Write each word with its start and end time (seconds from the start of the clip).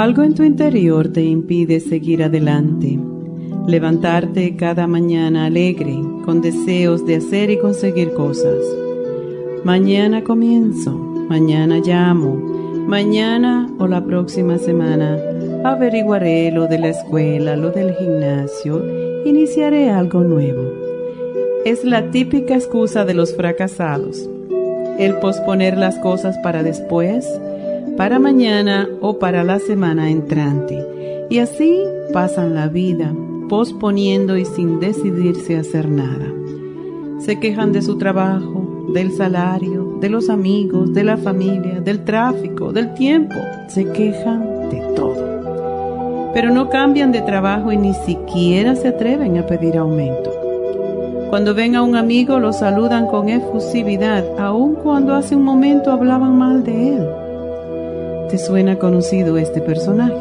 Algo 0.00 0.22
en 0.22 0.34
tu 0.34 0.44
interior 0.44 1.12
te 1.12 1.20
impide 1.20 1.78
seguir 1.78 2.22
adelante, 2.22 2.98
levantarte 3.66 4.56
cada 4.56 4.86
mañana 4.86 5.44
alegre, 5.44 5.94
con 6.24 6.40
deseos 6.40 7.04
de 7.04 7.16
hacer 7.16 7.50
y 7.50 7.58
conseguir 7.58 8.14
cosas. 8.14 8.64
Mañana 9.62 10.24
comienzo, 10.24 10.92
mañana 10.92 11.82
llamo, 11.84 12.36
mañana 12.86 13.70
o 13.78 13.86
la 13.86 14.02
próxima 14.02 14.56
semana 14.56 15.18
averiguaré 15.64 16.50
lo 16.50 16.66
de 16.66 16.78
la 16.78 16.88
escuela, 16.88 17.54
lo 17.56 17.70
del 17.70 17.92
gimnasio, 17.92 18.82
iniciaré 19.26 19.90
algo 19.90 20.24
nuevo. 20.24 20.62
Es 21.66 21.84
la 21.84 22.10
típica 22.10 22.54
excusa 22.54 23.04
de 23.04 23.12
los 23.12 23.36
fracasados. 23.36 24.30
El 24.98 25.16
posponer 25.16 25.76
las 25.76 25.98
cosas 25.98 26.38
para 26.38 26.62
después, 26.62 27.28
para 28.00 28.18
mañana 28.18 28.88
o 29.02 29.18
para 29.18 29.44
la 29.44 29.58
semana 29.58 30.08
entrante. 30.08 31.26
Y 31.28 31.38
así 31.38 31.82
pasan 32.14 32.54
la 32.54 32.66
vida, 32.66 33.12
posponiendo 33.46 34.38
y 34.38 34.46
sin 34.46 34.80
decidirse 34.80 35.58
a 35.58 35.60
hacer 35.60 35.86
nada. 35.86 36.32
Se 37.18 37.38
quejan 37.38 37.72
de 37.72 37.82
su 37.82 37.98
trabajo, 37.98 38.86
del 38.94 39.12
salario, 39.12 39.98
de 40.00 40.08
los 40.08 40.30
amigos, 40.30 40.94
de 40.94 41.04
la 41.04 41.18
familia, 41.18 41.82
del 41.82 42.02
tráfico, 42.06 42.72
del 42.72 42.94
tiempo. 42.94 43.34
Se 43.68 43.84
quejan 43.92 44.70
de 44.70 44.80
todo. 44.96 46.30
Pero 46.32 46.54
no 46.54 46.70
cambian 46.70 47.12
de 47.12 47.20
trabajo 47.20 47.70
y 47.70 47.76
ni 47.76 47.92
siquiera 47.92 48.76
se 48.76 48.88
atreven 48.88 49.36
a 49.36 49.46
pedir 49.46 49.76
aumento. 49.76 50.32
Cuando 51.28 51.54
ven 51.54 51.76
a 51.76 51.82
un 51.82 51.96
amigo 51.96 52.38
lo 52.38 52.54
saludan 52.54 53.08
con 53.08 53.28
efusividad, 53.28 54.24
aun 54.38 54.76
cuando 54.76 55.14
hace 55.14 55.36
un 55.36 55.44
momento 55.44 55.92
hablaban 55.92 56.38
mal 56.38 56.64
de 56.64 56.96
él. 56.96 57.19
¿Te 58.30 58.38
suena 58.38 58.78
conocido 58.78 59.38
este 59.38 59.60
personaje? 59.60 60.14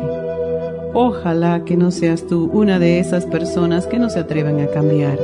Ojalá 0.96 1.64
que 1.64 1.78
no 1.78 1.92
seas 1.92 2.26
tú 2.26 2.50
una 2.52 2.80
de 2.80 2.98
esas 2.98 3.28
personas 3.28 3.86
que 3.86 4.00
no 4.00 4.10
se 4.10 4.22
atreven 4.22 4.60
a 4.62 4.66
cambiar. 4.66 5.20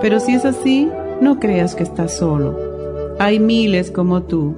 Pero 0.00 0.18
si 0.18 0.32
es 0.32 0.46
así, 0.46 0.88
no 1.20 1.38
creas 1.38 1.74
que 1.74 1.82
estás 1.82 2.16
solo. 2.16 2.56
Hay 3.18 3.38
miles 3.38 3.90
como 3.90 4.22
tú. 4.22 4.54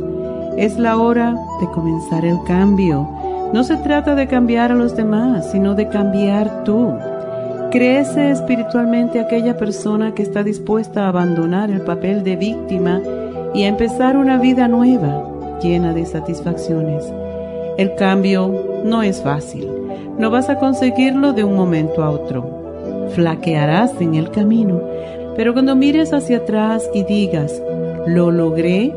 Es 0.57 0.79
la 0.79 0.99
hora 0.99 1.35
de 1.61 1.67
comenzar 1.67 2.25
el 2.25 2.39
cambio. 2.47 3.09
No 3.53 3.65
se 3.65 3.77
trata 3.79 4.15
de 4.15 4.29
cambiar 4.29 4.71
a 4.71 4.77
los 4.77 4.95
demás, 4.95 5.51
sino 5.51 5.75
de 5.75 5.89
cambiar 5.89 6.63
tú. 6.63 6.93
Crece 7.73 8.31
espiritualmente 8.31 9.19
aquella 9.19 9.57
persona 9.57 10.15
que 10.15 10.23
está 10.23 10.45
dispuesta 10.45 11.07
a 11.07 11.09
abandonar 11.09 11.73
el 11.73 11.81
papel 11.81 12.23
de 12.23 12.37
víctima 12.37 13.03
y 13.53 13.65
a 13.65 13.69
empezar 13.69 14.17
una 14.17 14.39
vida 14.39 14.69
nueva, 14.69 15.59
llena 15.61 15.93
de 15.93 16.07
satisfacciones. 16.07 17.13
El 17.83 17.97
cambio 17.97 18.85
no 18.85 19.03
es 19.03 19.21
fácil. 19.23 19.69
No 20.17 20.31
vas 20.31 20.49
a 20.49 20.61
conseguirlo 20.61 21.33
de 21.33 21.43
un 21.43 21.57
momento 21.57 22.05
a 22.05 22.11
otro. 22.11 23.09
Flaquearás 23.13 24.01
en 24.01 24.15
el 24.15 24.31
camino, 24.31 24.81
pero 25.35 25.53
cuando 25.53 25.75
mires 25.75 26.13
hacia 26.13 26.37
atrás 26.37 26.89
y 26.95 27.03
digas, 27.03 27.61
lo 28.07 28.31
logré, 28.31 28.95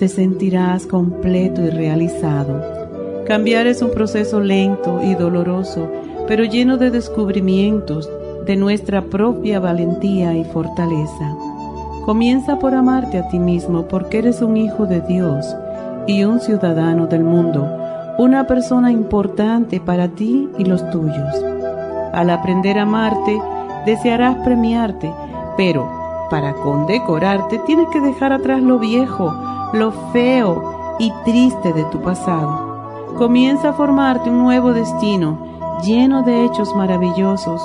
te 0.00 0.08
sentirás 0.08 0.84
completo 0.84 1.62
y 1.62 1.70
realizado. 1.70 2.60
Cambiar 3.24 3.68
es 3.68 3.82
un 3.82 3.92
proceso 3.92 4.40
lento 4.40 5.00
y 5.00 5.14
doloroso, 5.14 5.88
pero 6.26 6.42
lleno 6.42 6.76
de 6.76 6.90
descubrimientos 6.90 8.10
de 8.46 8.56
nuestra 8.56 9.02
propia 9.02 9.60
valentía 9.60 10.36
y 10.36 10.42
fortaleza. 10.42 11.36
Comienza 12.04 12.58
por 12.58 12.74
amarte 12.74 13.16
a 13.16 13.28
ti 13.28 13.38
mismo 13.38 13.86
porque 13.86 14.18
eres 14.18 14.42
un 14.42 14.56
hijo 14.56 14.86
de 14.86 15.02
Dios 15.02 15.54
y 16.08 16.24
un 16.24 16.40
ciudadano 16.40 17.06
del 17.06 17.22
mundo 17.22 17.83
una 18.18 18.46
persona 18.46 18.92
importante 18.92 19.80
para 19.80 20.08
ti 20.08 20.48
y 20.58 20.64
los 20.64 20.88
tuyos. 20.90 21.44
Al 22.12 22.30
aprender 22.30 22.78
a 22.78 22.82
amarte, 22.82 23.40
desearás 23.86 24.36
premiarte, 24.44 25.12
pero 25.56 25.90
para 26.30 26.54
condecorarte 26.54 27.58
tienes 27.66 27.88
que 27.88 28.00
dejar 28.00 28.32
atrás 28.32 28.62
lo 28.62 28.78
viejo, 28.78 29.32
lo 29.72 29.92
feo 30.12 30.96
y 30.98 31.12
triste 31.24 31.72
de 31.72 31.84
tu 31.86 32.00
pasado. 32.00 33.14
Comienza 33.18 33.70
a 33.70 33.72
formarte 33.72 34.30
un 34.30 34.38
nuevo 34.38 34.72
destino 34.72 35.38
lleno 35.84 36.22
de 36.22 36.44
hechos 36.44 36.74
maravillosos. 36.74 37.60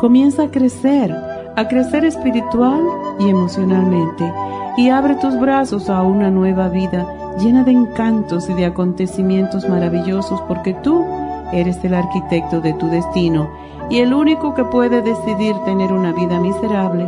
Comienza 0.00 0.44
a 0.44 0.50
crecer, 0.50 1.14
a 1.56 1.66
crecer 1.66 2.04
espiritual 2.04 2.82
y 3.18 3.30
emocionalmente 3.30 4.30
y 4.76 4.90
abre 4.90 5.14
tus 5.16 5.38
brazos 5.38 5.88
a 5.88 6.02
una 6.02 6.30
nueva 6.30 6.68
vida 6.68 7.06
llena 7.38 7.64
de 7.64 7.72
encantos 7.72 8.48
y 8.48 8.54
de 8.54 8.66
acontecimientos 8.66 9.68
maravillosos 9.68 10.40
porque 10.42 10.74
tú 10.74 11.04
eres 11.52 11.82
el 11.84 11.94
arquitecto 11.94 12.60
de 12.60 12.72
tu 12.74 12.88
destino 12.88 13.48
y 13.90 13.98
el 13.98 14.14
único 14.14 14.54
que 14.54 14.64
puede 14.64 15.02
decidir 15.02 15.56
tener 15.64 15.92
una 15.92 16.12
vida 16.12 16.40
miserable 16.40 17.04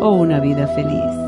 o 0.00 0.10
una 0.12 0.40
vida 0.40 0.66
feliz. 0.68 1.27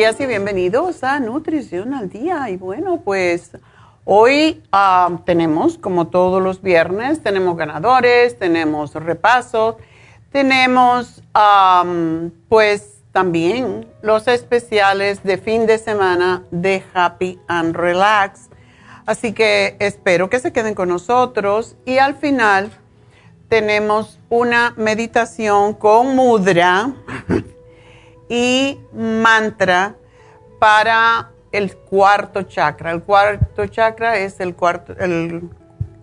días 0.00 0.18
y 0.18 0.24
bienvenidos 0.24 1.04
a 1.04 1.20
Nutrición 1.20 1.92
al 1.92 2.08
Día. 2.08 2.48
Y 2.48 2.56
bueno, 2.56 3.02
pues 3.04 3.50
hoy 4.06 4.62
ah, 4.72 5.20
tenemos, 5.26 5.76
como 5.76 6.06
todos 6.08 6.42
los 6.42 6.62
viernes, 6.62 7.22
tenemos 7.22 7.54
ganadores, 7.54 8.38
tenemos 8.38 8.94
repasos, 8.94 9.76
tenemos 10.32 11.22
pues 12.48 13.02
también 13.12 13.86
los 14.00 14.26
especiales 14.26 15.22
de 15.22 15.36
fin 15.36 15.66
de 15.66 15.76
semana 15.76 16.44
de 16.50 16.82
Happy 16.94 17.38
and 17.46 17.76
Relax. 17.76 18.48
Así 19.04 19.34
que 19.34 19.76
espero 19.80 20.30
que 20.30 20.38
se 20.38 20.50
queden 20.50 20.74
con 20.74 20.88
nosotros 20.88 21.76
y 21.84 21.98
al 21.98 22.14
final 22.14 22.70
tenemos 23.50 24.18
una 24.30 24.72
meditación 24.78 25.74
con 25.74 26.16
mudra 26.16 26.90
y 28.30 28.80
mantra 28.94 29.96
para 30.58 31.32
el 31.52 31.76
cuarto 31.76 32.44
chakra. 32.44 32.92
El 32.92 33.02
cuarto 33.02 33.66
chakra 33.66 34.16
es 34.16 34.40
el, 34.40 34.54
cuarto, 34.54 34.94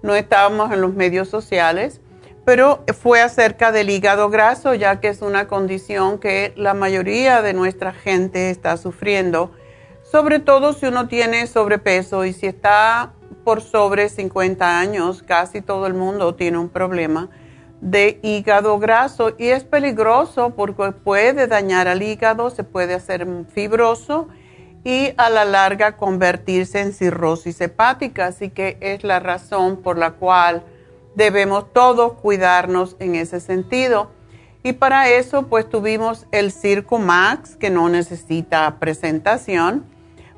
no 0.00 0.14
estábamos 0.14 0.72
en 0.72 0.80
los 0.80 0.94
medios 0.94 1.28
sociales 1.28 2.00
pero 2.44 2.84
fue 3.00 3.20
acerca 3.20 3.70
del 3.72 3.90
hígado 3.90 4.28
graso, 4.28 4.74
ya 4.74 5.00
que 5.00 5.08
es 5.08 5.22
una 5.22 5.46
condición 5.46 6.18
que 6.18 6.52
la 6.56 6.74
mayoría 6.74 7.42
de 7.42 7.54
nuestra 7.54 7.92
gente 7.92 8.50
está 8.50 8.76
sufriendo, 8.76 9.52
sobre 10.02 10.40
todo 10.40 10.72
si 10.72 10.86
uno 10.86 11.08
tiene 11.08 11.46
sobrepeso 11.46 12.24
y 12.24 12.32
si 12.32 12.46
está 12.46 13.12
por 13.44 13.60
sobre 13.60 14.08
50 14.08 14.78
años, 14.78 15.22
casi 15.22 15.62
todo 15.62 15.86
el 15.86 15.94
mundo 15.94 16.34
tiene 16.34 16.58
un 16.58 16.68
problema 16.68 17.30
de 17.80 18.20
hígado 18.22 18.78
graso 18.78 19.34
y 19.38 19.48
es 19.48 19.64
peligroso 19.64 20.50
porque 20.50 20.92
puede 20.92 21.48
dañar 21.48 21.88
al 21.88 22.02
hígado, 22.02 22.50
se 22.50 22.62
puede 22.62 22.94
hacer 22.94 23.26
fibroso 23.52 24.28
y 24.84 25.12
a 25.16 25.30
la 25.30 25.44
larga 25.44 25.96
convertirse 25.96 26.80
en 26.80 26.92
cirrosis 26.92 27.60
hepática, 27.60 28.26
así 28.26 28.50
que 28.50 28.76
es 28.80 29.02
la 29.02 29.18
razón 29.18 29.78
por 29.78 29.98
la 29.98 30.12
cual 30.12 30.64
debemos 31.14 31.72
todos 31.72 32.14
cuidarnos 32.14 32.96
en 32.98 33.14
ese 33.14 33.40
sentido. 33.40 34.10
Y 34.62 34.74
para 34.74 35.08
eso 35.08 35.48
pues 35.48 35.68
tuvimos 35.68 36.26
el 36.30 36.52
Circo 36.52 36.98
Max, 36.98 37.56
que 37.56 37.70
no 37.70 37.88
necesita 37.88 38.76
presentación, 38.78 39.84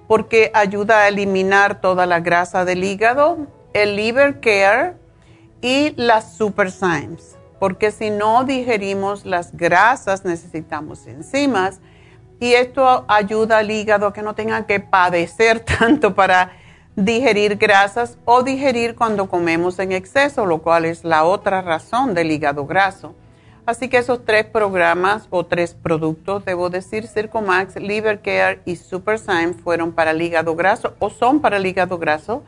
porque 0.08 0.50
ayuda 0.54 1.00
a 1.00 1.08
eliminar 1.08 1.80
toda 1.80 2.06
la 2.06 2.20
grasa 2.20 2.64
del 2.64 2.84
hígado, 2.84 3.46
el 3.72 3.96
Liver 3.96 4.40
Care 4.40 4.96
y 5.60 5.92
las 5.96 6.36
Super 6.36 6.70
Symes, 6.70 7.36
porque 7.58 7.90
si 7.90 8.10
no 8.10 8.44
digerimos 8.44 9.24
las 9.24 9.56
grasas 9.56 10.24
necesitamos 10.24 11.06
enzimas 11.06 11.80
y 12.38 12.52
esto 12.52 13.04
ayuda 13.08 13.58
al 13.58 13.70
hígado 13.70 14.12
que 14.12 14.22
no 14.22 14.34
tenga 14.34 14.66
que 14.66 14.80
padecer 14.80 15.60
tanto 15.78 16.14
para 16.14 16.52
digerir 16.96 17.56
grasas 17.56 18.18
o 18.24 18.42
digerir 18.42 18.94
cuando 18.94 19.28
comemos 19.28 19.78
en 19.78 19.92
exceso, 19.92 20.46
lo 20.46 20.62
cual 20.62 20.84
es 20.84 21.04
la 21.04 21.24
otra 21.24 21.62
razón 21.62 22.14
del 22.14 22.30
hígado 22.30 22.66
graso. 22.66 23.14
Así 23.66 23.88
que 23.88 23.98
esos 23.98 24.24
tres 24.24 24.44
programas 24.44 25.26
o 25.30 25.46
tres 25.46 25.74
productos, 25.74 26.44
debo 26.44 26.68
decir, 26.68 27.06
Circomax, 27.06 27.76
Liver 27.76 28.20
Care 28.20 28.60
y 28.66 28.76
Superzyme 28.76 29.54
fueron 29.54 29.92
para 29.92 30.10
el 30.10 30.20
hígado 30.20 30.54
graso 30.54 30.94
o 30.98 31.08
son 31.08 31.40
para 31.40 31.56
el 31.56 31.64
hígado 31.64 31.96
graso 31.98 32.44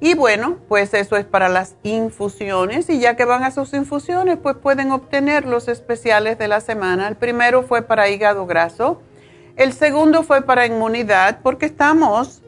Y 0.00 0.14
bueno, 0.14 0.58
pues 0.68 0.94
eso 0.94 1.16
es 1.16 1.24
para 1.24 1.48
las 1.48 1.74
infusiones 1.82 2.88
y 2.88 3.00
ya 3.00 3.16
que 3.16 3.24
van 3.24 3.42
a 3.42 3.50
sus 3.50 3.74
infusiones, 3.74 4.38
pues 4.40 4.54
pueden 4.56 4.92
obtener 4.92 5.44
los 5.44 5.66
especiales 5.66 6.38
de 6.38 6.46
la 6.46 6.60
semana. 6.60 7.08
El 7.08 7.16
primero 7.16 7.64
fue 7.64 7.82
para 7.82 8.08
hígado 8.08 8.46
graso, 8.46 9.02
el 9.56 9.72
segundo 9.72 10.22
fue 10.22 10.42
para 10.42 10.66
inmunidad 10.66 11.40
porque 11.42 11.66
estamos 11.66 12.42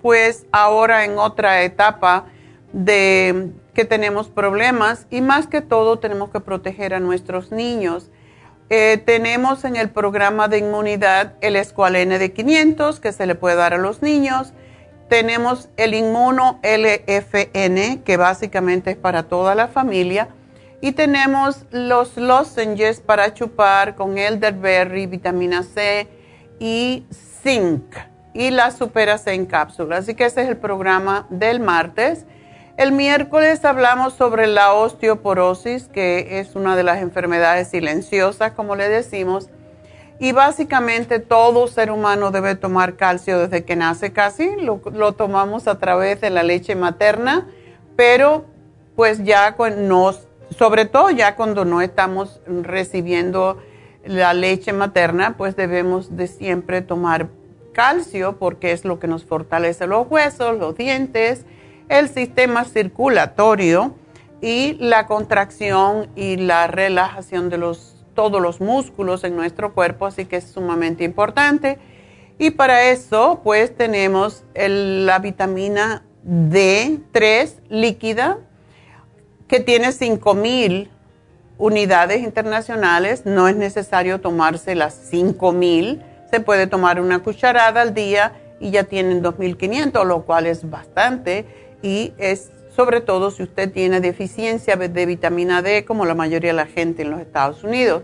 pues 0.00 0.46
ahora 0.50 1.04
en 1.04 1.18
otra 1.18 1.62
etapa 1.62 2.24
de 2.72 3.50
que 3.74 3.84
tenemos 3.84 4.28
problemas 4.28 5.06
y 5.10 5.20
más 5.20 5.46
que 5.46 5.60
todo 5.60 5.98
tenemos 5.98 6.30
que 6.30 6.40
proteger 6.40 6.94
a 6.94 7.00
nuestros 7.00 7.52
niños. 7.52 8.10
Eh, 8.70 9.02
tenemos 9.04 9.64
en 9.64 9.76
el 9.76 9.90
programa 9.90 10.48
de 10.48 10.58
inmunidad 10.58 11.34
el 11.42 11.56
escualene 11.56 12.18
de 12.18 12.32
500 12.32 13.00
que 13.00 13.12
se 13.12 13.26
le 13.26 13.34
puede 13.34 13.56
dar 13.56 13.74
a 13.74 13.78
los 13.78 14.00
niños. 14.00 14.54
Tenemos 15.08 15.68
el 15.76 15.92
inmuno 15.92 16.60
LFN 16.62 18.02
que 18.02 18.16
básicamente 18.16 18.92
es 18.92 18.96
para 18.96 19.24
toda 19.24 19.54
la 19.54 19.68
familia. 19.68 20.28
Y 20.80 20.92
tenemos 20.92 21.66
los 21.70 22.16
lozenges 22.16 23.00
para 23.00 23.34
chupar 23.34 23.94
con 23.94 24.18
elderberry, 24.18 25.06
vitamina 25.06 25.62
C 25.62 26.08
y 26.58 27.04
zinc 27.42 27.94
y 28.34 28.50
la 28.50 28.70
superase 28.72 29.32
en 29.32 29.46
cápsula. 29.46 29.98
Así 29.98 30.14
que 30.14 30.26
ese 30.26 30.42
es 30.42 30.48
el 30.48 30.56
programa 30.56 31.26
del 31.30 31.60
martes. 31.60 32.26
El 32.76 32.90
miércoles 32.90 33.64
hablamos 33.64 34.14
sobre 34.14 34.48
la 34.48 34.72
osteoporosis, 34.72 35.86
que 35.86 36.40
es 36.40 36.56
una 36.56 36.74
de 36.74 36.82
las 36.82 37.00
enfermedades 37.00 37.68
silenciosas, 37.68 38.50
como 38.50 38.74
le 38.74 38.88
decimos, 38.88 39.48
y 40.18 40.32
básicamente 40.32 41.20
todo 41.20 41.68
ser 41.68 41.92
humano 41.92 42.32
debe 42.32 42.56
tomar 42.56 42.96
calcio 42.96 43.38
desde 43.38 43.64
que 43.64 43.76
nace 43.76 44.12
casi, 44.12 44.56
lo, 44.56 45.12
tomamos 45.12 45.68
a 45.68 45.78
través 45.78 46.20
de 46.20 46.30
la 46.30 46.42
leche 46.42 46.74
materna, 46.74 47.46
pero 47.94 48.44
pues 48.96 49.22
ya 49.22 49.54
nos, 49.76 50.26
sobre 50.56 50.84
todo 50.84 51.10
ya 51.10 51.36
cuando 51.36 51.64
no 51.64 51.80
estamos 51.80 52.40
recibiendo 52.44 53.56
la 54.04 54.34
leche 54.34 54.72
materna, 54.72 55.36
pues 55.36 55.54
debemos 55.54 56.16
de 56.16 56.26
siempre 56.26 56.82
tomar 56.82 57.28
calcio 57.72 58.36
porque 58.36 58.72
es 58.72 58.84
lo 58.84 58.98
que 58.98 59.06
nos 59.06 59.24
fortalece 59.24 59.86
los 59.86 60.08
huesos, 60.10 60.58
los 60.58 60.76
dientes, 60.76 61.44
el 61.88 62.08
sistema 62.08 62.64
circulatorio 62.64 63.94
y 64.40 64.74
la 64.74 65.06
contracción 65.06 66.08
y 66.16 66.36
la 66.36 66.66
relajación 66.66 67.48
de 67.48 67.58
los, 67.58 67.96
todos 68.14 68.40
los 68.40 68.60
músculos 68.60 69.24
en 69.24 69.36
nuestro 69.36 69.72
cuerpo, 69.74 70.06
así 70.06 70.26
que 70.26 70.36
es 70.36 70.44
sumamente 70.44 71.04
importante. 71.04 71.78
Y 72.38 72.50
para 72.50 72.90
eso, 72.90 73.40
pues 73.44 73.76
tenemos 73.76 74.44
la 74.54 75.18
vitamina 75.20 76.04
D3 76.26 77.54
líquida, 77.68 78.38
que 79.46 79.60
tiene 79.60 79.92
5000 79.92 80.90
unidades 81.58 82.22
internacionales. 82.22 83.24
No 83.24 83.48
es 83.48 83.56
necesario 83.56 84.20
tomarse 84.20 84.74
las 84.74 84.94
5000, 84.94 86.02
se 86.30 86.40
puede 86.40 86.66
tomar 86.66 87.00
una 87.00 87.20
cucharada 87.20 87.82
al 87.82 87.94
día 87.94 88.32
y 88.58 88.70
ya 88.70 88.84
tienen 88.84 89.22
2500, 89.22 90.06
lo 90.06 90.22
cual 90.22 90.46
es 90.46 90.68
bastante 90.68 91.46
y 91.84 92.14
es 92.16 92.50
sobre 92.74 93.02
todo 93.02 93.30
si 93.30 93.42
usted 93.42 93.70
tiene 93.70 94.00
deficiencia 94.00 94.74
de 94.76 95.06
vitamina 95.06 95.62
D, 95.62 95.84
como 95.84 96.06
la 96.06 96.14
mayoría 96.14 96.50
de 96.50 96.56
la 96.56 96.66
gente 96.66 97.02
en 97.02 97.10
los 97.10 97.20
Estados 97.20 97.62
Unidos. 97.62 98.02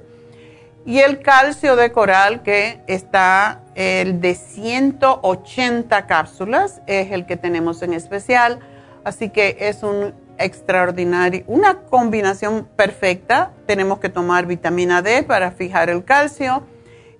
Y 0.87 0.99
el 0.99 1.21
calcio 1.21 1.75
de 1.77 1.91
coral, 1.91 2.43
que 2.43 2.81
está 2.87 3.63
el 3.75 4.21
de 4.21 4.35
180 4.35 6.07
cápsulas, 6.07 6.83
es 6.87 7.11
el 7.11 7.27
que 7.27 7.37
tenemos 7.37 7.83
en 7.83 7.95
especial. 7.95 8.61
Así 9.03 9.31
que 9.31 9.57
es 9.59 9.83
un 9.83 10.15
extraordinario, 10.39 11.43
una 11.47 11.81
combinación 11.81 12.69
perfecta. 12.77 13.53
Tenemos 13.67 13.99
que 13.99 14.11
tomar 14.11 14.47
vitamina 14.47 15.03
D 15.03 15.23
para 15.23 15.51
fijar 15.51 15.91
el 15.91 16.05
calcio 16.05 16.63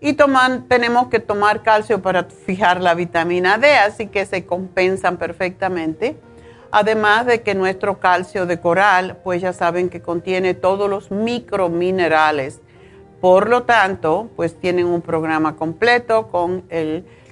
y 0.01 0.15
tenemos 0.69 1.09
que 1.09 1.21
tomar 1.21 1.63
calcio 1.63 2.01
para 2.01 2.25
fijar 2.25 2.81
la 2.81 2.95
vitamina 2.95 3.59
D, 3.59 3.75
así 3.75 4.07
que 4.07 4.25
se 4.25 4.47
compensan 4.47 5.17
perfectamente. 5.17 6.17
Además 6.73 7.27
de 7.27 7.43
que 7.43 7.55
nuestro 7.55 7.99
calcio 7.99 8.47
de 8.47 8.61
coral, 8.61 9.19
pues 9.25 9.43
ya 9.43 9.53
saben 9.53 9.89
que 9.89 10.01
contiene 10.01 10.55
todos 10.55 10.89
los 10.89 11.11
microminerales. 11.11 12.61
Por 13.21 13.49
lo 13.49 13.65
tanto, 13.65 14.31
pues 14.37 14.59
tienen 14.59 14.87
un 14.87 15.03
programa 15.03 15.57
completo 15.57 16.29
con 16.29 16.65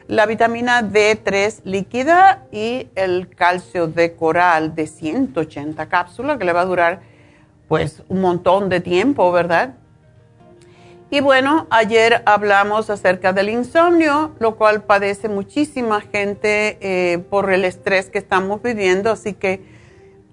la 0.08 0.26
vitamina 0.26 0.82
D3 0.82 1.60
líquida 1.64 2.46
y 2.50 2.88
el 2.94 3.28
calcio 3.28 3.86
de 3.86 4.16
coral 4.16 4.74
de 4.74 4.86
180 4.86 5.88
cápsulas, 5.88 6.38
que 6.38 6.44
le 6.44 6.52
va 6.52 6.62
a 6.62 6.66
durar 6.66 7.00
pues 7.68 8.02
un 8.08 8.20
montón 8.20 8.68
de 8.68 8.80
tiempo, 8.80 9.30
¿verdad? 9.30 9.74
Y 11.10 11.20
bueno, 11.20 11.66
ayer 11.70 12.22
hablamos 12.26 12.90
acerca 12.90 13.32
del 13.32 13.48
insomnio, 13.48 14.34
lo 14.40 14.56
cual 14.56 14.82
padece 14.82 15.30
muchísima 15.30 16.02
gente 16.02 16.76
eh, 16.82 17.18
por 17.30 17.50
el 17.50 17.64
estrés 17.64 18.10
que 18.10 18.18
estamos 18.18 18.62
viviendo, 18.62 19.10
así 19.10 19.32
que 19.32 19.64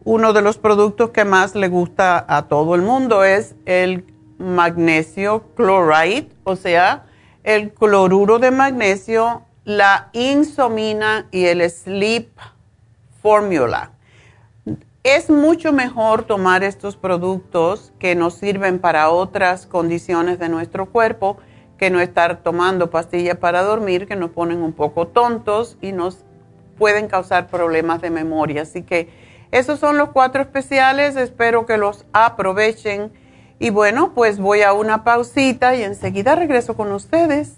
uno 0.03 0.33
de 0.33 0.41
los 0.41 0.57
productos 0.57 1.11
que 1.11 1.23
más 1.23 1.55
le 1.55 1.69
gusta 1.69 2.25
a 2.27 2.49
todo 2.49 2.75
el 2.75 2.81
mundo 2.81 3.23
es 3.23 3.55
el 3.65 4.05
magnesio 4.37 5.45
chloride, 5.55 6.27
o 6.43 6.57
sea, 6.57 7.05
el 7.43 7.71
cloruro 7.71 8.39
de 8.39 8.51
magnesio, 8.51 9.43
la 9.63 10.09
insomina 10.11 11.27
y 11.31 11.45
el 11.45 11.67
sleep 11.69 12.29
formula. 13.21 13.94
Es 15.05 15.29
mucho 15.29 15.71
mejor 15.71 16.23
tomar 16.23 16.63
estos 16.63 16.95
productos 16.95 17.93
que 17.99 18.15
nos 18.15 18.33
sirven 18.33 18.79
para 18.79 19.11
otras 19.11 19.67
condiciones 19.67 20.39
de 20.39 20.49
nuestro 20.49 20.87
cuerpo 20.87 21.37
que 21.77 21.91
no 21.91 21.99
estar 21.99 22.41
tomando 22.41 22.89
pastillas 22.89 23.37
para 23.37 23.61
dormir 23.61 24.07
que 24.07 24.15
nos 24.15 24.31
ponen 24.31 24.63
un 24.63 24.73
poco 24.73 25.05
tontos 25.05 25.77
y 25.79 25.91
nos 25.91 26.25
pueden 26.79 27.07
causar 27.07 27.49
problemas 27.49 28.01
de 28.01 28.09
memoria. 28.09 28.63
Así 28.63 28.81
que 28.81 29.09
esos 29.51 29.79
son 29.79 29.99
los 29.99 30.09
cuatro 30.09 30.41
especiales, 30.41 31.15
espero 31.17 31.67
que 31.67 31.77
los 31.77 32.07
aprovechen. 32.11 33.11
Y 33.59 33.69
bueno, 33.69 34.15
pues 34.15 34.39
voy 34.39 34.63
a 34.63 34.73
una 34.73 35.03
pausita 35.03 35.75
y 35.75 35.83
enseguida 35.83 36.33
regreso 36.33 36.75
con 36.75 36.91
ustedes. 36.91 37.57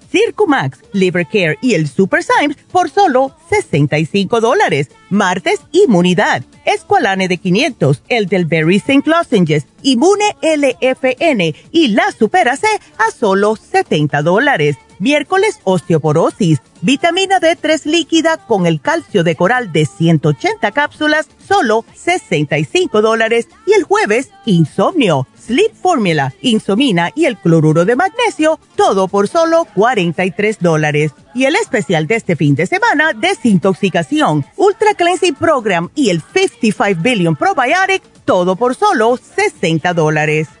Circumax, 0.11 0.79
Liver 0.93 1.25
Care 1.25 1.57
y 1.61 1.73
el 1.73 1.87
Super 1.87 2.23
Symes 2.23 2.57
por 2.71 2.89
solo 2.89 3.35
65 3.49 4.41
dólares. 4.41 4.89
Martes, 5.09 5.61
inmunidad, 5.71 6.43
Esqualane 6.65 7.27
de 7.27 7.37
500, 7.37 8.03
el 8.07 8.27
del 8.27 8.45
Berry 8.45 8.77
St. 8.77 9.09
Lozenges, 9.09 9.65
Inmune 9.83 10.35
LFN 10.41 11.55
y 11.71 11.87
la 11.89 12.11
Super 12.11 12.49
AC 12.49 12.65
a 12.97 13.11
solo 13.11 13.55
70 13.55 14.21
dólares. 14.21 14.77
Miércoles, 15.01 15.59
osteoporosis, 15.63 16.61
vitamina 16.83 17.39
D3 17.39 17.85
líquida 17.85 18.37
con 18.37 18.67
el 18.67 18.79
calcio 18.79 19.23
de 19.23 19.35
coral 19.35 19.71
de 19.71 19.87
180 19.87 20.71
cápsulas, 20.71 21.27
solo 21.43 21.83
65 21.95 23.01
dólares. 23.01 23.47
Y 23.65 23.73
el 23.73 23.81
jueves, 23.81 24.29
insomnio, 24.45 25.25
sleep 25.43 25.73
formula, 25.73 26.35
insomina 26.41 27.09
y 27.15 27.25
el 27.25 27.35
cloruro 27.37 27.83
de 27.83 27.95
magnesio, 27.95 28.59
todo 28.75 29.07
por 29.07 29.27
solo 29.27 29.65
43 29.73 30.59
dólares. 30.59 31.13
Y 31.33 31.45
el 31.45 31.55
especial 31.55 32.05
de 32.05 32.17
este 32.17 32.35
fin 32.35 32.53
de 32.53 32.67
semana, 32.67 33.13
desintoxicación, 33.13 34.45
ultra 34.55 34.93
cleansing 34.93 35.33
program 35.33 35.89
y 35.95 36.11
el 36.11 36.21
55 36.21 37.01
billion 37.01 37.35
probiotic, 37.35 38.03
todo 38.23 38.55
por 38.55 38.75
solo 38.75 39.17
60 39.17 39.95
dólares. 39.95 40.60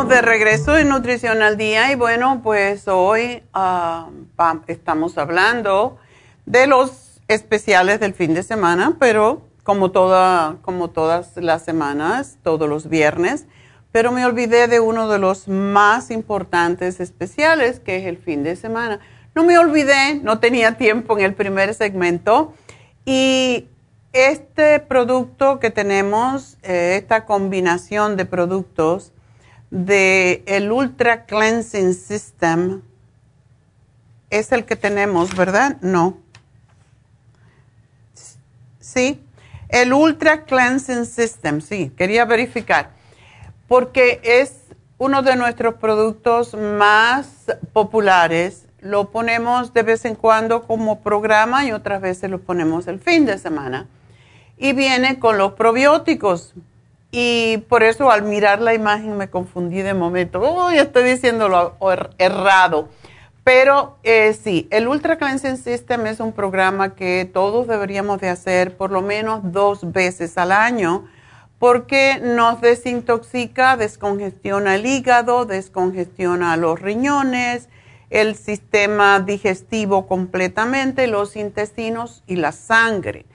De 0.00 0.22
regreso 0.22 0.78
en 0.78 0.88
Nutrición 0.88 1.42
al 1.42 1.58
Día 1.58 1.92
y 1.92 1.96
bueno, 1.96 2.40
pues 2.42 2.88
hoy 2.88 3.42
ah, 3.52 4.08
estamos 4.66 5.18
hablando 5.18 5.98
de 6.46 6.66
los 6.66 7.20
especiales 7.28 8.00
del 8.00 8.14
fin 8.14 8.32
de 8.32 8.42
semana, 8.42 8.96
pero 8.98 9.42
como, 9.62 9.90
toda, 9.90 10.56
como 10.62 10.88
todas 10.88 11.36
las 11.36 11.62
semanas, 11.64 12.38
todos 12.42 12.70
los 12.70 12.88
viernes, 12.88 13.44
pero 13.92 14.12
me 14.12 14.24
olvidé 14.24 14.66
de 14.66 14.80
uno 14.80 15.10
de 15.10 15.18
los 15.18 15.46
más 15.46 16.10
importantes 16.10 16.98
especiales, 16.98 17.78
que 17.78 17.98
es 17.98 18.06
el 18.06 18.16
fin 18.16 18.42
de 18.42 18.56
semana. 18.56 18.98
No 19.34 19.44
me 19.44 19.58
olvidé, 19.58 20.14
no 20.22 20.40
tenía 20.40 20.78
tiempo 20.78 21.18
en 21.18 21.24
el 21.26 21.34
primer 21.34 21.74
segmento 21.74 22.54
y 23.04 23.68
este 24.14 24.80
producto 24.80 25.60
que 25.60 25.70
tenemos, 25.70 26.56
eh, 26.62 26.96
esta 27.00 27.26
combinación 27.26 28.16
de 28.16 28.24
productos, 28.24 29.12
de 29.72 30.42
el 30.46 30.70
Ultra 30.70 31.24
Cleansing 31.24 31.94
System 31.94 32.82
es 34.28 34.52
el 34.52 34.66
que 34.66 34.76
tenemos, 34.76 35.34
¿verdad? 35.34 35.78
No. 35.80 36.18
Sí, 38.78 39.24
el 39.70 39.94
Ultra 39.94 40.44
Cleansing 40.44 41.06
System, 41.06 41.62
sí, 41.62 41.90
quería 41.96 42.26
verificar, 42.26 42.90
porque 43.66 44.20
es 44.22 44.56
uno 44.98 45.22
de 45.22 45.36
nuestros 45.36 45.76
productos 45.76 46.52
más 46.52 47.46
populares. 47.72 48.66
Lo 48.80 49.10
ponemos 49.10 49.72
de 49.72 49.84
vez 49.84 50.04
en 50.04 50.16
cuando 50.16 50.64
como 50.66 51.00
programa 51.00 51.64
y 51.64 51.72
otras 51.72 52.02
veces 52.02 52.28
lo 52.30 52.42
ponemos 52.42 52.88
el 52.88 53.00
fin 53.00 53.24
de 53.24 53.38
semana. 53.38 53.88
Y 54.58 54.74
viene 54.74 55.18
con 55.18 55.38
los 55.38 55.54
probióticos 55.54 56.54
y 57.12 57.58
por 57.68 57.82
eso 57.82 58.10
al 58.10 58.22
mirar 58.22 58.60
la 58.60 58.74
imagen 58.74 59.16
me 59.18 59.28
confundí 59.28 59.82
de 59.82 59.94
momento. 59.94 60.40
Uy, 60.40 60.78
estoy 60.78 61.04
diciéndolo 61.04 61.76
er, 61.92 62.10
errado. 62.18 62.88
Pero 63.44 63.98
eh, 64.02 64.32
sí, 64.32 64.66
el 64.70 64.88
Ultra 64.88 65.18
Cleansing 65.18 65.58
System 65.58 66.06
es 66.06 66.20
un 66.20 66.32
programa 66.32 66.94
que 66.94 67.28
todos 67.30 67.66
deberíamos 67.66 68.20
de 68.20 68.30
hacer 68.30 68.76
por 68.76 68.90
lo 68.90 69.02
menos 69.02 69.52
dos 69.52 69.92
veces 69.92 70.38
al 70.38 70.52
año 70.52 71.06
porque 71.58 72.18
nos 72.20 72.60
desintoxica, 72.60 73.76
descongestiona 73.76 74.74
el 74.76 74.86
hígado, 74.86 75.44
descongestiona 75.44 76.56
los 76.56 76.80
riñones, 76.80 77.68
el 78.10 78.36
sistema 78.36 79.20
digestivo 79.20 80.06
completamente, 80.06 81.06
los 81.06 81.36
intestinos 81.36 82.24
y 82.26 82.36
la 82.36 82.52
sangre. 82.52 83.26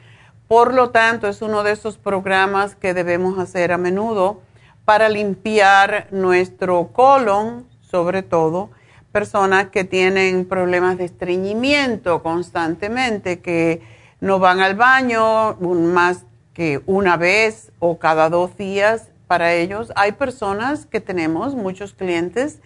Por 0.47 0.73
lo 0.73 0.91
tanto, 0.91 1.27
es 1.27 1.41
uno 1.41 1.63
de 1.63 1.73
esos 1.73 1.97
programas 1.97 2.75
que 2.75 2.93
debemos 2.93 3.37
hacer 3.37 3.71
a 3.71 3.77
menudo 3.77 4.41
para 4.85 5.09
limpiar 5.09 6.07
nuestro 6.11 6.87
colon, 6.93 7.67
sobre 7.81 8.23
todo 8.23 8.69
personas 9.11 9.67
que 9.67 9.83
tienen 9.83 10.45
problemas 10.45 10.97
de 10.97 11.05
estreñimiento 11.05 12.23
constantemente, 12.23 13.39
que 13.39 13.81
no 14.21 14.39
van 14.39 14.61
al 14.61 14.75
baño 14.75 15.55
más 15.55 16.23
que 16.53 16.81
una 16.85 17.17
vez 17.17 17.71
o 17.79 17.99
cada 17.99 18.29
dos 18.29 18.55
días 18.57 19.09
para 19.27 19.53
ellos. 19.53 19.91
Hay 19.95 20.13
personas 20.13 20.85
que 20.85 21.01
tenemos, 21.01 21.55
muchos 21.55 21.93
clientes, 21.93 22.59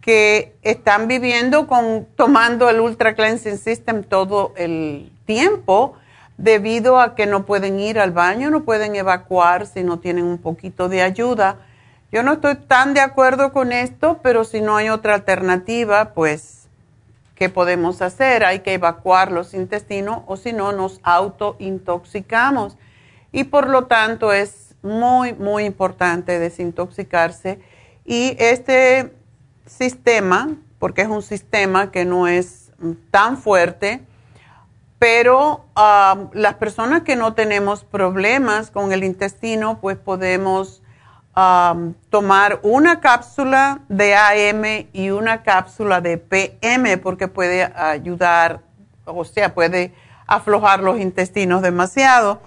que 0.00 0.54
están 0.62 1.08
viviendo 1.08 1.66
con, 1.66 2.06
tomando 2.16 2.68
el 2.68 2.80
Ultra 2.80 3.14
Cleansing 3.14 3.56
System 3.56 4.02
todo 4.02 4.52
el 4.56 5.12
tiempo 5.24 5.94
debido 6.42 7.00
a 7.00 7.14
que 7.14 7.26
no 7.26 7.46
pueden 7.46 7.78
ir 7.78 8.00
al 8.00 8.10
baño, 8.10 8.50
no 8.50 8.64
pueden 8.64 8.96
evacuar 8.96 9.64
si 9.64 9.84
no 9.84 10.00
tienen 10.00 10.24
un 10.24 10.38
poquito 10.38 10.88
de 10.88 11.00
ayuda. 11.00 11.58
Yo 12.10 12.24
no 12.24 12.32
estoy 12.32 12.56
tan 12.56 12.94
de 12.94 13.00
acuerdo 13.00 13.52
con 13.52 13.70
esto, 13.70 14.18
pero 14.24 14.42
si 14.42 14.60
no 14.60 14.74
hay 14.76 14.88
otra 14.88 15.14
alternativa, 15.14 16.14
pues, 16.14 16.66
¿qué 17.36 17.48
podemos 17.48 18.02
hacer? 18.02 18.44
Hay 18.44 18.58
que 18.58 18.74
evacuar 18.74 19.30
los 19.30 19.54
intestinos 19.54 20.22
o 20.26 20.36
si 20.36 20.52
no, 20.52 20.72
nos 20.72 20.98
autointoxicamos. 21.04 22.76
Y 23.30 23.44
por 23.44 23.68
lo 23.68 23.84
tanto 23.84 24.32
es 24.32 24.74
muy, 24.82 25.34
muy 25.34 25.64
importante 25.64 26.40
desintoxicarse. 26.40 27.60
Y 28.04 28.34
este 28.40 29.14
sistema, 29.64 30.56
porque 30.80 31.02
es 31.02 31.08
un 31.08 31.22
sistema 31.22 31.92
que 31.92 32.04
no 32.04 32.26
es 32.26 32.72
tan 33.12 33.38
fuerte, 33.38 34.00
pero 35.02 35.64
um, 35.76 36.28
las 36.32 36.54
personas 36.54 37.02
que 37.02 37.16
no 37.16 37.34
tenemos 37.34 37.82
problemas 37.82 38.70
con 38.70 38.92
el 38.92 39.02
intestino, 39.02 39.80
pues 39.80 39.98
podemos 39.98 40.80
um, 41.36 41.94
tomar 42.08 42.60
una 42.62 43.00
cápsula 43.00 43.80
de 43.88 44.14
AM 44.14 44.86
y 44.92 45.10
una 45.10 45.42
cápsula 45.42 46.00
de 46.00 46.18
PM 46.18 46.98
porque 46.98 47.26
puede 47.26 47.64
ayudar, 47.64 48.60
o 49.04 49.24
sea, 49.24 49.52
puede 49.54 49.92
aflojar 50.28 50.84
los 50.84 51.00
intestinos 51.00 51.62
demasiado 51.62 52.40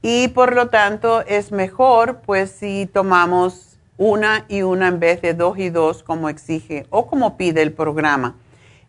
y 0.00 0.28
por 0.28 0.54
lo 0.54 0.70
tanto 0.70 1.20
es 1.26 1.52
mejor 1.52 2.22
pues 2.24 2.50
si 2.52 2.86
tomamos 2.90 3.76
una 3.98 4.46
y 4.48 4.62
una 4.62 4.88
en 4.88 4.98
vez 4.98 5.20
de 5.20 5.34
dos 5.34 5.58
y 5.58 5.68
dos 5.68 6.02
como 6.04 6.30
exige 6.30 6.86
o 6.88 7.06
como 7.06 7.36
pide 7.36 7.60
el 7.60 7.74
programa. 7.74 8.34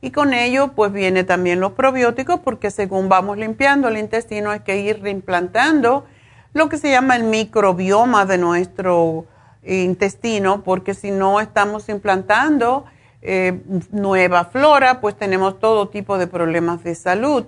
Y 0.02 0.12
con 0.12 0.34
ello, 0.34 0.70
pues 0.76 0.94
viene 0.94 1.24
también 1.24 1.60
los 1.60 1.74
probióticos, 1.74 2.40
porque 2.40 2.72
según 2.72 3.10
vamos 3.10 3.38
limpiando 3.38 3.90
el 3.90 3.98
intestino, 3.98 4.52
hay 4.52 4.62
que 4.62 4.78
ir 4.78 5.02
reimplantando 5.02 6.06
lo 6.54 6.70
que 6.70 6.78
se 6.78 6.90
llama 6.90 7.16
el 7.16 7.24
microbioma 7.24 8.26
de 8.26 8.38
nuestro 8.38 9.26
intestino, 9.64 10.64
porque 10.64 10.94
si 10.94 11.12
no 11.12 11.42
estamos 11.42 11.90
implantando 11.90 12.86
eh, 13.22 13.62
nueva 13.92 14.46
flora, 14.46 15.02
pues 15.02 15.18
tenemos 15.18 15.60
todo 15.60 15.90
tipo 15.90 16.18
de 16.18 16.28
problemas 16.28 16.84
de 16.84 16.96
salud. 16.96 17.46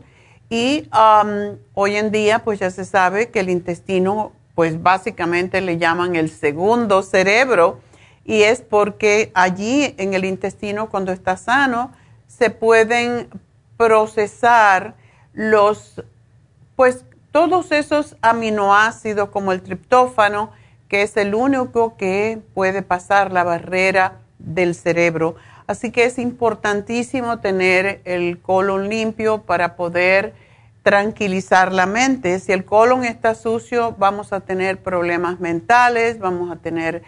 Y 0.50 0.90
hoy 1.74 1.96
en 1.96 2.12
día, 2.12 2.40
pues 2.40 2.60
ya 2.60 2.70
se 2.70 2.84
sabe 2.84 3.30
que 3.30 3.40
el 3.40 3.50
intestino, 3.50 4.34
pues 4.54 4.84
básicamente 4.84 5.62
le 5.62 5.78
llaman 5.78 6.18
el 6.18 6.30
segundo 6.30 7.02
cerebro, 7.02 7.80
y 8.26 8.44
es 8.44 8.62
porque 8.62 9.32
allí 9.34 9.96
en 9.98 10.14
el 10.14 10.26
intestino, 10.26 10.90
cuando 10.90 11.14
está 11.14 11.38
sano, 11.38 11.94
se 12.38 12.50
pueden 12.50 13.30
procesar 13.78 14.96
los, 15.34 16.02
pues 16.76 17.06
todos 17.32 17.72
esos 17.72 18.16
aminoácidos 18.22 19.30
como 19.30 19.52
el 19.52 19.62
triptófano, 19.62 20.52
que 20.88 21.04
es 21.04 21.18
el 21.18 21.36
único 21.36 21.98
que 21.98 22.42
puede 22.54 22.82
pasar 22.82 23.32
la 23.32 23.44
barrera 23.44 24.20
del 24.40 24.76
cerebro. 24.76 25.36
Así 25.68 25.92
que 25.92 26.06
es 26.06 26.18
importantísimo 26.18 27.40
tener 27.40 28.02
el 28.06 28.40
colon 28.42 28.90
limpio 28.90 29.44
para 29.44 29.76
poder 29.76 30.34
tranquilizar 30.84 31.72
la 31.72 31.86
mente. 31.86 32.40
Si 32.40 32.52
el 32.52 32.66
colon 32.66 33.04
está 33.06 33.36
sucio, 33.36 33.96
vamos 33.98 34.34
a 34.34 34.40
tener 34.42 34.82
problemas 34.82 35.40
mentales, 35.40 36.20
vamos 36.20 36.52
a 36.52 36.56
tener 36.56 37.04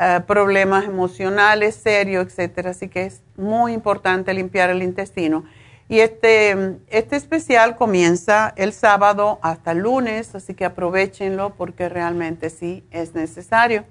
eh, 0.00 0.20
problemas 0.26 0.84
emocionales 0.84 1.74
serios, 1.74 2.26
etcétera. 2.26 2.70
Así 2.70 2.88
que 2.88 3.06
es 3.06 3.22
muy 3.36 3.72
importante 3.72 4.32
limpiar 4.34 4.70
el 4.70 4.82
intestino. 4.82 5.44
Y 5.88 6.00
este, 6.00 6.76
este 6.88 7.16
especial 7.16 7.76
comienza 7.76 8.52
el 8.56 8.74
sábado 8.74 9.38
hasta 9.42 9.72
el 9.72 9.78
lunes, 9.78 10.34
así 10.34 10.52
que 10.52 10.66
aprovechenlo 10.66 11.54
porque 11.56 11.88
realmente 11.88 12.50
sí 12.50 12.84
es 12.90 13.14
necesario. 13.14 13.84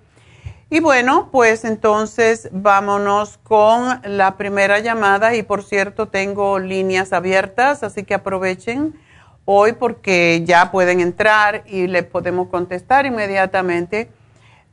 Y 0.70 0.80
bueno, 0.80 1.30
pues 1.32 1.65
entonces 1.65 2.50
vámonos 2.52 3.39
con 3.39 4.02
la 4.04 4.38
primera 4.38 4.80
llamada 4.80 5.34
y 5.34 5.41
por 5.41 5.63
cierto 5.63 6.10
tengo 6.10 6.60
líneas 6.60 7.13
abiertas, 7.13 7.84
así 7.84 8.04
que 8.04 8.13
aprovechen 8.13 8.93
hoy 9.46 9.72
porque 9.72 10.43
ya 10.46 10.70
pueden 10.72 11.00
entrar 11.00 11.63
y 11.67 11.88
les 11.88 12.04
podemos 12.04 12.50
contestar 12.50 13.06
inmediatamente. 13.06 14.10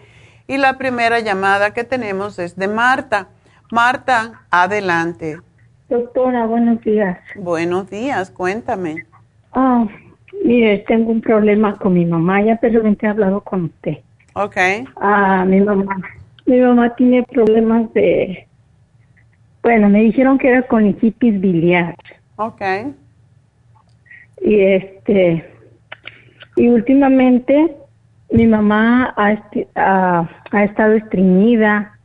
Y 0.48 0.58
la 0.58 0.78
primera 0.78 1.20
llamada 1.20 1.74
que 1.74 1.84
tenemos 1.84 2.38
es 2.38 2.56
de 2.56 2.68
Marta. 2.68 3.30
Marta, 3.72 4.44
adelante. 4.52 5.40
Doctora, 5.90 6.46
buenos 6.46 6.80
días. 6.82 7.18
Buenos 7.38 7.90
días, 7.90 8.30
cuéntame. 8.30 9.08
Ah, 9.54 9.88
mire, 10.46 10.78
tengo 10.88 11.10
un 11.10 11.22
problema 11.22 11.76
con 11.78 11.96
mi 11.96 12.06
mamá, 12.06 12.44
ya 12.44 12.60
pero 12.62 12.84
he 12.86 13.08
hablado 13.08 13.42
con 13.42 13.64
usted. 13.64 13.98
Ok. 14.34 14.58
Ah, 14.98 15.46
mi 15.48 15.62
mamá. 15.62 15.98
Mi 16.46 16.60
mamá 16.60 16.96
tiene 16.96 17.24
problemas 17.24 17.92
de. 17.94 18.48
Bueno, 19.62 19.90
me 19.90 20.02
dijeron 20.02 20.38
que 20.38 20.50
era 20.50 20.64
con 20.64 20.88
hipis 20.88 21.40
biliar. 21.40 21.96
Ok. 22.38 22.62
Y 24.42 24.60
este. 24.60 25.46
Y 26.56 26.68
últimamente 26.68 27.76
mi 28.32 28.48
mamá 28.48 29.14
ha, 29.18 29.38
ha, 29.76 30.64
estado 30.64 30.94
estreñida, 30.94 31.98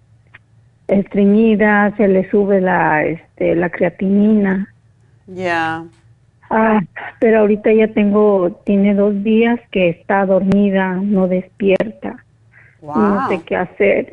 estreñida, 0.89 1.95
se 1.97 2.09
le 2.09 2.29
sube 2.31 2.61
la, 2.61 3.05
este, 3.05 3.55
la 3.55 3.71
creatinina. 3.71 4.73
Ya. 5.27 5.85
Ah, 6.51 6.81
pero 7.19 7.41
ahorita 7.41 7.73
ya 7.73 7.89
tengo, 7.89 8.61
tiene 8.65 8.95
dos 8.95 9.23
días 9.23 9.59
que 9.71 9.89
está 9.89 10.25
dormida, 10.27 10.95
no 10.95 11.29
despierta. 11.29 12.25
No 12.83 13.29
sé 13.29 13.43
qué 13.45 13.57
hacer. 13.57 14.09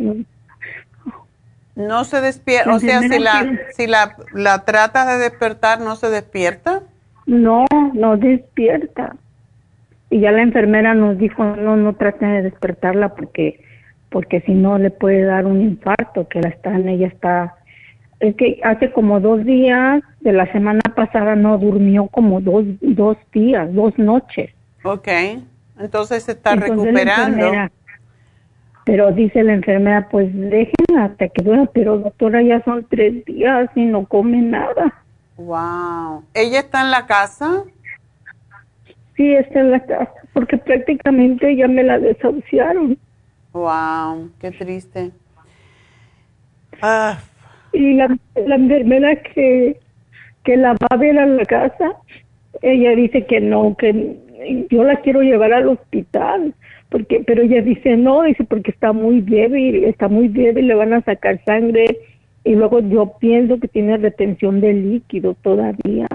No 1.75 2.03
se 2.03 2.21
despierta, 2.21 2.73
o 2.73 2.79
sea, 2.79 3.01
si 3.01 3.19
la, 3.19 3.59
si 3.71 3.87
la, 3.87 4.15
la 4.33 4.65
tratas 4.65 5.07
de 5.07 5.17
despertar, 5.17 5.79
¿no 5.79 5.95
se 5.95 6.09
despierta? 6.09 6.81
No, 7.25 7.65
no 7.93 8.17
despierta. 8.17 9.15
Y 10.09 10.19
ya 10.19 10.31
la 10.31 10.43
enfermera 10.43 10.93
nos 10.93 11.17
dijo, 11.17 11.43
no, 11.43 11.75
no 11.75 11.93
traten 11.93 12.29
de 12.31 12.41
despertarla 12.43 13.15
porque, 13.15 13.63
porque 14.09 14.41
si 14.41 14.53
no 14.53 14.77
le 14.77 14.91
puede 14.91 15.23
dar 15.23 15.45
un 15.45 15.61
infarto, 15.61 16.27
que 16.27 16.41
la 16.41 16.49
está, 16.49 16.77
ella 16.77 17.07
está 17.07 17.55
es 18.23 18.35
que 18.37 18.61
hace 18.63 18.89
como 18.91 19.19
dos 19.19 19.43
días 19.43 20.01
de 20.21 20.31
la 20.31 20.49
semana 20.53 20.79
pasada 20.95 21.35
no 21.35 21.57
durmió 21.57 22.07
como 22.07 22.39
dos, 22.39 22.63
dos 22.79 23.17
días, 23.33 23.73
dos 23.73 23.97
noches. 23.99 24.49
Ok, 24.83 25.09
entonces 25.77 26.23
se 26.23 26.31
está 26.31 26.55
recuperando. 26.55 27.51
Pero 28.85 29.11
dice 29.11 29.43
la 29.43 29.53
enfermera, 29.53 30.07
pues 30.09 30.29
déjenla 30.33 31.05
hasta 31.05 31.27
que 31.27 31.43
duerma, 31.43 31.65
pero 31.73 31.97
doctora 31.97 32.41
ya 32.41 32.63
son 32.63 32.85
tres 32.89 33.25
días 33.25 33.69
y 33.75 33.83
no 33.85 34.05
come 34.05 34.41
nada. 34.41 35.03
Wow. 35.35 36.23
¿Ella 36.33 36.59
está 36.59 36.81
en 36.81 36.91
la 36.91 37.05
casa? 37.05 37.63
Sí, 39.17 39.33
está 39.33 39.59
en 39.59 39.71
la 39.71 39.79
casa, 39.81 40.11
porque 40.33 40.57
prácticamente 40.57 41.57
ya 41.57 41.67
me 41.67 41.83
la 41.83 41.99
desahuciaron. 41.99 42.97
Wow, 43.51 44.31
qué 44.39 44.51
triste. 44.51 45.11
Ah, 46.81 47.19
y 47.73 47.93
la, 47.93 48.15
la 48.35 48.55
enfermera 48.55 49.15
que, 49.15 49.77
que 50.43 50.57
la 50.57 50.73
va 50.73 50.87
a 50.91 50.97
ver 50.97 51.17
a 51.17 51.25
la 51.25 51.43
casa, 51.45 51.93
ella 52.61 52.95
dice 52.95 53.25
que 53.25 53.41
no, 53.41 53.75
que 53.77 54.15
yo 54.69 54.83
la 54.83 54.97
quiero 54.97 55.21
llevar 55.21 55.53
al 55.53 55.67
hospital, 55.67 56.53
porque 56.89 57.23
pero 57.25 57.43
ella 57.43 57.61
dice 57.61 57.97
no, 57.97 58.23
dice 58.23 58.43
porque 58.43 58.71
está 58.71 58.93
muy 58.93 59.21
débil, 59.21 59.83
está 59.85 60.07
muy 60.07 60.27
débil, 60.27 60.67
le 60.67 60.75
van 60.75 60.93
a 60.93 61.01
sacar 61.01 61.43
sangre 61.45 61.85
y 62.43 62.55
luego 62.55 62.79
yo 62.81 63.13
pienso 63.19 63.59
que 63.59 63.67
tiene 63.67 63.97
retención 63.97 64.61
de 64.61 64.73
líquido 64.73 65.35
todavía, 65.41 66.07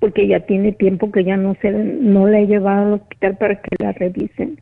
porque 0.00 0.26
ya 0.26 0.40
tiene 0.40 0.72
tiempo 0.72 1.12
que 1.12 1.24
ya 1.24 1.36
no 1.36 1.54
se 1.60 1.70
no 1.70 2.26
la 2.26 2.40
he 2.40 2.46
llevado 2.46 2.86
al 2.86 3.00
hospital 3.00 3.36
para 3.36 3.60
que 3.60 3.76
la 3.78 3.92
revisen. 3.92 4.58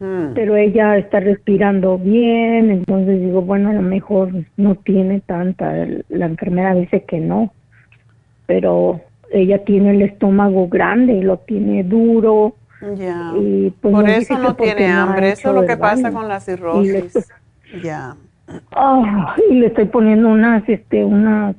Hmm. 0.00 0.32
Pero 0.34 0.56
ella 0.56 0.96
está 0.96 1.20
respirando 1.20 1.98
bien, 1.98 2.70
entonces 2.70 3.20
digo, 3.20 3.42
bueno, 3.42 3.70
a 3.70 3.72
lo 3.72 3.82
mejor 3.82 4.30
no 4.56 4.76
tiene 4.76 5.20
tanta, 5.20 5.72
la 6.08 6.26
enfermera 6.26 6.74
dice 6.74 7.02
que 7.02 7.18
no, 7.18 7.52
pero 8.46 9.00
ella 9.30 9.64
tiene 9.64 9.90
el 9.90 10.02
estómago 10.02 10.68
grande 10.68 11.22
lo 11.22 11.38
tiene 11.38 11.84
duro. 11.84 12.54
Ya. 12.96 13.32
Y 13.36 13.70
pues 13.80 13.92
Por 13.92 14.08
eso 14.08 14.38
no 14.38 14.54
tiene 14.54 14.86
hambre, 14.86 15.32
eso 15.32 15.48
es 15.48 15.54
lo 15.54 15.66
que 15.66 15.76
pasa 15.76 16.12
con 16.12 16.28
la 16.28 16.40
cirrosis. 16.40 17.28
ya. 17.82 18.14
Y 19.50 19.54
le 19.54 19.66
estoy 19.66 19.86
poniendo 19.86 20.28
unas, 20.28 20.66
este, 20.68 21.04
unas 21.04 21.56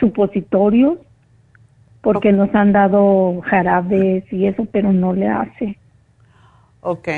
supositorios 0.00 0.98
porque 2.00 2.32
nos 2.32 2.52
han 2.54 2.72
dado 2.72 3.40
jarabes 3.42 4.24
y 4.32 4.46
eso, 4.46 4.66
pero 4.72 4.92
no 4.92 5.12
le 5.12 5.28
hace. 5.28 5.78
Ok. 6.82 7.08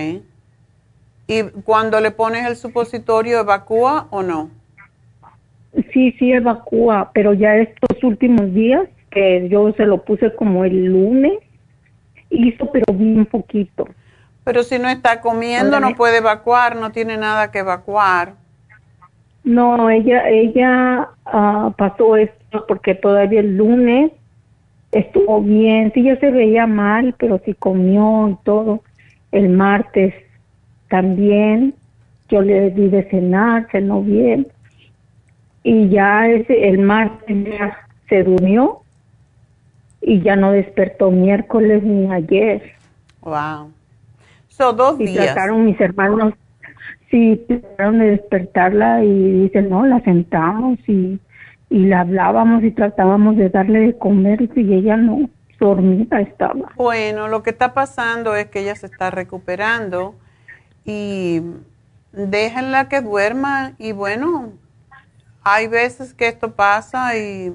¿Y 1.27 1.43
cuando 1.65 1.99
le 2.01 2.11
pones 2.11 2.47
el 2.47 2.55
supositorio, 2.55 3.41
evacúa 3.41 4.07
o 4.11 4.23
no? 4.23 4.51
Sí, 5.93 6.13
sí, 6.19 6.33
evacúa, 6.33 7.11
pero 7.15 7.33
ya 7.33 7.57
estos 7.57 8.05
últimos 8.05 8.53
días, 8.53 8.87
que 9.11 9.49
yo 9.49 9.73
se 9.73 9.87
lo 9.87 10.05
puse 10.05 10.35
como 10.35 10.65
el 10.65 10.85
lunes, 10.85 11.39
hizo, 12.29 12.71
pero 12.71 12.93
bien 12.93 13.25
poquito. 13.25 13.89
Pero 14.45 14.63
si 14.63 14.79
no 14.79 14.89
está 14.89 15.23
comiendo, 15.23 15.81
no 15.81 15.95
puede 15.95 16.19
evacuar, 16.19 16.77
no 16.77 16.93
tiene 16.93 17.17
nada 17.17 17.51
que 17.51 17.61
evacuar. 17.61 18.35
No, 19.45 19.89
ella, 19.89 20.29
ella 20.29 21.09
uh, 21.33 21.73
pasó 21.73 22.17
esto 22.17 22.67
porque 22.69 22.95
todavía 22.95 23.41
el 23.41 23.57
lunes 23.57 24.13
estuvo 24.93 25.41
bien, 25.41 25.91
sí, 25.95 26.03
ya 26.03 26.19
se 26.21 26.31
veía 26.31 26.67
mal, 26.67 27.15
pero 27.19 27.41
sí 27.45 27.55
comió 27.55 28.29
y 28.29 28.37
todo 28.45 28.83
el 29.35 29.49
martes 29.49 30.15
también 30.89 31.75
yo 32.29 32.41
le 32.41 32.71
di 32.71 32.89
de 32.89 33.03
cenar, 33.11 33.69
cenó 33.71 34.03
bien. 34.03 34.47
Y 35.63 35.89
ya 35.89 36.29
ese, 36.29 36.69
el 36.69 36.79
martes 36.79 37.37
se 38.09 38.23
durmió 38.23 38.81
y 40.01 40.21
ya 40.21 40.37
no 40.37 40.53
despertó 40.53 41.11
miércoles 41.11 41.83
ni 41.83 42.11
ayer. 42.13 42.63
Wow. 43.23 43.73
Son 44.49 44.77
dos 44.77 45.01
y 45.01 45.13
trataron 45.15 45.65
mis 45.65 45.81
hermanos, 45.81 46.35
sí, 47.11 47.45
trataron 47.49 47.99
de 47.99 48.11
despertarla 48.11 49.03
y 49.03 49.43
dicen, 49.43 49.69
no, 49.69 49.85
la 49.85 50.01
sentamos 50.01 50.79
y, 50.87 51.19
y 51.71 51.87
la 51.87 52.01
hablábamos 52.01 52.63
y 52.63 52.71
tratábamos 52.71 53.37
de 53.37 53.49
darle 53.49 53.81
de 53.81 53.99
comer 53.99 54.49
y 54.55 54.75
ella 54.75 54.97
no 54.97 55.29
dormida 55.59 56.21
estaba. 56.21 56.73
Bueno, 56.77 57.29
lo 57.29 57.43
que 57.43 57.51
está 57.51 57.75
pasando 57.75 58.37
es 58.37 58.49
que 58.49 58.61
ella 58.61 58.77
se 58.77 58.87
está 58.87 59.11
recuperando 59.11 60.15
y 60.85 61.43
déjenla 62.13 62.89
que 62.89 63.01
duerma 63.01 63.73
y 63.79 63.93
bueno, 63.93 64.53
hay 65.43 65.67
veces 65.67 66.15
que 66.15 66.29
esto 66.29 66.53
pasa 66.53 67.17
y 67.17 67.55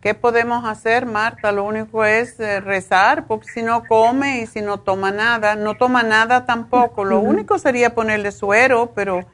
¿qué 0.00 0.14
podemos 0.14 0.64
hacer, 0.64 1.06
Marta? 1.06 1.50
Lo 1.50 1.64
único 1.64 2.04
es 2.04 2.38
eh, 2.38 2.60
rezar, 2.60 3.26
porque 3.26 3.48
si 3.48 3.62
no 3.62 3.84
come 3.84 4.42
y 4.42 4.46
si 4.46 4.60
no 4.60 4.78
toma 4.78 5.10
nada, 5.10 5.56
no 5.56 5.74
toma 5.74 6.02
nada 6.02 6.46
tampoco. 6.46 7.04
Lo 7.04 7.18
único 7.18 7.58
sería 7.58 7.94
ponerle 7.94 8.30
suero, 8.30 8.92
pero 8.94 9.26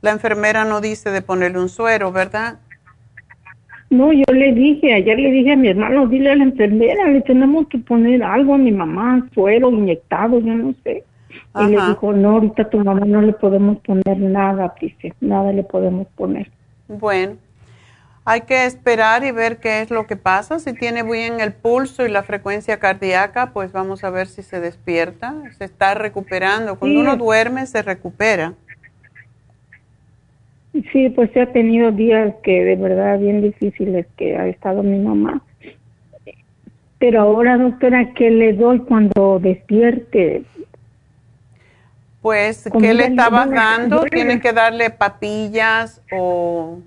la 0.00 0.10
enfermera 0.10 0.64
no 0.64 0.80
dice 0.80 1.10
de 1.10 1.22
ponerle 1.22 1.58
un 1.58 1.68
suero, 1.68 2.12
¿verdad? 2.12 2.56
No, 3.94 4.12
yo 4.12 4.24
le 4.32 4.52
dije, 4.52 4.92
ayer 4.92 5.18
le 5.18 5.30
dije 5.30 5.52
a 5.52 5.56
mi 5.56 5.68
hermano, 5.68 6.06
dile 6.08 6.32
a 6.32 6.36
la 6.36 6.44
enfermera, 6.44 7.08
le 7.08 7.20
tenemos 7.20 7.68
que 7.68 7.78
poner 7.78 8.22
algo 8.22 8.54
a 8.54 8.58
mi 8.58 8.72
mamá, 8.72 9.26
suero, 9.32 9.70
inyectado, 9.70 10.40
yo 10.40 10.54
no 10.54 10.74
sé. 10.82 11.04
Y 11.60 11.64
le 11.66 11.80
dijo, 11.86 12.12
no, 12.12 12.30
ahorita 12.30 12.62
a 12.62 12.70
tu 12.70 12.78
mamá 12.78 13.06
no 13.06 13.22
le 13.22 13.32
podemos 13.32 13.78
poner 13.78 14.18
nada, 14.18 14.74
dice, 14.80 15.14
nada 15.20 15.52
le 15.52 15.62
podemos 15.62 16.08
poner. 16.16 16.50
Bueno, 16.88 17.36
hay 18.24 18.40
que 18.42 18.64
esperar 18.64 19.22
y 19.22 19.30
ver 19.30 19.58
qué 19.58 19.82
es 19.82 19.90
lo 19.90 20.06
que 20.06 20.16
pasa. 20.16 20.58
Si 20.58 20.72
tiene 20.72 21.02
bien 21.02 21.40
el 21.40 21.52
pulso 21.52 22.06
y 22.06 22.10
la 22.10 22.22
frecuencia 22.22 22.78
cardíaca, 22.78 23.52
pues 23.52 23.70
vamos 23.72 24.02
a 24.02 24.10
ver 24.10 24.26
si 24.26 24.42
se 24.42 24.60
despierta. 24.60 25.34
Se 25.58 25.64
está 25.64 25.94
recuperando. 25.94 26.78
Cuando 26.78 27.00
uno 27.00 27.16
duerme, 27.16 27.66
se 27.66 27.82
recupera. 27.82 28.54
Sí, 30.92 31.08
pues 31.10 31.30
ha 31.36 31.46
tenido 31.46 31.92
días 31.92 32.34
que 32.42 32.64
de 32.64 32.74
verdad 32.74 33.18
bien 33.20 33.42
difíciles 33.42 34.06
que 34.16 34.36
ha 34.36 34.48
estado 34.48 34.82
mi 34.82 34.98
mamá. 34.98 35.40
Pero 36.98 37.20
ahora, 37.20 37.56
doctora, 37.56 38.12
¿qué 38.14 38.30
le 38.30 38.54
doy 38.54 38.80
cuando 38.80 39.38
despierte? 39.40 40.42
Pues, 42.22 42.68
¿qué 42.80 42.94
le 42.94 43.06
estabas 43.06 43.50
dando? 43.50 44.04
Tienes 44.04 44.40
que 44.40 44.52
darle 44.52 44.90
papillas 44.90 46.00
o 46.10 46.80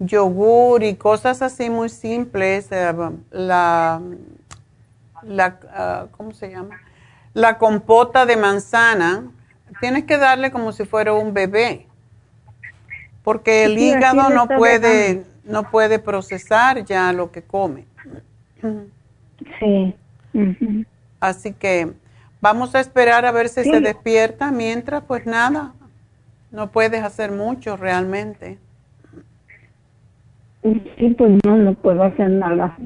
yogur 0.00 0.82
y 0.82 0.94
cosas 0.94 1.42
así 1.42 1.70
muy 1.70 1.90
simples. 1.90 2.72
Eh, 2.72 2.92
la, 3.30 4.00
la 5.22 5.60
ah, 5.70 6.06
¿cómo 6.12 6.32
se 6.32 6.50
llama? 6.50 6.80
La 7.32 7.58
compota 7.58 8.26
de 8.26 8.36
manzana. 8.36 9.30
Tienes 9.80 10.04
que 10.04 10.16
darle 10.16 10.50
como 10.50 10.72
si 10.72 10.84
fuera 10.84 11.12
un 11.12 11.34
bebé, 11.34 11.86
porque 13.24 13.64
el 13.64 13.78
hígado 13.78 14.28
no 14.30 14.46
puede, 14.46 15.24
no 15.44 15.70
puede 15.70 15.98
procesar 15.98 16.84
ya 16.84 17.12
lo 17.12 17.32
que 17.32 17.42
come. 17.42 17.86
Sí. 19.58 19.94
Así 21.18 21.52
que 21.52 21.92
vamos 22.40 22.74
a 22.74 22.80
esperar 22.80 23.24
a 23.24 23.32
ver 23.32 23.48
si 23.48 23.64
se 23.64 23.80
despierta. 23.80 24.52
Mientras, 24.52 25.02
pues 25.04 25.26
nada, 25.26 25.72
no 26.52 26.70
puedes 26.70 27.02
hacer 27.02 27.32
mucho 27.32 27.76
realmente. 27.76 28.58
Sí, 30.62 31.14
pues 31.18 31.32
no, 31.44 31.56
no 31.56 31.74
puedo 31.74 32.04
hacer 32.04 32.30
nada. 32.30 32.76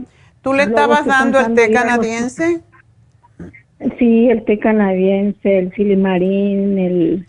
¿Tú 0.42 0.52
le 0.52 0.64
estabas 0.64 1.04
dando 1.04 1.38
el 1.40 1.54
té 1.54 1.72
canadiense? 1.72 2.62
Sí, 3.98 4.28
el 4.28 4.44
té 4.44 4.58
canadiense, 4.58 5.58
el 5.58 5.72
silimarín, 5.74 6.78
el... 6.78 7.27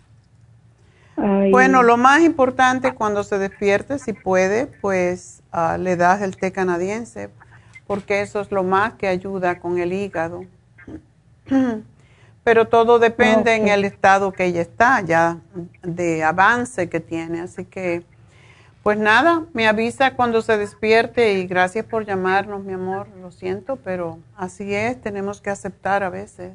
Bueno, 1.50 1.82
lo 1.82 1.96
más 1.96 2.22
importante 2.22 2.94
cuando 2.94 3.24
se 3.24 3.38
despierte, 3.38 3.98
si 3.98 4.12
puede, 4.12 4.66
pues 4.66 5.42
ah, 5.52 5.76
le 5.78 5.96
das 5.96 6.22
el 6.22 6.36
té 6.36 6.52
canadiense 6.52 7.30
porque 7.90 8.20
eso 8.20 8.40
es 8.40 8.52
lo 8.52 8.62
más 8.62 8.92
que 8.92 9.08
ayuda 9.08 9.58
con 9.58 9.80
el 9.80 9.92
hígado. 9.92 10.44
Pero 12.44 12.68
todo 12.68 13.00
depende 13.00 13.56
en 13.56 13.66
el 13.66 13.84
estado 13.84 14.30
que 14.30 14.44
ella 14.44 14.60
está, 14.60 15.00
ya 15.00 15.38
de 15.82 16.22
avance 16.22 16.88
que 16.88 17.00
tiene. 17.00 17.40
Así 17.40 17.64
que, 17.64 18.04
pues 18.84 18.96
nada, 18.96 19.42
me 19.54 19.66
avisa 19.66 20.14
cuando 20.14 20.40
se 20.40 20.56
despierte 20.56 21.32
y 21.32 21.48
gracias 21.48 21.84
por 21.84 22.06
llamarnos, 22.06 22.62
mi 22.62 22.74
amor. 22.74 23.08
Lo 23.20 23.32
siento, 23.32 23.74
pero 23.74 24.20
así 24.36 24.72
es, 24.72 25.00
tenemos 25.00 25.40
que 25.40 25.50
aceptar 25.50 26.04
a 26.04 26.10
veces. 26.10 26.52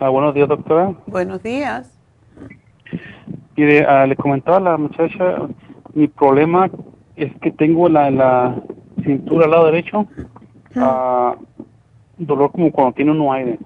Ah, 0.00 0.08
buenos 0.08 0.34
días, 0.34 0.48
doctora. 0.48 0.94
Buenos 1.06 1.42
días. 1.42 1.92
Mire, 3.54 3.84
ah, 3.84 4.06
le 4.06 4.16
comentaba 4.16 4.56
a 4.56 4.60
la 4.60 4.76
muchacha, 4.78 5.36
mi 5.92 6.08
problema 6.08 6.70
es 7.14 7.30
que 7.42 7.50
tengo 7.50 7.90
la, 7.90 8.10
la 8.10 8.56
cintura 9.04 9.44
al 9.44 9.50
lado 9.50 9.66
derecho, 9.66 10.06
ah, 10.76 11.36
dolor 12.16 12.52
como 12.52 12.72
cuando 12.72 12.94
tiene 12.94 13.10
un 13.10 13.34
aire, 13.34 13.58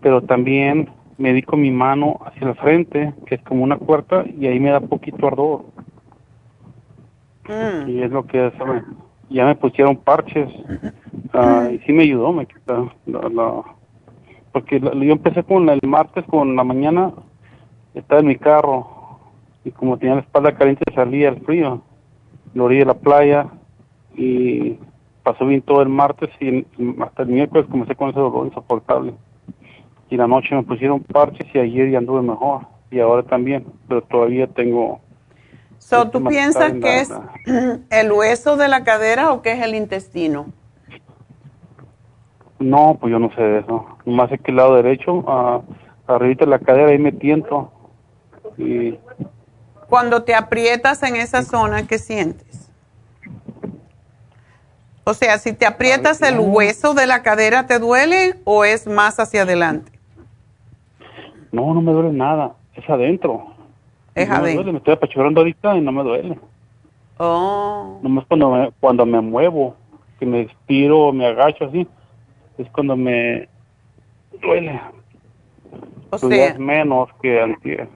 pero 0.00 0.22
también 0.22 0.88
me 1.16 1.30
dedico 1.30 1.56
mi 1.56 1.72
mano 1.72 2.20
hacia 2.24 2.46
el 2.46 2.54
frente, 2.54 3.14
que 3.26 3.34
es 3.34 3.42
como 3.42 3.64
una 3.64 3.78
puerta, 3.78 4.24
y 4.38 4.46
ahí 4.46 4.60
me 4.60 4.70
da 4.70 4.78
poquito 4.78 5.26
ardor. 5.26 5.64
Mm. 7.48 7.88
Y 7.88 8.02
es 8.04 8.12
lo 8.12 8.24
que 8.26 8.52
ya 9.28 9.44
me 9.44 9.56
pusieron 9.56 9.96
parches 9.96 10.48
uh, 11.40 11.70
y 11.72 11.78
sí 11.80 11.92
me 11.92 12.04
ayudó, 12.04 12.32
me 12.32 12.46
quita 12.46 12.92
la, 13.06 13.62
porque 14.52 14.80
yo 14.80 15.12
empecé 15.12 15.42
con 15.42 15.68
el 15.68 15.80
martes 15.82 16.24
con 16.26 16.56
la 16.56 16.64
mañana, 16.64 17.12
estaba 17.94 18.20
en 18.20 18.26
mi 18.26 18.36
carro 18.36 19.20
y 19.64 19.70
como 19.70 19.98
tenía 19.98 20.16
la 20.16 20.20
espalda 20.22 20.56
caliente 20.56 20.84
salía 20.94 21.28
el 21.28 21.40
frío, 21.40 21.82
lo 22.54 22.64
orilla 22.64 22.80
de 22.80 22.86
la 22.86 22.94
playa 22.94 23.46
y 24.16 24.78
pasó 25.22 25.46
bien 25.46 25.62
todo 25.62 25.82
el 25.82 25.88
martes 25.88 26.30
y 26.40 26.66
hasta 27.02 27.22
el 27.22 27.28
miércoles 27.28 27.66
comencé 27.70 27.94
con 27.94 28.10
ese 28.10 28.18
dolor 28.18 28.46
insoportable. 28.46 29.14
Y 30.10 30.16
la 30.16 30.26
noche 30.26 30.54
me 30.54 30.62
pusieron 30.62 31.00
parches 31.00 31.46
y 31.54 31.58
ayer 31.58 31.90
ya 31.90 31.98
anduve 31.98 32.22
mejor 32.22 32.62
y 32.90 33.00
ahora 33.00 33.22
también, 33.22 33.66
pero 33.86 34.00
todavía 34.02 34.46
tengo 34.46 35.00
So, 35.78 36.10
¿Tú 36.10 36.22
piensas 36.24 36.72
que 36.72 37.00
es 37.00 37.10
el 37.90 38.12
hueso 38.12 38.56
de 38.56 38.68
la 38.68 38.84
cadera 38.84 39.32
o 39.32 39.42
que 39.42 39.52
es 39.52 39.62
el 39.62 39.74
intestino? 39.74 40.52
No, 42.58 42.96
pues 43.00 43.10
yo 43.10 43.18
no 43.18 43.32
sé 43.34 43.42
de 43.42 43.58
eso. 43.60 43.86
Más 44.04 44.30
es 44.32 44.40
que 44.40 44.50
el 44.50 44.56
lado 44.56 44.76
derecho, 44.76 45.14
uh, 45.14 45.62
arriba 46.06 46.34
de 46.40 46.46
la 46.46 46.58
cadera, 46.58 46.90
ahí 46.90 46.98
me 46.98 47.12
tiento. 47.12 47.70
Y... 48.56 48.98
Cuando 49.88 50.22
te 50.24 50.34
aprietas 50.34 51.02
en 51.02 51.16
esa 51.16 51.42
zona, 51.42 51.86
¿qué 51.86 51.98
sientes? 51.98 52.70
O 55.04 55.14
sea, 55.14 55.38
si 55.38 55.54
te 55.54 55.64
aprietas 55.64 56.20
el 56.20 56.38
hueso 56.38 56.92
de 56.92 57.06
la 57.06 57.22
cadera, 57.22 57.66
¿te 57.66 57.78
duele 57.78 58.34
o 58.44 58.64
es 58.64 58.86
más 58.86 59.18
hacia 59.18 59.42
adelante? 59.42 59.90
No, 61.50 61.72
no 61.72 61.80
me 61.80 61.92
duele 61.92 62.12
nada. 62.12 62.52
Es 62.74 62.88
adentro. 62.90 63.54
Es 64.14 64.28
no 64.28 64.42
me 64.42 64.54
duele, 64.54 64.72
me 64.72 64.78
estoy 64.78 64.94
apachurrando 64.94 65.40
ahorita 65.40 65.76
y 65.76 65.80
no 65.80 65.92
me 65.92 66.02
duele. 66.02 66.38
Oh. 67.16 67.98
Nomás 68.02 68.26
cuando 68.26 68.50
me, 68.50 68.70
cuando 68.80 69.06
me 69.06 69.20
muevo, 69.20 69.76
que 70.18 70.26
me 70.26 70.42
estiro 70.42 71.06
o 71.06 71.12
me 71.12 71.26
agacho 71.26 71.64
así, 71.64 71.88
es 72.58 72.68
cuando 72.70 72.96
me 72.96 73.48
duele. 74.42 74.80
O 76.10 76.18
sea. 76.18 76.58
Menos 76.58 77.08
que 77.22 77.40
antes. 77.40 77.88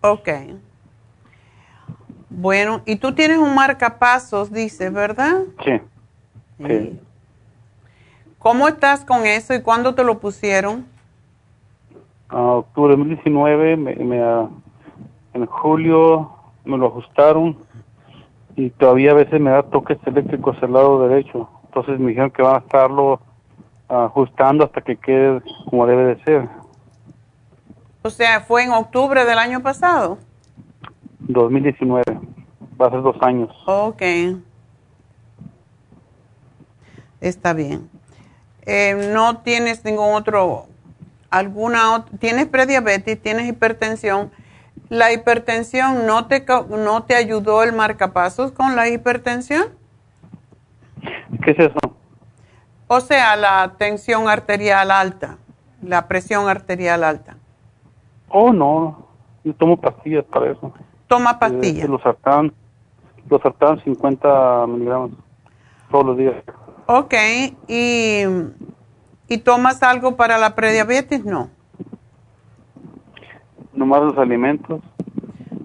Ok. 0.00 0.28
Bueno, 2.30 2.82
y 2.84 2.96
tú 2.96 3.14
tienes 3.14 3.38
un 3.38 3.54
marcapasos, 3.54 4.52
dices, 4.52 4.92
¿verdad? 4.92 5.42
Sí. 5.64 5.80
sí. 6.66 7.00
¿Cómo 8.38 8.68
estás 8.68 9.04
con 9.04 9.26
eso 9.26 9.54
y 9.54 9.62
cuándo 9.62 9.94
te 9.94 10.04
lo 10.04 10.20
pusieron? 10.20 10.86
A 12.28 12.40
octubre 12.40 12.92
de 12.92 12.98
2019 12.98 13.76
me, 13.76 13.94
me, 13.96 14.18
en 15.34 15.46
julio 15.46 16.30
me 16.64 16.76
lo 16.76 16.88
ajustaron 16.88 17.56
y 18.54 18.70
todavía 18.70 19.12
a 19.12 19.14
veces 19.14 19.40
me 19.40 19.50
da 19.50 19.62
toques 19.62 19.98
eléctricos 20.06 20.56
al 20.62 20.74
lado 20.74 21.08
derecho. 21.08 21.48
Entonces 21.64 21.98
me 21.98 22.08
dijeron 22.08 22.30
que 22.30 22.42
van 22.42 22.56
a 22.56 22.58
estarlo 22.58 23.20
ajustando 23.88 24.64
hasta 24.64 24.80
que 24.80 24.96
quede 24.96 25.42
como 25.70 25.86
debe 25.86 26.14
de 26.14 26.24
ser. 26.24 26.48
O 28.02 28.10
sea, 28.10 28.40
fue 28.40 28.64
en 28.64 28.70
octubre 28.70 29.24
del 29.24 29.38
año 29.38 29.62
pasado. 29.62 30.18
2019. 31.20 32.02
Va 32.80 32.86
a 32.86 32.90
ser 32.90 33.02
dos 33.02 33.16
años. 33.20 33.50
Ok. 33.66 34.02
Está 37.20 37.52
bien. 37.52 37.90
Eh, 38.62 39.10
no 39.12 39.38
tienes 39.38 39.84
ningún 39.84 40.14
otro, 40.14 40.66
alguna, 41.30 42.04
tienes 42.20 42.46
prediabetes, 42.46 43.20
tienes 43.20 43.48
hipertensión 43.48 44.30
¿La 44.88 45.12
hipertensión 45.12 46.06
no 46.06 46.26
te, 46.26 46.46
no 46.70 47.02
te 47.02 47.14
ayudó 47.14 47.62
el 47.62 47.74
marcapasos 47.74 48.52
con 48.52 48.74
la 48.74 48.88
hipertensión? 48.88 49.66
¿Qué 51.44 51.50
es 51.50 51.58
eso? 51.58 51.97
O 52.88 53.00
sea, 53.00 53.36
la 53.36 53.74
tensión 53.78 54.28
arterial 54.28 54.90
alta, 54.90 55.38
la 55.82 56.08
presión 56.08 56.48
arterial 56.48 57.04
alta. 57.04 57.36
Oh, 58.28 58.52
no, 58.52 59.06
yo 59.44 59.54
tomo 59.54 59.76
pastillas 59.76 60.24
para 60.24 60.50
eso. 60.50 60.72
¿Toma 61.06 61.32
eh, 61.32 61.36
pastillas? 61.38 61.88
los 61.88 62.02
sartán, 62.02 62.52
los 63.28 63.40
sartán 63.40 63.82
50 63.84 64.66
miligramos 64.66 65.10
todos 65.90 66.06
los 66.06 66.16
días. 66.18 66.34
Ok, 66.86 67.14
y 67.68 68.24
¿Y 69.28 69.38
tomas 69.38 69.82
algo 69.82 70.16
para 70.16 70.38
la 70.38 70.54
prediabetes? 70.54 71.24
No. 71.24 71.50
Nomás 73.74 74.02
los 74.02 74.16
alimentos. 74.16 74.80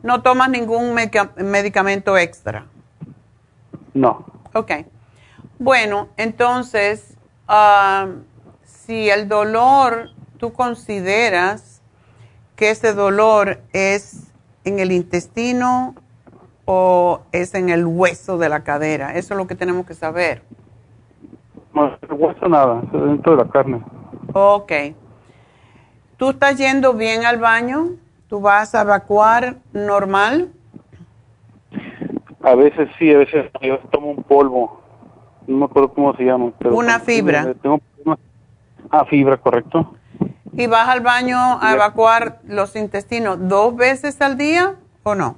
¿No 0.03 0.21
tomas 0.21 0.49
ningún 0.49 0.93
medicamento 0.93 2.17
extra? 2.17 2.65
No. 3.93 4.25
Ok. 4.53 4.71
Bueno, 5.59 6.09
entonces, 6.17 7.12
ah, 7.47 8.07
si 8.63 9.09
el 9.09 9.27
dolor, 9.27 10.09
tú 10.37 10.53
consideras 10.53 11.81
que 12.55 12.69
ese 12.69 12.93
dolor 12.93 13.59
es 13.73 14.31
en 14.65 14.79
el 14.79 14.91
intestino 14.91 15.95
o 16.65 17.21
es 17.31 17.55
en 17.55 17.69
el 17.69 17.85
hueso 17.85 18.37
de 18.37 18.49
la 18.49 18.63
cadera, 18.63 19.15
eso 19.15 19.33
es 19.33 19.37
lo 19.37 19.47
que 19.47 19.55
tenemos 19.55 19.85
que 19.85 19.93
saber. 19.93 20.43
No, 21.73 21.97
el 22.01 22.13
hueso 22.13 22.47
nada, 22.47 22.81
es 22.85 22.91
dentro 22.91 23.35
de 23.35 23.43
la 23.43 23.49
carne. 23.49 23.81
Ok. 24.33 24.71
¿Tú 26.17 26.29
estás 26.29 26.57
yendo 26.57 26.93
bien 26.93 27.25
al 27.25 27.39
baño? 27.39 27.97
¿Tú 28.27 28.39
vas 28.39 28.75
a 28.75 28.81
evacuar 28.81 29.57
normal? 29.73 30.51
A 32.41 32.55
veces 32.55 32.89
sí, 32.97 33.13
a 33.13 33.17
veces 33.17 33.51
yo 33.61 33.79
tomo 33.91 34.11
un 34.11 34.23
polvo. 34.23 34.82
No 35.47 35.57
me 35.57 35.65
acuerdo 35.65 35.93
cómo 35.93 36.15
se 36.15 36.23
llama. 36.23 36.51
una 36.65 36.99
fibra. 36.99 37.53
ah, 38.89 39.05
fibra, 39.05 39.37
correcto. 39.37 39.95
¿Y 40.55 40.67
vas 40.67 40.87
al 40.87 41.01
baño 41.01 41.37
a 41.61 41.73
evacuar 41.73 42.39
los 42.47 42.75
intestinos 42.75 43.37
dos 43.47 43.75
veces 43.75 44.21
al 44.21 44.37
día 44.37 44.75
o 45.01 45.15
no? 45.15 45.37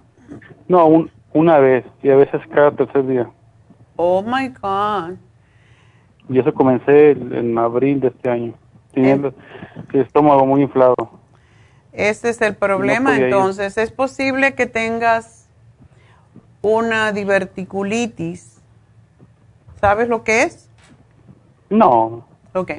No, 0.67 1.07
una 1.31 1.59
vez 1.59 1.85
y 2.03 2.09
a 2.09 2.15
veces 2.15 2.41
cada 2.53 2.71
tercer 2.71 3.07
día. 3.07 3.29
Oh 3.95 4.21
my 4.21 4.49
God. 4.49 5.15
Y 6.29 6.39
eso 6.39 6.53
comencé 6.53 7.11
en 7.11 7.57
abril 7.57 7.99
de 7.99 8.07
este 8.07 8.29
año, 8.29 8.53
teniendo 8.93 9.33
el 9.93 10.01
estómago 10.01 10.45
muy 10.45 10.63
inflado. 10.63 10.95
Ese 11.93 12.29
es 12.29 12.41
el 12.41 12.55
problema, 12.55 13.15
entonces. 13.15 13.77
Es 13.77 13.91
posible 13.91 14.53
que 14.53 14.65
tengas 14.65 15.47
una 16.61 17.11
diverticulitis. 17.11 18.54
¿Sabes 19.79 20.07
lo 20.07 20.23
que 20.23 20.43
es? 20.43 20.69
No. 21.69 22.27
Ok. 22.53 22.71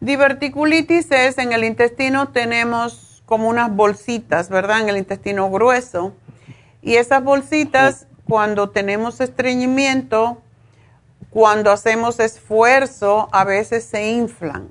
Diverticulitis 0.00 1.10
es 1.10 1.38
en 1.38 1.52
el 1.52 1.64
intestino 1.64 2.28
tenemos 2.28 3.22
como 3.26 3.48
unas 3.48 3.74
bolsitas, 3.74 4.48
¿verdad? 4.48 4.80
En 4.80 4.88
el 4.88 4.96
intestino 4.96 5.50
grueso. 5.50 6.12
Y 6.82 6.96
esas 6.96 7.24
bolsitas, 7.24 8.06
cuando 8.28 8.70
tenemos 8.70 9.20
estreñimiento, 9.20 10.42
cuando 11.30 11.70
hacemos 11.70 12.20
esfuerzo, 12.20 13.28
a 13.32 13.44
veces 13.44 13.84
se 13.84 14.12
inflan 14.12 14.68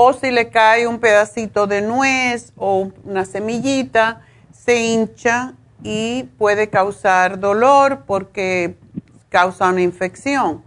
o 0.00 0.12
si 0.12 0.30
le 0.30 0.48
cae 0.48 0.86
un 0.86 1.00
pedacito 1.00 1.66
de 1.66 1.80
nuez 1.80 2.52
o 2.56 2.92
una 3.02 3.24
semillita, 3.24 4.20
se 4.52 4.80
hincha 4.80 5.54
y 5.82 6.22
puede 6.38 6.68
causar 6.68 7.40
dolor 7.40 8.04
porque 8.06 8.76
causa 9.28 9.68
una 9.68 9.82
infección. 9.82 10.62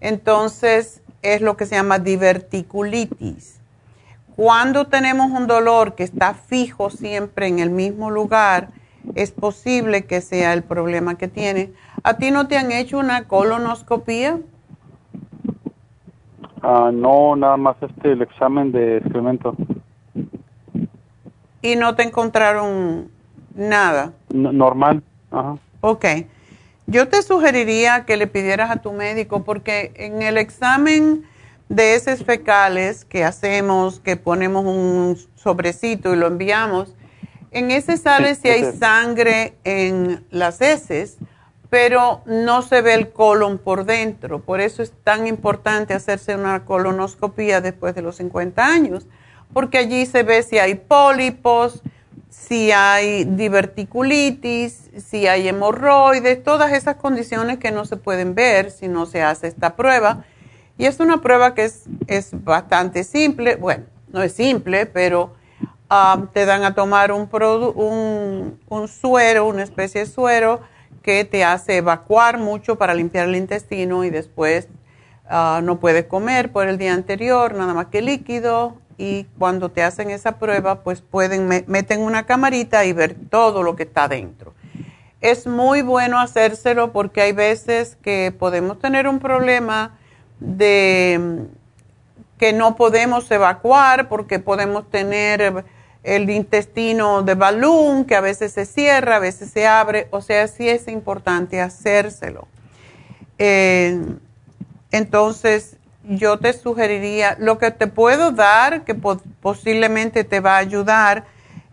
Entonces 0.00 1.02
es 1.22 1.40
lo 1.40 1.56
que 1.56 1.66
se 1.66 1.74
llama 1.74 1.98
diverticulitis. 1.98 3.60
Cuando 4.36 4.86
tenemos 4.86 5.30
un 5.30 5.46
dolor 5.46 5.94
que 5.94 6.04
está 6.04 6.34
fijo 6.34 6.90
siempre 6.90 7.48
en 7.48 7.58
el 7.58 7.70
mismo 7.70 8.10
lugar, 8.10 8.68
es 9.14 9.32
posible 9.32 10.04
que 10.04 10.20
sea 10.20 10.52
el 10.52 10.62
problema 10.62 11.16
que 11.16 11.28
tiene. 11.28 11.72
¿A 12.04 12.18
ti 12.18 12.30
no 12.30 12.46
te 12.46 12.56
han 12.56 12.70
hecho 12.70 12.98
una 12.98 13.24
colonoscopía? 13.24 14.38
Ah, 16.62 16.90
no, 16.92 17.34
nada 17.34 17.56
más 17.56 17.76
este 17.80 18.12
el 18.12 18.22
examen 18.22 18.70
de 18.70 18.98
excremento. 18.98 19.56
¿Y 21.62 21.76
no 21.76 21.94
te 21.96 22.04
encontraron 22.04 23.10
nada? 23.54 24.12
normal, 24.32 25.02
ajá. 25.30 25.56
Ok. 25.80 26.04
Yo 26.90 27.06
te 27.06 27.22
sugeriría 27.22 28.06
que 28.06 28.16
le 28.16 28.26
pidieras 28.26 28.70
a 28.70 28.76
tu 28.76 28.92
médico 28.92 29.44
porque 29.44 29.92
en 29.94 30.22
el 30.22 30.38
examen 30.38 31.24
de 31.68 31.94
heces 31.94 32.24
fecales 32.24 33.04
que 33.04 33.24
hacemos, 33.24 34.00
que 34.00 34.16
ponemos 34.16 34.64
un 34.64 35.18
sobrecito 35.36 36.14
y 36.14 36.16
lo 36.16 36.26
enviamos, 36.26 36.94
en 37.50 37.70
ese 37.70 37.98
sale 37.98 38.34
si 38.34 38.48
hay 38.48 38.72
sangre 38.72 39.54
en 39.64 40.24
las 40.30 40.60
heces 40.60 41.18
pero 41.70 42.22
no 42.24 42.62
se 42.62 42.80
ve 42.80 42.94
el 42.94 43.10
colon 43.10 43.58
por 43.58 43.84
dentro. 43.84 44.40
Por 44.40 44.60
eso 44.60 44.82
es 44.82 44.92
tan 45.04 45.26
importante 45.26 45.94
hacerse 45.94 46.34
una 46.34 46.64
colonoscopia 46.64 47.60
después 47.60 47.94
de 47.94 48.02
los 48.02 48.16
50 48.16 48.64
años, 48.64 49.06
porque 49.52 49.78
allí 49.78 50.06
se 50.06 50.22
ve 50.22 50.42
si 50.42 50.58
hay 50.58 50.76
pólipos, 50.76 51.82
si 52.30 52.72
hay 52.72 53.24
diverticulitis, 53.24 54.90
si 54.96 55.26
hay 55.26 55.48
hemorroides, 55.48 56.42
todas 56.42 56.72
esas 56.72 56.96
condiciones 56.96 57.58
que 57.58 57.70
no 57.70 57.84
se 57.84 57.96
pueden 57.96 58.34
ver 58.34 58.70
si 58.70 58.88
no 58.88 59.06
se 59.06 59.22
hace 59.22 59.46
esta 59.46 59.76
prueba. 59.76 60.24
Y 60.76 60.86
es 60.86 61.00
una 61.00 61.20
prueba 61.20 61.54
que 61.54 61.64
es, 62.06 62.30
bastante 62.44 63.04
simple, 63.04 63.56
bueno, 63.56 63.84
no 64.12 64.22
es 64.22 64.32
simple, 64.32 64.86
pero 64.86 65.34
ah, 65.90 66.26
te 66.32 66.44
dan 66.44 66.64
a 66.64 66.74
tomar 66.74 67.12
un, 67.12 67.28
un, 67.74 68.60
un 68.68 68.88
suero, 68.88 69.46
una 69.46 69.64
especie 69.64 70.02
de 70.02 70.06
suero, 70.06 70.60
que 71.02 71.24
te 71.24 71.42
hace 71.42 71.78
evacuar 71.78 72.38
mucho 72.38 72.76
para 72.76 72.94
limpiar 72.94 73.28
el 73.28 73.36
intestino 73.36 74.04
y 74.04 74.10
después 74.10 74.68
ah, 75.28 75.60
no 75.64 75.80
puedes 75.80 76.04
comer 76.04 76.52
por 76.52 76.68
el 76.68 76.78
día 76.78 76.92
anterior, 76.92 77.54
nada 77.54 77.74
más 77.74 77.86
que 77.86 78.02
líquido. 78.02 78.76
Y 78.98 79.24
cuando 79.38 79.70
te 79.70 79.82
hacen 79.82 80.10
esa 80.10 80.38
prueba, 80.38 80.82
pues 80.82 81.00
pueden, 81.00 81.48
meten 81.66 82.00
una 82.00 82.26
camarita 82.26 82.84
y 82.84 82.92
ver 82.92 83.14
todo 83.30 83.62
lo 83.62 83.76
que 83.76 83.84
está 83.84 84.08
dentro. 84.08 84.54
Es 85.20 85.46
muy 85.46 85.82
bueno 85.82 86.20
hacérselo 86.20 86.92
porque 86.92 87.22
hay 87.22 87.32
veces 87.32 87.96
que 88.02 88.34
podemos 88.36 88.78
tener 88.78 89.08
un 89.08 89.20
problema 89.20 89.96
de 90.40 91.46
que 92.38 92.52
no 92.52 92.76
podemos 92.76 93.30
evacuar 93.30 94.08
porque 94.08 94.38
podemos 94.38 94.88
tener 94.90 95.64
el 96.04 96.30
intestino 96.30 97.22
de 97.22 97.34
balón, 97.34 98.04
que 98.04 98.14
a 98.14 98.20
veces 98.20 98.52
se 98.52 98.64
cierra, 98.64 99.16
a 99.16 99.18
veces 99.18 99.50
se 99.50 99.66
abre, 99.66 100.08
o 100.10 100.20
sea, 100.20 100.46
sí 100.48 100.68
es 100.68 100.88
importante 100.88 101.60
hacérselo. 101.60 102.46
Eh, 103.38 104.00
entonces, 104.90 105.76
yo 106.08 106.38
te 106.38 106.52
sugeriría, 106.52 107.36
lo 107.38 107.58
que 107.58 107.70
te 107.70 107.86
puedo 107.86 108.32
dar, 108.32 108.84
que 108.84 108.94
posiblemente 108.94 110.24
te 110.24 110.40
va 110.40 110.54
a 110.56 110.58
ayudar, 110.58 111.24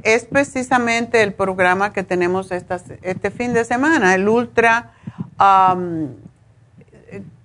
es 0.03 0.25
precisamente 0.25 1.23
el 1.23 1.33
programa 1.33 1.93
que 1.93 2.03
tenemos 2.03 2.51
este 2.51 3.31
fin 3.31 3.53
de 3.53 3.63
semana, 3.63 4.13
el 4.13 4.27
Ultra 4.27 4.91
um, 5.39 6.09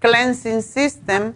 Cleansing 0.01 0.63
System, 0.63 1.35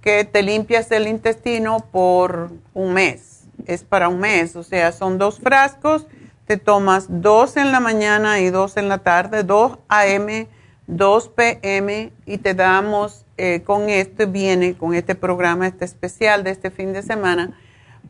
que 0.00 0.24
te 0.24 0.42
limpias 0.42 0.90
el 0.90 1.06
intestino 1.06 1.78
por 1.92 2.50
un 2.72 2.94
mes. 2.94 3.44
Es 3.66 3.84
para 3.84 4.08
un 4.08 4.18
mes, 4.18 4.56
o 4.56 4.62
sea, 4.62 4.90
son 4.92 5.18
dos 5.18 5.38
frascos, 5.38 6.06
te 6.46 6.56
tomas 6.56 7.06
dos 7.08 7.56
en 7.56 7.72
la 7.72 7.80
mañana 7.80 8.40
y 8.40 8.50
dos 8.50 8.76
en 8.76 8.88
la 8.88 8.98
tarde, 8.98 9.44
dos 9.44 9.78
AM, 9.88 10.46
dos 10.86 11.28
PM 11.28 12.12
y 12.26 12.38
te 12.38 12.54
damos 12.54 13.23
eh, 13.36 13.62
con 13.64 13.88
este, 13.88 14.26
viene 14.26 14.74
con 14.74 14.94
este 14.94 15.14
programa, 15.14 15.66
este 15.66 15.84
especial 15.84 16.44
de 16.44 16.50
este 16.50 16.70
fin 16.70 16.92
de 16.92 17.02
semana, 17.02 17.58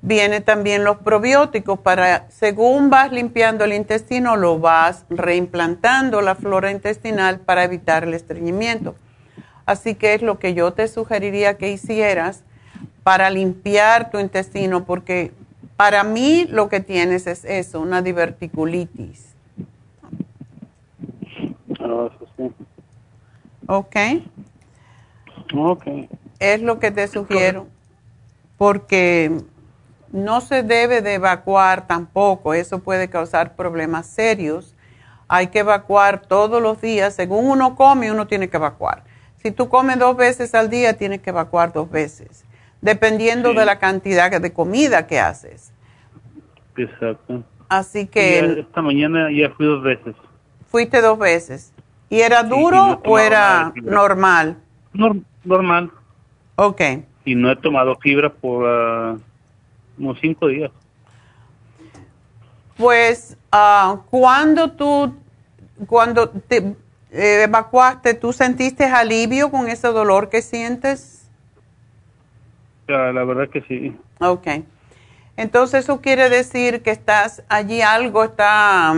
viene 0.03 0.43
también 0.43 0.85
los 0.85 0.99
probióticos 0.99 1.79
para, 1.79 2.29
según 2.31 2.91
vas 2.91 3.11
limpiando 3.11 3.65
el 3.65 3.73
intestino, 3.73 4.37
lo 4.37 4.59
vas 4.59 5.07
reimplantando 5.09 6.21
la 6.21 6.35
flora 6.35 6.71
intestinal 6.71 7.41
para 7.41 7.65
evitar 7.65 8.05
el 8.05 8.13
estreñimiento. 8.13 8.97
Así 9.65 9.95
que 9.95 10.13
es 10.13 10.21
lo 10.21 10.39
que 10.39 10.53
yo 10.53 10.73
te 10.73 10.89
sugeriría 10.89 11.57
que 11.57 11.71
hicieras 11.71 12.45
para 13.03 13.31
limpiar 13.31 14.11
tu 14.11 14.19
intestino, 14.19 14.85
porque 14.85 15.33
para 15.77 16.05
mí 16.05 16.47
lo 16.51 16.69
que 16.69 16.81
tienes 16.81 17.27
es 17.27 17.45
eso, 17.45 17.81
una 17.81 18.03
diverticulitis. 18.03 19.35
Ah, 21.81 22.11
sí. 22.37 22.51
Ok. 23.67 23.97
Es 26.39 26.63
lo 26.63 26.79
que 26.79 26.91
te 26.91 27.07
sugiero, 27.09 27.67
porque 28.59 29.41
no 30.13 30.41
se 30.41 30.63
debe 30.63 31.01
de 31.01 31.15
evacuar 31.15 31.87
tampoco, 31.87 32.55
eso 32.55 32.81
puede 32.81 33.09
causar 33.09 33.57
problemas 33.57 34.07
serios. 34.07 34.75
Hay 35.29 35.49
que 35.49 35.61
evacuar 35.61 36.23
todos 36.23 36.63
los 36.63 36.81
días, 36.81 37.15
según 37.15 37.51
uno 37.51 37.77
come, 37.77 38.13
uno 38.13 38.27
tiene 38.27 38.49
que 38.49 38.57
evacuar. 38.57 39.05
Si 39.43 39.51
tú 39.51 39.69
comes 39.69 39.99
dos 39.99 40.17
veces 40.17 40.55
al 40.55 40.71
día, 40.71 40.95
tienes 40.97 41.21
que 41.21 41.31
evacuar 41.31 41.73
dos 41.73 41.91
veces 41.91 42.45
dependiendo 42.85 43.55
de 43.55 43.65
la 43.65 43.79
cantidad 43.79 44.31
de 44.31 44.53
comida 44.53 45.07
que 45.07 45.19
haces. 45.19 45.73
Exacto. 46.77 47.43
Así 47.67 48.07
que... 48.07 48.61
esta 48.61 48.83
mañana 48.83 49.31
ya 49.33 49.49
fui 49.57 49.65
dos 49.65 49.83
veces. 49.83 50.15
Fuiste 50.67 51.01
dos 51.01 51.19
veces. 51.19 51.73
¿Y 52.11 52.21
era 52.21 52.43
duro 52.43 53.01
o 53.07 53.19
era 53.19 53.73
normal? 53.83 54.59
Normal. 55.45 55.91
Ok. 56.57 56.81
y 57.25 57.35
no 57.35 57.51
he 57.51 57.57
tomado 57.57 57.97
fibra 57.97 58.31
por 58.31 58.67
ah, 58.69 59.17
unos 59.99 60.19
cinco 60.21 60.47
días. 60.49 60.71
Pues 62.77 63.37
uh, 63.53 63.99
cuando 64.11 64.73
tú, 64.73 65.15
cuando 65.87 66.29
te 66.29 66.75
eh, 67.11 67.45
evacuaste, 67.45 68.15
¿tú 68.15 68.33
sentiste 68.33 68.85
alivio 68.85 69.51
con 69.51 69.69
ese 69.69 69.89
dolor 69.89 70.29
que 70.29 70.43
sientes? 70.43 71.29
la 72.87 73.25
verdad 73.25 73.49
que 73.49 73.63
sí. 73.63 73.97
Ok. 74.21 74.47
Entonces 75.37 75.85
eso 75.85 76.01
quiere 76.01 76.29
decir 76.29 76.83
que 76.83 76.91
estás 76.91 77.43
allí, 77.49 77.81
algo 77.81 78.25
está, 78.25 78.95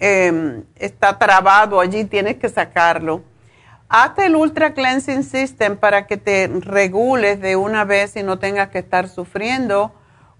em, 0.00 0.64
está 0.76 1.18
trabado 1.18 1.78
allí, 1.78 2.04
tienes 2.04 2.36
que 2.36 2.48
sacarlo. 2.48 3.22
Hazte 3.96 4.26
el 4.26 4.34
Ultra 4.34 4.74
Cleansing 4.74 5.22
System 5.22 5.76
para 5.76 6.08
que 6.08 6.16
te 6.16 6.48
regules 6.48 7.40
de 7.40 7.54
una 7.54 7.84
vez 7.84 8.16
y 8.16 8.24
no 8.24 8.40
tengas 8.40 8.70
que 8.70 8.80
estar 8.80 9.06
sufriendo 9.06 9.94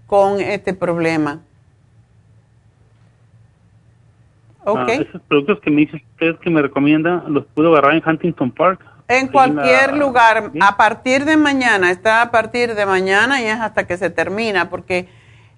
con 0.07 0.41
este 0.41 0.73
problema. 0.73 1.39
Ok. 4.65 4.89
Ah, 4.89 4.93
esos 4.95 5.21
productos 5.21 5.61
que 5.61 5.71
me 5.71 5.81
dice 5.81 6.03
usted 6.11 6.37
que 6.39 6.49
me 6.49 6.61
recomienda, 6.61 7.23
¿los 7.29 7.45
puedo 7.45 7.71
agarrar 7.71 7.95
en 7.95 8.03
Huntington 8.05 8.51
Park? 8.51 8.81
En 9.07 9.29
cualquier 9.29 9.95
lugar, 9.95 10.51
a 10.59 10.75
partir 10.75 11.23
de 11.23 11.37
mañana, 11.37 11.91
está 11.91 12.23
a 12.23 12.31
partir 12.31 12.75
de 12.75 12.85
mañana 12.85 13.41
y 13.41 13.45
es 13.45 13.57
hasta 13.61 13.87
que 13.87 13.95
se 13.95 14.09
termina, 14.09 14.69
porque 14.69 15.07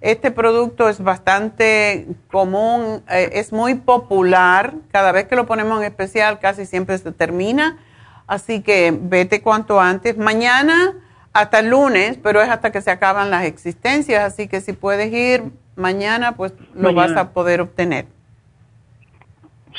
este 0.02 0.30
producto 0.30 0.88
es 0.88 1.02
bastante 1.02 2.06
común, 2.30 3.02
eh, 3.10 3.32
es 3.34 3.52
muy 3.52 3.74
popular, 3.74 4.76
cada 4.92 5.12
vez 5.12 5.26
que 5.26 5.36
lo 5.36 5.48
ponemos 5.48 5.80
en 5.80 5.86
especial 5.86 6.38
casi 6.38 6.68
siempre 6.68 6.96
se 7.00 7.12
termina, 7.12 7.80
así 8.28 8.62
que 8.62 8.96
vete 9.00 9.42
cuanto 9.42 9.80
antes, 9.80 10.18
mañana 10.18 10.94
hasta 11.34 11.60
el 11.60 11.70
lunes, 11.70 12.20
pero 12.22 12.42
es 12.42 12.50
hasta 12.50 12.72
que 12.72 12.82
se 12.82 12.92
acaban 12.92 13.30
las 13.30 13.46
existencias, 13.46 14.24
así 14.24 14.48
que 14.48 14.62
si 14.62 14.74
puedes 14.74 15.12
ir 15.14 15.52
mañana, 15.76 16.36
pues 16.36 16.54
lo 16.74 16.94
vas 16.94 17.16
a 17.16 17.32
poder 17.32 17.62
obtener. 17.62 18.08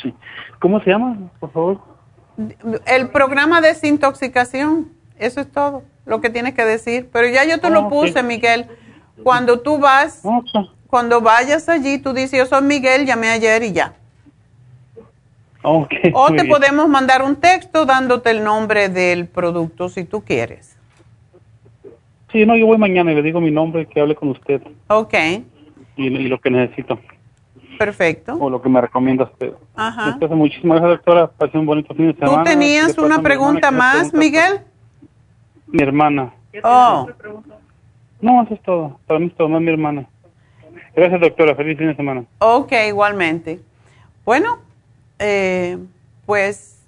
Sí. 0.01 0.13
¿Cómo 0.59 0.81
se 0.81 0.89
llama, 0.89 1.17
por 1.39 1.51
favor? 1.51 1.81
El 2.85 3.09
programa 3.09 3.59
de 3.61 3.69
desintoxicación, 3.69 4.91
eso 5.17 5.41
es 5.41 5.51
todo 5.51 5.83
lo 6.05 6.21
que 6.21 6.29
tienes 6.29 6.53
que 6.53 6.65
decir. 6.65 7.09
Pero 7.11 7.27
ya 7.27 7.43
yo 7.45 7.59
te 7.59 7.69
lo 7.69 7.89
puse, 7.89 8.23
Miguel. 8.23 8.67
Cuando 9.23 9.59
tú 9.59 9.77
vas, 9.77 10.23
cuando 10.87 11.21
vayas 11.21 11.67
allí, 11.67 11.99
tú 11.99 12.13
dices, 12.13 12.39
yo 12.39 12.45
soy 12.45 12.61
Miguel, 12.61 13.05
llamé 13.05 13.29
ayer 13.29 13.63
y 13.63 13.73
ya. 13.73 13.95
O 15.61 15.87
te 15.87 16.45
podemos 16.45 16.87
mandar 16.87 17.21
un 17.21 17.35
texto 17.35 17.85
dándote 17.85 18.31
el 18.31 18.43
nombre 18.43 18.89
del 18.89 19.27
producto 19.27 19.89
si 19.89 20.05
tú 20.05 20.23
quieres. 20.23 20.77
Sí, 22.31 22.45
no, 22.45 22.55
yo 22.55 22.67
voy 22.67 22.77
mañana 22.77 23.11
y 23.11 23.15
le 23.15 23.21
digo 23.21 23.41
mi 23.41 23.51
nombre, 23.51 23.87
que 23.87 23.99
hable 23.99 24.15
con 24.15 24.29
usted. 24.29 24.61
Ok. 24.87 25.15
y 25.97 26.09
lo 26.09 26.39
que 26.39 26.49
necesito. 26.49 26.99
Perfecto. 27.79 28.35
O 28.37 28.49
lo 28.49 28.61
que 28.61 28.67
me 28.67 28.81
recomienda 28.81 29.23
usted. 29.23 29.53
Ajá. 29.73 30.17
muchísimas 30.31 30.81
gracias, 30.81 30.99
doctora. 30.99 31.27
Pase 31.27 31.57
un 31.57 31.65
bonito 31.65 31.95
fin 31.95 32.07
de 32.07 32.13
semana. 32.13 32.43
¿Tú 32.43 32.49
tenías 32.49 32.97
una 32.97 33.21
pregunta 33.21 33.71
más, 33.71 34.13
Miguel? 34.13 34.59
Mi 35.67 35.81
hermana. 35.81 36.33
Oh. 36.61 37.07
No, 38.19 38.43
eso 38.43 38.53
es 38.53 38.61
todo. 38.63 38.99
Para 39.07 39.21
mí 39.21 39.27
es 39.27 39.35
todo, 39.35 39.47
más 39.47 39.61
mi 39.61 39.69
hermana. 39.71 40.05
Gracias, 40.93 41.21
doctora. 41.21 41.55
Feliz 41.55 41.77
fin 41.77 41.87
de 41.87 41.95
semana. 41.95 42.25
Ok, 42.39 42.73
igualmente. 42.89 43.61
Bueno, 44.25 44.59
eh, 45.19 45.77
pues 46.25 46.79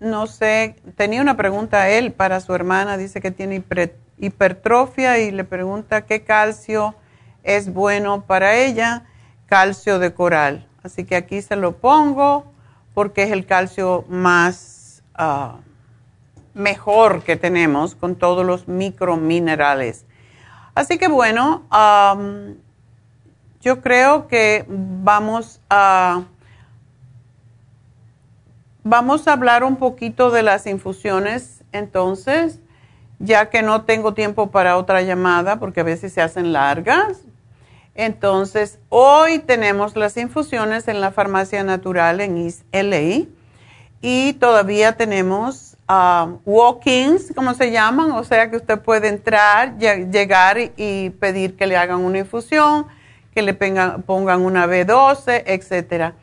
no 0.00 0.26
sé, 0.26 0.76
tenía 0.96 1.22
una 1.22 1.36
pregunta 1.36 1.82
a 1.82 1.88
él 1.88 2.12
para 2.12 2.40
su 2.40 2.54
hermana. 2.54 2.96
Dice 2.96 3.20
que 3.20 3.30
tiene 3.30 3.64
hipertrofia 4.18 5.18
y 5.18 5.30
le 5.30 5.44
pregunta 5.44 6.04
qué 6.04 6.22
calcio 6.22 6.94
es 7.42 7.72
bueno 7.72 8.22
para 8.22 8.54
ella, 8.56 9.04
calcio 9.46 9.98
de 9.98 10.12
coral. 10.12 10.68
Así 10.82 11.04
que 11.04 11.16
aquí 11.16 11.40
se 11.42 11.56
lo 11.56 11.76
pongo 11.78 12.44
porque 12.92 13.22
es 13.22 13.32
el 13.32 13.46
calcio 13.46 14.04
más 14.08 15.02
ah, 15.14 15.56
mejor 16.52 17.22
que 17.22 17.36
tenemos 17.36 17.94
con 17.94 18.16
todos 18.16 18.44
los 18.44 18.68
microminerales. 18.68 20.04
Así 20.74 20.98
que 20.98 21.08
bueno, 21.08 21.62
yo 23.64 23.80
creo 23.80 24.28
que 24.28 24.64
vamos 24.68 25.60
a 25.70 26.24
vamos 28.84 29.26
a 29.26 29.32
hablar 29.32 29.64
un 29.64 29.76
poquito 29.76 30.30
de 30.30 30.42
las 30.42 30.66
infusiones 30.66 31.64
entonces, 31.72 32.60
ya 33.18 33.50
que 33.50 33.62
no 33.62 33.82
tengo 33.82 34.14
tiempo 34.14 34.50
para 34.50 34.76
otra 34.76 35.02
llamada 35.02 35.58
porque 35.58 35.80
a 35.80 35.84
veces 35.84 36.12
se 36.12 36.22
hacen 36.22 36.52
largas. 36.52 37.22
Entonces, 37.96 38.78
hoy 38.90 39.38
tenemos 39.40 39.96
las 39.96 40.16
infusiones 40.16 40.86
en 40.88 41.00
la 41.00 41.10
farmacia 41.10 41.64
natural 41.64 42.20
en 42.20 42.36
East 42.36 42.62
LA 42.72 43.26
y 44.00 44.34
todavía 44.34 44.96
tenemos 44.96 45.76
um, 45.88 46.38
walk-ins, 46.44 47.32
como 47.34 47.54
se 47.54 47.70
llaman, 47.70 48.12
o 48.12 48.24
sea 48.24 48.50
que 48.50 48.56
usted 48.56 48.78
puede 48.80 49.08
entrar, 49.08 49.78
llegar 49.78 50.58
y 50.76 51.10
pedir 51.10 51.56
que 51.56 51.66
le 51.66 51.76
hagan 51.76 52.00
una 52.00 52.18
infusión, 52.18 52.86
que 53.34 53.42
le 53.42 53.54
pongan 53.54 54.40
una 54.42 54.66
B12, 54.66 55.42
etcétera. 55.46 56.14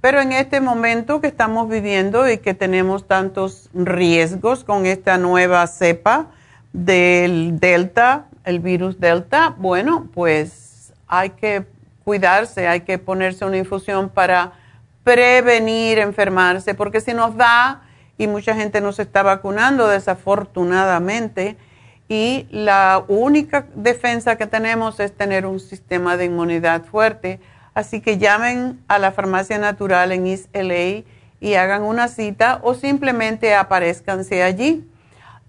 Pero 0.00 0.20
en 0.20 0.32
este 0.32 0.60
momento 0.60 1.20
que 1.20 1.26
estamos 1.26 1.68
viviendo 1.68 2.28
y 2.28 2.38
que 2.38 2.54
tenemos 2.54 3.06
tantos 3.06 3.70
riesgos 3.72 4.64
con 4.64 4.86
esta 4.86 5.18
nueva 5.18 5.66
cepa 5.66 6.26
del 6.72 7.58
Delta, 7.58 8.26
el 8.44 8.60
virus 8.60 9.00
Delta, 9.00 9.54
bueno, 9.56 10.08
pues 10.12 10.92
hay 11.08 11.30
que 11.30 11.66
cuidarse, 12.04 12.68
hay 12.68 12.82
que 12.82 12.98
ponerse 12.98 13.44
una 13.44 13.56
infusión 13.56 14.08
para 14.08 14.52
prevenir 15.02 15.98
enfermarse, 15.98 16.74
porque 16.74 17.00
si 17.00 17.14
nos 17.14 17.36
da, 17.36 17.82
y 18.18 18.26
mucha 18.26 18.54
gente 18.54 18.80
no 18.80 18.92
se 18.92 19.02
está 19.02 19.22
vacunando 19.22 19.88
desafortunadamente, 19.88 21.56
y 22.08 22.46
la 22.50 23.04
única 23.08 23.66
defensa 23.74 24.36
que 24.36 24.46
tenemos 24.46 25.00
es 25.00 25.12
tener 25.12 25.46
un 25.46 25.60
sistema 25.60 26.16
de 26.16 26.26
inmunidad 26.26 26.84
fuerte. 26.84 27.40
Así 27.74 28.00
que 28.00 28.18
llamen 28.18 28.80
a 28.88 28.98
la 28.98 29.12
farmacia 29.12 29.58
natural 29.58 30.12
en 30.12 30.26
East 30.26 30.54
LA 30.54 31.04
y 31.40 31.54
hagan 31.54 31.82
una 31.82 32.08
cita 32.08 32.60
o 32.62 32.74
simplemente 32.74 33.54
aparezcanse 33.54 34.42
allí. 34.42 34.84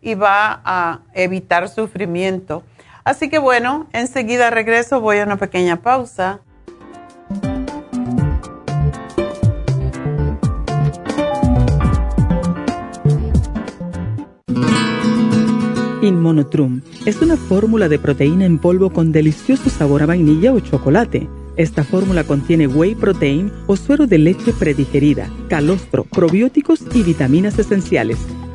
y 0.00 0.14
va 0.14 0.62
a 0.64 1.00
evitar 1.12 1.68
sufrimiento. 1.68 2.62
Así 3.10 3.28
que 3.28 3.40
bueno, 3.40 3.88
enseguida 3.92 4.50
regreso, 4.50 5.00
voy 5.00 5.18
a 5.18 5.24
una 5.24 5.36
pequeña 5.36 5.82
pausa. 5.82 6.42
Inmonotrum 16.00 16.82
es 17.04 17.20
una 17.20 17.36
fórmula 17.36 17.88
de 17.88 17.98
proteína 17.98 18.44
en 18.44 18.58
polvo 18.58 18.90
con 18.90 19.10
delicioso 19.10 19.70
sabor 19.70 20.04
a 20.04 20.06
vainilla 20.06 20.52
o 20.52 20.60
chocolate. 20.60 21.28
Esta 21.56 21.82
fórmula 21.82 22.22
contiene 22.22 22.68
whey 22.68 22.94
protein 22.94 23.52
o 23.66 23.74
suero 23.74 24.06
de 24.06 24.18
leche 24.18 24.52
predigerida, 24.52 25.28
calostro, 25.48 26.04
probióticos 26.04 26.84
y 26.94 27.02
vitaminas 27.02 27.58
esenciales. 27.58 28.18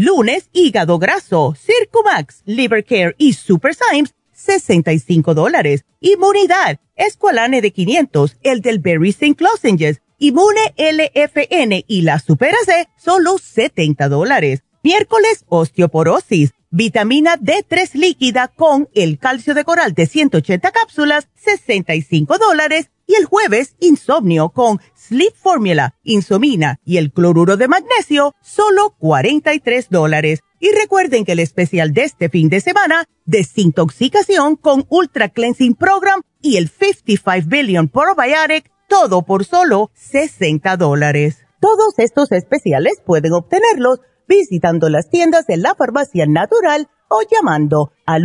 Lunes, 0.00 0.48
hígado 0.52 1.00
graso, 1.00 1.56
Circumax, 1.58 2.42
Liver 2.44 2.84
Care 2.84 3.16
y 3.18 3.32
Super 3.32 3.74
Symes, 3.74 4.14
65 4.30 5.34
dólares. 5.34 5.86
Inmunidad, 5.98 6.78
Esqualane 6.94 7.60
de 7.60 7.72
500, 7.72 8.36
el 8.44 8.60
del 8.60 8.78
Berry 8.78 9.08
St. 9.08 9.34
Lozenges, 9.42 10.00
Inmune 10.18 10.72
LFN 10.76 11.84
y 11.88 12.02
la 12.02 12.20
Super 12.20 12.54
C, 12.64 12.86
solo 12.96 13.38
70 13.38 14.08
dólares. 14.08 14.62
Miércoles, 14.84 15.44
osteoporosis, 15.48 16.52
vitamina 16.70 17.36
D3 17.36 17.94
líquida 17.94 18.46
con 18.46 18.88
el 18.94 19.18
calcio 19.18 19.52
de 19.52 19.64
coral 19.64 19.94
de 19.94 20.06
180 20.06 20.70
cápsulas, 20.70 21.26
65 21.34 22.38
dólares. 22.38 22.92
Y 23.10 23.14
el 23.14 23.24
jueves, 23.24 23.74
insomnio 23.80 24.50
con 24.50 24.80
Sleep 24.94 25.34
Formula, 25.34 25.94
Insomina 26.02 26.78
y 26.84 26.98
el 26.98 27.10
cloruro 27.10 27.56
de 27.56 27.66
magnesio, 27.66 28.34
solo 28.42 28.94
43 28.98 29.88
dólares. 29.88 30.40
Y 30.60 30.72
recuerden 30.72 31.24
que 31.24 31.32
el 31.32 31.38
especial 31.38 31.94
de 31.94 32.04
este 32.04 32.28
fin 32.28 32.50
de 32.50 32.60
semana, 32.60 33.06
desintoxicación 33.24 34.56
con 34.56 34.84
Ultra 34.90 35.30
Cleansing 35.30 35.74
Program 35.74 36.20
y 36.42 36.58
el 36.58 36.68
55 36.68 37.48
Billion 37.48 37.88
Probiotic, 37.88 38.70
todo 38.90 39.22
por 39.22 39.46
solo 39.46 39.90
60 39.94 40.76
dólares. 40.76 41.38
Todos 41.60 41.94
estos 41.96 42.30
especiales 42.30 43.00
pueden 43.06 43.32
obtenerlos 43.32 44.00
visitando 44.28 44.90
las 44.90 45.08
tiendas 45.08 45.46
de 45.46 45.56
la 45.56 45.74
farmacia 45.74 46.26
natural 46.26 46.90
o 47.08 47.22
llamando 47.22 47.90
al 48.04 48.24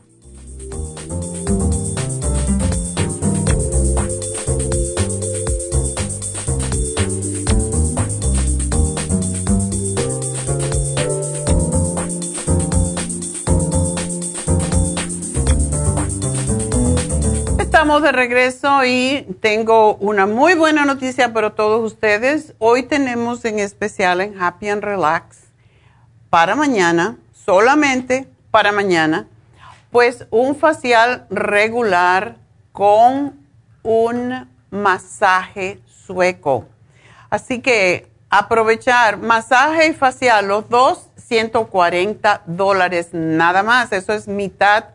Estamos 17.81 18.03
de 18.03 18.11
regreso 18.11 18.85
y 18.85 19.25
tengo 19.41 19.95
una 19.95 20.27
muy 20.27 20.53
buena 20.53 20.85
noticia 20.85 21.33
para 21.33 21.55
todos 21.55 21.83
ustedes. 21.91 22.53
Hoy 22.59 22.83
tenemos 22.83 23.43
en 23.43 23.57
especial 23.57 24.21
en 24.21 24.39
Happy 24.39 24.69
and 24.69 24.83
Relax 24.83 25.39
para 26.29 26.55
mañana, 26.55 27.17
solamente 27.33 28.27
para 28.51 28.71
mañana, 28.71 29.25
pues 29.89 30.27
un 30.29 30.55
facial 30.55 31.25
regular 31.31 32.35
con 32.71 33.39
un 33.81 34.47
masaje 34.69 35.79
sueco. 35.87 36.67
Así 37.31 37.61
que 37.61 38.11
aprovechar 38.29 39.17
masaje 39.17 39.87
y 39.87 39.93
facial, 39.93 40.47
los 40.47 40.69
dos, 40.69 41.09
140 41.15 42.43
dólares 42.45 43.09
nada 43.11 43.63
más. 43.63 43.91
Eso 43.91 44.13
es 44.13 44.27
mitad 44.27 44.85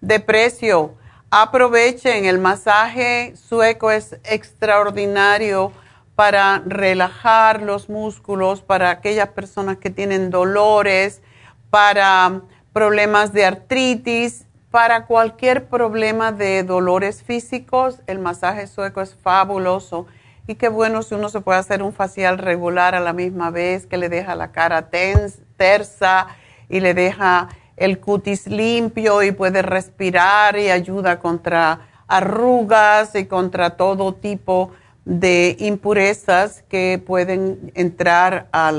de 0.00 0.20
precio 0.20 0.94
Aprovechen, 1.30 2.24
el 2.24 2.38
masaje 2.38 3.34
sueco 3.36 3.90
es 3.90 4.16
extraordinario 4.24 5.72
para 6.14 6.62
relajar 6.64 7.60
los 7.60 7.90
músculos, 7.90 8.62
para 8.62 8.88
aquellas 8.88 9.28
personas 9.28 9.76
que 9.76 9.90
tienen 9.90 10.30
dolores, 10.30 11.20
para 11.68 12.40
problemas 12.72 13.34
de 13.34 13.44
artritis, 13.44 14.46
para 14.70 15.04
cualquier 15.04 15.66
problema 15.66 16.32
de 16.32 16.62
dolores 16.62 17.22
físicos, 17.22 18.00
el 18.06 18.20
masaje 18.20 18.66
sueco 18.66 19.02
es 19.02 19.14
fabuloso. 19.14 20.06
Y 20.46 20.54
qué 20.54 20.70
bueno 20.70 21.02
si 21.02 21.14
uno 21.14 21.28
se 21.28 21.42
puede 21.42 21.58
hacer 21.58 21.82
un 21.82 21.92
facial 21.92 22.38
regular 22.38 22.94
a 22.94 23.00
la 23.00 23.12
misma 23.12 23.50
vez, 23.50 23.84
que 23.86 23.98
le 23.98 24.08
deja 24.08 24.34
la 24.34 24.50
cara 24.50 24.88
tersa 24.88 26.28
y 26.70 26.80
le 26.80 26.94
deja 26.94 27.50
el 27.80 28.00
cutis 28.00 28.46
limpio 28.46 29.22
y 29.22 29.32
puede 29.32 29.62
respirar 29.62 30.58
y 30.58 30.70
ayuda 30.70 31.18
contra 31.18 31.80
arrugas 32.08 33.14
y 33.14 33.26
contra 33.26 33.76
todo 33.76 34.14
tipo 34.14 34.72
de 35.04 35.56
impurezas 35.60 36.64
que 36.68 37.02
pueden 37.04 37.72
entrar 37.74 38.48
a 38.52 38.72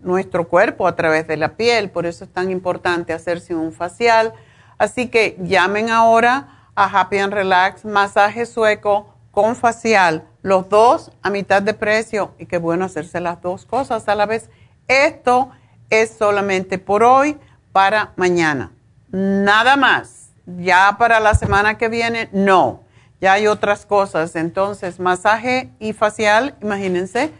nuestro 0.00 0.48
cuerpo 0.48 0.86
a 0.86 0.96
través 0.96 1.26
de 1.26 1.36
la 1.36 1.56
piel. 1.56 1.90
Por 1.90 2.06
eso 2.06 2.24
es 2.24 2.32
tan 2.32 2.50
importante 2.50 3.12
hacerse 3.12 3.54
un 3.54 3.72
facial. 3.72 4.32
Así 4.78 5.08
que 5.08 5.36
llamen 5.40 5.90
ahora 5.90 6.70
a 6.74 7.00
Happy 7.00 7.18
and 7.18 7.32
Relax, 7.32 7.84
masaje 7.84 8.46
sueco 8.46 9.14
con 9.32 9.56
facial, 9.56 10.26
los 10.42 10.68
dos 10.68 11.10
a 11.22 11.30
mitad 11.30 11.62
de 11.62 11.74
precio 11.74 12.34
y 12.38 12.46
qué 12.46 12.58
bueno 12.58 12.84
hacerse 12.84 13.20
las 13.20 13.42
dos 13.42 13.66
cosas 13.66 14.08
a 14.08 14.14
la 14.14 14.26
vez. 14.26 14.50
Esto 14.86 15.50
es 15.90 16.10
solamente 16.10 16.78
por 16.78 17.02
hoy 17.02 17.36
para 17.72 18.12
mañana. 18.16 18.72
Nada 19.10 19.76
más. 19.76 20.30
Ya 20.46 20.96
para 20.98 21.20
la 21.20 21.34
semana 21.34 21.76
que 21.76 21.88
viene, 21.88 22.28
no. 22.32 22.82
Ya 23.20 23.34
hay 23.34 23.46
otras 23.46 23.84
cosas. 23.84 24.36
Entonces, 24.36 25.00
masaje 25.00 25.70
y 25.78 25.92
facial, 25.92 26.54
imagínense, 26.62 27.32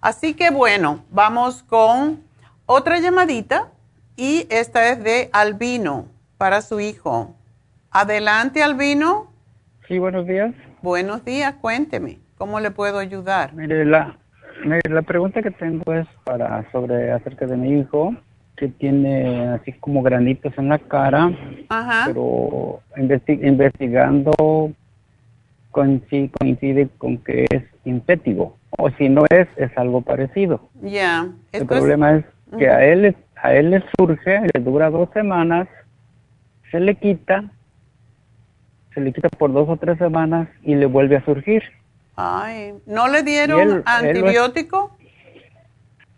Así 0.00 0.34
que 0.34 0.50
bueno, 0.50 1.04
vamos 1.10 1.62
con 1.62 2.22
otra 2.66 2.98
llamadita 2.98 3.68
y 4.16 4.46
esta 4.50 4.88
es 4.88 5.04
de 5.04 5.28
Albino 5.32 6.06
para 6.38 6.62
su 6.62 6.80
hijo. 6.80 7.36
Adelante, 7.90 8.62
Albino. 8.62 9.30
Sí, 9.86 9.98
buenos 9.98 10.26
días. 10.26 10.54
Buenos 10.82 11.24
días, 11.24 11.54
cuénteme, 11.60 12.18
¿cómo 12.38 12.58
le 12.58 12.70
puedo 12.70 12.98
ayudar? 12.98 13.52
Mire, 13.52 13.84
la, 13.84 14.16
la 14.64 15.02
pregunta 15.02 15.42
que 15.42 15.50
tengo 15.50 15.92
es 15.92 16.06
para 16.24 16.70
sobre 16.72 17.12
acerca 17.12 17.46
de 17.46 17.56
mi 17.56 17.80
hijo 17.80 18.14
que 18.60 18.68
tiene 18.68 19.48
así 19.48 19.72
como 19.72 20.02
granitos 20.02 20.52
en 20.58 20.68
la 20.68 20.78
cara, 20.78 21.32
Ajá. 21.70 22.04
pero 22.06 22.80
investigando 22.94 24.70
coincide 25.70 26.88
con 26.98 27.16
que 27.18 27.46
es 27.50 27.62
impétigo 27.86 28.56
o 28.76 28.90
si 28.90 29.08
no 29.08 29.24
es 29.30 29.48
es 29.56 29.76
algo 29.78 30.02
parecido. 30.02 30.68
Ya. 30.82 31.28
El 31.52 31.66
problema 31.66 32.16
es 32.16 32.24
que 32.58 32.68
a 32.68 32.84
él 32.84 33.16
a 33.42 33.54
él 33.54 33.70
le 33.70 33.82
surge, 33.96 34.42
le 34.52 34.60
dura 34.60 34.90
dos 34.90 35.08
semanas, 35.14 35.66
se 36.70 36.80
le 36.80 36.96
quita, 36.96 37.50
se 38.92 39.00
le 39.00 39.10
quita 39.14 39.30
por 39.30 39.54
dos 39.54 39.70
o 39.70 39.78
tres 39.78 39.96
semanas 39.96 40.48
y 40.62 40.74
le 40.74 40.84
vuelve 40.84 41.16
a 41.16 41.24
surgir. 41.24 41.62
Ay, 42.14 42.74
¿no 42.84 43.08
le 43.08 43.22
dieron 43.22 43.82
antibiótico? 43.86 44.94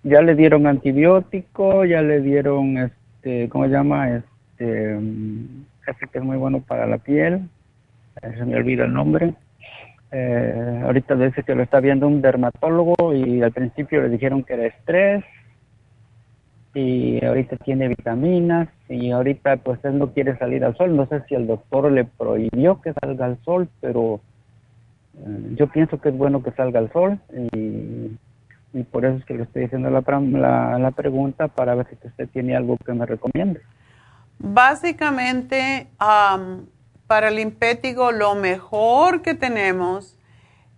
Ya 0.02 0.20
le 0.22 0.34
dieron 0.34 0.66
antibiótico, 0.66 1.84
ya 1.84 2.02
le 2.02 2.20
dieron, 2.20 2.78
este, 2.78 3.48
¿cómo 3.48 3.64
se 3.64 3.70
llama? 3.70 4.16
Este, 4.16 4.94
ese 4.94 6.06
que 6.12 6.18
es 6.18 6.24
muy 6.24 6.36
bueno 6.36 6.60
para 6.60 6.86
la 6.86 6.98
piel, 6.98 7.48
eh, 8.22 8.34
se 8.36 8.44
me 8.44 8.56
olvida 8.56 8.84
el 8.84 8.92
nombre. 8.92 9.34
Eh, 10.10 10.82
ahorita 10.84 11.14
dice 11.14 11.42
que 11.42 11.54
lo 11.54 11.62
está 11.62 11.80
viendo 11.80 12.06
un 12.06 12.20
dermatólogo 12.20 13.14
y 13.14 13.42
al 13.42 13.52
principio 13.52 14.02
le 14.02 14.10
dijeron 14.10 14.42
que 14.42 14.54
era 14.54 14.66
estrés 14.66 15.24
y 16.74 17.24
ahorita 17.24 17.56
tiene 17.58 17.88
vitaminas 17.88 18.68
y 18.88 19.10
ahorita 19.10 19.56
pues 19.58 19.82
él 19.84 19.98
no 19.98 20.12
quiere 20.12 20.36
salir 20.36 20.64
al 20.64 20.76
sol. 20.76 20.96
No 20.96 21.06
sé 21.06 21.22
si 21.28 21.34
el 21.34 21.46
doctor 21.46 21.90
le 21.90 22.04
prohibió 22.04 22.80
que 22.80 22.92
salga 22.92 23.26
al 23.26 23.38
sol, 23.44 23.68
pero 23.80 24.20
eh, 25.18 25.54
yo 25.56 25.66
pienso 25.68 26.00
que 26.00 26.10
es 26.10 26.16
bueno 26.16 26.42
que 26.42 26.52
salga 26.52 26.80
al 26.80 26.92
sol 26.92 27.18
y 27.32 28.10
y 28.72 28.82
por 28.84 29.04
eso 29.04 29.18
es 29.18 29.24
que 29.24 29.34
le 29.34 29.42
estoy 29.44 29.64
haciendo 29.64 29.90
la, 29.90 30.02
la, 30.02 30.78
la 30.78 30.90
pregunta 30.92 31.48
para 31.48 31.74
ver 31.74 31.86
si 31.88 32.06
usted 32.06 32.28
tiene 32.28 32.56
algo 32.56 32.76
que 32.78 32.92
me 32.92 33.06
recomiende. 33.06 33.60
Básicamente, 34.38 35.88
para 37.06 37.28
el 37.28 37.38
impétigo 37.38 38.10
lo 38.12 38.34
mejor 38.34 39.22
que 39.22 39.34
tenemos 39.34 40.16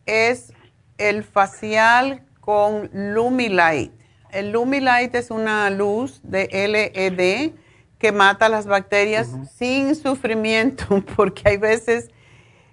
es 0.06 0.52
el 0.98 1.22
facial 1.22 2.22
con 2.40 2.90
Lumilight. 2.92 3.92
El 4.30 4.50
Lumilight 4.50 5.14
es 5.14 5.30
una 5.30 5.70
luz 5.70 6.20
de 6.24 6.48
LED 6.50 7.52
que 7.98 8.12
mata 8.12 8.48
las 8.48 8.66
bacterias 8.66 9.34
sin 9.54 9.94
sufrimiento, 9.94 11.02
porque 11.16 11.48
hay 11.48 11.56
veces 11.56 12.10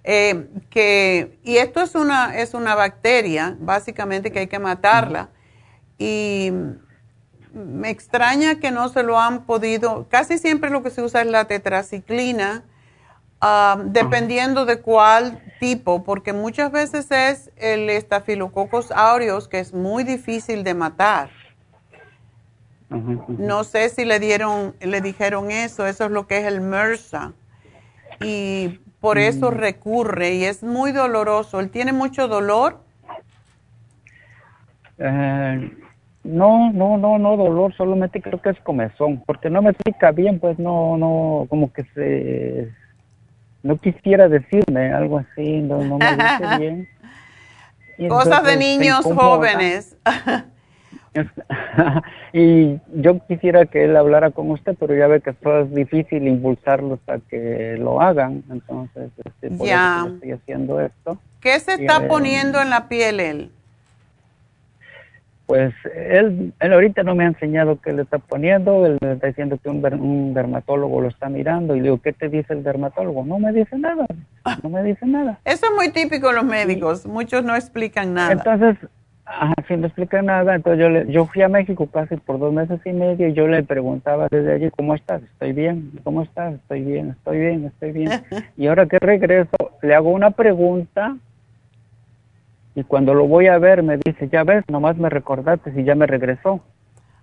eh, 0.03 0.47
que, 0.69 1.39
y 1.43 1.57
esto 1.57 1.81
es 1.81 1.95
una, 1.95 2.37
es 2.37 2.53
una 2.53 2.75
bacteria, 2.75 3.55
básicamente, 3.59 4.31
que 4.31 4.39
hay 4.39 4.47
que 4.47 4.59
matarla. 4.59 5.29
Y 5.97 6.51
me 7.53 7.89
extraña 7.89 8.59
que 8.59 8.71
no 8.71 8.89
se 8.89 9.03
lo 9.03 9.19
han 9.19 9.45
podido, 9.45 10.07
casi 10.09 10.37
siempre 10.37 10.69
lo 10.69 10.83
que 10.83 10.89
se 10.89 11.01
usa 11.01 11.21
es 11.21 11.27
la 11.27 11.45
tetraciclina, 11.45 12.63
ah, 13.41 13.81
dependiendo 13.85 14.65
de 14.65 14.79
cuál 14.79 15.43
tipo, 15.59 16.03
porque 16.03 16.33
muchas 16.33 16.71
veces 16.71 17.11
es 17.11 17.51
el 17.57 17.89
estafilococos 17.89 18.91
aureus, 18.91 19.47
que 19.47 19.59
es 19.59 19.73
muy 19.73 20.03
difícil 20.03 20.63
de 20.63 20.73
matar. 20.73 21.29
No 22.89 23.63
sé 23.63 23.87
si 23.87 24.03
le 24.03 24.19
dieron, 24.19 24.75
le 24.81 24.99
dijeron 24.99 25.49
eso, 25.49 25.87
eso 25.87 26.05
es 26.05 26.11
lo 26.11 26.27
que 26.27 26.39
es 26.39 26.45
el 26.45 26.59
MRSA. 26.59 27.31
Y 28.19 28.81
por 29.01 29.17
eso 29.17 29.51
mm. 29.51 29.55
recurre 29.55 30.35
y 30.35 30.45
es 30.45 30.63
muy 30.63 30.91
doloroso. 30.93 31.59
¿Él 31.59 31.69
tiene 31.69 31.91
mucho 31.91 32.27
dolor? 32.27 32.79
Eh, 34.99 35.71
no, 36.23 36.71
no, 36.71 36.97
no, 36.97 37.17
no 37.17 37.35
dolor, 37.35 37.75
solamente 37.75 38.21
creo 38.21 38.39
que 38.39 38.51
es 38.51 38.59
comezón, 38.61 39.23
porque 39.25 39.49
no 39.49 39.63
me 39.63 39.71
explica 39.71 40.11
bien, 40.11 40.39
pues 40.39 40.59
no, 40.59 40.95
no, 40.97 41.47
como 41.49 41.73
que 41.73 41.83
se, 41.95 42.71
no 43.63 43.77
quisiera 43.77 44.29
decirme 44.29 44.93
algo 44.93 45.17
así, 45.17 45.61
no, 45.61 45.83
no 45.83 45.97
me 45.97 46.11
dice 46.11 46.57
bien. 46.59 46.87
Cosas 48.07 48.43
de 48.43 48.57
niños 48.57 49.03
jóvenes. 49.03 49.97
y 52.33 52.79
yo 52.93 53.19
quisiera 53.27 53.65
que 53.65 53.83
él 53.83 53.97
hablara 53.97 54.31
con 54.31 54.49
usted, 54.51 54.75
pero 54.79 54.95
ya 54.95 55.07
ve 55.07 55.21
que 55.21 55.31
es 55.31 55.73
difícil 55.73 56.27
impulsarlos 56.27 56.99
a 57.07 57.19
que 57.19 57.75
lo 57.77 58.01
hagan, 58.01 58.43
entonces 58.49 59.11
este, 59.25 59.51
por 59.51 59.67
ya. 59.67 60.03
Eso 60.05 60.15
estoy 60.15 60.31
haciendo 60.31 60.79
esto. 60.79 61.17
¿Qué 61.41 61.59
se 61.59 61.73
está 61.73 62.07
poniendo 62.07 62.61
en 62.61 62.69
la 62.69 62.87
piel 62.87 63.19
él? 63.19 63.51
Pues 65.47 65.73
él, 65.93 66.53
él 66.61 66.73
ahorita 66.73 67.03
no 67.03 67.13
me 67.13 67.25
ha 67.25 67.27
enseñado 67.27 67.81
qué 67.81 67.91
le 67.91 68.03
está 68.03 68.19
poniendo, 68.19 68.85
él 68.85 68.97
me 69.01 69.13
está 69.13 69.27
diciendo 69.27 69.57
que 69.61 69.67
un, 69.67 69.83
un 69.99 70.33
dermatólogo 70.33 71.01
lo 71.01 71.09
está 71.09 71.27
mirando 71.27 71.75
y 71.75 71.81
digo, 71.81 72.01
¿qué 72.01 72.13
te 72.13 72.29
dice 72.29 72.53
el 72.53 72.63
dermatólogo? 72.63 73.25
No 73.25 73.37
me 73.37 73.51
dice 73.51 73.77
nada, 73.77 74.05
no 74.63 74.69
me 74.69 74.81
dice 74.81 75.05
nada. 75.05 75.39
Eso 75.43 75.65
es 75.65 75.71
muy 75.75 75.91
típico 75.91 76.29
de 76.29 76.35
los 76.35 76.45
médicos, 76.45 77.05
muchos 77.05 77.43
no 77.43 77.53
explican 77.53 78.13
nada. 78.13 78.31
Entonces, 78.31 78.77
Ajá, 79.25 79.53
sin 79.67 79.81
no 79.81 79.87
explicar 79.87 80.23
nada, 80.23 80.55
entonces 80.55 80.79
yo, 80.81 80.89
le, 80.89 81.11
yo 81.11 81.25
fui 81.27 81.41
a 81.41 81.47
México 81.47 81.87
casi 81.87 82.17
por 82.17 82.39
dos 82.39 82.51
meses 82.51 82.79
y 82.85 82.91
medio 82.91 83.27
y 83.27 83.33
yo 83.33 83.47
le 83.47 83.63
preguntaba 83.63 84.27
desde 84.29 84.53
allí, 84.53 84.69
¿cómo 84.71 84.95
estás? 84.95 85.21
Estoy 85.21 85.53
bien, 85.53 85.91
¿cómo 86.03 86.23
estás? 86.23 86.55
Estoy 86.55 86.81
bien, 86.81 87.11
estoy 87.11 87.39
bien, 87.39 87.65
estoy 87.65 87.91
bien. 87.91 88.23
y 88.57 88.67
ahora 88.67 88.87
que 88.87 88.99
regreso, 88.99 89.55
le 89.81 89.95
hago 89.95 90.09
una 90.09 90.31
pregunta 90.31 91.15
y 92.75 92.83
cuando 92.83 93.13
lo 93.13 93.27
voy 93.27 93.47
a 93.47 93.57
ver 93.57 93.83
me 93.83 93.97
dice, 93.97 94.27
ya 94.29 94.43
ves, 94.43 94.63
nomás 94.67 94.97
me 94.97 95.09
recordaste 95.09 95.71
y 95.75 95.83
ya 95.83 95.95
me 95.95 96.07
regresó. 96.07 96.61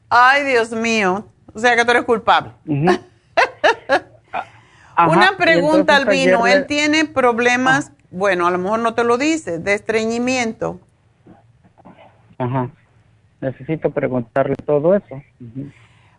Ay, 0.09 0.45
Dios 0.45 0.73
mío, 0.73 1.27
o 1.53 1.59
sea 1.59 1.77
que 1.77 1.85
tú 1.85 1.91
eres 1.91 2.05
culpable. 2.05 2.53
una 5.07 5.37
pregunta, 5.37 5.97
Albino, 5.97 6.47
él 6.47 6.67
tiene 6.67 7.05
problemas, 7.07 7.91
ah. 7.91 7.95
bueno, 8.11 8.47
a 8.47 8.51
lo 8.51 8.59
mejor 8.59 8.79
no 8.81 8.95
te 8.95 9.05
lo 9.05 9.19
dice, 9.19 9.59
de 9.59 9.75
estreñimiento. 9.75 10.81
Ajá. 12.39 12.71
Necesito 13.41 13.91
preguntarle 13.91 14.57
todo 14.57 14.95
eso. 14.95 15.23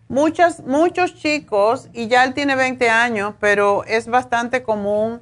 Muchos, 0.07 0.61
muchos 0.61 1.15
chicos, 1.15 1.89
y 1.93 2.07
ya 2.07 2.23
él 2.23 2.33
tiene 2.33 2.55
20 2.55 2.89
años, 2.89 3.35
pero 3.39 3.83
es 3.85 4.07
bastante 4.07 4.63
común 4.63 5.21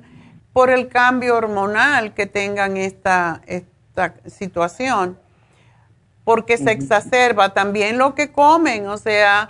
por 0.54 0.70
el 0.70 0.88
cambio 0.88 1.36
hormonal 1.36 2.14
que 2.14 2.26
tengan 2.26 2.78
esta, 2.78 3.42
esta 3.46 4.16
situación, 4.26 5.18
porque 6.24 6.58
se 6.58 6.72
exacerba 6.72 7.54
también 7.54 7.98
lo 7.98 8.16
que 8.16 8.32
comen, 8.32 8.88
o 8.88 8.98
sea, 8.98 9.50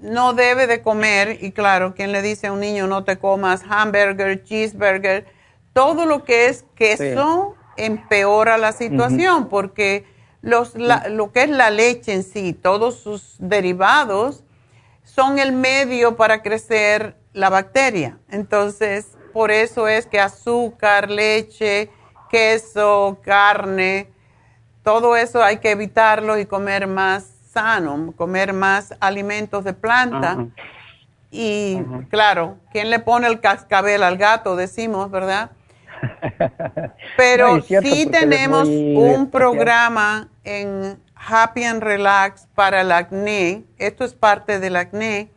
no 0.00 0.32
debe 0.34 0.66
de 0.66 0.82
comer, 0.82 1.38
y 1.40 1.52
claro, 1.52 1.94
quien 1.94 2.12
le 2.12 2.22
dice 2.22 2.48
a 2.48 2.52
un 2.52 2.60
niño 2.60 2.86
no 2.86 3.04
te 3.04 3.18
comas 3.18 3.62
hamburger, 3.68 4.44
cheeseburger, 4.44 5.26
todo 5.72 6.04
lo 6.04 6.24
que 6.24 6.46
es 6.46 6.64
queso, 6.74 7.54
empeora 7.76 8.58
la 8.58 8.72
situación 8.72 9.48
porque 9.48 10.06
los, 10.42 10.74
lo 10.74 11.32
que 11.32 11.42
es 11.42 11.50
la 11.50 11.70
leche 11.70 12.12
en 12.12 12.22
sí, 12.22 12.52
todos 12.52 13.00
sus 13.00 13.36
derivados, 13.38 14.44
son 15.04 15.38
el 15.38 15.52
medio 15.52 16.16
para 16.16 16.42
crecer 16.42 17.16
la 17.32 17.50
bacteria. 17.50 18.18
Entonces, 18.30 19.16
por 19.32 19.50
eso 19.50 19.88
es 19.88 20.06
que 20.06 20.20
azúcar, 20.20 21.10
leche, 21.10 21.90
queso, 22.30 23.18
carne, 23.22 24.08
todo 24.82 25.16
eso 25.16 25.42
hay 25.42 25.58
que 25.58 25.72
evitarlo 25.72 26.38
y 26.38 26.46
comer 26.46 26.86
más 26.86 27.24
sano, 27.52 28.12
comer 28.16 28.52
más 28.52 28.94
alimentos 29.00 29.64
de 29.64 29.72
planta. 29.72 30.46
Y 31.30 31.80
claro, 32.08 32.56
¿quién 32.72 32.90
le 32.90 32.98
pone 32.98 33.26
el 33.26 33.40
cascabel 33.40 34.02
al 34.02 34.16
gato? 34.16 34.56
Decimos, 34.56 35.10
¿verdad? 35.10 35.50
Pero 37.16 37.62
sí 37.62 38.06
tenemos 38.10 38.68
un 38.68 39.30
programa 39.30 40.28
en 40.44 40.98
Happy 41.14 41.64
and 41.64 41.82
Relax 41.82 42.48
para 42.54 42.80
el 42.80 42.92
acné. 42.92 43.64
Esto 43.78 44.04
es 44.04 44.14
parte 44.14 44.58
del 44.58 44.76
acné. 44.76 45.28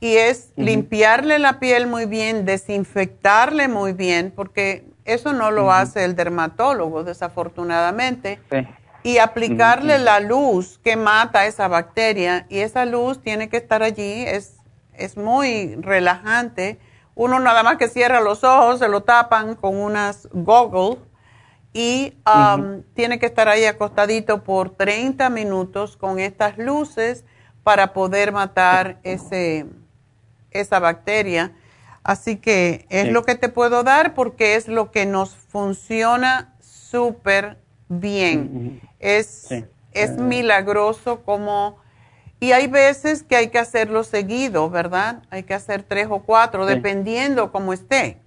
Y 0.00 0.16
es 0.16 0.52
limpiarle 0.56 1.38
la 1.38 1.58
piel 1.58 1.88
muy 1.88 2.06
bien, 2.06 2.44
desinfectarle 2.44 3.66
muy 3.66 3.92
bien, 3.92 4.32
porque 4.34 4.84
eso 5.04 5.32
no 5.32 5.50
lo 5.50 5.72
hace 5.72 6.04
el 6.04 6.14
dermatólogo, 6.14 7.02
desafortunadamente. 7.02 8.38
Y 9.02 9.18
aplicarle 9.18 9.98
la 9.98 10.20
luz 10.20 10.78
que 10.84 10.96
mata 10.96 11.46
esa 11.46 11.66
bacteria. 11.66 12.46
Y 12.48 12.58
esa 12.58 12.84
luz 12.84 13.20
tiene 13.20 13.48
que 13.48 13.56
estar 13.56 13.82
allí. 13.82 14.24
Es, 14.26 14.56
es 14.92 15.16
muy 15.16 15.74
relajante. 15.76 16.78
Uno 17.18 17.40
nada 17.40 17.64
más 17.64 17.78
que 17.78 17.88
cierra 17.88 18.20
los 18.20 18.44
ojos, 18.44 18.78
se 18.78 18.86
lo 18.86 19.02
tapan 19.02 19.56
con 19.56 19.76
unas 19.76 20.28
goggles 20.30 20.98
y 21.72 22.14
um, 22.24 22.84
tiene 22.94 23.18
que 23.18 23.26
estar 23.26 23.48
ahí 23.48 23.64
acostadito 23.64 24.44
por 24.44 24.70
30 24.70 25.28
minutos 25.28 25.96
con 25.96 26.20
estas 26.20 26.58
luces 26.58 27.24
para 27.64 27.92
poder 27.92 28.30
matar 28.30 29.00
ese, 29.02 29.66
esa 30.52 30.78
bacteria. 30.78 31.56
Así 32.04 32.36
que 32.36 32.86
es 32.88 33.10
lo 33.10 33.24
que 33.24 33.34
te 33.34 33.48
puedo 33.48 33.82
dar 33.82 34.14
porque 34.14 34.54
es 34.54 34.68
lo 34.68 34.92
que 34.92 35.04
nos 35.04 35.34
funciona 35.34 36.54
súper 36.60 37.58
bien. 37.88 38.80
Es, 39.00 39.48
es 39.90 40.18
milagroso 40.18 41.24
como... 41.24 41.78
Y 42.40 42.52
hay 42.52 42.68
veces 42.68 43.24
que 43.24 43.36
hay 43.36 43.48
que 43.48 43.58
hacerlo 43.58 44.04
seguido, 44.04 44.70
¿verdad? 44.70 45.22
Hay 45.30 45.42
que 45.42 45.54
hacer 45.54 45.82
tres 45.82 46.06
o 46.08 46.20
cuatro, 46.20 46.66
dependiendo 46.66 47.50
cómo 47.50 47.72
esté. 47.72 48.18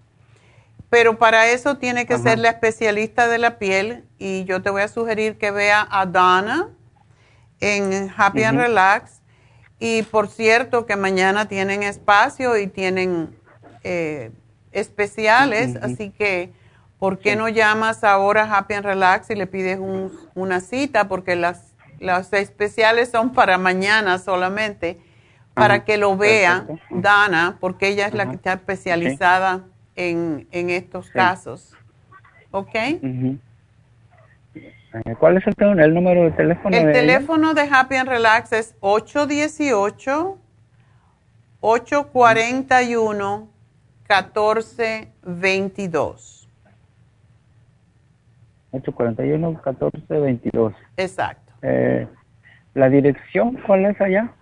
Pero 0.90 1.18
para 1.18 1.48
eso 1.48 1.78
tiene 1.78 2.06
que 2.06 2.18
ser 2.18 2.38
la 2.38 2.50
especialista 2.50 3.30
de 3.30 3.38
la 3.38 3.58
piel 3.58 4.04
y 4.20 4.44
yo 4.44 4.62
te 4.62 4.70
voy 4.70 4.82
a 4.82 4.90
sugerir 4.90 5.38
que 5.38 5.50
vea 5.50 5.88
a 5.90 6.06
Donna 6.06 6.68
en 7.62 8.12
Happy 8.16 8.44
and 8.44 8.60
Relax. 8.60 9.22
Y 9.80 10.04
por 10.04 10.28
cierto 10.28 10.86
que 10.86 10.98
mañana 10.98 11.48
tienen 11.48 11.82
espacio 11.82 12.58
y 12.58 12.68
tienen 12.68 13.34
eh, 13.86 14.32
especiales, 14.74 15.78
así 15.82 16.10
que 16.10 16.52
¿por 17.00 17.20
qué 17.20 17.38
no 17.38 17.48
llamas 17.48 18.04
ahora 18.04 18.44
a 18.44 18.58
Happy 18.58 18.74
and 18.74 18.86
Relax 18.86 19.30
y 19.30 19.36
le 19.36 19.48
pides 19.48 19.80
una 20.36 20.60
cita? 20.60 21.08
Porque 21.08 21.38
las, 21.38 21.71
las 22.02 22.34
especiales 22.34 23.12
son 23.12 23.32
para 23.32 23.58
mañana 23.58 24.18
solamente, 24.18 25.00
para 25.54 25.86
que 25.86 25.98
lo 25.98 26.18
vea 26.18 26.66
Dana, 26.90 27.58
porque 27.60 27.90
ella 27.90 28.08
es 28.08 28.14
la 28.14 28.28
que 28.28 28.36
está 28.36 28.54
especializada 28.54 29.64
en, 29.96 30.48
en 30.52 30.70
estos 30.70 31.10
casos. 31.12 31.76
¿Ok? 32.52 32.76
Eh, 32.76 33.38
¿Cuál 35.20 35.38
es 35.38 35.48
el, 35.48 35.56
el, 35.80 35.94
número 35.94 36.24
de 36.24 36.32
teléfono? 36.32 36.76
El 36.76 36.92
teléfono 36.92 37.54
de 37.54 37.62
Happy 37.62 37.96
and 37.96 38.10
Relax 38.10 38.52
es 38.52 38.76
818 38.82 40.38
841 41.62 43.48
1422. 44.10 46.50
841 48.72 49.52
1422. 49.52 50.74
Exacto. 50.98 51.51
Eh, 51.62 52.08
¿La 52.74 52.90
dirección 52.90 53.58
cuál 53.66 53.86
es 53.86 54.02
allá? 54.02 54.34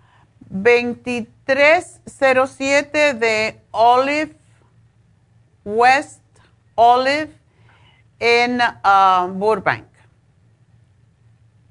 2307 0.50 3.14
de 3.14 3.60
Olive 3.70 4.34
West 5.64 6.20
Olive 6.74 7.30
en 8.18 8.60
uh, 8.60 9.28
Burbank. 9.32 9.86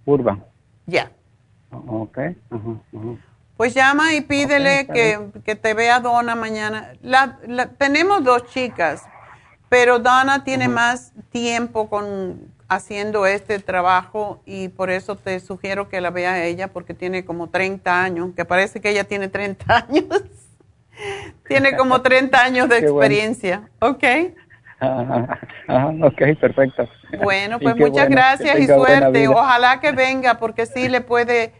Burbank. 0.05 0.41
Ya. 0.85 1.11
Ok. 1.71 2.19
Pues 3.57 3.73
llama 3.73 4.13
y 4.13 4.21
pídele 4.21 4.87
que, 4.87 5.55
te 5.55 5.73
vea 5.73 5.99
Donna 5.99 6.35
mañana. 6.35 6.93
La, 7.01 7.39
tenemos 7.77 8.23
dos 8.23 8.45
chicas, 8.47 9.03
pero 9.67 9.99
Donna 9.99 10.43
tiene 10.43 10.67
más 10.67 11.13
tiempo 11.31 11.89
con 11.89 12.53
haciendo 12.69 13.25
este 13.25 13.59
trabajo 13.59 14.41
y 14.45 14.69
por 14.69 14.91
eso 14.91 15.15
te 15.15 15.39
sugiero 15.39 15.89
que 15.89 15.99
la 15.99 16.11
vea 16.11 16.45
ella 16.45 16.69
porque 16.69 16.93
tiene 16.93 17.25
como 17.25 17.49
30 17.49 18.03
años, 18.03 18.29
que 18.35 18.45
parece 18.45 18.79
que 18.79 18.91
ella 18.91 19.03
tiene 19.03 19.27
30 19.27 19.65
años. 19.89 20.23
Tiene 21.47 21.75
como 21.75 22.01
30 22.01 22.41
años 22.41 22.69
de 22.69 22.77
experiencia. 22.77 23.69
Ok. 23.79 24.03
ok, 24.81 26.21
perfecto. 26.39 26.87
Bueno, 27.23 27.59
pues 27.59 27.75
muchas 27.75 28.07
gracias 28.07 28.59
y 28.59 28.67
suerte. 28.67 29.27
Ojalá 29.27 29.79
que 29.79 29.91
venga 29.91 30.35
porque 30.35 30.65
sí 30.65 30.87
le 30.87 31.01
puede... 31.01 31.53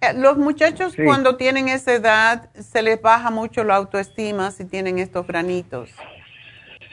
Eh, 0.00 0.14
los 0.14 0.38
muchachos 0.38 0.94
cuando 1.04 1.36
tienen 1.36 1.68
esa 1.68 1.92
edad 1.92 2.50
se 2.54 2.82
les 2.82 3.02
baja 3.02 3.30
mucho 3.30 3.64
la 3.64 3.74
autoestima 3.74 4.52
si 4.52 4.64
tienen 4.64 5.00
estos 5.00 5.26
granitos. 5.26 5.90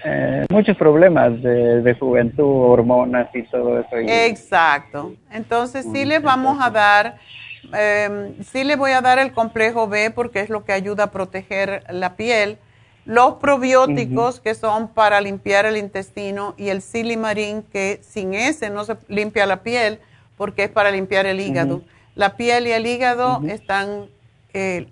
Eh, 0.07 0.45
muchos 0.49 0.77
problemas 0.77 1.41
de, 1.41 1.95
juventud, 1.99 2.45
hormonas 2.45 3.27
y 3.33 3.43
todo 3.43 3.79
eso. 3.79 3.95
Exacto. 3.97 5.13
Entonces 5.31 5.85
sí 5.91 6.05
les 6.05 6.21
vamos 6.21 6.57
a 6.61 6.69
dar 6.69 7.15
eh, 7.73 8.35
sí 8.43 8.63
le 8.63 8.75
voy 8.75 8.91
a 8.91 9.01
dar 9.01 9.19
el 9.19 9.31
complejo 9.31 9.87
B 9.87 10.11
porque 10.11 10.41
es 10.41 10.49
lo 10.49 10.65
que 10.65 10.73
ayuda 10.73 11.05
a 11.05 11.11
proteger 11.11 11.83
la 11.89 12.15
piel. 12.15 12.57
Los 13.05 13.35
probióticos 13.35 14.39
que 14.39 14.55
son 14.55 14.87
para 14.87 15.21
limpiar 15.21 15.65
el 15.65 15.77
intestino 15.77 16.55
y 16.57 16.69
el 16.69 16.81
silimarín 16.81 17.61
que 17.61 17.99
sin 18.01 18.33
ese 18.33 18.69
no 18.69 18.83
se 18.83 18.97
limpia 19.07 19.45
la 19.45 19.61
piel 19.61 19.99
porque 20.37 20.63
es 20.63 20.69
para 20.69 20.89
limpiar 20.89 21.25
el 21.27 21.39
hígado. 21.39 21.83
La 22.15 22.35
piel 22.35 22.67
y 22.67 22.71
el 22.71 22.87
hígado 22.87 23.41
están 23.47 24.07
eh, 24.53 24.87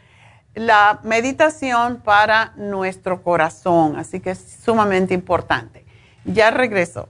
la 0.56 1.00
meditación 1.04 2.02
para 2.02 2.54
nuestro 2.56 3.22
corazón, 3.22 3.96
así 3.98 4.20
que 4.20 4.32
es 4.32 4.60
sumamente 4.64 5.14
importante. 5.14 5.86
Ya 6.26 6.52
regreso. 6.52 7.10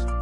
días 0.00 0.21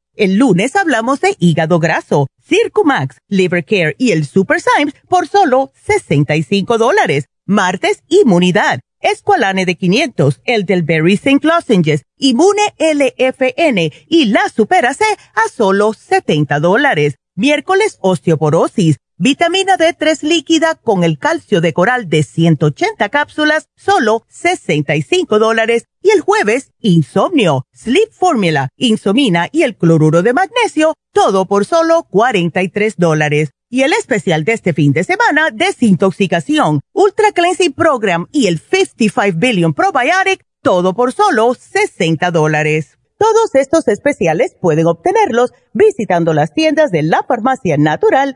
El 0.21 0.35
lunes 0.35 0.75
hablamos 0.75 1.19
de 1.19 1.35
hígado 1.39 1.79
graso, 1.79 2.27
Circumax, 2.47 3.17
Liver 3.27 3.65
Care 3.65 3.95
y 3.97 4.11
el 4.11 4.27
Super 4.27 4.61
Symes 4.61 4.93
por 5.09 5.27
solo 5.27 5.71
65 5.83 6.77
dólares. 6.77 7.25
Martes, 7.47 8.03
inmunidad, 8.07 8.81
Esqualane 8.99 9.65
de 9.65 9.73
500, 9.73 10.41
el 10.45 10.65
del 10.67 10.83
Berry 10.83 11.13
St. 11.13 11.39
Lozenges, 11.41 12.03
Inmune 12.19 12.61
LFN 12.77 13.91
y 14.07 14.25
la 14.25 14.47
Super 14.49 14.93
C 14.93 15.05
a 15.33 15.49
solo 15.49 15.91
70 15.91 16.59
dólares. 16.59 17.15
Miércoles, 17.33 17.97
osteoporosis, 17.99 18.97
Vitamina 19.23 19.77
D3 19.77 20.23
líquida 20.23 20.73
con 20.73 21.03
el 21.03 21.19
calcio 21.19 21.61
de 21.61 21.73
coral 21.73 22.09
de 22.09 22.23
180 22.23 23.07
cápsulas, 23.09 23.67
solo 23.75 24.23
65 24.29 25.37
dólares. 25.37 25.85
Y 26.01 26.09
el 26.09 26.21
jueves, 26.21 26.71
insomnio, 26.79 27.67
sleep 27.71 28.11
formula, 28.11 28.69
insomina 28.77 29.47
y 29.51 29.61
el 29.61 29.75
cloruro 29.75 30.23
de 30.23 30.33
magnesio, 30.33 30.95
todo 31.13 31.45
por 31.45 31.65
solo 31.65 32.07
43 32.09 32.95
dólares. 32.97 33.51
Y 33.69 33.83
el 33.83 33.93
especial 33.93 34.43
de 34.43 34.53
este 34.53 34.73
fin 34.73 34.91
de 34.91 35.03
semana, 35.03 35.49
desintoxicación, 35.53 36.81
ultra 36.91 37.31
cleansing 37.31 37.73
program 37.73 38.25
y 38.31 38.47
el 38.47 38.57
55 38.57 39.37
billion 39.37 39.75
probiotic, 39.75 40.43
todo 40.63 40.95
por 40.95 41.13
solo 41.13 41.53
60 41.53 42.31
dólares. 42.31 42.97
Todos 43.19 43.53
estos 43.53 43.87
especiales 43.87 44.55
pueden 44.59 44.87
obtenerlos 44.87 45.53
visitando 45.73 46.33
las 46.33 46.55
tiendas 46.55 46.89
de 46.89 47.03
la 47.03 47.21
farmacia 47.21 47.77
natural 47.77 48.35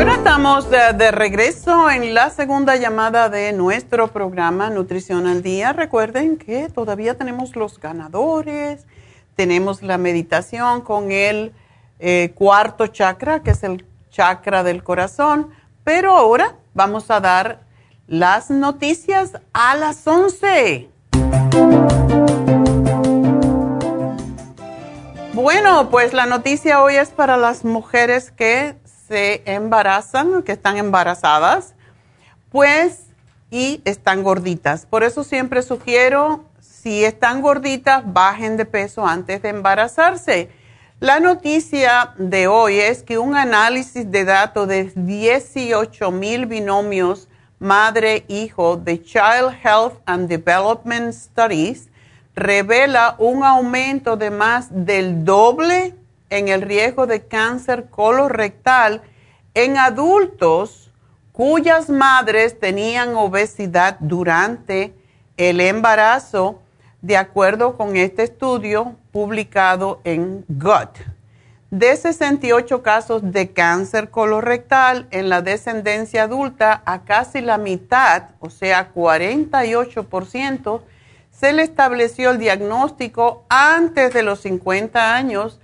Bueno, 0.00 0.14
estamos 0.14 0.70
de, 0.70 1.10
regreso 1.10 1.90
en 1.90 2.14
la 2.14 2.30
segunda 2.30 2.76
llamada 2.76 3.28
de 3.28 3.52
nuestro 3.52 4.08
programa 4.08 4.70
Nutrición 4.70 5.26
al 5.26 5.42
Día. 5.42 5.74
Recuerden 5.74 6.38
que 6.38 6.70
todavía 6.70 7.18
tenemos 7.18 7.54
los 7.54 7.78
ganadores, 7.78 8.86
tenemos 9.36 9.82
la 9.82 9.98
meditación 9.98 10.80
con 10.80 11.12
el 11.12 11.52
eh, 11.98 12.32
cuarto 12.34 12.86
chakra, 12.86 13.42
que 13.42 13.50
es 13.50 13.62
el 13.62 13.84
chakra 14.08 14.62
del 14.62 14.82
corazón, 14.82 15.50
pero 15.84 16.16
ahora 16.16 16.56
vamos 16.72 17.10
a 17.10 17.20
dar 17.20 17.60
las 18.06 18.48
noticias 18.48 19.32
a 19.52 19.76
las 19.76 20.06
11. 20.06 20.88
Bueno, 25.34 25.90
pues 25.90 26.14
la 26.14 26.24
noticia 26.24 26.82
hoy 26.82 26.96
es 26.96 27.10
para 27.10 27.36
las 27.36 27.66
mujeres 27.66 28.30
que 28.30 28.76
se 29.10 29.42
embarazan, 29.44 30.44
que 30.44 30.52
están 30.52 30.76
embarazadas, 30.76 31.74
pues, 32.48 33.06
y 33.50 33.82
están 33.84 34.22
gorditas. 34.22 34.86
Por 34.86 35.02
eso 35.02 35.24
siempre 35.24 35.62
sugiero, 35.62 36.44
si 36.60 37.04
están 37.04 37.42
gorditas, 37.42 38.04
bajen 38.06 38.56
de 38.56 38.66
peso 38.66 39.04
antes 39.04 39.42
de 39.42 39.48
embarazarse. 39.48 40.50
La 41.00 41.18
noticia 41.18 42.14
de 42.18 42.46
hoy 42.46 42.78
es 42.78 43.02
que 43.02 43.18
un 43.18 43.34
análisis 43.34 44.08
de 44.08 44.24
datos 44.24 44.68
de 44.68 44.92
18 44.94 46.12
mil 46.12 46.46
binomios 46.46 47.26
madre-hijo 47.58 48.76
de 48.76 49.02
Child 49.02 49.56
Health 49.60 49.94
and 50.06 50.28
Development 50.28 51.12
Studies 51.12 51.88
revela 52.36 53.16
un 53.18 53.42
aumento 53.42 54.16
de 54.16 54.30
más 54.30 54.68
del 54.70 55.24
doble 55.24 55.96
en 56.30 56.48
el 56.48 56.62
riesgo 56.62 57.06
de 57.06 57.26
cáncer 57.26 57.90
colorectal 57.90 59.02
en 59.54 59.76
adultos 59.76 60.90
cuyas 61.32 61.90
madres 61.90 62.58
tenían 62.58 63.14
obesidad 63.16 63.96
durante 64.00 64.94
el 65.36 65.60
embarazo, 65.60 66.60
de 67.02 67.16
acuerdo 67.16 67.76
con 67.76 67.96
este 67.96 68.24
estudio 68.24 68.94
publicado 69.10 70.00
en 70.04 70.44
Gut. 70.48 70.98
De 71.70 71.96
68 71.96 72.82
casos 72.82 73.32
de 73.32 73.52
cáncer 73.52 74.10
colorectal 74.10 75.06
en 75.10 75.28
la 75.28 75.40
descendencia 75.40 76.24
adulta, 76.24 76.82
a 76.84 77.04
casi 77.04 77.40
la 77.40 77.58
mitad, 77.58 78.30
o 78.40 78.50
sea, 78.50 78.92
48%, 78.92 80.82
se 81.30 81.52
le 81.52 81.62
estableció 81.62 82.32
el 82.32 82.38
diagnóstico 82.38 83.44
antes 83.48 84.12
de 84.12 84.22
los 84.22 84.40
50 84.40 85.14
años 85.14 85.58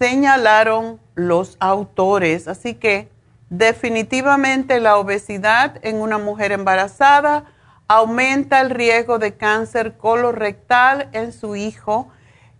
señalaron 0.00 0.98
los 1.14 1.56
autores. 1.60 2.48
Así 2.48 2.74
que 2.74 3.08
Definitivamente 3.50 4.78
la 4.78 4.96
obesidad 4.96 5.84
en 5.84 6.00
una 6.00 6.18
mujer 6.18 6.52
embarazada 6.52 7.46
aumenta 7.88 8.60
el 8.60 8.70
riesgo 8.70 9.18
de 9.18 9.34
cáncer 9.34 9.96
colorectal 9.96 11.08
en 11.12 11.32
su 11.32 11.56
hijo, 11.56 12.08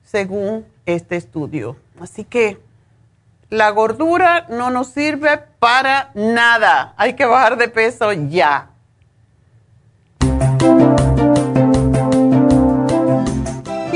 según 0.03 0.67
este 0.87 1.15
estudio. 1.15 1.77
Así 2.01 2.25
que 2.25 2.59
la 3.51 3.71
gordura 3.71 4.47
no 4.49 4.71
nos 4.71 4.89
sirve 4.89 5.39
para 5.61 6.11
nada. 6.15 6.93
Hay 6.97 7.15
que 7.15 7.25
bajar 7.25 7.57
de 7.57 7.69
peso 7.69 8.13
ya. 8.13 8.71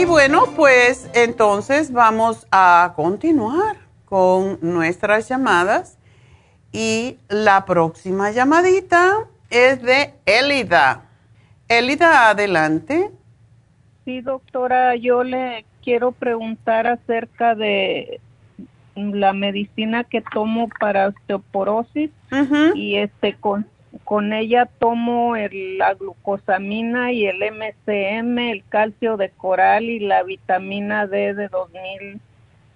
Y 0.05 0.07
bueno, 0.07 0.45
pues 0.55 1.11
entonces 1.15 1.91
vamos 1.91 2.47
a 2.53 2.93
continuar 2.95 3.77
con 4.05 4.59
nuestras 4.61 5.31
llamadas. 5.31 5.97
Y 6.73 7.17
la 7.31 7.65
próxima 7.65 8.31
llamadita 8.31 9.27
es 9.49 9.81
de 9.81 10.13
Elida. 10.27 11.07
Elida, 11.69 12.29
adelante. 12.29 13.13
Sí, 14.05 14.21
doctora, 14.21 14.95
yo 14.95 15.25
le 15.25 15.65
quiero 15.83 16.13
preguntar 16.13 16.87
acerca 16.87 17.55
de 17.55 18.21
la 18.95 19.33
medicina 19.33 20.05
que 20.05 20.21
tomo 20.21 20.69
para 20.81 21.09
osteoporosis 21.09 22.11
y 22.75 22.97
este 22.97 23.37
con 23.37 23.67
con 24.05 24.33
ella 24.33 24.69
tomo 24.79 25.37
el, 25.37 25.79
la 25.79 25.95
glucosamina 25.95 27.13
y 27.13 27.27
el 27.27 27.43
MCM, 27.43 28.39
el 28.51 28.65
calcio 28.69 29.17
de 29.17 29.31
coral 29.31 29.85
y 29.85 29.99
la 29.99 30.23
vitamina 30.23 31.07
D 31.07 31.35
de 31.35 31.49
2000 31.49 32.21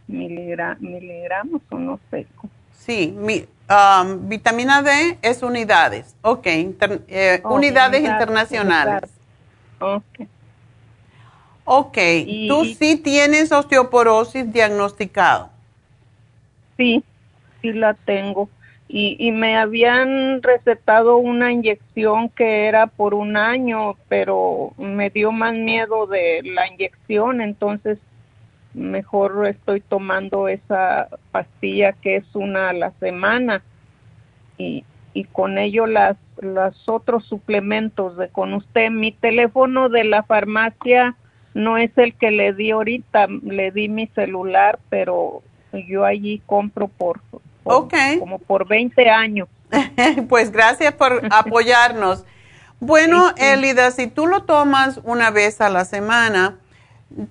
miligramos 0.08 1.62
o 1.70 1.78
no 1.78 2.00
sé. 2.10 2.26
Sí, 2.72 3.14
mi, 3.16 3.44
um, 3.68 4.28
vitamina 4.28 4.82
D 4.82 5.18
es 5.20 5.42
unidades, 5.42 6.16
ok, 6.22 6.46
eh, 6.46 7.40
oh, 7.44 7.54
unidades, 7.54 8.00
internacionales. 8.00 9.10
Ok. 9.80 10.28
Ok, 11.70 11.98
¿tú 12.48 12.64
sí 12.64 12.96
tienes 12.96 13.52
osteoporosis 13.52 14.50
diagnosticado? 14.50 15.50
Sí, 16.78 17.04
sí 17.60 17.72
la 17.74 17.92
tengo. 17.92 18.48
Y, 18.88 19.16
y 19.18 19.32
me 19.32 19.56
habían 19.56 20.42
recetado 20.42 21.18
una 21.18 21.52
inyección 21.52 22.30
que 22.30 22.66
era 22.66 22.86
por 22.86 23.12
un 23.12 23.36
año, 23.36 23.96
pero 24.08 24.72
me 24.78 25.10
dio 25.10 25.30
más 25.30 25.52
miedo 25.52 26.06
de 26.06 26.42
la 26.42 26.66
inyección, 26.66 27.42
entonces 27.42 27.98
mejor 28.72 29.46
estoy 29.46 29.80
tomando 29.80 30.48
esa 30.48 31.08
pastilla 31.32 31.92
que 31.92 32.16
es 32.16 32.34
una 32.34 32.70
a 32.70 32.72
la 32.72 32.92
semana. 32.92 33.62
Y, 34.56 34.84
y 35.12 35.24
con 35.24 35.58
ello 35.58 35.86
las 35.86 36.16
los 36.40 36.88
otros 36.88 37.24
suplementos 37.24 38.16
de 38.16 38.28
con 38.28 38.54
usted. 38.54 38.90
Mi 38.90 39.12
teléfono 39.12 39.88
de 39.88 40.04
la 40.04 40.22
farmacia 40.22 41.16
no 41.54 41.76
es 41.78 41.96
el 41.98 42.14
que 42.14 42.30
le 42.30 42.52
di 42.52 42.70
ahorita 42.70 43.26
le 43.42 43.70
di 43.72 43.88
mi 43.88 44.06
celular 44.08 44.78
pero 44.90 45.42
yo 45.72 46.04
allí 46.04 46.40
compro 46.46 46.88
por, 46.88 47.20
como 48.18 48.38
por 48.38 48.66
20 48.66 49.08
años. 49.08 49.48
pues 50.28 50.50
gracias 50.50 50.94
por 50.94 51.22
apoyarnos. 51.30 52.24
Bueno, 52.80 53.32
Elida, 53.36 53.90
si 53.90 54.06
tú 54.06 54.26
lo 54.26 54.44
tomas 54.44 55.00
una 55.02 55.30
vez 55.30 55.60
a 55.60 55.68
la 55.68 55.84
semana, 55.84 56.56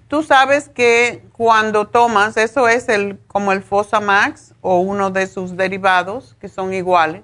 tú 0.07 0.23
sabes 0.23 0.69
que 0.69 1.23
cuando 1.31 1.87
tomas, 1.87 2.35
eso 2.37 2.67
es 2.67 2.89
el 2.89 3.17
como 3.27 3.51
el 3.51 3.63
Fosamax 3.63 4.53
o 4.61 4.79
uno 4.79 5.09
de 5.09 5.27
sus 5.27 5.55
derivados 5.55 6.35
que 6.41 6.49
son 6.49 6.73
iguales. 6.73 7.23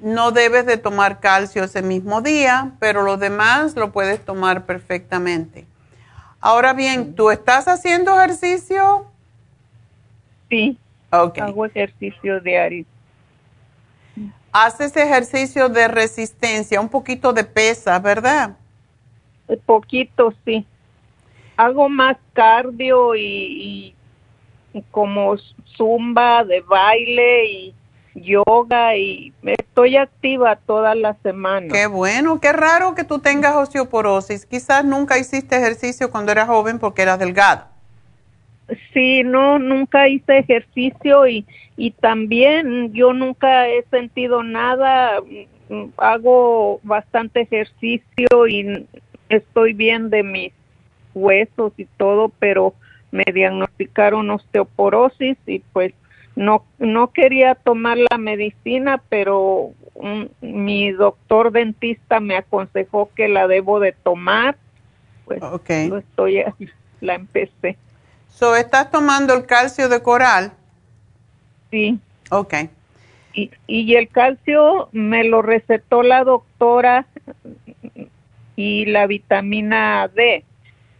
no 0.00 0.30
debes 0.32 0.66
de 0.66 0.78
tomar 0.78 1.20
calcio 1.20 1.64
ese 1.64 1.82
mismo 1.82 2.22
día, 2.22 2.72
pero 2.80 3.02
lo 3.02 3.16
demás 3.16 3.76
lo 3.76 3.92
puedes 3.92 4.24
tomar 4.24 4.66
perfectamente. 4.66 5.66
Ahora 6.40 6.72
bien, 6.72 7.14
¿tú 7.14 7.30
estás 7.30 7.68
haciendo 7.68 8.14
ejercicio? 8.20 9.06
Sí. 10.48 10.78
Hago 11.10 11.66
ejercicio 11.66 12.40
diario. 12.40 12.84
Haces 14.52 14.96
ejercicio 14.96 15.68
de 15.68 15.88
resistencia, 15.88 16.80
un 16.80 16.88
poquito 16.88 17.32
de 17.32 17.44
pesa, 17.44 17.98
¿verdad? 17.98 18.56
Un 19.46 19.60
poquito, 19.60 20.32
sí. 20.44 20.66
Hago 21.56 21.88
más 21.88 22.16
cardio 22.32 23.14
y, 23.14 23.94
y 24.72 24.82
como 24.90 25.36
zumba 25.76 26.44
de 26.44 26.60
baile 26.60 27.46
y 27.46 27.74
yoga 28.14 28.96
y 28.96 29.32
estoy 29.44 29.96
activa 29.96 30.56
toda 30.56 30.94
la 30.94 31.14
semana. 31.22 31.68
Qué 31.70 31.86
bueno, 31.86 32.40
qué 32.40 32.52
raro 32.52 32.94
que 32.94 33.04
tú 33.04 33.18
tengas 33.18 33.54
osteoporosis. 33.56 34.46
Quizás 34.46 34.84
nunca 34.84 35.18
hiciste 35.18 35.56
ejercicio 35.56 36.10
cuando 36.10 36.32
eras 36.32 36.48
joven 36.48 36.78
porque 36.78 37.02
eras 37.02 37.18
delgado. 37.18 37.75
Sí, 38.92 39.22
no, 39.22 39.58
nunca 39.58 40.08
hice 40.08 40.38
ejercicio 40.38 41.26
y, 41.28 41.46
y 41.76 41.92
también 41.92 42.92
yo 42.92 43.12
nunca 43.12 43.68
he 43.68 43.84
sentido 43.90 44.42
nada, 44.42 45.20
hago 45.96 46.80
bastante 46.82 47.42
ejercicio 47.42 48.46
y 48.48 48.86
estoy 49.28 49.72
bien 49.72 50.10
de 50.10 50.22
mis 50.24 50.52
huesos 51.14 51.72
y 51.76 51.84
todo, 51.96 52.30
pero 52.40 52.74
me 53.12 53.24
diagnosticaron 53.32 54.30
osteoporosis 54.30 55.38
y 55.46 55.60
pues 55.72 55.94
no 56.34 56.64
no 56.78 57.12
quería 57.12 57.54
tomar 57.54 57.96
la 58.10 58.18
medicina, 58.18 59.02
pero 59.08 59.70
mi 60.40 60.90
doctor 60.92 61.52
dentista 61.52 62.20
me 62.20 62.36
aconsejó 62.36 63.10
que 63.14 63.28
la 63.28 63.48
debo 63.48 63.80
de 63.80 63.92
tomar. 63.92 64.56
Pues 65.24 65.42
okay. 65.42 65.88
lo 65.88 65.98
estoy 65.98 66.42
la 67.00 67.14
empecé. 67.14 67.78
So, 68.38 68.54
¿Estás 68.54 68.90
tomando 68.90 69.32
el 69.32 69.46
calcio 69.46 69.88
de 69.88 70.02
coral? 70.02 70.52
Sí. 71.70 71.98
Ok. 72.30 72.54
Y, 73.32 73.50
y 73.66 73.94
el 73.94 74.08
calcio 74.08 74.90
me 74.92 75.24
lo 75.24 75.40
recetó 75.40 76.02
la 76.02 76.22
doctora 76.22 77.06
y 78.56 78.84
la 78.84 79.06
vitamina 79.06 80.08
D, 80.14 80.44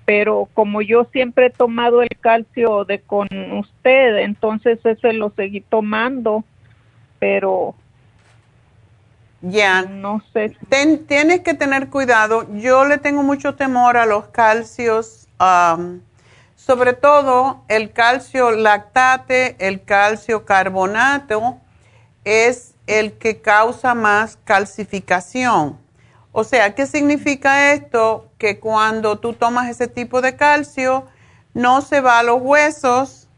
pero 0.06 0.48
como 0.54 0.80
yo 0.80 1.04
siempre 1.12 1.46
he 1.46 1.50
tomado 1.50 2.00
el 2.00 2.08
calcio 2.20 2.86
de 2.86 3.00
con 3.00 3.28
usted, 3.52 4.16
entonces 4.18 4.78
ese 4.84 5.12
lo 5.12 5.30
seguí 5.36 5.60
tomando, 5.60 6.42
pero 7.18 7.74
ya 9.42 9.82
no 9.82 10.22
sé. 10.32 10.56
tienes 11.06 11.40
que 11.42 11.52
tener 11.52 11.90
cuidado. 11.90 12.46
Yo 12.54 12.86
le 12.86 12.96
tengo 12.96 13.22
mucho 13.22 13.56
temor 13.56 13.98
a 13.98 14.06
los 14.06 14.28
calcios 14.28 15.28
um, 15.38 16.00
sobre 16.66 16.94
todo 16.94 17.62
el 17.68 17.92
calcio 17.92 18.50
lactate, 18.50 19.54
el 19.60 19.84
calcio 19.84 20.44
carbonato, 20.44 21.58
es 22.24 22.74
el 22.88 23.12
que 23.18 23.40
causa 23.40 23.94
más 23.94 24.36
calcificación. 24.42 25.78
O 26.32 26.42
sea, 26.42 26.74
¿qué 26.74 26.86
significa 26.88 27.72
esto? 27.72 28.32
Que 28.36 28.58
cuando 28.58 29.20
tú 29.20 29.32
tomas 29.32 29.70
ese 29.70 29.86
tipo 29.86 30.20
de 30.20 30.34
calcio, 30.34 31.06
no 31.54 31.82
se 31.82 32.00
va 32.00 32.18
a 32.18 32.24
los 32.24 32.42
huesos, 32.42 33.28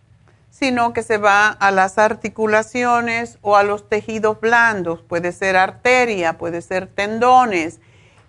sino 0.48 0.94
que 0.94 1.02
se 1.02 1.18
va 1.18 1.48
a 1.48 1.70
las 1.70 1.98
articulaciones 1.98 3.36
o 3.42 3.56
a 3.56 3.62
los 3.62 3.90
tejidos 3.90 4.40
blandos. 4.40 5.02
Puede 5.02 5.32
ser 5.32 5.56
arteria, 5.56 6.38
puede 6.38 6.62
ser 6.62 6.86
tendones 6.86 7.78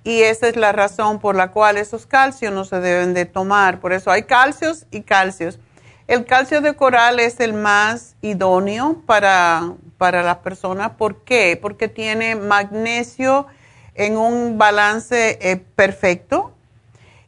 y 0.09 0.23
esa 0.23 0.47
es 0.47 0.55
la 0.55 0.71
razón 0.71 1.19
por 1.19 1.35
la 1.35 1.51
cual 1.51 1.77
esos 1.77 2.07
calcios 2.07 2.51
no 2.51 2.65
se 2.65 2.79
deben 2.79 3.13
de 3.13 3.25
tomar. 3.25 3.79
Por 3.79 3.93
eso 3.93 4.09
hay 4.09 4.23
calcios 4.23 4.87
y 4.89 5.01
calcios. 5.01 5.59
El 6.07 6.25
calcio 6.25 6.61
de 6.61 6.73
coral 6.73 7.19
es 7.19 7.39
el 7.39 7.53
más 7.53 8.15
idóneo 8.23 9.03
para, 9.05 9.73
para 9.99 10.23
las 10.23 10.37
personas. 10.37 10.93
¿Por 10.97 11.23
qué? 11.23 11.59
Porque 11.61 11.89
tiene 11.89 12.35
magnesio 12.35 13.45
en 13.93 14.17
un 14.17 14.57
balance 14.57 15.37
eh, 15.43 15.57
perfecto 15.75 16.55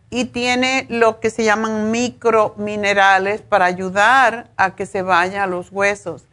y 0.10 0.26
tiene 0.26 0.88
lo 0.90 1.20
que 1.20 1.30
se 1.30 1.44
llaman 1.44 1.92
microminerales 1.92 3.44
para 3.44 3.66
ayudar 3.66 4.50
a 4.58 4.74
que 4.74 4.88
se 4.88 5.04
vaya 5.04 5.44
a 5.44 5.48
los 5.48 5.72
huesos. 5.72 6.26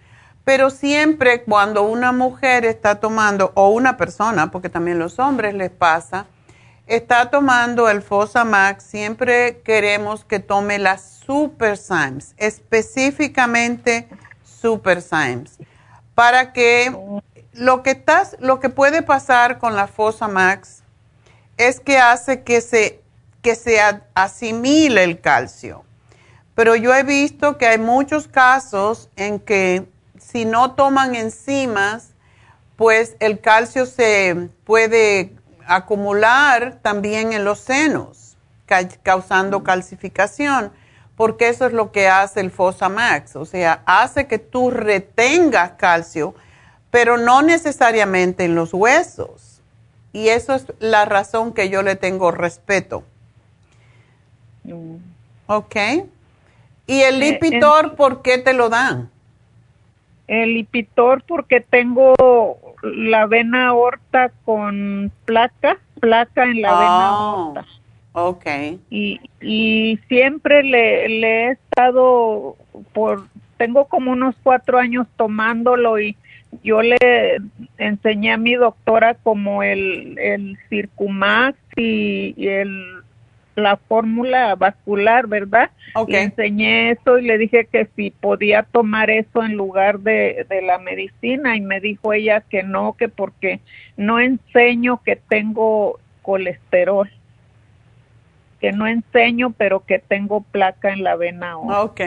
Pero 0.44 0.70
siempre 0.70 1.42
cuando 1.42 1.82
una 1.82 2.12
mujer 2.12 2.64
está 2.64 3.00
tomando, 3.00 3.52
o 3.54 3.68
una 3.68 3.98
persona, 3.98 4.50
porque 4.50 4.70
también 4.70 4.98
los 4.98 5.18
hombres 5.18 5.52
les 5.52 5.70
pasa, 5.70 6.24
está 6.88 7.30
tomando 7.30 7.88
el 7.88 8.02
Fosamax, 8.02 8.82
siempre 8.82 9.60
queremos 9.62 10.24
que 10.24 10.40
tome 10.40 10.78
las 10.78 11.02
Super 11.24 11.76
Symes, 11.76 12.34
específicamente 12.38 14.08
Super 14.42 15.02
Symes, 15.02 15.58
para 16.14 16.52
que 16.52 16.92
lo 17.52 17.82
que, 17.82 17.90
estás, 17.90 18.36
lo 18.40 18.58
que 18.58 18.70
puede 18.70 19.02
pasar 19.02 19.58
con 19.58 19.76
la 19.76 19.86
Fosamax 19.86 20.82
es 21.58 21.78
que 21.78 21.98
hace 21.98 22.42
que 22.42 22.60
se, 22.62 23.02
que 23.42 23.54
se 23.54 23.78
asimile 24.14 25.04
el 25.04 25.20
calcio. 25.20 25.84
Pero 26.54 26.74
yo 26.74 26.94
he 26.94 27.02
visto 27.02 27.58
que 27.58 27.66
hay 27.66 27.78
muchos 27.78 28.26
casos 28.26 29.10
en 29.16 29.38
que 29.38 29.86
si 30.18 30.44
no 30.44 30.72
toman 30.74 31.14
enzimas, 31.14 32.14
pues 32.76 33.16
el 33.20 33.40
calcio 33.40 33.86
se 33.86 34.48
puede 34.64 35.37
acumular 35.68 36.78
también 36.82 37.32
en 37.32 37.44
los 37.44 37.60
senos, 37.60 38.36
causando 39.02 39.62
calcificación, 39.62 40.72
porque 41.16 41.48
eso 41.48 41.66
es 41.66 41.72
lo 41.72 41.92
que 41.92 42.08
hace 42.08 42.40
el 42.40 42.50
Fosamax, 42.50 43.36
o 43.36 43.44
sea, 43.44 43.82
hace 43.86 44.26
que 44.26 44.38
tú 44.38 44.70
retengas 44.70 45.72
calcio, 45.72 46.34
pero 46.90 47.16
no 47.16 47.42
necesariamente 47.42 48.44
en 48.44 48.54
los 48.54 48.72
huesos. 48.72 49.60
Y 50.12 50.28
eso 50.28 50.54
es 50.54 50.66
la 50.78 51.04
razón 51.04 51.52
que 51.52 51.68
yo 51.68 51.82
le 51.82 51.96
tengo 51.96 52.30
respeto. 52.30 53.04
Mm. 54.64 54.96
¿Ok? 55.46 55.76
¿Y 56.86 57.02
el 57.02 57.22
eh, 57.22 57.32
Lipitor 57.32 57.94
por 57.94 58.22
qué 58.22 58.38
te 58.38 58.54
lo 58.54 58.68
dan? 58.68 59.10
El 60.26 60.54
Lipitor 60.54 61.22
porque 61.24 61.60
tengo 61.60 62.14
la 62.82 63.26
vena 63.26 63.68
aorta 63.68 64.30
con 64.44 65.10
placa, 65.24 65.78
placa 66.00 66.44
en 66.44 66.62
la 66.62 66.72
vena 66.78 67.18
oh, 67.18 67.54
aorta. 67.54 67.66
Ok. 68.12 68.46
Y, 68.90 69.20
y 69.40 69.98
siempre 70.08 70.62
le, 70.62 71.08
le 71.08 71.44
he 71.44 71.50
estado 71.50 72.56
por, 72.92 73.26
tengo 73.56 73.86
como 73.86 74.12
unos 74.12 74.34
cuatro 74.42 74.78
años 74.78 75.06
tomándolo 75.16 75.98
y 75.98 76.16
yo 76.62 76.80
le 76.82 76.96
enseñé 77.76 78.32
a 78.32 78.38
mi 78.38 78.54
doctora 78.54 79.14
como 79.14 79.62
el, 79.62 80.18
el 80.18 80.58
Circumax 80.68 81.58
y, 81.76 82.34
el 82.46 82.97
la 83.58 83.76
fórmula 83.76 84.54
vascular, 84.54 85.26
¿verdad? 85.26 85.70
Le 86.06 86.22
enseñé 86.22 86.92
eso 86.92 87.18
y 87.18 87.22
le 87.22 87.38
dije 87.38 87.66
que 87.70 87.88
si 87.96 88.10
podía 88.10 88.62
tomar 88.62 89.10
eso 89.10 89.42
en 89.42 89.54
lugar 89.54 90.00
de, 90.00 90.46
de, 90.48 90.62
la 90.62 90.78
medicina 90.78 91.56
y 91.56 91.60
me 91.60 91.80
dijo 91.80 92.12
ella 92.12 92.40
que 92.40 92.62
no, 92.62 92.94
que 92.94 93.08
porque 93.08 93.60
no 93.96 94.20
enseño 94.20 95.02
que 95.02 95.16
tengo 95.16 95.98
colesterol, 96.22 97.10
que 98.60 98.72
no 98.72 98.86
enseño 98.86 99.50
pero 99.50 99.84
que 99.84 99.98
tengo 99.98 100.42
placa 100.42 100.92
en 100.92 101.04
la 101.04 101.16
vena. 101.16 101.58
Ok. 101.58 102.00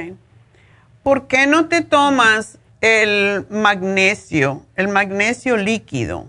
¿Por 1.04 1.28
qué 1.28 1.48
no 1.48 1.68
te 1.68 1.82
tomas 1.82 2.60
el 2.82 3.46
magnesio, 3.50 4.64
el 4.76 4.88
magnesio 4.88 5.56
líquido. 5.56 6.26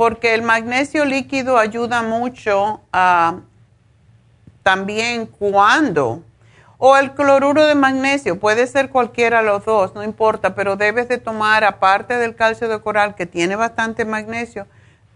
Porque 0.00 0.32
el 0.32 0.40
magnesio 0.40 1.04
líquido 1.04 1.58
ayuda 1.58 2.02
mucho 2.02 2.80
también 4.62 5.26
cuando, 5.26 6.22
o 6.78 6.96
el 6.96 7.12
cloruro 7.12 7.66
de 7.66 7.74
magnesio, 7.74 8.40
puede 8.40 8.66
ser 8.66 8.88
cualquiera 8.88 9.42
de 9.42 9.48
los 9.48 9.66
dos, 9.66 9.94
no 9.94 10.02
importa, 10.02 10.54
pero 10.54 10.76
debes 10.76 11.06
de 11.10 11.18
tomar, 11.18 11.64
aparte 11.64 12.16
del 12.16 12.34
calcio 12.34 12.66
de 12.66 12.80
coral 12.80 13.14
que 13.14 13.26
tiene 13.26 13.56
bastante 13.56 14.06
magnesio, 14.06 14.66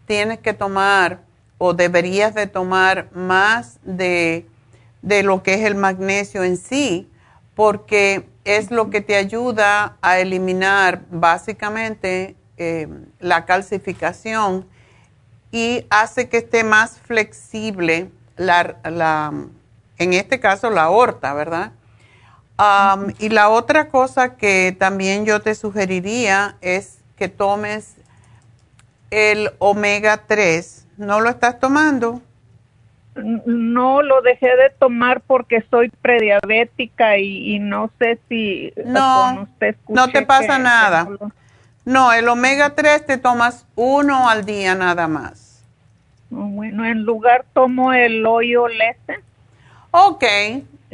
tienes 0.05 0.41
que 0.41 0.53
tomar 0.53 1.21
o 1.57 1.73
deberías 1.73 2.35
de 2.35 2.47
tomar 2.47 3.09
más 3.15 3.79
de, 3.85 4.47
de 5.01 5.23
lo 5.23 5.43
que 5.43 5.55
es 5.55 5.61
el 5.63 5.77
magnesio 5.77 6.45
en 6.45 6.59
sí, 6.59 7.11
porque 7.55 8.29
es 8.45 8.71
lo 8.71 8.91
que 8.91 9.01
te 9.01 9.17
ayuda 9.17 9.97
a 10.03 10.19
eliminar 10.19 11.01
básicamente 11.11 12.37
eh, 12.59 12.87
la 13.19 13.47
calcificación 13.47 14.74
y 15.55 15.87
hace 15.89 16.29
que 16.29 16.39
esté 16.39 16.65
más 16.65 16.99
flexible 16.99 18.11
la, 18.37 18.75
la 18.83 19.33
en 19.99 20.13
este 20.13 20.41
caso 20.41 20.69
la 20.69 20.83
aorta, 20.83 21.33
¿verdad? 21.33 21.71
y 23.19 23.29
la 23.29 23.49
otra 23.49 23.89
cosa 23.89 24.37
que 24.37 24.75
también 24.77 25.25
yo 25.27 25.41
te 25.41 25.55
sugeriría 25.55 26.57
es 26.61 26.99
que 27.17 27.29
tomes 27.29 27.97
el 29.11 29.51
omega 29.59 30.23
3. 30.27 30.87
¿No 30.97 31.21
lo 31.21 31.31
estás 31.31 31.61
tomando? 31.61 32.21
no 33.47 34.03
lo 34.03 34.23
dejé 34.23 34.49
de 34.57 34.71
tomar 34.77 35.21
porque 35.21 35.65
soy 35.71 35.89
prediabética 35.89 37.17
y, 37.19 37.61
no 37.61 37.93
sé 38.01 38.19
si 38.29 38.73
no, 38.85 39.47
no 39.89 40.09
te 40.09 40.23
pasa 40.23 40.59
nada. 40.59 41.09
no, 41.85 42.13
el 42.13 42.29
omega 42.29 42.75
3 42.75 43.07
te 43.07 43.19
tomas 43.19 43.67
uno 43.77 44.29
al 44.29 44.45
día 44.45 44.75
nada 44.75 45.07
más. 45.07 45.44
Bueno, 46.35 46.85
en 46.85 47.05
lugar 47.05 47.45
tomo 47.53 47.93
el 47.93 48.27
hoyo 48.27 48.67
lesen. 48.69 49.23
Ok, 49.93 50.25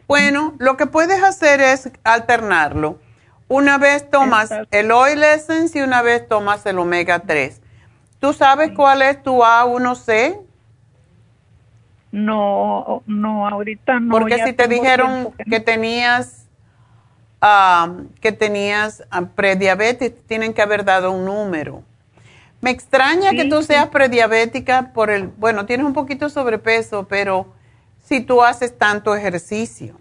bueno, 0.07 0.55
lo 0.59 0.77
que 0.77 0.87
puedes 0.87 1.23
hacer 1.23 1.61
es 1.61 1.91
alternarlo. 2.05 2.99
Una 3.49 3.79
vez 3.79 4.09
tomas 4.11 4.53
el 4.71 4.93
oil 4.93 5.23
essence 5.25 5.79
y 5.79 5.83
una 5.83 6.03
vez 6.03 6.29
tomas 6.29 6.65
el 6.67 6.79
omega 6.79 7.21
3. 7.21 7.61
¿Tú 8.21 8.33
sabes 8.33 8.73
cuál 8.77 9.03
es 9.03 9.23
tu 9.23 9.43
A1C? 9.43 10.39
No, 12.13 13.03
no, 13.07 13.49
ahorita 13.49 13.99
no. 13.99 14.13
Porque 14.13 14.45
si 14.45 14.53
te 14.53 14.69
dijeron 14.69 15.33
que, 15.49 15.61
tenías 15.61 16.47
ah, 17.41 17.95
que 18.21 18.33
tenías 18.33 19.05
ah, 19.11 19.23
prediabetes, 19.35 20.13
tienen 20.27 20.53
que 20.53 20.61
haber 20.61 20.85
dado 20.85 21.13
un 21.13 21.25
número. 21.25 21.83
Me 22.61 22.71
extraña 22.71 23.31
que 23.31 23.47
tú 23.47 23.63
seas 23.63 23.89
prediabética 23.89 24.93
por 24.93 25.11
el, 25.11 25.29
bueno, 25.29 25.65
tienes 25.65 25.87
un 25.87 25.95
poquito 25.95 26.27
de 26.27 26.31
sobrepeso, 26.31 27.07
pero 27.09 27.47
si 28.05 28.21
tú 28.21 28.43
haces 28.43 28.77
tanto 28.77 29.15
ejercicio. 29.15 29.97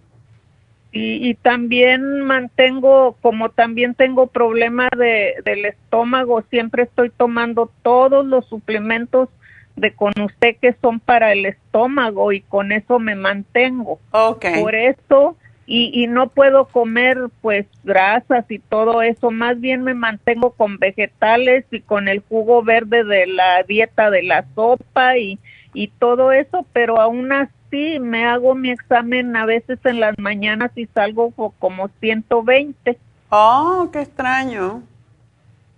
Y, 0.91 1.29
y 1.29 1.35
también 1.35 2.21
mantengo, 2.21 3.15
como 3.21 3.49
también 3.49 3.93
tengo 3.93 4.27
problemas 4.27 4.89
de, 4.97 5.35
del 5.45 5.65
estómago, 5.65 6.43
siempre 6.49 6.83
estoy 6.83 7.11
tomando 7.11 7.71
todos 7.83 8.25
los 8.25 8.45
suplementos 8.47 9.29
de 9.75 9.93
con 9.93 10.13
usted 10.19 10.57
que 10.61 10.75
son 10.81 10.99
para 10.99 11.31
el 11.31 11.45
estómago 11.45 12.31
y 12.31 12.41
con 12.41 12.71
eso 12.71 12.99
me 12.99 13.15
mantengo. 13.15 13.99
Okay. 14.11 14.61
Por 14.61 14.75
eso 14.75 15.37
y, 15.69 15.91
y 15.93 16.07
no 16.07 16.27
puedo 16.29 16.65
comer 16.65 17.29
pues 17.41 17.65
grasas 17.83 18.43
y 18.49 18.59
todo 18.59 19.01
eso, 19.01 19.31
más 19.31 19.61
bien 19.61 19.83
me 19.83 19.93
mantengo 19.93 20.51
con 20.51 20.77
vegetales 20.77 21.63
y 21.71 21.81
con 21.81 22.07
el 22.07 22.19
jugo 22.27 22.63
verde 22.63 23.03
de 23.03 23.27
la 23.27 23.63
dieta 23.63 24.09
de 24.09 24.23
la 24.23 24.45
sopa 24.55 25.17
y, 25.17 25.39
y 25.73 25.87
todo 25.87 26.31
eso, 26.31 26.65
pero 26.73 26.99
aún 26.99 27.31
así 27.31 27.99
me 27.99 28.25
hago 28.25 28.55
mi 28.55 28.71
examen 28.71 29.35
a 29.35 29.45
veces 29.45 29.79
en 29.85 29.99
las 29.99 30.17
mañanas 30.17 30.71
y 30.75 30.87
salgo 30.87 31.31
como 31.31 31.89
120. 31.99 32.97
Oh, 33.29 33.89
qué 33.93 34.01
extraño. 34.01 34.81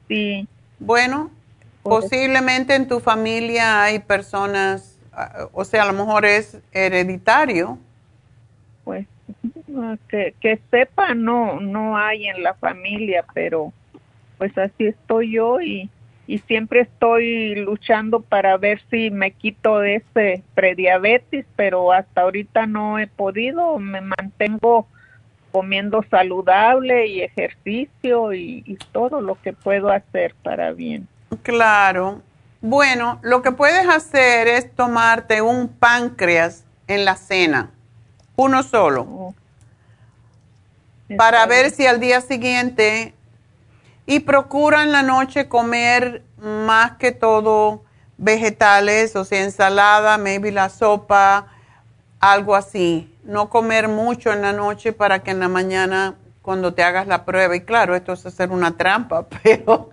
Sí. 0.08 0.48
Bueno, 0.80 1.30
Posiblemente 1.84 2.76
en 2.76 2.88
tu 2.88 3.00
familia 3.00 3.84
hay 3.84 4.00
personas, 4.00 4.98
ah, 5.14 5.48
o 5.52 5.66
sea, 5.66 5.84
a 5.84 5.86
lo 5.92 5.94
mejor 5.94 6.26
es 6.26 6.58
hereditario. 6.72 7.78
Pues 8.84 9.08
que, 10.10 10.36
que 10.40 10.60
sepa, 10.70 11.14
no, 11.14 11.60
no 11.60 11.98
hay 11.98 12.28
en 12.28 12.44
la 12.44 12.54
familia, 12.56 13.26
pero 13.34 13.74
pues 14.38 14.58
así 14.58 14.88
estoy 14.88 15.34
yo 15.34 15.62
y, 15.62 15.90
y 16.28 16.40
siempre 16.40 16.82
estoy 16.82 17.56
luchando 17.56 18.22
para 18.22 18.58
ver 18.58 18.82
si 18.90 19.12
me 19.12 19.32
quito 19.32 19.80
de 19.80 19.96
ese 19.96 20.44
prediabetes, 20.56 21.46
pero 21.56 21.92
hasta 21.92 22.22
ahorita 22.22 22.66
no 22.66 23.00
he 23.00 23.08
podido, 23.08 23.78
me 23.80 24.02
mantengo 24.02 24.88
comiendo 25.52 26.04
saludable 26.10 27.08
y 27.08 27.22
ejercicio 27.22 28.34
y, 28.34 28.64
y 28.66 28.78
todo 28.92 29.22
lo 29.22 29.40
que 29.42 29.54
puedo 29.54 29.90
hacer 29.90 30.34
para 30.44 30.72
bien. 30.72 31.08
Claro. 31.44 32.22
Bueno, 32.62 33.20
lo 33.24 33.42
que 33.42 33.52
puedes 33.52 33.88
hacer 33.88 34.48
es 34.48 34.74
tomarte 34.76 35.42
un 35.42 35.68
páncreas 35.68 36.64
en 36.88 37.06
la 37.06 37.16
cena, 37.16 37.72
uno 38.36 38.62
solo, 38.64 39.02
oh. 39.02 39.36
Para 41.18 41.46
ver 41.46 41.72
si 41.72 41.86
al 41.86 42.00
día 42.00 42.22
siguiente, 42.22 43.14
y 44.06 44.22
procura 44.22 44.84
en 44.84 44.92
la 44.92 45.04
noche 45.04 45.48
comer 45.48 46.24
más 46.38 46.94
que 46.98 47.12
todo 47.12 47.84
vegetales, 48.18 49.16
o 49.16 49.26
sea, 49.26 49.44
ensalada, 49.44 50.18
maybe 50.18 50.52
la 50.52 50.70
sopa, 50.70 51.48
algo 52.20 52.56
así. 52.56 53.16
No 53.24 53.50
comer 53.50 53.88
mucho 53.88 54.32
en 54.32 54.42
la 54.42 54.54
noche 54.54 54.94
para 54.94 55.24
que 55.24 55.32
en 55.32 55.40
la 55.40 55.48
mañana, 55.48 56.16
cuando 56.42 56.74
te 56.74 56.84
hagas 56.84 57.08
la 57.08 57.26
prueba, 57.26 57.56
y 57.56 57.62
claro, 57.62 57.96
esto 57.96 58.14
es 58.14 58.26
hacer 58.26 58.52
una 58.52 58.78
trampa, 58.78 59.28
pero 59.44 59.90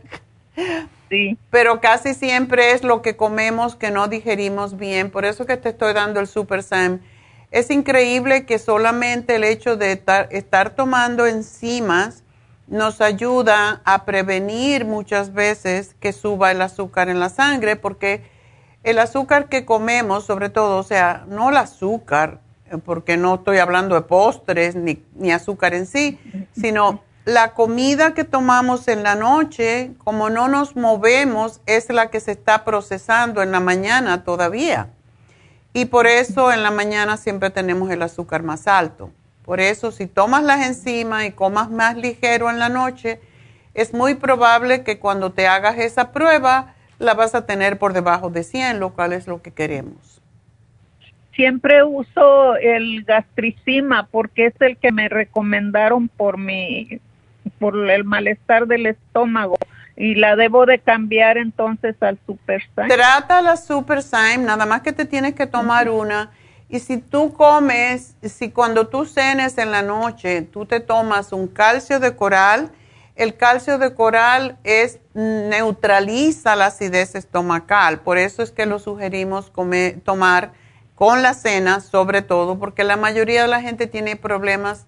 pero 1.50 1.80
casi 1.80 2.14
siempre 2.14 2.72
es 2.72 2.82
lo 2.84 3.00
que 3.00 3.16
comemos 3.16 3.76
que 3.76 3.90
no 3.90 4.08
digerimos 4.08 4.76
bien. 4.76 5.10
Por 5.10 5.24
eso 5.24 5.46
que 5.46 5.56
te 5.56 5.70
estoy 5.70 5.94
dando 5.94 6.20
el 6.20 6.26
Super 6.26 6.62
Sam. 6.62 7.00
Es 7.50 7.70
increíble 7.70 8.44
que 8.44 8.58
solamente 8.58 9.36
el 9.36 9.44
hecho 9.44 9.76
de 9.76 10.02
estar, 10.30 10.70
tomando 10.70 11.26
enzimas 11.26 12.22
nos 12.66 13.00
ayuda 13.00 13.80
a 13.84 14.04
prevenir 14.04 14.84
muchas 14.84 15.32
veces 15.32 15.94
que 15.98 16.12
suba 16.12 16.50
el 16.50 16.60
azúcar 16.60 17.08
en 17.08 17.18
la 17.18 17.30
sangre, 17.30 17.76
porque 17.76 18.22
el 18.82 18.98
azúcar 18.98 19.48
que 19.48 19.64
comemos, 19.64 20.26
sobre 20.26 20.50
todo, 20.50 20.76
o 20.76 20.82
sea, 20.82 21.24
no 21.28 21.48
el 21.48 21.56
azúcar, 21.56 22.40
porque 22.84 23.16
no 23.16 23.36
estoy 23.36 23.58
hablando 23.58 23.94
de 23.94 24.02
postres 24.02 24.74
ni, 24.74 25.02
ni 25.14 25.32
azúcar 25.32 25.72
en 25.72 25.86
sí, 25.86 26.18
sino 26.52 27.00
la 27.24 27.54
comida 27.54 28.12
que 28.12 28.24
tomamos 28.24 28.88
en 28.88 29.02
la 29.02 29.14
noche, 29.14 29.92
como 30.04 30.28
no 30.28 30.48
nos 30.48 30.76
movemos, 30.76 31.62
es 31.64 31.88
la 31.88 32.10
que 32.10 32.20
se 32.20 32.32
está 32.32 32.64
procesando 32.64 33.42
en 33.42 33.52
la 33.52 33.60
mañana 33.60 34.24
todavía. 34.24 34.90
Y 35.72 35.86
por 35.86 36.06
eso 36.06 36.52
en 36.52 36.62
la 36.62 36.70
mañana 36.70 37.16
siempre 37.16 37.50
tenemos 37.50 37.90
el 37.90 38.02
azúcar 38.02 38.42
más 38.42 38.66
alto. 38.66 39.10
Por 39.44 39.60
eso 39.60 39.92
si 39.92 40.06
tomas 40.06 40.42
las 40.42 40.66
enzimas 40.66 41.24
y 41.24 41.32
comas 41.32 41.70
más 41.70 41.96
ligero 41.96 42.50
en 42.50 42.58
la 42.58 42.68
noche, 42.68 43.20
es 43.74 43.94
muy 43.94 44.14
probable 44.14 44.82
que 44.82 44.98
cuando 44.98 45.32
te 45.32 45.46
hagas 45.46 45.78
esa 45.78 46.12
prueba 46.12 46.74
la 46.98 47.14
vas 47.14 47.34
a 47.34 47.46
tener 47.46 47.78
por 47.78 47.92
debajo 47.92 48.28
de 48.28 48.42
100, 48.42 48.80
lo 48.80 48.90
cual 48.90 49.12
es 49.12 49.26
lo 49.26 49.40
que 49.40 49.52
queremos. 49.52 50.20
Siempre 51.34 51.84
uso 51.84 52.56
el 52.56 53.04
gastricima 53.04 54.08
porque 54.10 54.46
es 54.46 54.60
el 54.60 54.76
que 54.76 54.90
me 54.90 55.08
recomendaron 55.08 56.08
por 56.08 56.36
mi 56.36 57.00
por 57.58 57.88
el 57.88 58.04
malestar 58.04 58.66
del 58.66 58.86
estómago 58.86 59.56
y 59.98 60.14
la 60.14 60.36
debo 60.36 60.64
de 60.64 60.78
cambiar 60.78 61.38
entonces 61.38 61.96
al 62.00 62.18
Super 62.24 62.62
Trata 62.88 63.42
la 63.42 63.56
Super 63.56 63.98
nada 64.38 64.64
más 64.64 64.82
que 64.82 64.92
te 64.92 65.04
tienes 65.04 65.34
que 65.34 65.46
tomar 65.46 65.90
una. 65.90 66.30
Y 66.68 66.78
si 66.78 66.98
tú 66.98 67.32
comes, 67.32 68.14
si 68.22 68.50
cuando 68.50 68.86
tú 68.86 69.06
cenes 69.06 69.58
en 69.58 69.72
la 69.72 69.82
noche, 69.82 70.42
tú 70.42 70.66
te 70.66 70.78
tomas 70.78 71.32
un 71.32 71.48
calcio 71.48 71.98
de 71.98 72.14
coral, 72.14 72.70
el 73.16 73.36
calcio 73.36 73.78
de 73.78 73.92
coral 73.92 74.58
es 74.62 75.00
neutraliza 75.14 76.54
la 76.54 76.66
acidez 76.66 77.16
estomacal. 77.16 77.98
Por 77.98 78.18
eso 78.18 78.44
es 78.44 78.52
que 78.52 78.66
lo 78.66 78.78
sugerimos 78.78 79.50
comer, 79.50 80.00
tomar 80.04 80.52
con 80.94 81.22
la 81.22 81.34
cena, 81.34 81.80
sobre 81.80 82.22
todo, 82.22 82.60
porque 82.60 82.84
la 82.84 82.96
mayoría 82.96 83.42
de 83.42 83.48
la 83.48 83.62
gente 83.62 83.88
tiene 83.88 84.14
problemas 84.14 84.86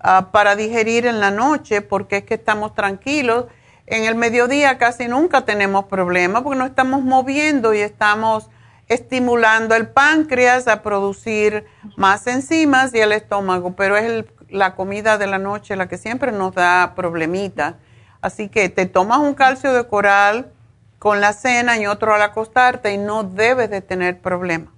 ah, 0.00 0.30
para 0.32 0.56
digerir 0.56 1.06
en 1.06 1.20
la 1.20 1.30
noche, 1.30 1.80
porque 1.80 2.16
es 2.18 2.24
que 2.24 2.34
estamos 2.34 2.74
tranquilos 2.74 3.44
en 3.90 4.04
el 4.04 4.14
mediodía 4.14 4.78
casi 4.78 5.08
nunca 5.08 5.44
tenemos 5.44 5.86
problemas 5.86 6.42
porque 6.42 6.58
nos 6.58 6.68
estamos 6.68 7.02
moviendo 7.02 7.74
y 7.74 7.78
estamos 7.80 8.50
estimulando 8.88 9.74
el 9.74 9.88
páncreas 9.88 10.68
a 10.68 10.82
producir 10.82 11.66
más 11.96 12.26
enzimas 12.26 12.94
y 12.94 13.00
el 13.00 13.12
estómago, 13.12 13.74
pero 13.76 13.96
es 13.96 14.24
la 14.48 14.74
comida 14.74 15.18
de 15.18 15.26
la 15.26 15.38
noche 15.38 15.76
la 15.76 15.88
que 15.88 15.98
siempre 15.98 16.32
nos 16.32 16.54
da 16.54 16.94
problemita. 16.94 17.76
Así 18.20 18.48
que 18.48 18.68
te 18.68 18.86
tomas 18.86 19.18
un 19.18 19.34
calcio 19.34 19.72
de 19.72 19.86
coral 19.86 20.52
con 20.98 21.20
la 21.20 21.32
cena 21.32 21.78
y 21.78 21.86
otro 21.86 22.14
al 22.14 22.22
acostarte 22.22 22.92
y 22.92 22.98
no 22.98 23.24
debes 23.24 23.70
de 23.70 23.80
tener 23.80 24.20
problemas. 24.20 24.77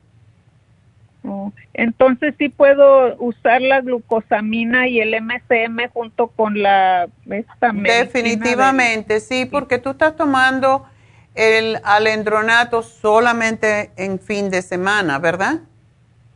Oh, 1.22 1.52
entonces 1.74 2.34
sí 2.38 2.48
puedo 2.48 3.14
usar 3.18 3.60
la 3.60 3.82
glucosamina 3.82 4.88
y 4.88 5.01
el 5.01 5.14
MCM 5.20 5.90
junto 5.92 6.28
con 6.28 6.62
la 6.62 7.09
esta 7.30 7.72
Definitivamente, 7.72 9.20
sí, 9.20 9.44
porque 9.44 9.78
tú 9.78 9.90
estás 9.90 10.16
tomando 10.16 10.86
el 11.34 11.78
alendronato 11.84 12.82
solamente 12.82 13.90
en 13.97 14.18
fin 14.18 14.51
de 14.51 14.62
semana, 14.62 15.18
¿verdad? 15.18 15.60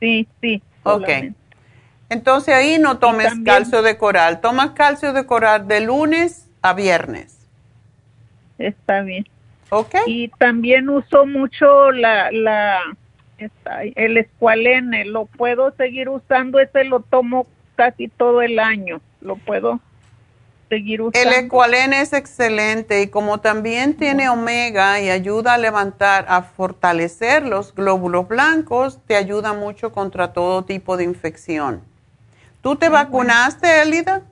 Sí, 0.01 0.29
sí. 0.41 0.63
Ok. 0.83 1.09
Entonces 2.11 2.55
ahí 2.55 2.79
no 2.79 2.99
tomes 2.99 3.33
calcio 3.45 3.83
de 3.83 3.97
coral, 3.97 4.41
tomas 4.41 4.71
calcio 4.71 5.13
de 5.15 5.25
coral 5.25 5.67
de 5.67 5.81
lunes 5.81 6.47
a 6.61 6.75
viernes. 6.75 7.39
Está 8.59 9.01
bien. 9.01 9.27
Ok. 9.71 9.95
Y 10.07 10.29
también 10.29 10.89
uso 10.89 11.27
mucho 11.27 11.91
la, 11.91 12.31
la 12.31 12.81
el 13.39 14.17
escualene, 14.17 15.05
lo 15.05 15.27
puedo 15.27 15.73
seguir 15.77 16.09
usando, 16.09 16.61
ese 16.61 16.85
lo 16.85 17.01
tomo 17.01 17.47
casi 17.77 18.09
todo 18.09 18.43
el 18.43 18.59
año, 18.59 19.01
lo 19.21 19.37
puedo 19.37 19.81
seguir 20.69 21.03
usando. 21.03 21.29
El 21.29 21.45
escualene 21.45 22.01
es 22.01 22.13
excelente 22.13 23.03
y 23.03 23.09
como 23.09 23.41
también 23.41 23.95
tiene 23.95 24.29
omega 24.29 25.01
y 25.01 25.11
ayuda 25.11 25.55
a 25.55 25.59
levantar, 25.59 26.27
a 26.29 26.43
fortalecer 26.43 27.45
los 27.45 27.75
glóbulos 27.75 28.29
blancos, 28.29 29.01
te 29.07 29.17
ayuda 29.17 29.53
mucho 29.53 29.93
contra 29.93 30.33
todo 30.33 30.65
tipo 30.65 30.97
de 30.97 31.05
infección. 31.05 31.83
¿Tú 32.63 32.77
te 32.77 32.89
vacunaste, 32.89 33.83
Elida? 33.83 34.23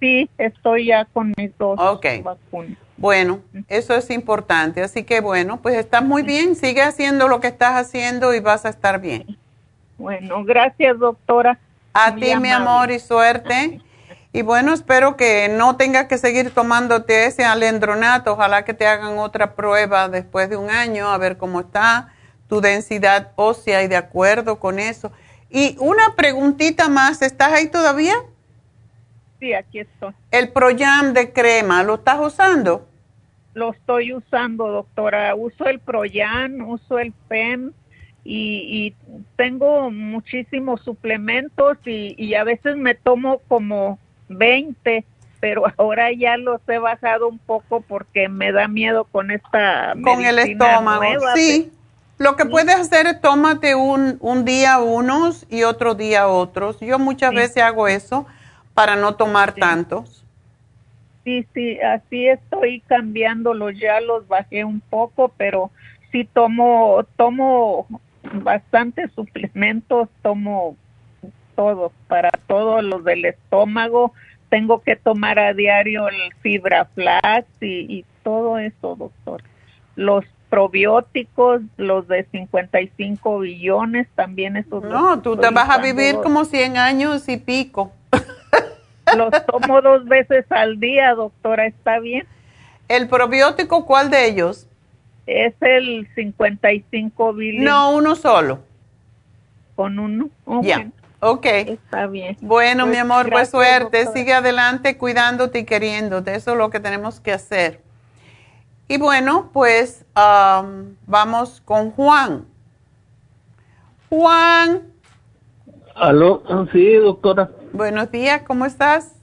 Sí, 0.00 0.28
estoy 0.36 0.86
ya 0.86 1.04
con 1.06 1.32
mis 1.36 1.56
dos 1.56 1.78
vacunas. 1.78 2.76
Bueno, 3.02 3.40
eso 3.66 3.96
es 3.96 4.10
importante. 4.10 4.80
Así 4.80 5.02
que 5.02 5.20
bueno, 5.20 5.60
pues 5.60 5.74
estás 5.74 6.04
muy 6.04 6.22
bien. 6.22 6.54
Sigue 6.54 6.82
haciendo 6.82 7.26
lo 7.26 7.40
que 7.40 7.48
estás 7.48 7.74
haciendo 7.74 8.32
y 8.32 8.38
vas 8.38 8.64
a 8.64 8.68
estar 8.68 9.00
bien. 9.00 9.36
Bueno, 9.98 10.44
gracias 10.44 10.96
doctora. 11.00 11.58
A 11.92 12.14
ti, 12.14 12.36
mi 12.36 12.52
amor, 12.52 12.92
y 12.92 13.00
suerte. 13.00 13.80
Y 14.32 14.42
bueno, 14.42 14.72
espero 14.72 15.16
que 15.16 15.48
no 15.48 15.74
tengas 15.74 16.06
que 16.06 16.16
seguir 16.16 16.52
tomándote 16.54 17.26
ese 17.26 17.44
alendronato. 17.44 18.34
Ojalá 18.34 18.64
que 18.64 18.72
te 18.72 18.86
hagan 18.86 19.18
otra 19.18 19.56
prueba 19.56 20.08
después 20.08 20.48
de 20.48 20.56
un 20.56 20.70
año 20.70 21.08
a 21.08 21.18
ver 21.18 21.38
cómo 21.38 21.58
está 21.58 22.14
tu 22.48 22.60
densidad 22.60 23.32
ósea 23.34 23.82
y 23.82 23.88
de 23.88 23.96
acuerdo 23.96 24.60
con 24.60 24.78
eso. 24.78 25.10
Y 25.50 25.76
una 25.80 26.14
preguntita 26.14 26.88
más, 26.88 27.20
¿estás 27.20 27.52
ahí 27.52 27.66
todavía? 27.66 28.14
Sí, 29.40 29.52
aquí 29.54 29.80
estoy. 29.80 30.14
¿El 30.30 30.50
Proyam 30.50 31.14
de 31.14 31.32
crema 31.32 31.82
lo 31.82 31.96
estás 31.96 32.20
usando? 32.20 32.86
Lo 33.54 33.72
estoy 33.72 34.12
usando, 34.12 34.68
doctora. 34.68 35.34
Uso 35.34 35.66
el 35.66 35.78
Proyan, 35.78 36.62
uso 36.62 36.98
el 36.98 37.12
PEM 37.28 37.72
y, 38.24 38.94
tengo 39.36 39.90
muchísimos 39.90 40.80
suplementos 40.82 41.78
y, 41.84 42.34
a 42.34 42.44
veces 42.44 42.76
me 42.76 42.94
tomo 42.94 43.40
como 43.48 43.98
20, 44.28 45.04
pero 45.40 45.64
ahora 45.76 46.12
ya 46.12 46.36
los 46.36 46.60
he 46.68 46.78
bajado 46.78 47.28
un 47.28 47.38
poco 47.38 47.80
porque 47.80 48.28
me 48.28 48.52
da 48.52 48.68
miedo 48.68 49.04
con 49.04 49.30
esta 49.30 49.94
con 50.02 50.24
el 50.24 50.38
estómago. 50.38 51.04
sí. 51.34 51.72
Lo 52.18 52.36
que 52.36 52.44
puedes 52.44 52.76
hacer 52.76 53.08
es 53.08 53.20
tómate 53.20 53.74
un, 53.74 54.16
un 54.20 54.44
día 54.44 54.78
unos 54.78 55.44
y 55.50 55.64
otro 55.64 55.96
día 55.96 56.28
otros. 56.28 56.78
Yo 56.78 57.00
muchas 57.00 57.34
veces 57.34 57.64
hago 57.64 57.88
eso 57.88 58.26
para 58.74 58.94
no 58.94 59.16
tomar 59.16 59.54
tantos. 59.54 60.21
Sí, 61.24 61.46
sí, 61.54 61.78
así 61.80 62.26
estoy 62.26 62.80
cambiándolo, 62.80 63.70
ya 63.70 64.00
los 64.00 64.26
bajé 64.26 64.64
un 64.64 64.80
poco, 64.80 65.32
pero 65.36 65.70
sí 66.10 66.28
tomo, 66.32 67.04
tomo 67.16 67.86
bastantes 68.34 69.12
suplementos, 69.12 70.08
tomo 70.22 70.76
todo, 71.54 71.92
para 72.08 72.30
todo 72.46 72.82
lo 72.82 73.00
del 73.00 73.24
estómago, 73.24 74.12
tengo 74.48 74.82
que 74.82 74.96
tomar 74.96 75.38
a 75.38 75.54
diario 75.54 76.08
el 76.08 76.34
fibra 76.40 76.86
flax 76.86 77.46
y, 77.60 77.98
y 77.98 78.04
todo 78.22 78.58
eso, 78.58 78.96
doctor. 78.96 79.42
Los 79.94 80.24
probióticos, 80.52 81.62
los 81.78 82.06
de 82.08 82.24
55 82.24 83.38
billones, 83.38 84.06
también 84.14 84.58
esos. 84.58 84.84
No, 84.84 85.22
tú 85.22 85.36
te 85.38 85.48
vas 85.48 85.70
a 85.70 85.78
vivir 85.78 86.16
como 86.22 86.44
100 86.44 86.76
años 86.76 87.26
y 87.30 87.38
pico. 87.38 87.92
Los 89.16 89.46
tomo 89.46 89.80
dos 89.82 90.04
veces 90.06 90.44
al 90.50 90.80
día, 90.80 91.14
doctora, 91.14 91.66
¿está 91.66 91.98
bien? 91.98 92.26
¿El 92.88 93.08
probiótico 93.08 93.86
cuál 93.86 94.10
de 94.10 94.26
ellos? 94.26 94.66
Es 95.26 95.54
el 95.60 96.08
55 96.14 97.32
billones. 97.32 97.64
No, 97.64 97.92
uno 97.92 98.16
solo. 98.16 98.60
Con 99.76 99.98
uno. 99.98 100.28
Ya. 100.62 100.90
Ok. 101.20 101.46
Está 101.46 102.06
bien. 102.08 102.36
Bueno, 102.40 102.86
mi 102.86 102.92
pues, 102.92 103.00
amor, 103.00 103.30
pues 103.30 103.50
suerte. 103.50 104.06
Sigue 104.12 104.32
adelante 104.32 104.98
cuidándote 104.98 105.60
y 105.60 105.64
queriéndote. 105.64 106.34
Eso 106.34 106.52
es 106.52 106.58
lo 106.58 106.70
que 106.70 106.80
tenemos 106.80 107.20
que 107.20 107.32
hacer. 107.32 107.80
Y 108.88 108.98
bueno, 108.98 109.50
pues 109.52 110.04
vamos 110.14 111.62
con 111.64 111.92
Juan. 111.92 112.44
Juan. 114.10 114.91
Aló, 115.94 116.42
sí, 116.72 116.94
doctora. 116.94 117.50
Buenos 117.72 118.10
días, 118.10 118.42
¿cómo 118.46 118.66
estás? 118.66 119.14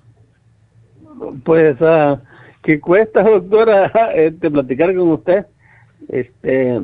Pues, 1.44 1.82
uh, 1.82 2.18
¿qué 2.64 2.80
cuesta, 2.80 3.24
doctora, 3.24 3.88
este, 4.16 4.50
platicar 4.52 4.96
con 4.96 5.10
usted? 5.10 5.48
Este, 6.08 6.80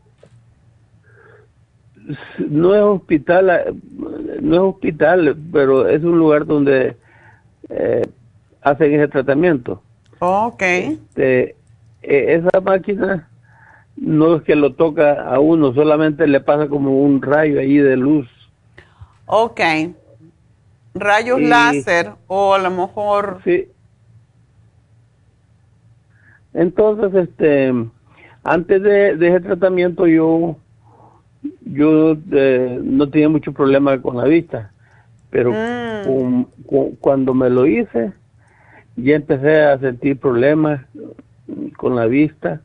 No 2.37 2.75
es 2.75 2.81
hospital, 2.81 3.75
no 4.41 4.55
es 4.55 4.61
hospital, 4.61 5.37
pero 5.51 5.87
es 5.87 6.03
un 6.03 6.17
lugar 6.17 6.45
donde 6.45 6.95
eh, 7.69 8.01
hacen 8.61 8.93
ese 8.93 9.07
tratamiento. 9.07 9.81
ok. 10.19 10.61
Este, 10.61 11.55
e, 12.01 12.35
esa 12.35 12.61
máquina 12.61 13.27
no 13.95 14.35
es 14.35 14.43
que 14.43 14.55
lo 14.55 14.73
toca 14.73 15.23
a 15.23 15.39
uno, 15.39 15.73
solamente 15.73 16.27
le 16.27 16.41
pasa 16.41 16.67
como 16.67 17.01
un 17.01 17.21
rayo 17.21 17.59
ahí 17.59 17.77
de 17.77 17.97
luz. 17.97 18.27
Ok. 19.25 19.61
Rayos 20.93 21.41
láser 21.41 22.11
o 22.27 22.53
a 22.53 22.59
lo 22.59 22.71
mejor... 22.71 23.39
Sí. 23.43 23.67
Entonces, 26.53 27.13
este, 27.27 27.73
antes 28.43 28.81
de, 28.81 29.17
de 29.17 29.27
ese 29.27 29.41
tratamiento 29.41 30.07
yo 30.07 30.55
yo 31.65 32.17
eh, 32.31 32.79
no 32.83 33.09
tenía 33.09 33.29
mucho 33.29 33.53
problema 33.53 34.01
con 34.01 34.17
la 34.17 34.25
vista, 34.25 34.71
pero 35.29 35.51
mm. 35.51 36.45
cuando 36.99 37.33
me 37.33 37.49
lo 37.49 37.65
hice, 37.65 38.13
ya 38.95 39.15
empecé 39.15 39.63
a 39.63 39.79
sentir 39.79 40.17
problemas 40.19 40.81
con 41.77 41.95
la 41.95 42.05
vista 42.05 42.61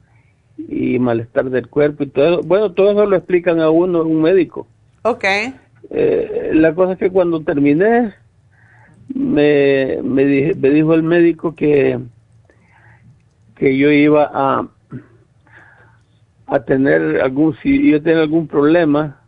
y 0.57 0.98
malestar 0.98 1.51
del 1.51 1.69
cuerpo 1.69 2.05
y 2.05 2.09
todo 2.09 2.43
Bueno, 2.43 2.73
todo 2.73 2.93
eso 2.93 3.07
lo 3.07 3.16
explican 3.16 3.61
a 3.61 3.70
uno, 3.70 4.02
un 4.02 4.23
médico. 4.23 4.66
Ok. 5.02 5.24
Eh, 5.90 6.51
la 6.55 6.74
cosa 6.74 6.93
es 6.93 6.98
que 6.98 7.11
cuando 7.11 7.40
terminé, 7.40 8.15
me, 9.15 9.98
me, 10.02 10.55
me 10.55 10.70
dijo 10.70 10.94
el 10.94 11.02
médico 11.02 11.55
que, 11.55 11.98
que 13.57 13.77
yo 13.77 13.90
iba 13.90 14.31
a 14.32 14.69
a 16.51 16.61
tener 16.61 17.21
algún, 17.21 17.57
si 17.63 17.91
yo 17.91 18.03
tengo 18.03 18.21
algún 18.21 18.47
problema, 18.47 19.21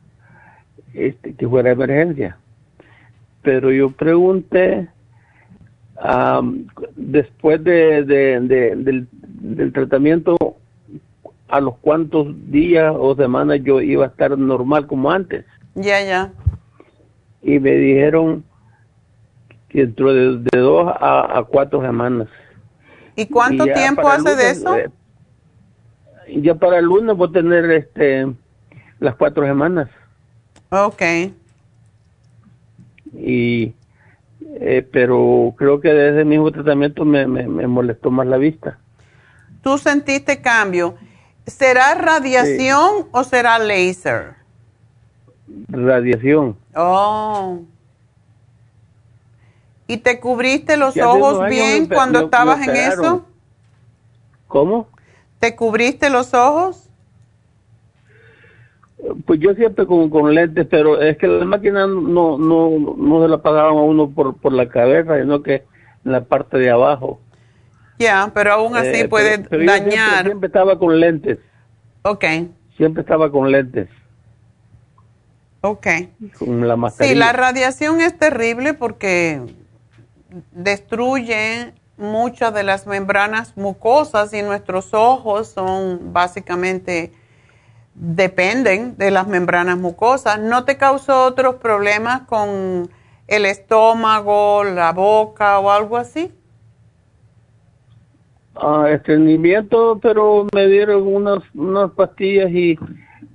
este, 0.92 1.34
que 1.34 1.48
fuera 1.48 1.70
emergencia. 1.70 2.36
Pero 3.42 3.70
yo 3.72 3.90
pregunté, 3.90 4.88
después 6.96 7.62
de, 7.64 8.04
del, 8.04 9.08
del 9.40 9.72
tratamiento, 9.72 10.36
a 11.52 11.60
los 11.60 11.76
cuantos 11.78 12.28
días 12.50 12.94
o 12.98 13.14
semanas 13.14 13.60
yo 13.62 13.80
iba 13.80 14.06
a 14.06 14.08
estar 14.08 14.36
normal 14.38 14.86
como 14.86 15.10
antes. 15.10 15.44
Ya, 15.74 16.02
ya. 16.02 16.32
Y 17.42 17.58
me 17.58 17.72
dijeron 17.72 18.42
que 19.68 19.80
dentro 19.80 20.14
de, 20.14 20.38
dos 20.58 20.86
a, 20.88 21.44
cuatro 21.48 21.82
semanas. 21.82 22.28
¿Y 23.16 23.26
cuánto 23.26 23.64
tiempo 23.64 24.08
hace 24.08 24.34
de 24.34 24.50
eso? 24.50 24.74
Ya 26.40 26.54
para 26.54 26.78
el 26.78 26.86
lunes 26.86 27.16
voy 27.16 27.28
a 27.28 27.32
tener 27.32 27.70
este 27.70 28.26
las 29.00 29.16
cuatro 29.16 29.44
semanas. 29.44 29.88
Ok. 30.70 31.02
Y 33.14 33.74
eh, 34.54 34.86
pero 34.90 35.54
creo 35.56 35.80
que 35.80 35.92
desde 35.92 36.20
el 36.20 36.26
mismo 36.26 36.50
tratamiento 36.50 37.04
me, 37.04 37.26
me, 37.26 37.66
molestó 37.66 38.10
más 38.10 38.26
la 38.26 38.36
vista. 38.36 38.78
¿Tú 39.62 39.78
sentiste 39.78 40.40
cambio? 40.40 40.96
¿Será 41.46 41.94
radiación 41.94 43.08
o 43.12 43.24
será 43.24 43.58
láser? 43.58 44.34
Radiación. 45.68 46.56
Oh. 46.74 47.60
¿Y 49.86 49.98
te 49.98 50.20
cubriste 50.20 50.76
los 50.76 50.96
ojos 50.96 51.48
bien 51.48 51.86
cuando 51.86 52.20
estabas 52.20 52.66
en 52.66 52.76
eso? 52.76 53.26
¿Cómo? 54.48 54.88
¿Te 55.42 55.56
cubriste 55.56 56.08
los 56.08 56.34
ojos? 56.34 56.88
Pues 59.26 59.40
yo 59.40 59.52
siempre 59.54 59.84
con, 59.86 60.08
con 60.08 60.32
lentes, 60.32 60.68
pero 60.70 61.02
es 61.02 61.18
que 61.18 61.26
la 61.26 61.44
máquina 61.44 61.84
no, 61.88 62.38
no, 62.38 62.94
no 62.96 63.22
se 63.22 63.28
la 63.28 63.42
pagaban 63.42 63.76
a 63.76 63.80
uno 63.80 64.08
por, 64.08 64.36
por 64.36 64.52
la 64.52 64.68
cabeza, 64.68 65.18
sino 65.20 65.42
que 65.42 65.64
en 66.04 66.12
la 66.12 66.22
parte 66.22 66.58
de 66.58 66.70
abajo. 66.70 67.18
Ya, 67.98 68.30
pero 68.32 68.52
aún 68.52 68.76
así 68.76 69.00
eh, 69.00 69.08
puede 69.08 69.38
dañar. 69.38 70.26
siempre, 70.26 70.46
estaba 70.46 70.78
con 70.78 71.00
lentes. 71.00 71.40
Ok. 72.02 72.24
Siempre 72.76 73.00
estaba 73.00 73.28
con 73.32 73.50
lentes. 73.50 73.88
Ok. 75.62 75.88
Con 76.38 76.68
la 76.68 76.76
mascarilla. 76.76 77.14
Sí, 77.14 77.18
la 77.18 77.32
radiación 77.32 78.00
es 78.00 78.16
terrible 78.16 78.74
porque 78.74 79.42
destruye 80.52 81.72
muchas 82.02 82.52
de 82.52 82.62
las 82.64 82.86
membranas 82.86 83.56
mucosas 83.56 84.32
y 84.34 84.42
nuestros 84.42 84.92
ojos 84.92 85.48
son 85.48 86.12
básicamente 86.12 87.12
dependen 87.94 88.96
de 88.96 89.10
las 89.10 89.28
membranas 89.28 89.78
mucosas. 89.78 90.40
¿No 90.40 90.64
te 90.64 90.76
causó 90.76 91.26
otros 91.26 91.56
problemas 91.56 92.22
con 92.22 92.88
el 93.28 93.46
estómago, 93.46 94.64
la 94.64 94.92
boca 94.92 95.58
o 95.58 95.70
algo 95.70 95.96
así? 95.96 96.30
Ah, 98.54 98.86
estreñimiento, 98.90 99.98
pero 100.02 100.46
me 100.54 100.66
dieron 100.66 101.06
unas, 101.06 101.42
unas 101.54 101.90
pastillas 101.92 102.50
y, 102.50 102.78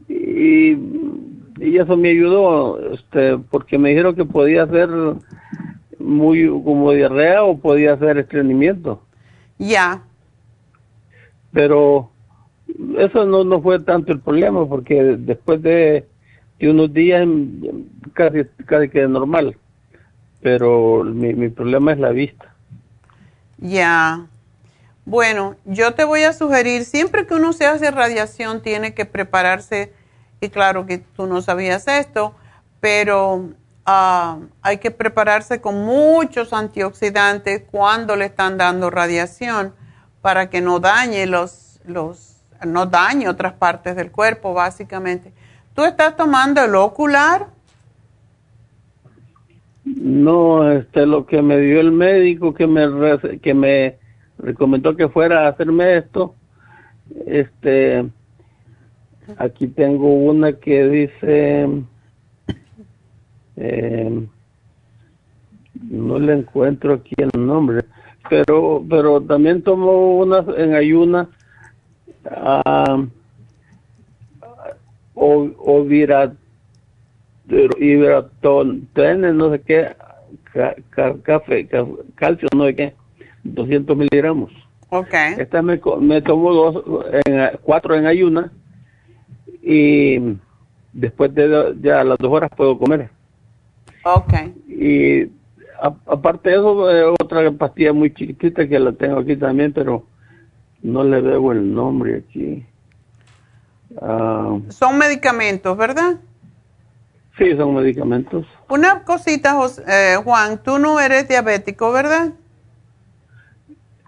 y, 0.08 0.78
y, 1.60 1.78
eso 1.78 1.98
me 1.98 2.10
ayudó, 2.10 2.80
este, 2.94 3.38
porque 3.50 3.80
me 3.80 3.90
dijeron 3.90 4.16
que 4.16 4.26
podía 4.26 4.68
ser 4.68 4.90
muy 6.08 6.48
como 6.48 6.92
diarrea 6.92 7.44
o 7.44 7.58
podía 7.58 7.98
ser 7.98 8.18
estreñimiento. 8.18 9.02
Ya. 9.58 10.02
Pero 11.52 12.12
eso 12.98 13.26
no, 13.26 13.44
no 13.44 13.62
fue 13.62 13.80
tanto 13.80 14.12
el 14.12 14.20
problema 14.20 14.68
porque 14.68 15.18
después 15.18 15.62
de, 15.62 16.08
unos 16.62 16.94
días 16.94 17.28
casi, 18.14 18.46
casi 18.66 18.90
que 18.90 19.08
normal. 19.08 19.58
Pero 20.42 21.04
mi, 21.04 21.34
mi 21.34 21.50
problema 21.50 21.94
es 21.94 22.00
la 22.00 22.12
vista. 22.12 22.54
Ya. 23.58 24.28
Bueno, 25.06 25.56
yo 25.66 25.94
te 25.94 26.04
voy 26.04 26.24
a 26.24 26.34
sugerir, 26.34 26.84
siempre 26.84 27.26
que 27.26 27.34
uno 27.34 27.54
se 27.54 27.66
hace 27.66 27.92
radiación 27.92 28.62
tiene 28.62 28.94
que 28.94 29.06
prepararse, 29.06 29.94
y 30.42 30.50
claro 30.50 30.86
que 30.86 30.98
tú 30.98 31.28
no 31.28 31.42
sabías 31.42 31.88
esto, 31.88 32.36
pero 32.82 33.50
Ah, 33.90 34.40
hay 34.62 34.80
que 34.80 34.92
prepararse 34.92 35.62
con 35.62 35.86
muchos 35.86 36.52
antioxidantes 36.52 37.64
cuando 37.72 38.18
le 38.18 38.26
están 38.26 38.58
dando 38.58 38.90
radiación 38.90 39.72
para 40.22 40.50
que 40.50 40.60
no 40.60 40.82
dañe 40.82 41.26
los, 41.26 41.80
los, 41.86 42.44
no 42.66 42.88
dañe 42.88 43.30
otras 43.30 43.54
partes 43.54 43.96
del 43.96 44.12
cuerpo, 44.12 44.54
básicamente. 44.54 45.32
¿Tú 45.74 45.86
estás 45.86 46.18
tomando 46.18 46.62
el 46.66 46.76
ocular? 46.76 47.48
No, 49.86 50.70
este, 50.70 51.06
lo 51.06 51.26
que 51.26 51.42
me 51.42 51.58
dio 51.58 51.80
el 51.80 51.94
médico 51.94 52.54
que 52.54 52.68
me, 52.68 52.90
que 53.40 53.54
me 53.54 53.96
recomendó 54.38 54.98
que 54.98 55.08
fuera 55.08 55.46
a 55.46 55.52
hacerme 55.52 55.96
esto, 55.96 56.36
este, 57.26 58.06
aquí 59.38 59.68
tengo 59.68 60.14
una 60.14 60.52
que 60.52 60.90
dice 60.90 61.70
eh, 63.58 64.28
no 65.90 66.20
le 66.20 66.34
encuentro 66.34 66.94
aquí 66.94 67.16
el 67.18 67.30
nombre, 67.34 67.84
pero 68.30 68.84
pero 68.90 69.22
también 69.22 69.62
tomo 69.62 70.18
unas 70.18 70.46
en 70.58 70.74
ayuna 70.76 71.30
uh, 72.26 73.08
o, 75.14 75.50
o 75.58 75.86
no 79.34 79.52
sé 79.52 79.62
qué, 79.62 79.96
café, 81.24 81.68
calcio, 82.16 82.48
no 82.56 82.66
sé 82.66 82.76
qué, 82.76 82.94
200 83.44 83.98
miligramos. 83.98 84.52
Okay. 84.90 85.34
Esta 85.38 85.62
me, 85.62 85.82
me 86.00 86.22
tomo 86.22 86.54
dos, 86.54 86.84
en, 87.26 87.58
cuatro 87.62 87.96
en 87.96 88.06
ayuna 88.06 88.52
y 89.62 90.38
después 90.94 91.34
de 91.36 91.76
ya 91.82 92.02
a 92.02 92.04
las 92.04 92.18
dos 92.18 92.32
horas 92.32 92.50
puedo 92.56 92.78
comer. 92.78 93.10
Ok. 94.16 94.34
Y 94.68 95.32
aparte 95.80 96.50
de 96.50 96.56
eso, 96.56 96.92
eh, 96.92 97.04
otra 97.20 97.52
pastilla 97.52 97.94
muy 97.94 98.14
chiquitita 98.14 98.68
que 98.68 98.80
la 98.80 98.94
tengo 98.94 99.20
aquí 99.20 99.36
también, 99.36 99.74
pero 99.74 100.06
no 100.82 101.04
le 101.04 101.22
veo 101.22 101.52
el 101.52 101.74
nombre 101.74 102.24
aquí. 102.26 102.66
Ah. 104.02 104.60
son 104.70 104.98
medicamentos, 104.98 105.76
¿verdad? 105.78 106.18
Sí, 107.38 107.56
son 107.56 107.76
medicamentos. 107.76 108.46
Una 108.70 109.04
cosita, 109.04 109.56
eh, 109.88 110.16
Juan, 110.24 110.62
tú 110.62 110.78
no 110.78 111.00
eres 111.00 111.28
diabético, 111.28 111.92
¿verdad? 111.92 112.34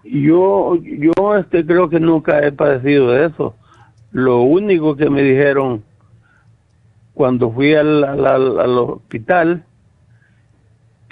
Yo, 0.04 0.76
yo 0.76 1.36
este, 1.36 1.64
creo 1.64 1.88
que 1.88 2.00
nunca 2.00 2.44
he 2.44 2.52
padecido 2.52 3.10
de 3.10 3.26
eso. 3.26 3.54
Lo 4.10 4.42
único 4.42 4.96
que 4.96 5.08
me 5.08 5.22
dijeron 5.22 5.84
cuando 7.14 7.50
fui 7.52 7.74
al, 7.74 8.02
al, 8.02 8.78
hospital, 8.78 9.64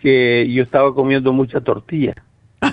que 0.01 0.51
yo 0.51 0.63
estaba 0.63 0.95
comiendo 0.95 1.33
mucha 1.33 1.61
tortilla. 1.61 2.15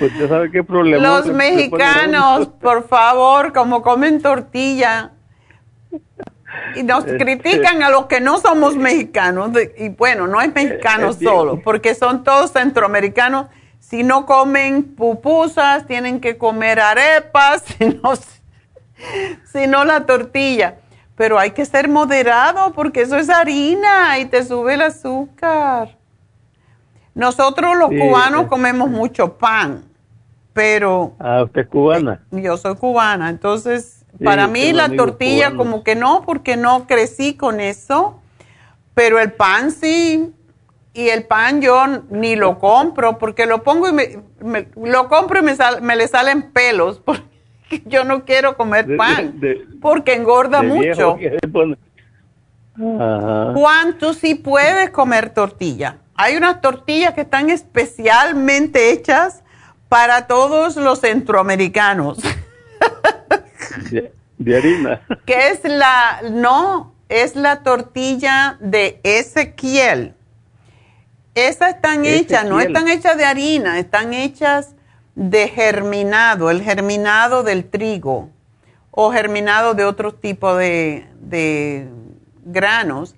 ¿Usted 0.00 0.28
sabe 0.28 0.50
qué 0.50 0.64
problema? 0.64 1.02
Los 1.02 1.26
mexicanos, 1.26 2.48
por 2.60 2.88
favor, 2.88 3.52
como 3.52 3.82
comen 3.82 4.22
tortilla. 4.22 5.12
Y 6.74 6.82
nos 6.82 7.06
este, 7.06 7.18
critican 7.18 7.82
a 7.82 7.90
los 7.90 8.06
que 8.06 8.20
no 8.20 8.38
somos 8.38 8.76
mexicanos. 8.76 9.50
Y 9.78 9.90
bueno, 9.90 10.26
no 10.26 10.40
es 10.40 10.54
mexicano 10.54 11.12
solo, 11.12 11.60
porque 11.62 11.94
son 11.94 12.24
todos 12.24 12.52
centroamericanos. 12.52 13.46
Si 13.78 14.02
no 14.02 14.26
comen 14.26 14.94
pupusas, 14.94 15.86
tienen 15.86 16.20
que 16.20 16.38
comer 16.38 16.80
arepas, 16.80 17.64
si 19.52 19.66
no, 19.66 19.84
la 19.84 20.06
tortilla. 20.06 20.76
Pero 21.16 21.38
hay 21.38 21.50
que 21.50 21.64
ser 21.64 21.88
moderado 21.88 22.72
porque 22.72 23.02
eso 23.02 23.16
es 23.16 23.28
harina 23.28 24.18
y 24.18 24.24
te 24.24 24.44
sube 24.44 24.74
el 24.74 24.82
azúcar. 24.82 25.96
Nosotros 27.14 27.76
los 27.76 27.90
cubanos 27.90 28.46
comemos 28.46 28.88
mucho 28.88 29.36
pan, 29.36 29.84
pero... 30.54 31.14
Ah, 31.18 31.42
usted 31.44 31.62
es 31.62 31.68
cubana. 31.68 32.22
Yo 32.30 32.56
soy 32.56 32.74
cubana, 32.76 33.28
entonces 33.28 34.02
para 34.22 34.46
mí 34.46 34.72
la 34.72 34.88
tortilla 34.90 35.54
como 35.54 35.82
que 35.82 35.94
no, 35.94 36.22
porque 36.24 36.56
no 36.56 36.86
crecí 36.86 37.34
con 37.34 37.60
eso, 37.60 38.20
pero 38.94 39.18
el 39.18 39.32
pan 39.32 39.70
sí. 39.70 40.32
Y 40.94 41.08
el 41.08 41.24
pan 41.24 41.62
yo 41.62 41.86
ni 42.10 42.36
lo 42.36 42.58
compro 42.58 43.16
porque 43.18 43.46
lo 43.46 43.62
pongo 43.62 43.88
y 43.88 43.92
me, 43.92 44.68
lo 44.76 45.08
compro 45.08 45.40
y 45.40 45.42
me, 45.42 45.54
me 45.80 45.96
le 45.96 46.06
salen 46.06 46.52
pelos 46.52 47.00
porque 47.04 47.31
yo 47.86 48.04
no 48.04 48.24
quiero 48.24 48.56
comer 48.56 48.96
pan 48.96 49.40
porque 49.80 50.14
engorda 50.14 50.62
mucho. 50.62 51.18
Juan, 52.76 53.98
tú 53.98 54.14
sí 54.14 54.34
puedes 54.34 54.90
comer 54.90 55.30
tortilla. 55.30 55.98
Hay 56.14 56.36
unas 56.36 56.60
tortillas 56.60 57.14
que 57.14 57.22
están 57.22 57.50
especialmente 57.50 58.90
hechas 58.90 59.42
para 59.88 60.26
todos 60.26 60.76
los 60.76 61.00
centroamericanos. 61.00 62.18
De, 64.38 64.56
harina. 64.56 65.00
Que 65.26 65.48
es 65.48 65.60
la, 65.64 66.22
no, 66.30 66.94
es 67.08 67.36
la 67.36 67.62
tortilla 67.62 68.56
de 68.60 69.00
Ezequiel. 69.02 70.14
Esas 71.34 71.76
están 71.76 72.04
hechas, 72.04 72.44
no 72.44 72.60
están 72.60 72.88
hechas 72.88 73.16
de 73.16 73.24
harina, 73.24 73.78
están 73.78 74.12
hechas 74.12 74.74
de 75.14 75.48
germinado, 75.48 76.50
el 76.50 76.62
germinado 76.62 77.42
del 77.42 77.68
trigo 77.68 78.30
o 78.90 79.10
germinado 79.12 79.74
de 79.74 79.84
otro 79.84 80.14
tipo 80.14 80.54
de, 80.54 81.06
de 81.20 81.88
granos. 82.44 83.14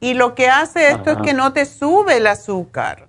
Y 0.00 0.14
lo 0.14 0.34
que 0.34 0.48
hace 0.48 0.90
esto 0.90 1.10
es 1.10 1.18
que 1.18 1.34
no 1.34 1.52
te 1.52 1.64
sube 1.64 2.16
el 2.16 2.26
azúcar. 2.26 3.06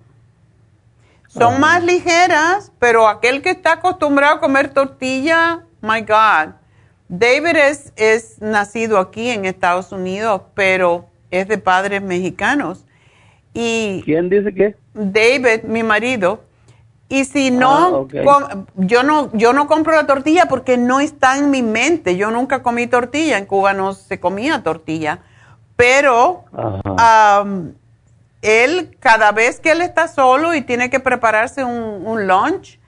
Son 1.28 1.60
más 1.60 1.84
ligeras, 1.84 2.72
pero 2.80 3.06
aquel 3.06 3.40
que 3.40 3.50
está 3.50 3.74
acostumbrado 3.74 4.34
a 4.34 4.40
comer 4.40 4.70
tortilla, 4.70 5.64
my 5.80 6.00
God. 6.00 6.54
David 7.08 7.56
es, 7.56 7.92
es 7.94 8.40
nacido 8.40 8.98
aquí 8.98 9.30
en 9.30 9.44
Estados 9.44 9.92
Unidos, 9.92 10.42
pero 10.54 11.08
es 11.30 11.46
de 11.46 11.58
padres 11.58 12.02
mexicanos. 12.02 12.84
Y 13.54 14.02
¿Quién 14.04 14.28
dice 14.28 14.52
qué? 14.52 14.76
David, 14.94 15.62
mi 15.64 15.84
marido. 15.84 16.42
Y 17.12 17.24
si 17.24 17.50
no, 17.50 18.06
ah, 18.16 18.64
yo 18.76 19.02
no, 19.02 19.30
yo 19.32 19.52
no 19.52 19.66
compro 19.66 19.92
la 19.92 20.06
tortilla 20.06 20.46
porque 20.48 20.76
no 20.76 21.00
está 21.00 21.36
en 21.38 21.50
mi 21.50 21.60
mente. 21.60 22.16
Yo 22.16 22.30
nunca 22.30 22.62
comí 22.62 22.86
tortilla. 22.86 23.36
En 23.36 23.46
Cuba 23.46 23.72
no 23.72 23.94
se 23.94 24.20
comía 24.20 24.62
tortilla. 24.62 25.18
Pero 25.74 26.44
él, 28.42 28.96
cada 29.00 29.32
vez 29.32 29.58
que 29.58 29.72
él 29.72 29.82
está 29.82 30.06
solo 30.06 30.54
y 30.54 30.62
tiene 30.62 30.88
que 30.88 31.00
prepararse 31.00 31.64
un, 31.64 32.06
un 32.06 32.28
lunch, 32.28 32.78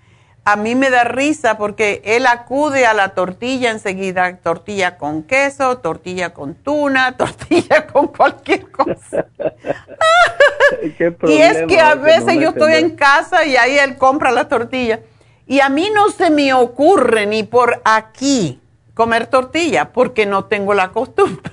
a 0.45 0.57
mí 0.57 0.75
me 0.75 0.91
da 0.91 1.05
risa 1.05 1.57
porque 1.57 2.03
él 2.05 2.27
acude 2.27 2.85
a 2.85 2.95
la 2.95 3.11
tortilla 3.11 3.71
enseguida, 3.71 4.39
tortilla 4.39 4.99
con 4.99 5.23
queso, 5.23 5.79
tortilla 5.79 6.35
con 6.35 6.55
tuna, 6.55 7.17
tortilla 7.17 7.87
con 7.87 8.09
cualquier 8.09 8.71
cosa. 8.71 9.27
y 11.29 11.37
es 11.37 11.63
que 11.67 11.79
a 11.79 11.95
veces 11.95 12.41
yo 12.41 12.49
estoy 12.51 12.75
en 12.75 12.97
casa 12.97 13.45
y 13.45 13.57
ahí 13.57 13.79
él 13.79 13.97
compra 13.97 14.33
la 14.33 14.49
tortilla. 14.49 15.01
Y 15.47 15.61
a 15.61 15.69
mí 15.69 15.89
no 15.95 16.09
se 16.09 16.31
me 16.31 16.53
ocurre 16.55 17.27
ni 17.27 17.43
por 17.43 17.81
aquí 17.85 18.61
comer 18.95 19.27
tortilla 19.27 19.93
porque 19.93 20.27
no 20.27 20.47
tengo 20.47 20.75
la 20.75 20.91
costumbre. 20.91 21.53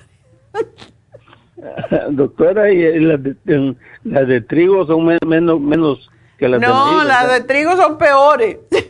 Doctora, 2.11 2.71
¿y 2.71 2.99
las 2.99 3.21
de, 3.21 3.75
las 4.03 4.27
de 4.27 4.41
trigo 4.41 4.85
son 4.87 5.05
menos, 5.27 5.59
menos 5.59 6.09
no, 6.41 7.03
las 7.03 7.29
de 7.29 7.41
trigo 7.41 7.75
son 7.75 7.97
peores. 7.97 8.57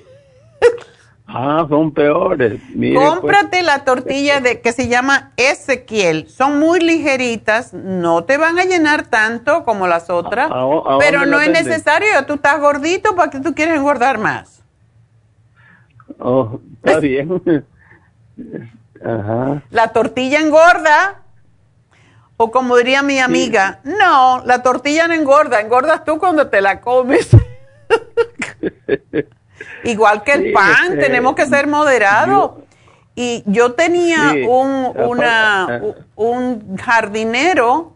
Ah, 1.32 1.64
son 1.70 1.94
peores. 1.94 2.60
Pues. 2.76 2.96
Cómprate 2.96 3.62
la 3.62 3.86
tortilla 3.86 4.40
de 4.40 4.62
que 4.62 4.72
se 4.72 4.88
llama 4.88 5.32
Ezequiel. 5.38 6.28
Son 6.28 6.58
muy 6.58 6.80
ligeritas, 6.80 7.72
no 7.72 8.24
te 8.24 8.38
van 8.38 8.58
a 8.58 8.66
llenar 8.66 9.06
tanto 9.06 9.64
como 9.64 9.86
las 9.86 10.10
otras, 10.10 10.50
pero 10.98 11.28
no 11.28 11.40
es 11.40 11.52
necesario. 11.52 12.26
Tú 12.26 12.34
estás 12.34 12.60
gordito, 12.60 13.16
¿para 13.16 13.30
qué 13.30 13.40
tú 13.40 13.54
quieres 13.54 13.76
engordar 13.76 14.18
más? 14.18 14.64
Oh, 16.18 16.60
está 16.84 17.00
bien. 17.00 17.30
Ajá. 19.06 19.62
La 19.70 19.90
tortilla 19.90 20.40
engorda. 20.40 21.22
O 22.42 22.52
como 22.52 22.78
diría 22.78 23.04
mi 23.04 23.20
amiga, 23.20 23.82
no, 23.84 24.42
la 24.46 24.64
tortilla 24.64 25.10
no 25.10 25.14
engorda, 25.14 25.60
engordas 25.60 26.06
tú 26.06 26.18
cuando 26.18 26.48
te 26.48 26.62
la 26.62 26.80
comes. 26.80 27.32
Igual 29.84 30.24
que 30.24 30.32
el 30.32 30.54
pan, 30.54 30.94
este, 30.94 30.98
tenemos 31.00 31.36
que 31.36 31.46
ser 31.48 31.68
moderados. 31.68 32.52
Y 33.14 33.44
yo 33.46 33.74
tenía 33.74 34.36
un, 34.48 34.90
una, 34.96 35.82
un 36.16 36.78
jardinero 36.78 37.92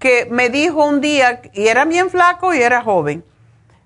que 0.00 0.26
me 0.28 0.48
dijo 0.48 0.84
un 0.84 1.00
día, 1.00 1.40
y 1.52 1.68
era 1.68 1.84
bien 1.84 2.10
flaco 2.10 2.52
y 2.52 2.60
era 2.60 2.82
joven, 2.82 3.24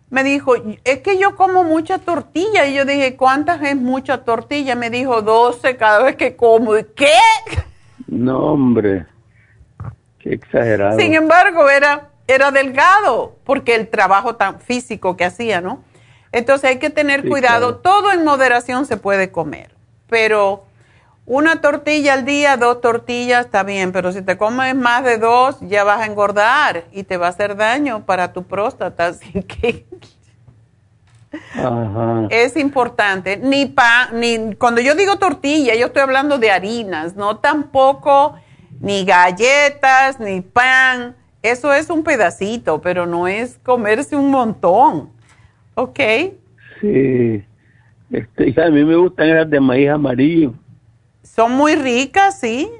me 0.08 0.24
dijo, 0.24 0.54
es 0.84 1.00
que 1.00 1.18
yo 1.18 1.36
como 1.36 1.64
mucha 1.64 1.98
tortilla. 1.98 2.64
Y 2.64 2.72
yo 2.72 2.86
dije, 2.86 3.18
¿cuántas 3.18 3.60
es 3.60 3.76
mucha 3.76 4.24
tortilla? 4.24 4.74
Me 4.74 4.88
dijo, 4.88 5.20
12 5.20 5.76
cada 5.76 6.02
vez 6.02 6.16
que 6.16 6.34
como. 6.34 6.72
¿Qué? 6.94 7.12
No, 8.06 8.38
hombre 8.38 9.04
exagerado. 10.32 10.98
Sin 10.98 11.14
embargo, 11.14 11.68
era, 11.68 12.08
era 12.26 12.50
delgado 12.50 13.36
porque 13.44 13.74
el 13.74 13.88
trabajo 13.88 14.36
tan 14.36 14.60
físico 14.60 15.16
que 15.16 15.24
hacía, 15.24 15.60
¿no? 15.60 15.82
Entonces 16.32 16.70
hay 16.70 16.78
que 16.78 16.90
tener 16.90 17.28
cuidado. 17.28 17.76
Todo 17.76 18.12
en 18.12 18.24
moderación 18.24 18.86
se 18.86 18.96
puede 18.96 19.30
comer, 19.30 19.74
pero 20.08 20.64
una 21.24 21.60
tortilla 21.60 22.14
al 22.14 22.24
día, 22.24 22.56
dos 22.56 22.80
tortillas 22.80 23.46
está 23.46 23.64
bien, 23.64 23.90
pero 23.90 24.12
si 24.12 24.22
te 24.22 24.36
comes 24.36 24.76
más 24.76 25.02
de 25.02 25.18
dos, 25.18 25.56
ya 25.60 25.82
vas 25.82 26.00
a 26.00 26.06
engordar 26.06 26.84
y 26.92 27.02
te 27.02 27.16
va 27.16 27.26
a 27.26 27.30
hacer 27.30 27.56
daño 27.56 28.06
para 28.06 28.32
tu 28.32 28.44
próstata. 28.44 29.06
Así 29.08 29.42
que 29.42 29.86
es 32.30 32.56
importante. 32.56 33.36
Ni 33.36 33.66
pan, 33.66 34.20
ni 34.20 34.54
cuando 34.54 34.80
yo 34.80 34.94
digo 34.94 35.16
tortilla, 35.16 35.74
yo 35.74 35.86
estoy 35.86 36.02
hablando 36.02 36.38
de 36.38 36.50
harinas, 36.50 37.16
no 37.16 37.38
tampoco 37.38 38.36
ni 38.80 39.04
galletas, 39.04 40.20
ni 40.20 40.40
pan. 40.40 41.14
Eso 41.42 41.72
es 41.72 41.90
un 41.90 42.02
pedacito, 42.02 42.80
pero 42.80 43.06
no 43.06 43.28
es 43.28 43.58
comerse 43.62 44.16
un 44.16 44.30
montón. 44.30 45.10
¿Ok? 45.74 46.00
Sí. 46.80 47.44
Este, 48.10 48.62
a 48.62 48.70
mí 48.70 48.84
me 48.84 48.96
gustan 48.96 49.34
las 49.34 49.50
de 49.50 49.60
maíz 49.60 49.90
amarillo. 49.90 50.54
Son 51.22 51.52
muy 51.52 51.74
ricas, 51.74 52.40
sí, 52.40 52.70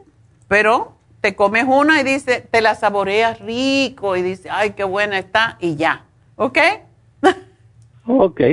pero 0.48 0.92
te 1.20 1.34
comes 1.34 1.64
una 1.66 2.00
y 2.00 2.04
dice, 2.04 2.46
te 2.50 2.60
la 2.60 2.74
saboreas 2.74 3.40
rico 3.40 4.16
y 4.16 4.22
dice, 4.22 4.48
ay, 4.50 4.70
qué 4.70 4.84
buena 4.84 5.18
está 5.18 5.56
y 5.60 5.76
ya. 5.76 6.04
¿Ok? 6.36 6.58
ok. 8.06 8.40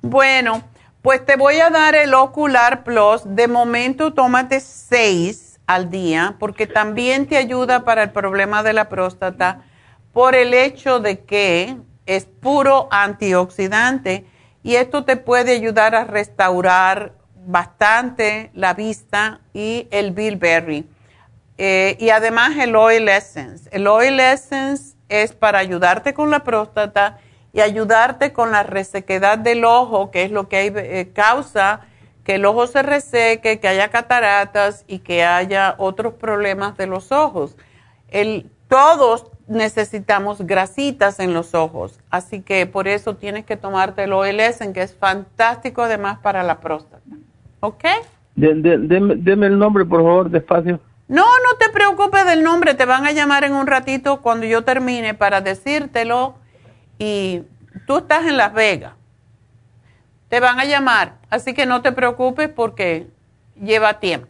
Bueno, 0.00 0.62
pues 1.02 1.26
te 1.26 1.34
voy 1.34 1.56
a 1.56 1.70
dar 1.70 1.96
el 1.96 2.14
Ocular 2.14 2.84
Plus. 2.84 3.22
De 3.24 3.48
momento 3.48 4.12
tómate 4.12 4.60
seis 4.60 5.45
al 5.66 5.90
día 5.90 6.36
porque 6.38 6.66
también 6.66 7.26
te 7.26 7.36
ayuda 7.36 7.84
para 7.84 8.04
el 8.04 8.10
problema 8.10 8.62
de 8.62 8.72
la 8.72 8.88
próstata, 8.88 9.62
por 10.12 10.34
el 10.34 10.54
hecho 10.54 11.00
de 11.00 11.24
que 11.24 11.76
es 12.06 12.24
puro 12.24 12.88
antioxidante 12.90 14.24
y 14.62 14.76
esto 14.76 15.04
te 15.04 15.16
puede 15.16 15.52
ayudar 15.52 15.94
a 15.94 16.04
restaurar 16.04 17.12
bastante 17.46 18.50
la 18.54 18.74
vista 18.74 19.40
y 19.52 19.86
el 19.90 20.10
bilberry. 20.10 20.88
Eh, 21.58 21.96
y 22.00 22.10
además 22.10 22.56
el 22.58 22.76
oil 22.76 23.08
essence. 23.08 23.68
El 23.72 23.86
oil 23.86 24.20
essence 24.20 24.96
es 25.08 25.32
para 25.32 25.58
ayudarte 25.58 26.12
con 26.12 26.30
la 26.30 26.40
próstata 26.40 27.18
y 27.52 27.60
ayudarte 27.60 28.32
con 28.32 28.52
la 28.52 28.62
resequedad 28.62 29.38
del 29.38 29.64
ojo, 29.64 30.10
que 30.10 30.24
es 30.24 30.30
lo 30.30 30.48
que 30.48 30.66
eh, 30.66 31.12
causa 31.14 31.80
que 32.26 32.34
el 32.34 32.44
ojo 32.44 32.66
se 32.66 32.82
reseque, 32.82 33.60
que 33.60 33.68
haya 33.68 33.88
cataratas 33.90 34.84
y 34.88 34.98
que 34.98 35.22
haya 35.22 35.76
otros 35.78 36.14
problemas 36.14 36.76
de 36.76 36.88
los 36.88 37.12
ojos. 37.12 37.56
El, 38.08 38.50
todos 38.66 39.30
necesitamos 39.46 40.44
grasitas 40.44 41.20
en 41.20 41.32
los 41.32 41.54
ojos, 41.54 42.00
así 42.10 42.42
que 42.42 42.66
por 42.66 42.88
eso 42.88 43.14
tienes 43.14 43.44
que 43.44 43.56
tomarte 43.56 44.02
el 44.02 44.12
OLS, 44.12 44.58
que 44.74 44.82
es 44.82 44.92
fantástico 44.96 45.82
además 45.82 46.18
para 46.18 46.42
la 46.42 46.58
próstata. 46.58 47.00
¿Ok? 47.60 47.84
deme 48.34 49.46
el 49.46 49.56
nombre, 49.56 49.84
por 49.84 50.00
favor, 50.00 50.28
despacio. 50.28 50.80
No, 51.06 51.22
no 51.22 51.58
te 51.60 51.70
preocupes 51.72 52.26
del 52.26 52.42
nombre, 52.42 52.74
te 52.74 52.86
van 52.86 53.06
a 53.06 53.12
llamar 53.12 53.44
en 53.44 53.54
un 53.54 53.68
ratito 53.68 54.20
cuando 54.20 54.46
yo 54.46 54.64
termine 54.64 55.14
para 55.14 55.42
decírtelo 55.42 56.34
y 56.98 57.42
tú 57.86 57.98
estás 57.98 58.26
en 58.26 58.36
Las 58.36 58.52
Vegas. 58.52 58.95
Te 60.28 60.40
van 60.40 60.58
a 60.58 60.64
llamar, 60.64 61.14
así 61.30 61.54
que 61.54 61.66
no 61.66 61.82
te 61.82 61.92
preocupes 61.92 62.48
porque 62.48 63.06
lleva 63.60 64.00
tiempo. 64.00 64.28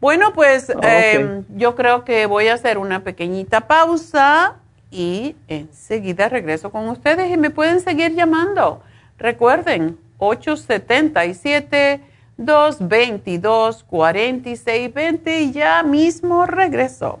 Bueno, 0.00 0.32
pues 0.32 0.70
em, 0.82 1.44
yo 1.56 1.76
creo 1.76 2.04
que 2.04 2.26
voy 2.26 2.48
a 2.48 2.54
hacer 2.54 2.78
una 2.78 3.04
pequeñita 3.04 3.62
pausa 3.62 4.56
y 4.90 5.34
enseguida 5.48 6.28
regreso 6.28 6.70
con 6.70 6.88
ustedes 6.88 7.30
y 7.30 7.36
me 7.36 7.50
pueden 7.50 7.80
seguir 7.80 8.14
llamando. 8.14 8.82
Recuerden, 9.18 9.98
877 10.18 12.00
222 12.36 13.84
4620 13.84 15.40
y 15.40 15.52
ya 15.52 15.82
mismo 15.82 16.46
regreso. 16.46 17.20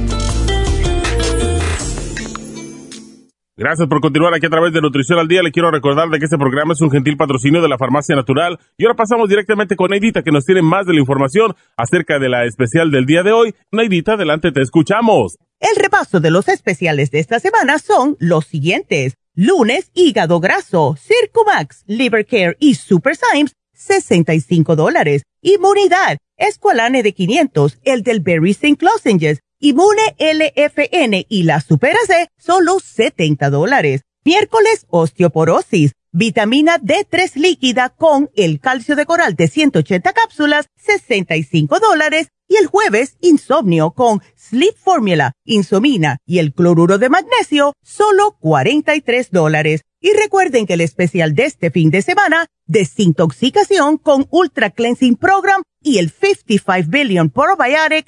Gracias 3.61 3.87
por 3.87 4.01
continuar 4.01 4.33
aquí 4.33 4.47
a 4.47 4.49
través 4.49 4.73
de 4.73 4.81
Nutrición 4.81 5.19
al 5.19 5.27
Día. 5.27 5.43
Le 5.43 5.51
quiero 5.51 5.69
recordar 5.69 6.09
de 6.09 6.17
que 6.17 6.25
este 6.25 6.39
programa 6.39 6.73
es 6.73 6.81
un 6.81 6.89
gentil 6.89 7.15
patrocinio 7.15 7.61
de 7.61 7.69
la 7.69 7.77
Farmacia 7.77 8.15
Natural. 8.15 8.57
Y 8.75 8.85
ahora 8.85 8.95
pasamos 8.95 9.29
directamente 9.29 9.75
con 9.75 9.91
Neidita, 9.91 10.23
que 10.23 10.31
nos 10.31 10.45
tiene 10.45 10.63
más 10.63 10.87
de 10.87 10.93
la 10.93 10.99
información 10.99 11.53
acerca 11.77 12.17
de 12.17 12.27
la 12.27 12.45
especial 12.45 12.89
del 12.89 13.05
día 13.05 13.21
de 13.21 13.33
hoy. 13.33 13.53
Neidita, 13.71 14.13
adelante, 14.13 14.51
te 14.51 14.63
escuchamos. 14.63 15.37
El 15.59 15.75
repaso 15.79 16.19
de 16.19 16.31
los 16.31 16.47
especiales 16.47 17.11
de 17.11 17.19
esta 17.19 17.39
semana 17.39 17.77
son 17.77 18.17
los 18.19 18.47
siguientes. 18.47 19.13
Lunes, 19.35 19.91
hígado 19.93 20.39
graso, 20.39 20.95
Circumax, 20.97 21.83
Liver 21.85 22.25
Care 22.25 22.57
y 22.59 22.73
Super 22.73 23.15
Symes, 23.15 23.53
65 23.73 24.75
dólares. 24.75 25.21
Inmunidad, 25.43 26.17
Esqualane 26.35 27.03
de 27.03 27.13
500, 27.13 27.77
el 27.83 28.01
del 28.01 28.21
Berry 28.21 28.51
St. 28.51 28.83
Lozenges, 28.83 29.41
Inmune 29.63 30.15
LFN 30.17 31.27
y 31.29 31.43
la 31.43 31.61
Super 31.61 31.95
C, 32.07 32.29
solo 32.35 32.79
70 32.79 33.51
dólares. 33.51 34.01
Miércoles, 34.25 34.87
osteoporosis, 34.89 35.91
vitamina 36.11 36.79
D3 36.79 37.35
líquida 37.35 37.89
con 37.89 38.31
el 38.35 38.59
calcio 38.59 38.95
de 38.95 39.05
coral 39.05 39.35
de 39.35 39.47
180 39.47 40.13
cápsulas, 40.13 40.65
65 40.77 41.79
dólares. 41.79 42.29
Y 42.47 42.55
el 42.55 42.65
jueves, 42.65 43.17
insomnio 43.21 43.91
con 43.91 44.23
Sleep 44.35 44.75
Formula, 44.75 45.33
Insomina 45.45 46.17
y 46.25 46.39
el 46.39 46.53
cloruro 46.53 46.97
de 46.97 47.09
magnesio, 47.09 47.73
solo 47.83 48.35
43 48.39 49.29
dólares. 49.29 49.81
Y 50.01 50.11
recuerden 50.13 50.65
que 50.65 50.73
el 50.73 50.81
especial 50.81 51.35
de 51.35 51.45
este 51.45 51.69
fin 51.69 51.91
de 51.91 52.01
semana, 52.01 52.47
desintoxicación 52.65 53.99
con 53.99 54.25
Ultra 54.31 54.71
Cleansing 54.71 55.17
Program 55.17 55.61
y 55.83 55.99
el 55.99 56.09
55 56.09 56.89
Billion 56.89 57.29
Probiotic, 57.29 58.07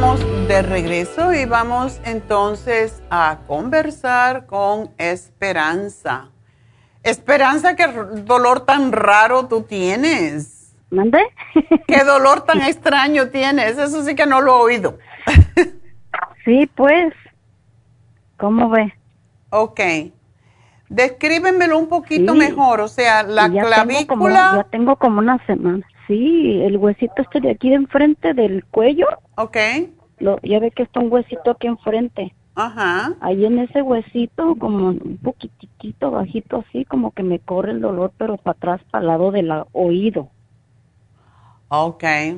Estamos 0.00 0.48
de 0.48 0.62
regreso 0.62 1.34
y 1.34 1.44
vamos 1.44 2.00
entonces 2.06 3.02
a 3.10 3.40
conversar 3.46 4.46
con 4.46 4.88
Esperanza. 4.96 6.30
Esperanza, 7.02 7.76
¿qué 7.76 7.86
dolor 8.24 8.60
tan 8.60 8.92
raro 8.92 9.46
tú 9.46 9.64
tienes? 9.64 10.74
¿Mande? 10.90 11.20
¿Qué 11.86 12.02
dolor 12.02 12.46
tan 12.46 12.62
extraño 12.62 13.28
tienes? 13.28 13.76
Eso 13.76 14.02
sí 14.02 14.14
que 14.14 14.24
no 14.24 14.40
lo 14.40 14.52
he 14.52 14.62
oído. 14.62 14.98
sí, 16.46 16.66
pues. 16.74 17.12
¿Cómo 18.38 18.70
ve? 18.70 18.94
Ok. 19.50 19.80
Descríbemelo 20.88 21.78
un 21.78 21.90
poquito 21.90 22.34
mejor, 22.34 22.80
o 22.80 22.88
sea, 22.88 23.22
la 23.22 23.50
clavícula. 23.50 24.52
ya 24.56 24.64
tengo 24.64 24.96
como 24.96 25.18
una 25.18 25.44
semana. 25.46 25.86
Sí, 26.10 26.60
el 26.62 26.76
huesito 26.76 27.22
este 27.22 27.40
de 27.40 27.50
aquí 27.52 27.68
de 27.68 27.76
enfrente 27.76 28.34
del 28.34 28.64
cuello. 28.64 29.06
Ok. 29.36 29.56
Lo, 30.18 30.40
ya 30.42 30.58
ve 30.58 30.72
que 30.72 30.82
está 30.82 30.98
un 30.98 31.12
huesito 31.12 31.52
aquí 31.52 31.68
enfrente. 31.68 32.34
Ajá. 32.56 33.14
Ahí 33.20 33.44
en 33.44 33.60
ese 33.60 33.80
huesito, 33.80 34.56
como 34.56 34.88
un 34.88 35.18
poquitito 35.22 36.10
bajito 36.10 36.64
así, 36.66 36.84
como 36.84 37.12
que 37.12 37.22
me 37.22 37.38
corre 37.38 37.70
el 37.70 37.80
dolor, 37.80 38.10
pero 38.18 38.36
para 38.38 38.56
atrás, 38.56 38.80
para 38.90 39.02
el 39.02 39.06
lado 39.06 39.30
del 39.30 39.52
oído. 39.70 40.28
Ok. 41.68 42.02
Eh, 42.02 42.36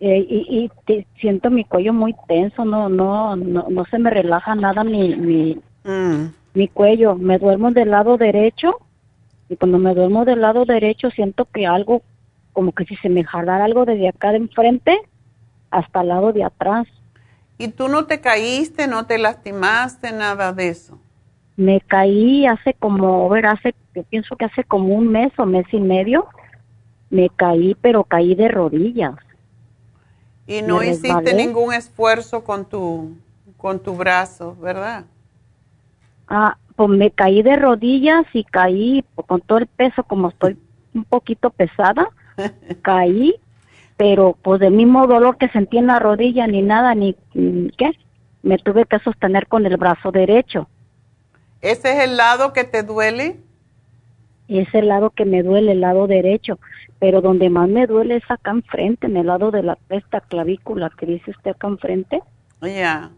y, 0.00 0.70
y 0.88 1.06
siento 1.20 1.50
mi 1.50 1.64
cuello 1.64 1.92
muy 1.92 2.16
tenso, 2.26 2.64
no, 2.64 2.88
no, 2.88 3.36
no, 3.36 3.66
no 3.70 3.84
se 3.84 3.98
me 4.00 4.10
relaja 4.10 4.56
nada 4.56 4.82
mi, 4.82 5.14
mi, 5.14 5.60
Mm. 5.84 6.32
mi 6.54 6.66
cuello. 6.68 7.14
Me 7.14 7.38
duermo 7.38 7.70
del 7.70 7.90
lado 7.92 8.16
derecho 8.18 8.78
y 9.48 9.54
cuando 9.56 9.78
me 9.78 9.94
duermo 9.94 10.24
del 10.24 10.40
lado 10.40 10.64
derecho 10.64 11.10
siento 11.10 11.44
que 11.46 11.66
algo, 11.66 12.02
como 12.52 12.72
que 12.72 12.84
si 12.84 12.96
se 12.96 13.08
me 13.08 13.24
jalara 13.24 13.64
algo 13.64 13.84
desde 13.84 14.08
acá 14.08 14.30
de 14.30 14.38
enfrente 14.38 14.98
hasta 15.70 16.00
el 16.00 16.08
lado 16.08 16.32
de 16.32 16.44
atrás. 16.44 16.86
¿Y 17.58 17.68
tú 17.68 17.88
no 17.88 18.06
te 18.06 18.20
caíste, 18.20 18.86
no 18.86 19.06
te 19.06 19.18
lastimaste, 19.18 20.12
nada 20.12 20.52
de 20.52 20.68
eso? 20.68 20.98
Me 21.56 21.80
caí 21.80 22.46
hace 22.46 22.74
como, 22.74 23.26
a 23.26 23.34
ver, 23.34 23.46
hace, 23.46 23.74
yo 23.94 24.02
pienso 24.04 24.36
que 24.36 24.46
hace 24.46 24.64
como 24.64 24.94
un 24.94 25.08
mes 25.08 25.30
o 25.38 25.44
mes 25.44 25.66
y 25.72 25.78
medio, 25.78 26.26
me 27.10 27.28
caí, 27.28 27.76
pero 27.80 28.04
caí 28.04 28.34
de 28.34 28.48
rodillas. 28.48 29.14
Y 30.46 30.62
no 30.62 30.78
Me 30.78 30.88
hiciste 30.88 31.08
resbalé. 31.08 31.34
ningún 31.34 31.74
esfuerzo 31.74 32.42
con 32.44 32.64
tu, 32.68 33.16
con 33.56 33.78
tu 33.78 33.94
brazo, 33.94 34.56
¿verdad? 34.56 35.04
Ah, 36.28 36.56
pues 36.76 36.88
me 36.88 37.10
caí 37.10 37.42
de 37.42 37.56
rodillas 37.56 38.24
y 38.32 38.44
caí 38.44 39.04
con 39.26 39.40
todo 39.42 39.58
el 39.58 39.66
peso, 39.66 40.02
como 40.04 40.28
estoy 40.30 40.56
un 40.94 41.04
poquito 41.04 41.50
pesada, 41.50 42.08
caí, 42.82 43.34
pero 43.96 44.36
pues 44.42 44.60
del 44.60 44.72
mismo 44.72 45.06
dolor 45.06 45.36
que 45.36 45.48
sentí 45.48 45.78
en 45.78 45.88
la 45.88 45.98
rodilla, 45.98 46.46
ni 46.46 46.62
nada, 46.62 46.94
ni, 46.94 47.16
ni 47.34 47.70
qué, 47.70 47.92
me 48.42 48.58
tuve 48.58 48.86
que 48.86 48.98
sostener 49.00 49.46
con 49.46 49.66
el 49.66 49.76
brazo 49.76 50.10
derecho. 50.10 50.68
¿Ese 51.60 51.92
es 51.92 52.04
el 52.04 52.16
lado 52.16 52.52
que 52.52 52.64
te 52.64 52.82
duele? 52.82 53.38
Es 54.48 54.74
el 54.74 54.88
lado 54.88 55.10
que 55.10 55.24
me 55.24 55.42
duele, 55.42 55.72
el 55.72 55.80
lado 55.80 56.06
derecho, 56.06 56.58
pero 56.98 57.20
donde 57.20 57.50
más 57.50 57.68
me 57.68 57.86
duele 57.86 58.16
es 58.16 58.30
acá 58.30 58.50
enfrente, 58.50 59.06
en 59.06 59.16
el 59.16 59.26
lado 59.26 59.50
de 59.50 59.62
la 59.62 59.78
esta 59.90 60.20
clavícula 60.20 60.90
que 60.98 61.06
dice 61.06 61.30
usted 61.30 61.52
acá 61.52 61.68
enfrente. 61.68 62.22
Ya. 62.62 63.10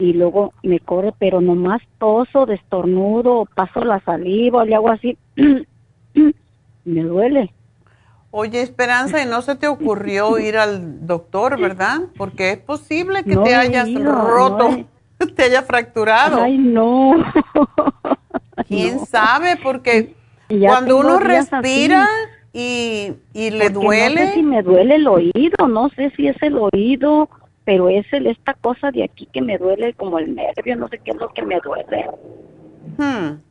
y 0.00 0.14
luego 0.14 0.52
me 0.62 0.80
corre, 0.80 1.12
pero 1.18 1.40
nomás 1.40 1.82
toso, 1.98 2.46
destornudo, 2.46 3.46
paso 3.54 3.84
la 3.84 4.00
saliva, 4.00 4.64
le 4.64 4.74
hago 4.74 4.90
así, 4.90 5.16
me 6.84 7.02
duele. 7.02 7.52
Oye, 8.32 8.62
Esperanza, 8.62 9.22
¿y 9.22 9.26
no 9.26 9.42
se 9.42 9.56
te 9.56 9.66
ocurrió 9.66 10.38
ir 10.38 10.56
al 10.56 11.06
doctor, 11.06 11.58
verdad? 11.58 12.02
Porque 12.16 12.50
es 12.52 12.58
posible 12.58 13.24
que 13.24 13.34
No 13.34 13.42
te 13.42 13.54
hayas 13.56 13.88
ido, 13.88 14.12
roto, 14.12 14.68
no 15.18 15.26
te 15.34 15.42
haya 15.44 15.62
fracturado. 15.62 16.40
Ay, 16.42 16.56
no. 16.58 17.12
¿Quién 18.68 19.00
sabe? 19.00 19.56
Porque 19.56 20.14
ya 20.48 20.68
cuando 20.68 20.96
uno 20.98 21.18
respira 21.18 22.04
así. 22.04 22.12
y, 22.52 23.12
y 23.32 23.50
le 23.50 23.70
Porque 23.70 23.70
duele, 23.70 24.20
No 24.20 24.26
sé 24.28 24.34
si 24.34 24.42
me 24.42 24.62
duele 24.62 24.94
el 24.96 25.08
oído, 25.08 25.68
no 25.68 25.88
sé 25.90 26.10
si 26.16 26.28
es 26.28 26.40
el 26.42 26.56
oído, 26.56 27.28
pero 27.64 27.88
es 27.88 28.06
el, 28.12 28.26
esta 28.28 28.54
cosa 28.54 28.90
de 28.92 29.04
aquí 29.04 29.26
que 29.32 29.42
me 29.42 29.58
duele 29.58 29.94
como 29.94 30.18
el 30.20 30.34
nervio, 30.34 30.76
no 30.76 30.88
sé 30.88 30.98
qué 31.04 31.10
es 31.12 31.16
lo 31.16 31.32
que 31.32 31.42
me 31.42 31.58
duele. 31.60 32.06
hmm, 32.98 33.42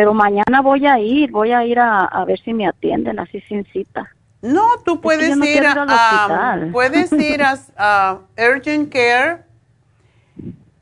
Pero 0.00 0.14
mañana 0.14 0.62
voy 0.62 0.86
a 0.86 0.98
ir, 0.98 1.30
voy 1.30 1.52
a 1.52 1.62
ir 1.66 1.78
a, 1.78 2.06
a 2.06 2.24
ver 2.24 2.40
si 2.40 2.54
me 2.54 2.66
atienden 2.66 3.18
así 3.18 3.42
sin 3.42 3.66
cita. 3.66 4.08
no, 4.40 4.62
tú 4.82 4.98
puedes 4.98 5.36
no 5.36 5.44
ir 5.44 5.62
a, 5.66 5.72
hospital. 5.72 6.70
puedes 6.72 7.12
ir 7.30 7.42
a, 7.42 7.58
a 7.76 8.18
Urgent 8.38 8.90
Care 8.90 9.42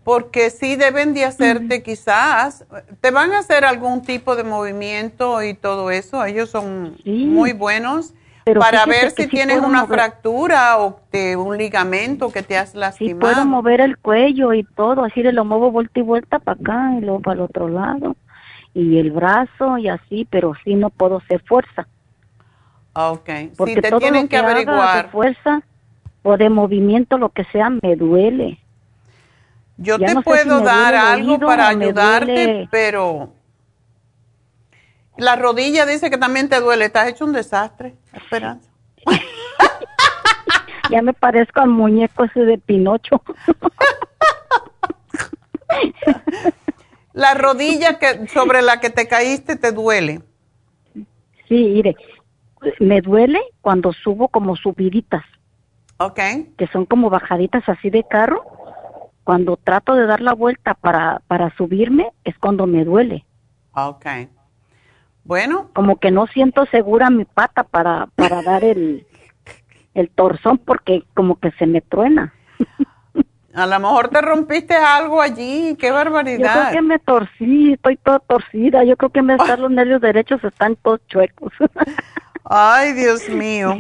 porque 0.04 0.50
sí 0.50 0.76
deben 0.76 1.14
de 1.14 1.24
hacerte 1.24 1.82
quizás, 1.82 2.64
te 3.00 3.10
van 3.10 3.32
a 3.32 3.40
hacer 3.40 3.64
algún 3.64 4.02
tipo 4.02 4.36
de 4.36 4.44
movimiento 4.44 5.42
y 5.42 5.54
todo 5.54 5.90
eso, 5.90 6.24
ellos 6.24 6.48
son 6.50 6.96
muy 7.04 7.52
buenos 7.54 8.14
para 8.60 8.86
ver 8.86 9.10
si 9.10 9.24
sí 9.24 9.28
tienes 9.28 9.58
una 9.58 9.82
mover. 9.82 9.98
fractura 9.98 10.78
o 10.78 11.00
de 11.10 11.36
un 11.36 11.58
ligamento 11.58 12.30
que 12.30 12.44
te 12.44 12.56
has 12.56 12.70
Sí 12.70 12.78
lastimado. 12.78 13.18
puedo 13.18 13.44
mover 13.46 13.80
el 13.80 13.98
cuello 13.98 14.54
y 14.54 14.62
todo, 14.62 15.02
así 15.04 15.22
de 15.22 15.32
lo 15.32 15.44
muevo 15.44 15.72
vuelta 15.72 15.98
y 15.98 16.02
vuelta 16.04 16.38
para 16.38 16.58
acá 16.60 16.94
y 16.96 17.00
luego 17.00 17.20
para 17.20 17.34
el 17.34 17.40
otro 17.40 17.68
lado. 17.68 18.14
Y 18.78 18.98
el 18.98 19.10
brazo 19.10 19.76
y 19.78 19.88
así, 19.88 20.24
pero 20.30 20.52
sí 20.62 20.76
no 20.76 20.90
puedo 20.90 21.16
hacer 21.18 21.42
fuerza. 21.42 21.88
Ah, 22.94 23.10
Ok, 23.10 23.28
Porque 23.56 23.74
sí 23.74 23.80
te 23.80 23.90
todo 23.90 23.98
tienen 23.98 24.22
lo 24.22 24.28
que 24.28 24.36
haga 24.36 24.52
averiguar. 24.52 25.06
de 25.06 25.10
fuerza 25.10 25.62
o 26.22 26.36
de 26.36 26.48
movimiento, 26.48 27.18
lo 27.18 27.30
que 27.30 27.42
sea, 27.46 27.70
me 27.70 27.96
duele. 27.96 28.60
Yo 29.78 29.98
Ya 29.98 30.06
te 30.06 30.14
no 30.14 30.22
puedo 30.22 30.58
si 30.60 30.64
dar 30.64 30.94
algo 30.94 31.32
oído 31.34 31.46
para 31.46 31.68
ayudarte, 31.68 32.68
pero 32.70 33.32
la 35.16 35.34
rodilla 35.34 35.84
dice 35.84 36.08
que 36.08 36.18
también 36.18 36.48
te 36.48 36.60
duele. 36.60 36.84
Estás 36.84 37.08
hecho 37.08 37.24
un 37.24 37.32
desastre, 37.32 37.96
Esperanza. 38.12 38.68
Ya 40.90 41.02
me 41.02 41.12
parezco 41.12 41.60
al 41.60 41.68
muñeco 41.68 42.24
ese 42.24 42.40
de 42.46 42.56
Pinocho. 42.58 43.20
La 47.18 47.34
rodilla 47.34 47.98
que 47.98 48.28
sobre 48.28 48.62
la 48.62 48.78
que 48.78 48.90
te 48.90 49.08
caíste 49.08 49.56
te 49.56 49.72
duele. 49.72 50.22
Sí, 51.48 51.72
mire, 51.74 51.96
me 52.78 53.00
duele 53.00 53.40
cuando 53.60 53.92
subo 53.92 54.28
como 54.28 54.54
subiditas. 54.54 55.24
Ok. 55.96 56.20
Que 56.56 56.68
son 56.72 56.86
como 56.86 57.10
bajaditas 57.10 57.68
así 57.68 57.90
de 57.90 58.04
carro. 58.04 58.44
Cuando 59.24 59.56
trato 59.56 59.96
de 59.96 60.06
dar 60.06 60.20
la 60.20 60.32
vuelta 60.32 60.74
para, 60.74 61.20
para 61.26 61.52
subirme, 61.56 62.12
es 62.22 62.38
cuando 62.38 62.68
me 62.68 62.84
duele. 62.84 63.24
Ok. 63.74 64.06
Bueno. 65.24 65.70
Como 65.74 65.98
que 65.98 66.12
no 66.12 66.28
siento 66.28 66.66
segura 66.66 67.10
mi 67.10 67.24
pata 67.24 67.64
para, 67.64 68.06
para 68.14 68.42
dar 68.42 68.62
el, 68.62 69.08
el 69.94 70.08
torzón 70.10 70.58
porque 70.58 71.02
como 71.14 71.40
que 71.40 71.50
se 71.58 71.66
me 71.66 71.80
truena. 71.80 72.32
A 73.54 73.66
lo 73.66 73.80
mejor 73.80 74.08
te 74.08 74.20
rompiste 74.20 74.74
algo 74.74 75.20
allí. 75.22 75.74
Qué 75.78 75.88
Yo 75.88 75.92
creo 75.92 75.94
barbaridad. 75.94 76.72
que 76.72 76.82
me 76.82 76.98
torcí, 76.98 77.72
estoy 77.72 77.96
toda 77.96 78.18
torcida. 78.18 78.84
Yo 78.84 78.96
creo 78.96 79.10
que 79.10 79.22
me 79.22 79.34
están 79.36 79.62
los 79.62 79.70
nervios 79.70 80.00
derechos 80.00 80.42
están 80.44 80.76
todos 80.76 81.00
chuecos. 81.08 81.52
Ay, 82.44 82.92
Dios 82.92 83.28
mío. 83.28 83.76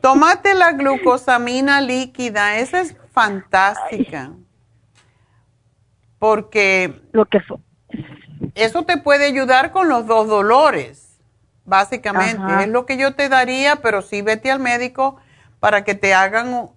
Tómate 0.00 0.54
la 0.54 0.72
glucosamina 0.72 1.80
líquida. 1.80 2.58
Esa 2.58 2.80
es 2.80 2.96
fantástica. 3.12 4.32
Porque 6.18 7.00
lo 7.12 7.24
que 7.24 7.40
eso 8.54 8.84
te 8.84 8.98
puede 8.98 9.26
ayudar 9.26 9.70
con 9.72 9.88
los 9.88 10.06
dos 10.06 10.28
dolores, 10.28 11.18
básicamente. 11.64 12.42
Ajá. 12.42 12.62
Es 12.62 12.68
lo 12.68 12.86
que 12.86 12.96
yo 12.96 13.14
te 13.14 13.28
daría, 13.28 13.76
pero 13.76 14.02
sí 14.02 14.22
vete 14.22 14.50
al 14.50 14.60
médico 14.60 15.16
para 15.60 15.84
que 15.84 15.94
te 15.94 16.14
hagan... 16.14 16.70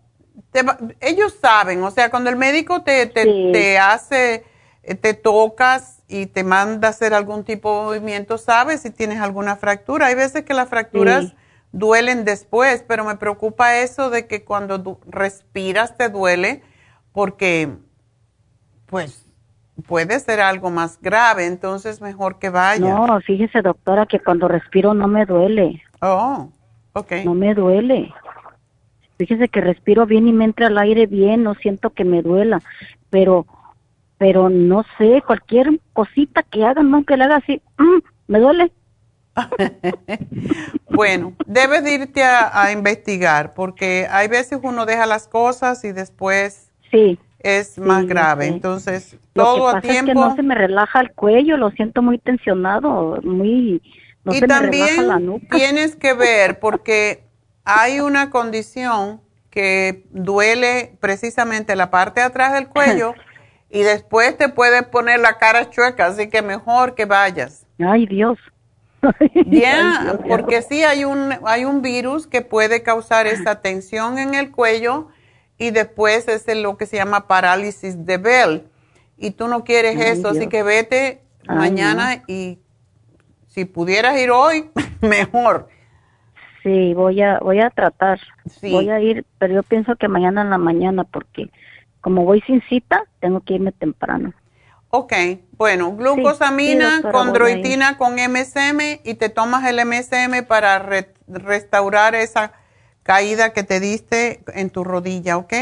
te 0.53 0.61
ellos 1.01 1.33
saben, 1.41 1.83
o 1.83 1.91
sea, 1.91 2.09
cuando 2.09 2.29
el 2.29 2.35
médico 2.37 2.83
te, 2.83 3.05
te, 3.07 3.23
Sí. 3.23 3.49
te 3.51 3.77
hace, 3.79 4.45
eh, 4.83 4.95
te 4.95 5.13
tocas 5.13 6.01
y 6.07 6.27
te 6.27 6.43
manda 6.43 6.87
a 6.87 6.91
hacer 6.91 7.13
algún 7.13 7.43
tipo 7.43 7.91
de 7.91 7.99
movimiento, 7.99 8.37
sabes 8.37 8.81
si 8.81 8.91
tienes 8.91 9.19
alguna 9.19 9.55
fractura. 9.55 10.07
Hay 10.07 10.15
veces 10.15 10.43
que 10.43 10.53
las 10.53 10.69
fracturas 10.69 11.25
Sí. 11.25 11.33
duelen 11.71 12.23
después, 12.23 12.83
pero 12.87 13.03
me 13.03 13.15
preocupa 13.17 13.77
eso 13.79 14.09
de 14.09 14.27
que 14.27 14.43
cuando 14.45 14.99
respiras 15.07 15.97
te 15.97 16.09
duele 16.09 16.61
porque, 17.11 17.69
pues, 18.85 19.25
puede 19.87 20.19
ser 20.19 20.39
algo 20.39 20.69
más 20.69 20.99
grave, 21.01 21.45
entonces 21.47 21.99
mejor 21.99 22.37
que 22.37 22.49
vaya. 22.49 22.79
No, 22.93 23.19
fíjese 23.21 23.61
doctora 23.61 24.05
que 24.05 24.19
cuando 24.19 24.47
respiro 24.47 24.93
no 24.93 25.07
me 25.07 25.25
duele. 25.25 25.81
Oh, 26.01 26.49
ok. 26.93 27.11
No 27.25 27.33
me 27.33 27.53
duele. 27.55 28.13
Fíjese 29.17 29.47
que 29.49 29.61
respiro 29.61 30.05
bien 30.05 30.27
y 30.27 30.33
me 30.33 30.45
entra 30.45 30.67
el 30.67 30.77
aire 30.77 31.07
bien, 31.07 31.43
no 31.43 31.55
siento 31.55 31.91
que 31.91 32.03
me 32.05 32.21
duela, 32.21 32.61
pero 33.09 33.45
pero 34.17 34.49
no 34.49 34.85
sé, 34.97 35.21
cualquier 35.25 35.79
cosita 35.91 36.43
que 36.43 36.63
hagan, 36.65 36.89
no 36.91 37.03
que 37.03 37.17
le 37.17 37.25
haga 37.25 37.37
así, 37.37 37.61
mm, 37.77 37.99
me 38.27 38.39
duele. 38.39 38.71
Bueno, 40.89 41.33
debes 41.45 41.83
de 41.83 41.93
irte 41.95 42.23
a, 42.23 42.63
a 42.63 42.71
investigar 42.71 43.53
porque 43.53 44.07
hay 44.09 44.27
veces 44.27 44.59
uno 44.63 44.85
deja 44.85 45.05
las 45.05 45.27
cosas 45.27 45.83
y 45.83 45.91
después 45.91 46.71
Sí. 46.91 47.19
es 47.39 47.77
más 47.79 48.05
Sí, 48.05 48.07
grave. 48.07 48.47
sí. 48.47 48.49
Entonces, 48.49 49.17
Lo 49.33 49.43
todo 49.45 49.55
que 49.55 49.69
a 49.69 49.71
pasa 49.73 49.93
es 49.93 50.03
que 50.03 50.03
tiempo. 50.03 50.13
no 50.13 50.35
se 50.35 50.43
me 50.43 50.55
relaja 50.55 51.01
el 51.01 51.11
cuello, 51.13 51.57
lo 51.57 51.71
siento 51.71 52.01
muy 52.01 52.19
tensionado, 52.19 53.19
muy 53.23 53.81
no 54.23 54.33
y 54.33 54.39
se 54.39 54.47
me 54.47 54.59
relaja 54.59 55.01
la 55.03 55.13
también 55.15 55.25
nuca. 55.25 55.57
tienes 55.57 55.95
que 55.95 56.13
ver 56.13 56.59
porque 56.59 57.23
hay 57.63 57.99
una 57.99 58.29
condición 58.29 59.21
que 59.49 60.05
duele 60.09 60.97
precisamente 60.99 61.75
la 61.75 61.91
parte 61.91 62.21
de 62.21 62.25
atrás 62.25 62.53
del 62.53 62.67
cuello 62.67 63.13
y 63.69 63.81
después 63.81 64.37
te 64.37 64.49
puede 64.49 64.83
poner 64.83 65.19
la 65.19 65.37
cara 65.37 65.69
chueca, 65.69 66.07
así 66.07 66.29
que 66.29 66.41
mejor 66.41 66.95
que 66.95 67.05
vayas. 67.05 67.65
Ay, 67.79 68.05
Dios. 68.05 68.37
Ya, 69.47 70.17
porque 70.29 70.61
sí 70.61 70.81
hay 70.83 71.03
un 71.03 71.33
hay 71.45 71.65
un 71.65 71.81
virus 71.81 72.25
que 72.25 72.41
puede 72.41 72.83
causar 72.83 73.27
esta 73.27 73.61
tensión 73.61 74.17
en 74.17 74.33
el 74.33 74.49
cuello 74.49 75.09
y 75.57 75.71
después 75.71 76.29
es 76.29 76.47
lo 76.55 76.77
que 76.77 76.85
se 76.85 76.95
llama 76.95 77.27
parálisis 77.27 78.05
de 78.05 78.17
Bell 78.17 78.63
y 79.17 79.31
tú 79.31 79.49
no 79.49 79.65
quieres 79.65 79.97
Ay, 79.97 80.17
eso, 80.17 80.29
así 80.29 80.47
que 80.47 80.63
vete 80.63 81.21
Ay, 81.47 81.57
mañana 81.57 82.23
y 82.27 82.59
si 83.47 83.65
pudieras 83.65 84.17
ir 84.19 84.31
hoy, 84.31 84.71
mejor. 85.01 85.67
Sí, 86.63 86.93
voy 86.93 87.21
a, 87.21 87.39
voy 87.39 87.59
a 87.59 87.69
tratar. 87.69 88.19
Voy 88.61 88.89
a 88.89 88.99
ir, 89.01 89.25
pero 89.37 89.53
yo 89.53 89.63
pienso 89.63 89.95
que 89.97 90.07
mañana 90.07 90.41
en 90.41 90.49
la 90.49 90.57
mañana 90.57 91.03
porque 91.03 91.49
como 91.99 92.25
voy 92.25 92.41
sin 92.41 92.61
cita, 92.63 93.03
tengo 93.19 93.41
que 93.41 93.53
irme 93.53 93.71
temprano. 93.71 94.33
Ok, 94.89 95.13
bueno, 95.57 95.95
glucosamina, 95.95 97.01
condroitina 97.11 97.97
con 97.97 98.15
MSM 98.15 98.99
y 99.03 99.15
te 99.15 99.29
tomas 99.29 99.65
el 99.65 99.83
MSM 99.85 100.45
para 100.47 100.85
restaurar 101.27 102.13
esa 102.13 102.53
caída 103.01 103.53
que 103.53 103.63
te 103.63 103.79
diste 103.79 104.43
en 104.53 104.69
tu 104.69 104.83
rodilla, 104.83 105.37
¿ok? 105.37 105.53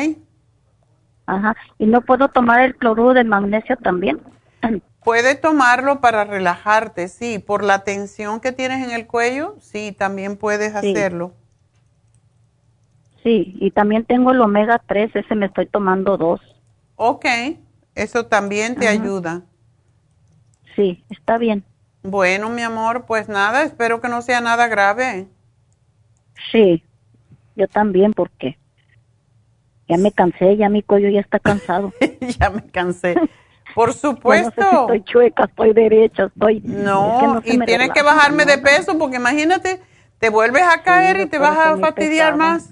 Ajá, 1.28 1.56
¿y 1.78 1.86
no 1.86 2.02
puedo 2.02 2.28
tomar 2.28 2.62
el 2.62 2.76
cloruro 2.76 3.14
de 3.14 3.24
magnesio 3.24 3.78
también? 3.78 4.20
Puede 5.04 5.36
tomarlo 5.36 6.00
para 6.00 6.24
relajarte, 6.24 7.08
sí, 7.08 7.40
por 7.40 7.64
la 7.64 7.84
tensión 7.84 8.40
que 8.40 8.52
tienes 8.52 8.86
en 8.86 8.92
el 8.92 9.08
cuello, 9.08 9.56
sí, 9.60 9.96
también 9.98 10.38
puedes 10.38 10.76
hacerlo. 10.76 11.34
Sí, 13.24 13.56
y 13.60 13.72
también 13.72 14.06
tengo 14.06 14.32
el 14.32 14.42
omega 14.42 14.82
3, 14.88 15.16
ese 15.16 15.36
me 15.36 15.48
estoy 15.48 15.68
tomando 15.68 16.18
dos. 16.18 16.42
Ok. 16.96 17.26
Eso 17.96 18.26
también 18.26 18.76
te 18.76 18.88
ayuda. 18.88 19.42
Sí, 20.76 21.04
está 21.10 21.38
bien. 21.38 21.64
Bueno, 22.04 22.50
mi 22.50 22.62
amor, 22.62 23.06
pues 23.06 23.28
nada, 23.28 23.64
espero 23.64 24.02
que 24.02 24.08
no 24.08 24.22
sea 24.22 24.42
nada 24.42 24.68
grave. 24.68 25.28
Sí, 26.52 26.84
yo 27.56 27.68
también, 27.68 28.14
porque 28.14 28.58
ya 29.88 29.98
me 29.98 30.12
cansé, 30.12 30.58
ya 30.58 30.70
mi 30.70 30.82
cuello 30.82 31.10
ya 31.10 31.20
está 31.20 31.40
cansado. 31.40 31.94
ya 32.40 32.50
me 32.50 32.64
cansé. 32.72 33.16
Por 33.74 33.94
supuesto. 33.94 34.62
estoy 34.62 35.04
chueca, 35.04 35.46
estoy 35.46 35.74
derecha, 35.74 36.26
estoy. 36.26 36.62
No, 36.62 37.42
y 37.44 37.60
tienes 37.60 37.92
que 37.92 38.02
bajarme 38.02 38.46
de 38.46 38.58
peso, 38.58 38.98
porque 38.98 39.18
imagínate, 39.18 39.82
te 40.20 40.30
vuelves 40.30 40.64
a 40.64 40.82
caer 40.84 41.20
y 41.22 41.26
te 41.28 41.38
vas 41.38 41.58
a 41.58 41.78
fastidiar 41.78 42.36
más. 42.36 42.70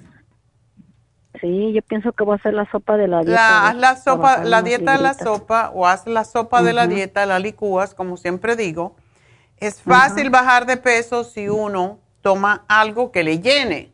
Sí, 1.41 1.71
yo 1.73 1.81
pienso 1.81 2.11
que 2.11 2.23
voy 2.23 2.33
a 2.33 2.35
hacer 2.35 2.53
la 2.53 2.69
sopa 2.69 2.97
de 2.97 3.07
la 3.07 3.21
dieta. 3.21 3.69
haz 3.69 3.75
la 3.75 3.95
sopa, 3.95 4.43
la 4.43 4.61
dieta 4.61 4.93
de 4.93 5.03
la 5.03 5.13
sopa 5.13 5.71
o 5.73 5.87
haz 5.87 6.05
la 6.05 6.25
sopa 6.25 6.61
de 6.61 6.73
la 6.73 6.87
dieta, 6.87 7.25
la 7.25 7.39
licúas, 7.39 7.93
como 7.93 8.17
siempre 8.17 8.55
digo. 8.55 8.95
Es 9.57 9.81
fácil 9.81 10.29
bajar 10.29 10.65
de 10.65 10.77
peso 10.77 11.23
si 11.23 11.47
uno 11.47 11.99
toma 12.21 12.65
algo 12.67 13.11
que 13.11 13.23
le 13.23 13.39
llene. 13.39 13.93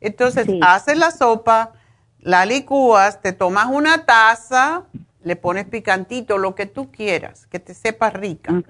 Entonces, 0.00 0.48
haces 0.62 0.96
la 0.96 1.10
sopa, 1.10 1.72
la 2.20 2.44
licúas, 2.44 3.20
te 3.20 3.32
tomas 3.32 3.66
una 3.66 4.04
taza, 4.04 4.84
le 5.22 5.36
pones 5.36 5.66
picantito, 5.66 6.38
lo 6.38 6.54
que 6.54 6.66
tú 6.66 6.90
quieras, 6.90 7.46
que 7.46 7.58
te 7.58 7.74
sepa 7.74 8.10
rica. 8.10 8.62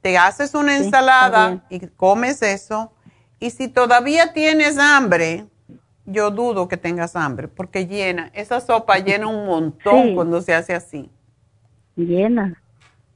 Te 0.00 0.18
haces 0.18 0.54
una 0.54 0.76
ensalada 0.76 1.64
y 1.68 1.80
comes 1.86 2.42
eso. 2.42 2.92
Y 3.38 3.50
si 3.50 3.68
todavía 3.68 4.32
tienes 4.32 4.78
hambre, 4.78 5.46
yo 6.06 6.30
dudo 6.30 6.68
que 6.68 6.76
tengas 6.76 7.16
hambre, 7.16 7.48
porque 7.48 7.86
llena, 7.86 8.30
esa 8.34 8.60
sopa 8.60 8.98
llena 8.98 9.26
un 9.26 9.46
montón 9.46 10.14
cuando 10.14 10.40
se 10.40 10.54
hace 10.54 10.74
así. 10.74 11.10
Llena. 11.96 12.60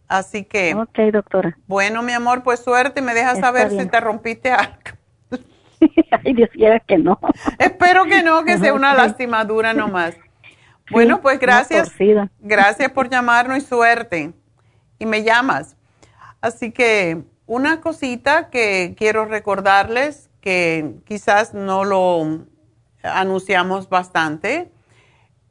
Así 0.08 0.44
que. 0.44 0.74
Ok, 0.74 0.98
doctora. 1.12 1.56
Bueno, 1.66 2.02
mi 2.02 2.12
amor, 2.12 2.42
pues 2.42 2.60
suerte, 2.60 3.02
me 3.02 3.14
dejas 3.14 3.38
saber 3.38 3.70
si 3.70 3.86
te 3.86 4.00
rompiste 4.00 4.52
algo. 4.52 4.76
Ay, 6.24 6.34
Dios 6.34 6.50
quiera 6.52 6.78
que 6.80 6.98
no. 6.98 7.18
Espero 7.58 8.04
que 8.04 8.22
no, 8.22 8.44
que 8.44 8.58
sea 8.58 8.72
una 8.74 8.94
lastimadura 8.94 9.74
nomás. 9.74 10.16
Bueno, 10.90 11.20
pues 11.20 11.38
gracias. 11.38 11.92
Gracias 12.40 12.90
por 12.92 13.08
llamarnos 13.10 13.58
y 13.58 13.60
suerte. 13.62 14.32
Y 14.98 15.06
me 15.06 15.22
llamas. 15.22 15.76
Así 16.40 16.70
que 16.70 17.22
una 17.46 17.80
cosita 17.80 18.50
que 18.50 18.94
quiero 18.96 19.24
recordarles, 19.24 20.30
que 20.40 20.94
quizás 21.04 21.54
no 21.54 21.84
lo 21.84 22.46
anunciamos 23.02 23.88
bastante, 23.88 24.70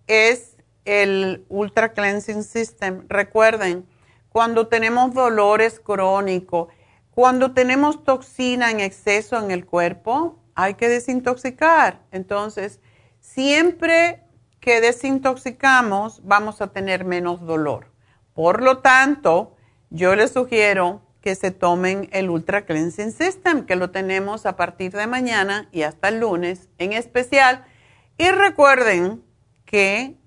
es 0.07 0.57
el 0.85 1.45
Ultra 1.49 1.93
Cleansing 1.93 2.43
System. 2.43 3.05
Recuerden, 3.07 3.85
cuando 4.29 4.67
tenemos 4.67 5.13
dolores 5.13 5.79
crónicos, 5.79 6.67
cuando 7.11 7.53
tenemos 7.53 8.03
toxina 8.03 8.71
en 8.71 8.81
exceso 8.81 9.39
en 9.39 9.51
el 9.51 9.65
cuerpo, 9.65 10.37
hay 10.53 10.73
que 10.73 10.89
desintoxicar. 10.89 12.01
Entonces, 12.11 12.81
siempre 13.19 14.24
que 14.65 14.81
desintoxicamos, 14.81 16.21
vamos 16.23 16.59
a 16.59 16.73
tener 16.73 17.05
menos 17.05 17.45
dolor. 17.45 17.91
Por 18.33 18.63
lo 18.63 18.79
tanto, 18.79 19.55
yo 19.91 20.15
les 20.15 20.31
sugiero 20.31 21.03
que 21.21 21.35
se 21.35 21.51
tomen 21.51 22.09
el 22.11 22.31
Ultra 22.31 22.65
Cleansing 22.65 23.11
System, 23.11 23.67
que 23.67 23.75
lo 23.75 23.91
tenemos 23.91 24.47
a 24.47 24.55
partir 24.55 24.91
de 24.91 25.05
mañana 25.05 25.69
y 25.71 25.83
hasta 25.83 26.07
el 26.07 26.19
lunes 26.19 26.67
en 26.79 26.93
especial. 26.93 27.63
Y 28.17 28.31
recuerden 28.31 29.23
que 29.65 30.17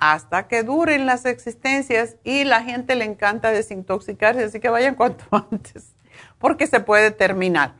hasta 0.00 0.48
que 0.48 0.64
duren 0.64 1.06
las 1.06 1.24
existencias 1.24 2.16
y 2.24 2.42
la 2.42 2.64
gente 2.64 2.96
le 2.96 3.04
encanta 3.04 3.52
desintoxicarse, 3.52 4.42
así 4.42 4.58
que 4.58 4.68
vayan 4.68 4.96
cuanto 4.96 5.24
antes, 5.30 5.94
porque 6.40 6.66
se 6.66 6.80
puede 6.80 7.12
terminar. 7.12 7.74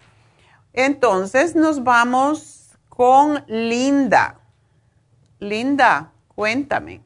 Entonces 0.73 1.57
nos 1.57 1.83
vamos 1.83 2.79
con 2.89 3.43
Linda. 3.49 4.46
Linda, 5.39 6.13
cuéntame. 6.35 7.01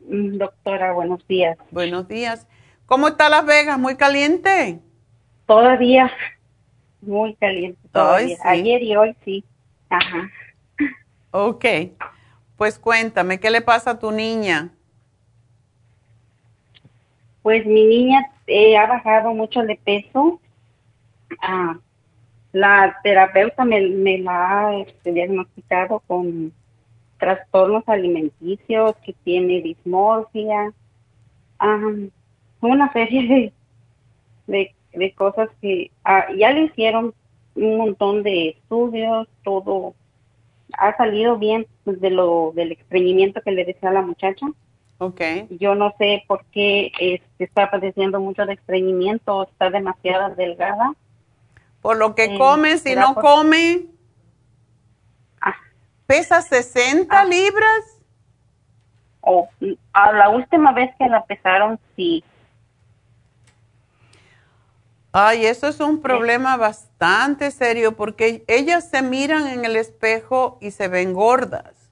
Mm, 0.00 0.38
doctora, 0.38 0.92
buenos 0.92 1.26
días. 1.26 1.58
Buenos 1.70 2.08
días. 2.08 2.46
¿Cómo 2.86 3.08
está 3.08 3.28
Las 3.28 3.44
Vegas? 3.46 3.78
¿Muy 3.78 3.96
caliente? 3.96 4.80
Todavía 5.46 6.10
muy 7.06 7.34
caliente. 7.34 7.78
Todavía. 7.92 8.36
Ayer 8.44 8.82
y 8.82 8.96
hoy 8.96 9.16
sí. 9.24 9.44
Ajá. 9.88 10.30
Ok. 11.30 11.64
Pues 12.56 12.78
cuéntame, 12.78 13.38
¿qué 13.38 13.50
le 13.50 13.60
pasa 13.60 13.92
a 13.92 13.98
tu 13.98 14.10
niña? 14.10 14.70
Pues 17.42 17.66
mi 17.66 17.84
niña 17.84 18.30
eh, 18.46 18.76
ha 18.76 18.86
bajado 18.86 19.32
mucho 19.34 19.62
de 19.62 19.76
peso. 19.76 20.40
Ah, 21.40 21.78
la 22.52 22.98
terapeuta 23.02 23.64
me, 23.64 24.18
la 24.18 24.68
ha 24.68 24.76
este, 24.78 25.12
diagnosticado 25.12 26.00
con 26.06 26.52
trastornos 27.18 27.84
alimenticios, 27.86 28.94
que 29.04 29.14
tiene 29.24 29.62
dismorfia. 29.62 30.72
Ah, 31.58 31.80
una 32.60 32.92
serie 32.92 33.52
de, 34.46 34.74
de, 34.92 35.12
cosas 35.12 35.48
que 35.60 35.90
ah, 36.04 36.26
ya 36.36 36.52
le 36.52 36.64
hicieron 36.64 37.14
un 37.54 37.78
montón 37.78 38.22
de 38.22 38.50
estudios, 38.50 39.28
todo 39.44 39.94
ha 40.78 40.96
salido 40.96 41.38
bien 41.38 41.66
pues, 41.84 42.00
de 42.00 42.10
lo 42.10 42.52
del 42.54 42.72
estreñimiento 42.72 43.40
que 43.40 43.52
le 43.52 43.64
decía 43.64 43.90
a 43.90 43.94
la 43.94 44.02
muchacha. 44.02 44.46
Okay. 44.98 45.46
Yo 45.50 45.74
no 45.74 45.94
sé 45.98 46.24
por 46.26 46.44
qué 46.46 46.90
este, 46.98 47.44
está 47.44 47.70
padeciendo 47.70 48.18
mucho 48.18 48.46
de 48.46 48.54
estreñimiento, 48.54 49.44
está 49.44 49.70
demasiado 49.70 50.34
delgada. 50.34 50.94
Por 51.82 51.98
lo 51.98 52.14
que 52.14 52.24
eh, 52.24 52.38
come, 52.38 52.78
si 52.78 52.94
no 52.94 53.14
come. 53.14 53.84
Ah. 56.06 56.12
¿Pesa 56.14 56.40
60 56.40 57.24
libras? 57.24 57.98
Oh, 59.20 59.48
a 59.92 60.12
la 60.12 60.28
última 60.28 60.72
vez 60.72 60.94
que 60.98 61.08
la 61.08 61.24
pesaron, 61.24 61.80
sí. 61.96 62.22
Ay, 65.10 65.46
eso 65.46 65.66
es 65.66 65.80
un 65.80 66.00
problema 66.00 66.56
bastante 66.56 67.50
serio 67.50 67.96
porque 67.96 68.44
ellas 68.46 68.88
se 68.88 69.02
miran 69.02 69.48
en 69.48 69.64
el 69.64 69.74
espejo 69.74 70.58
y 70.60 70.70
se 70.70 70.88
ven 70.88 71.12
gordas. 71.12 71.90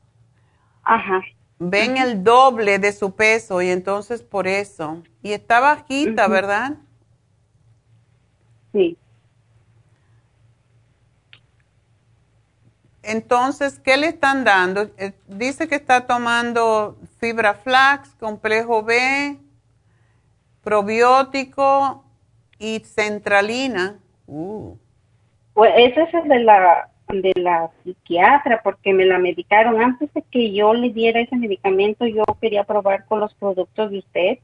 Ajá. 0.85 1.23
Ven 1.59 1.97
el 1.97 2.23
doble 2.23 2.79
de 2.79 2.93
su 2.93 3.17
peso 3.17 3.63
y 3.63 3.71
entonces 3.71 4.23
por 4.23 4.47
eso. 4.47 5.03
Y 5.23 5.33
está 5.33 5.59
bajita, 5.59 6.29
¿verdad? 6.29 6.75
Sí. 8.73 8.97
Entonces, 13.07 13.79
¿qué 13.79 13.97
le 13.97 14.09
están 14.09 14.45
dando? 14.45 14.91
Eh, 14.99 15.13
dice 15.27 15.69
que 15.69 15.75
está 15.75 16.07
tomando 16.07 16.97
fibra 17.19 17.55
flax, 17.55 18.15
complejo 18.19 18.83
B, 18.83 19.39
probiótico 20.63 22.05
y 22.59 22.81
centralina. 22.81 23.99
Uh. 24.27 24.77
Pues 25.53 25.73
ese 25.77 26.03
es 26.03 26.15
el 26.15 26.29
de 26.29 26.41
la 26.41 26.91
de 27.09 27.33
la 27.37 27.71
psiquiatra 27.83 28.61
porque 28.65 28.93
me 28.95 29.05
la 29.05 29.19
medicaron 29.19 29.81
antes 29.81 30.13
de 30.15 30.23
que 30.23 30.53
yo 30.53 30.73
le 30.73 30.91
diera 30.91 31.21
ese 31.21 31.37
medicamento 31.37 32.07
yo 32.07 32.25
quería 32.41 32.65
probar 32.65 33.05
con 33.05 33.21
los 33.21 33.35
productos 33.35 33.91
de 33.91 33.99
usted 33.99 34.39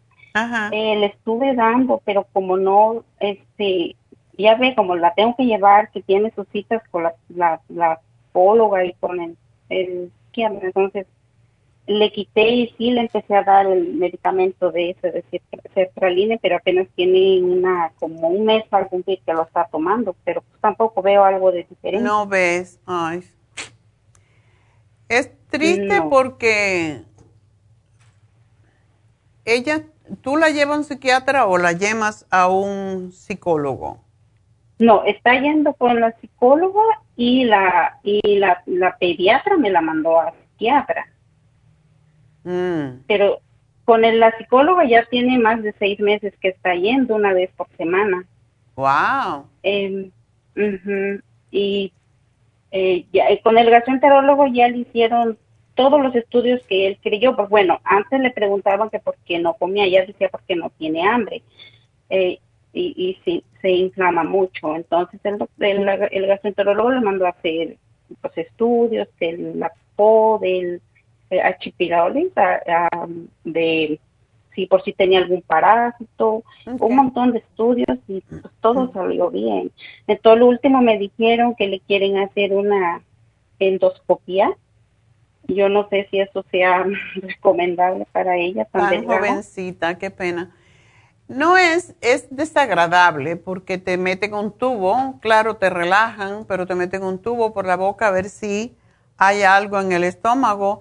eh, 0.71 0.97
le 0.97 1.07
estuve 1.07 1.55
dando 1.55 2.03
pero 2.05 2.27
como 2.33 2.59
no 2.59 3.03
este 3.19 3.97
ya 4.37 4.57
ve 4.57 4.75
como 4.77 4.95
la 4.95 5.15
tengo 5.15 5.35
que 5.37 5.47
llevar 5.47 5.91
que 5.91 6.03
tiene 6.03 6.33
sus 6.37 6.47
citas 6.49 6.83
con 6.91 7.05
la 7.05 7.15
la, 7.31 7.61
la 7.69 8.01
y 8.35 8.93
con 8.95 9.21
el, 9.21 9.37
el 9.69 10.13
psiquiatra 10.27 10.67
entonces 10.67 11.07
le 11.87 12.13
quité 12.13 12.49
y 12.49 12.75
sí 12.79 12.93
le 12.93 13.01
empecé 13.01 13.35
a 13.35 13.43
dar 13.43 13.67
el 13.67 13.95
medicamento 13.95 14.71
de 14.71 14.91
ese 14.91 15.11
de 15.11 15.25
sertraline, 15.75 16.39
pero 16.41 16.57
apenas 16.57 16.87
tiene 16.95 17.43
una 17.43 17.93
como 17.99 18.29
un 18.29 18.45
mes 18.45 18.65
algún 18.71 19.03
día 19.03 19.19
que 19.27 19.33
lo 19.33 19.43
está 19.43 19.67
tomando, 19.71 20.15
pero 20.25 20.43
pues 20.43 20.61
tampoco 20.61 21.03
veo 21.03 21.25
algo 21.25 21.51
de 21.51 21.65
diferente. 21.69 22.05
No 22.05 22.27
ves, 22.29 22.79
ay. 22.87 23.25
Es 25.09 25.33
triste 25.49 26.01
porque 26.09 27.03
ella, 29.45 29.85
¿tú 30.21 30.37
la 30.37 30.51
llevas 30.51 30.77
a 30.77 30.79
un 30.79 30.85
psiquiatra 30.85 31.47
o 31.47 31.59
la 31.59 31.73
llevas 31.73 32.25
a 32.31 32.49
un 32.49 33.11
psicólogo? 33.11 33.99
No, 34.81 35.05
está 35.05 35.39
yendo 35.39 35.75
con 35.75 36.01
la 36.01 36.13
psicóloga 36.21 36.81
y 37.15 37.45
la 37.45 37.99
y 38.03 38.39
la, 38.39 38.63
la 38.65 38.97
pediatra 38.97 39.59
me 39.59 39.69
la 39.69 39.83
mandó 39.83 40.19
a 40.19 40.33
psiquiatra. 40.33 41.07
Mm. 42.45 43.03
Pero 43.07 43.41
con 43.85 44.07
el, 44.07 44.19
la 44.19 44.35
psicóloga 44.39 44.87
ya 44.87 45.05
tiene 45.05 45.39
más 45.39 45.63
de 45.63 45.75
seis 45.79 46.01
meses 46.01 46.33
que 46.41 46.49
está 46.49 46.75
yendo 46.75 47.15
una 47.15 47.35
vez 47.35 47.51
por 47.59 47.69
semana. 47.77 48.25
Wow. 48.75 49.45
Eh, 49.63 50.11
ujú, 50.57 51.21
Y 51.51 51.93
eh, 52.71 53.05
ya, 53.13 53.31
y 53.31 53.39
con 53.43 53.59
el 53.59 53.69
gastroenterólogo 53.69 54.47
ya 54.47 54.69
le 54.69 54.79
hicieron 54.79 55.37
todos 55.75 56.01
los 56.01 56.15
estudios 56.15 56.63
que 56.67 56.87
él 56.87 56.99
creyó. 57.03 57.37
Pues 57.37 57.51
bueno, 57.51 57.81
antes 57.85 58.19
le 58.19 58.31
preguntaban 58.31 58.89
que 58.89 58.99
por 58.99 59.17
qué 59.27 59.39
no 59.39 59.53
comía, 59.53 59.85
ella 59.85 60.07
decía 60.07 60.31
porque 60.31 60.57
no 60.57 60.71
tiene 60.71 61.07
hambre. 61.07 61.43
Eh, 62.09 62.41
y 62.73 62.95
y 62.97 63.19
sí, 63.25 63.45
se 63.61 63.71
inflama 63.71 64.25
mucho. 64.25 64.75
Entonces 64.77 65.21
el, 65.25 65.39
el, 65.61 65.89
el 66.11 66.27
gastroenterólogo 66.27 66.91
le 66.93 67.01
mandó 67.01 67.27
a 67.27 67.31
hacer 67.31 67.77
pues, 68.21 68.39
estudios 68.39 69.09
del 69.19 69.59
la 69.59 69.73
PO, 69.97 70.39
del 70.41 70.81
eh, 71.31 71.41
achipiraulis, 71.41 72.37
a- 72.37 72.61
a- 72.67 73.09
de 73.45 74.01
si 74.55 74.67
por 74.67 74.83
si 74.83 74.93
tenía 74.93 75.21
algún 75.21 75.43
parásito, 75.43 76.43
un 76.67 76.97
montón 76.97 77.33
de 77.33 77.39
estudios 77.39 77.99
y 78.09 78.21
pues, 78.21 78.53
todo 78.61 78.93
salió 78.93 79.31
bien. 79.31 79.71
Entonces, 80.09 80.41
lo 80.41 80.47
último 80.47 80.83
me 80.83 80.99
dijeron 80.99 81.55
que 81.55 81.69
le 81.69 81.81
quieren 81.81 82.19
hacer 82.19 82.53
una 82.53 83.03
endoscopía. 83.61 84.51
Yo 85.47 85.69
no 85.69 85.89
sé 85.89 86.09
si 86.11 86.21
eso 86.21 86.45
sea 86.51 86.85
recomendable 87.15 88.07
para 88.13 88.37
ella 88.37 88.65
tan 88.65 89.05
jovencita, 89.05 89.99
qué 89.99 90.11
pena. 90.11 90.55
No 91.31 91.57
es, 91.57 91.95
es 92.01 92.27
desagradable 92.31 93.37
porque 93.37 93.79
te 93.79 93.97
meten 93.97 94.35
un 94.35 94.51
tubo, 94.51 95.21
claro, 95.21 95.59
te 95.59 95.71
relajan, 95.71 96.45
pero 96.45 96.67
te 96.67 96.75
meten 96.75 97.05
un 97.05 97.23
tubo 97.23 97.55
por 97.55 97.67
la 97.67 97.77
boca 97.77 98.09
a 98.09 98.11
ver 98.11 98.29
si 98.29 98.77
hay 99.17 99.45
algo 99.45 99.81
en 99.81 99.93
el 99.93 100.03
estómago. 100.03 100.81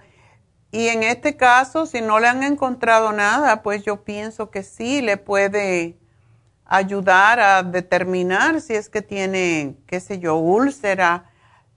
Y 0.71 0.88
en 0.88 1.03
este 1.03 1.38
caso, 1.38 1.85
si 1.85 2.01
no 2.01 2.19
le 2.19 2.30
han 2.30 2.41
encontrado 2.41 3.11
nada, 3.11 3.61
pues 3.61 3.84
yo 3.84 4.03
pienso 4.03 4.49
que 4.49 4.63
sí 4.63 5.03
le 5.03 5.17
puede 5.17 5.99
ayudar 6.65 7.39
a 7.39 7.61
determinar 7.61 8.59
si 8.59 8.73
es 8.73 8.89
que 8.89 9.03
tiene, 9.03 9.76
qué 9.85 9.99
sé 9.99 10.17
yo, 10.17 10.38
úlcera, 10.38 11.30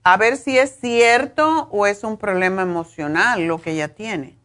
a 0.03 0.17
ver 0.17 0.35
si 0.35 0.57
es 0.57 0.79
cierto 0.81 1.67
o 1.69 1.85
es 1.85 2.03
un 2.03 2.17
problema 2.17 2.63
emocional 2.63 3.45
lo 3.45 3.61
que 3.61 3.73
ella 3.73 3.89
tiene. 3.93 4.42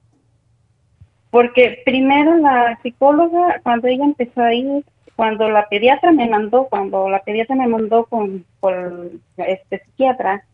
Porque 1.30 1.82
primero 1.84 2.36
la 2.38 2.78
psicóloga, 2.82 3.60
cuando 3.62 3.88
ella 3.88 4.04
empezó 4.04 4.40
a 4.42 4.54
ir, 4.54 4.84
cuando 5.16 5.48
la 5.50 5.68
pediatra 5.68 6.12
me 6.12 6.28
mandó, 6.28 6.66
cuando 6.68 7.08
la 7.08 7.20
pediatra 7.22 7.56
me 7.56 7.66
mandó 7.66 8.04
con, 8.06 8.44
con 8.60 9.20
este 9.36 9.80
psiquiatra, 9.80 10.44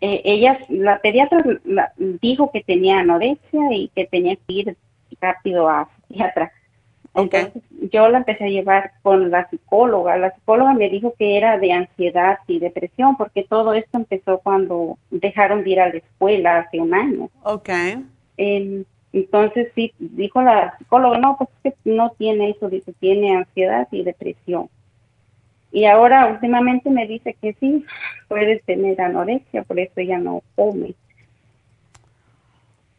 eh, 0.00 0.20
ella, 0.24 0.58
la 0.68 0.98
pediatra 0.98 1.44
la- 1.64 1.92
dijo 1.96 2.50
que 2.50 2.62
tenía 2.62 2.98
anorexia 3.00 3.72
y 3.72 3.88
que 3.94 4.06
tenía 4.06 4.36
que 4.36 4.52
ir 4.52 4.76
rápido 5.20 5.68
a 5.68 5.88
psiquiatra. 6.08 6.50
Entonces 7.14 7.62
yo 7.92 8.08
la 8.08 8.18
empecé 8.18 8.44
a 8.44 8.48
llevar 8.48 8.90
con 9.02 9.30
la 9.30 9.48
psicóloga. 9.48 10.16
La 10.16 10.32
psicóloga 10.34 10.74
me 10.74 10.88
dijo 10.90 11.14
que 11.16 11.36
era 11.36 11.58
de 11.58 11.70
ansiedad 11.72 12.38
y 12.48 12.58
depresión 12.58 13.16
porque 13.16 13.44
todo 13.44 13.72
esto 13.74 13.98
empezó 13.98 14.38
cuando 14.40 14.98
dejaron 15.12 15.62
de 15.62 15.70
ir 15.70 15.80
a 15.80 15.90
la 15.90 15.98
escuela 15.98 16.58
hace 16.58 16.80
un 16.80 16.92
año. 16.92 17.30
Ok. 17.44 17.68
Eh, 18.36 18.82
entonces 19.20 19.70
sí, 19.74 19.92
dijo 19.98 20.42
la 20.42 20.76
psicóloga, 20.78 21.18
no, 21.18 21.36
pues 21.36 21.50
es 21.64 21.74
que 21.84 21.90
no 21.90 22.10
tiene 22.18 22.50
eso, 22.50 22.68
dice, 22.68 22.92
tiene 22.94 23.36
ansiedad 23.36 23.86
y 23.90 24.02
depresión. 24.02 24.68
Y 25.72 25.86
ahora 25.86 26.26
últimamente 26.26 26.90
me 26.90 27.06
dice 27.06 27.36
que 27.40 27.54
sí, 27.60 27.84
puede 28.28 28.60
tener 28.60 29.00
anorexia, 29.00 29.62
por 29.64 29.78
eso 29.80 29.92
ella 29.96 30.18
no 30.18 30.42
come. 30.54 30.94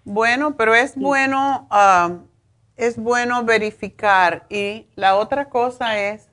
Bueno, 0.04 0.56
pero 0.56 0.76
es 0.76 0.96
bueno, 0.96 1.68
ah, 1.72 2.20
es 2.78 2.98
bueno 2.98 3.44
verificar. 3.44 4.46
Y 4.50 4.88
la 4.96 5.16
otra 5.16 5.50
cosa 5.50 6.00
es, 6.00 6.30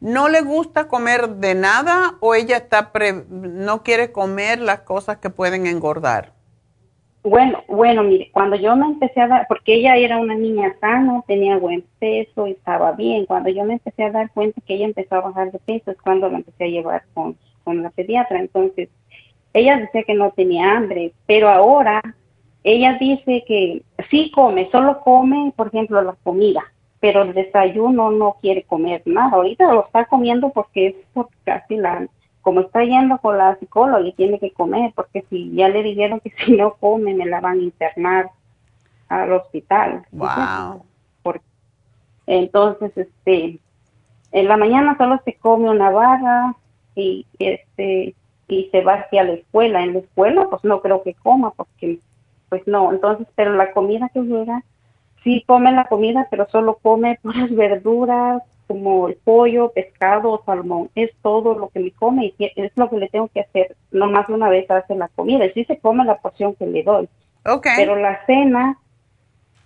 ¿no 0.00 0.28
le 0.28 0.42
gusta 0.42 0.88
comer 0.88 1.28
de 1.36 1.54
nada 1.54 2.16
o 2.20 2.34
ella 2.34 2.56
está 2.56 2.92
pre- 2.92 3.24
no 3.28 3.82
quiere 3.82 4.12
comer 4.12 4.60
las 4.60 4.80
cosas 4.80 5.18
que 5.18 5.30
pueden 5.30 5.66
engordar? 5.66 6.37
Bueno, 7.28 7.62
bueno, 7.68 8.02
mire, 8.04 8.30
cuando 8.32 8.56
yo 8.56 8.74
me 8.74 8.86
empecé 8.86 9.20
a 9.20 9.28
dar, 9.28 9.46
porque 9.48 9.74
ella 9.74 9.96
era 9.96 10.16
una 10.16 10.34
niña 10.34 10.74
sana, 10.80 11.22
tenía 11.26 11.58
buen 11.58 11.84
peso 11.98 12.46
estaba 12.46 12.92
bien, 12.92 13.26
cuando 13.26 13.50
yo 13.50 13.64
me 13.64 13.74
empecé 13.74 14.04
a 14.04 14.10
dar 14.10 14.30
cuenta 14.32 14.62
que 14.66 14.74
ella 14.74 14.86
empezó 14.86 15.16
a 15.16 15.20
bajar 15.20 15.52
de 15.52 15.58
peso 15.58 15.90
es 15.90 15.98
cuando 16.00 16.30
la 16.30 16.38
empecé 16.38 16.64
a 16.64 16.68
llevar 16.68 17.02
con, 17.12 17.36
con 17.64 17.82
la 17.82 17.90
pediatra. 17.90 18.40
Entonces, 18.40 18.88
ella 19.52 19.76
decía 19.76 20.04
que 20.04 20.14
no 20.14 20.30
tenía 20.30 20.74
hambre, 20.74 21.12
pero 21.26 21.50
ahora 21.50 22.00
ella 22.64 22.96
dice 22.98 23.44
que 23.46 23.82
sí 24.10 24.30
come, 24.34 24.70
solo 24.72 25.00
come, 25.00 25.52
por 25.54 25.66
ejemplo, 25.68 26.00
la 26.00 26.16
comida, 26.22 26.64
pero 26.98 27.22
el 27.22 27.34
desayuno 27.34 28.10
no 28.10 28.36
quiere 28.40 28.62
comer 28.62 29.02
nada. 29.04 29.32
Ahorita 29.32 29.70
lo 29.70 29.84
está 29.84 30.06
comiendo 30.06 30.48
porque 30.50 30.86
es 30.88 30.94
por 31.12 31.28
casi 31.44 31.76
la, 31.76 32.06
como 32.42 32.60
está 32.60 32.82
yendo 32.84 33.18
con 33.18 33.36
la 33.38 33.56
psicóloga 33.56 34.00
y 34.00 34.12
tiene 34.12 34.38
que 34.38 34.52
comer, 34.52 34.92
porque 34.94 35.24
si 35.28 35.54
ya 35.54 35.68
le 35.68 35.82
dijeron 35.82 36.20
que 36.20 36.30
si 36.44 36.52
no 36.52 36.74
come 36.74 37.14
me 37.14 37.26
la 37.26 37.40
van 37.40 37.58
a 37.58 37.62
internar 37.62 38.30
al 39.08 39.32
hospital. 39.32 40.04
Wow. 40.12 40.82
Por- 41.22 41.40
entonces, 42.26 42.96
este, 42.96 43.58
en 44.32 44.48
la 44.48 44.56
mañana 44.56 44.96
solo 44.98 45.20
se 45.24 45.34
come 45.34 45.70
una 45.70 45.90
barra 45.90 46.54
y 46.94 47.26
este 47.38 48.14
y 48.48 48.68
se 48.72 48.82
va 48.82 48.94
hacia 48.94 49.24
la 49.24 49.34
escuela. 49.34 49.82
En 49.82 49.92
la 49.92 49.98
escuela, 50.00 50.46
pues 50.48 50.64
no 50.64 50.80
creo 50.80 51.02
que 51.02 51.14
coma, 51.14 51.50
porque 51.52 51.98
pues 52.48 52.66
no. 52.66 52.92
Entonces, 52.92 53.26
pero 53.34 53.54
la 53.54 53.72
comida 53.72 54.08
que 54.08 54.22
llega, 54.22 54.62
sí 55.22 55.44
come 55.46 55.70
la 55.72 55.84
comida, 55.84 56.26
pero 56.30 56.48
solo 56.50 56.78
come 56.82 57.18
puras 57.22 57.54
verduras, 57.54 58.42
como 58.68 59.08
el 59.08 59.16
pollo, 59.16 59.72
pescado, 59.72 60.42
salmón. 60.46 60.90
Es 60.94 61.10
todo 61.22 61.58
lo 61.58 61.70
que 61.70 61.80
me 61.80 61.90
come 61.90 62.34
y 62.38 62.52
es 62.54 62.70
lo 62.76 62.88
que 62.88 62.98
le 62.98 63.08
tengo 63.08 63.26
que 63.28 63.40
hacer. 63.40 63.74
No 63.90 64.08
más 64.08 64.28
de 64.28 64.34
una 64.34 64.48
vez 64.48 64.70
hace 64.70 64.94
la 64.94 65.08
comida. 65.08 65.46
Y 65.46 65.52
sí 65.54 65.64
se 65.64 65.78
come 65.78 66.04
la 66.04 66.18
porción 66.18 66.54
que 66.54 66.66
le 66.66 66.84
doy. 66.84 67.08
Okay. 67.44 67.72
Pero 67.76 67.96
la 67.96 68.24
cena, 68.26 68.78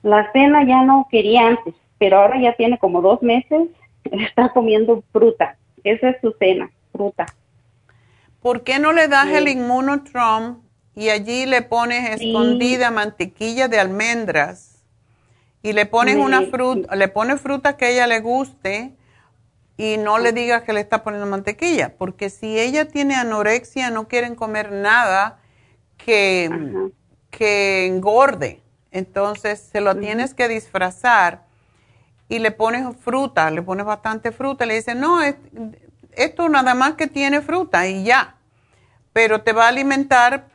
la 0.02 0.30
cena 0.32 0.64
ya 0.66 0.82
no 0.84 1.08
quería 1.10 1.48
antes, 1.48 1.74
pero 1.98 2.20
ahora 2.20 2.40
ya 2.40 2.54
tiene 2.54 2.78
como 2.78 3.02
dos 3.02 3.22
meses, 3.22 3.68
está 4.04 4.48
comiendo 4.50 5.02
fruta. 5.12 5.56
Esa 5.84 6.10
es 6.10 6.20
su 6.20 6.32
cena, 6.38 6.70
fruta. 6.92 7.26
¿Por 8.40 8.62
qué 8.62 8.78
no 8.78 8.92
le 8.92 9.08
das 9.08 9.26
Sí. 9.28 9.34
el 9.34 9.48
inmunotrom 9.48 10.62
y 10.94 11.08
allí 11.08 11.46
le 11.46 11.62
pones 11.62 12.18
Sí. 12.20 12.28
escondida 12.30 12.90
mantequilla 12.90 13.68
de 13.68 13.80
almendras 13.80 14.71
y 15.62 15.72
le 15.72 15.86
pones 15.86 16.16
una 16.16 16.42
fruta, 16.42 16.94
le 16.96 17.08
pones 17.08 17.40
fruta 17.40 17.76
que 17.76 17.86
a 17.86 17.90
ella 17.90 18.06
le 18.06 18.20
guste 18.20 18.96
y 19.76 19.96
no 19.98 20.18
le 20.18 20.32
digas 20.32 20.62
que 20.62 20.72
le 20.72 20.80
está 20.80 21.02
poniendo 21.04 21.26
mantequilla, 21.28 21.96
porque 21.96 22.30
si 22.30 22.58
ella 22.60 22.88
tiene 22.88 23.14
anorexia 23.16 23.90
no 23.90 24.08
quieren 24.08 24.34
comer 24.34 24.72
nada 24.72 25.40
que, 25.98 26.50
que 27.30 27.86
engorde, 27.86 28.62
entonces 28.90 29.60
se 29.72 29.80
lo 29.80 29.98
tienes 29.98 30.34
que 30.34 30.48
disfrazar 30.48 31.44
y 32.28 32.38
le 32.38 32.50
pones 32.52 32.86
fruta, 32.98 33.50
le 33.50 33.62
pones 33.62 33.86
bastante 33.86 34.32
fruta, 34.32 34.66
le 34.66 34.74
dices, 34.76 34.96
no, 34.96 35.22
es- 35.22 35.36
esto 36.12 36.48
nada 36.48 36.74
más 36.74 36.94
que 36.94 37.06
tiene 37.06 37.40
fruta 37.42 37.86
y 37.88 38.04
ya, 38.04 38.36
pero 39.12 39.42
te 39.42 39.52
va 39.52 39.66
a 39.66 39.68
alimentar 39.68 40.48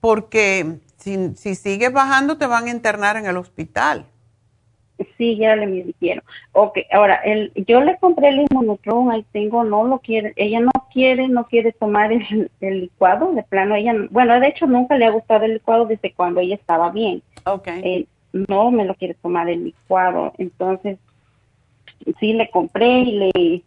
porque 0.00 0.78
si, 0.98 1.34
si 1.36 1.54
sigues 1.54 1.92
bajando 1.92 2.38
te 2.38 2.46
van 2.46 2.66
a 2.66 2.70
internar 2.70 3.16
en 3.16 3.26
el 3.26 3.36
hospital. 3.36 4.06
Sí, 5.16 5.36
ya 5.36 5.54
le 5.56 5.66
me 5.66 5.82
dijeron. 5.82 6.24
Ok, 6.52 6.78
ahora, 6.92 7.16
el, 7.24 7.52
yo 7.66 7.80
le 7.80 7.96
compré 7.98 8.28
el 8.28 8.46
inmunotron, 8.50 9.10
ahí 9.10 9.24
tengo, 9.32 9.62
no 9.64 9.84
lo 9.84 9.98
quiere, 10.00 10.32
ella 10.36 10.60
no 10.60 10.70
quiere, 10.92 11.28
no 11.28 11.44
quiere 11.46 11.72
tomar 11.72 12.12
el, 12.12 12.50
el 12.60 12.80
licuado, 12.80 13.32
de 13.32 13.42
plano, 13.44 13.74
ella, 13.74 13.94
bueno, 14.10 14.38
de 14.40 14.48
hecho 14.48 14.66
nunca 14.66 14.96
le 14.96 15.06
ha 15.06 15.10
gustado 15.10 15.44
el 15.44 15.54
licuado 15.54 15.86
desde 15.86 16.12
cuando 16.12 16.40
ella 16.40 16.56
estaba 16.56 16.90
bien. 16.90 17.22
Ok. 17.44 17.68
Eh, 17.68 18.06
no 18.32 18.70
me 18.70 18.84
lo 18.84 18.94
quiere 18.94 19.14
tomar 19.14 19.48
el 19.48 19.64
licuado, 19.64 20.32
entonces 20.38 20.98
sí 22.20 22.32
le 22.32 22.50
compré 22.50 23.00
y 23.00 23.12
le, 23.18 23.62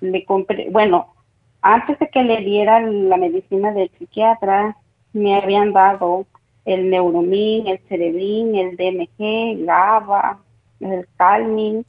le 0.00 0.24
compré, 0.24 0.70
bueno, 0.70 1.14
antes 1.62 1.98
de 1.98 2.08
que 2.08 2.22
le 2.22 2.38
diera 2.38 2.80
la 2.80 3.16
medicina 3.16 3.72
del 3.72 3.90
psiquiatra, 3.98 4.76
me 5.12 5.34
habían 5.34 5.72
dado 5.72 6.26
el 6.64 6.88
Neuromin, 6.90 7.66
el 7.66 7.80
Cerebrin, 7.88 8.54
el 8.54 8.76
DMG, 8.76 9.66
GABA, 9.66 10.40
el 10.80 11.06
Calmin. 11.16 11.86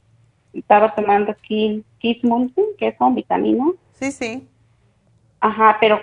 Estaba 0.52 0.94
tomando 0.94 1.34
Kiss 1.42 1.82
que 2.00 2.96
son 2.98 3.14
vitaminas. 3.14 3.72
Sí, 3.94 4.12
sí. 4.12 4.48
Ajá, 5.40 5.78
pero 5.80 6.02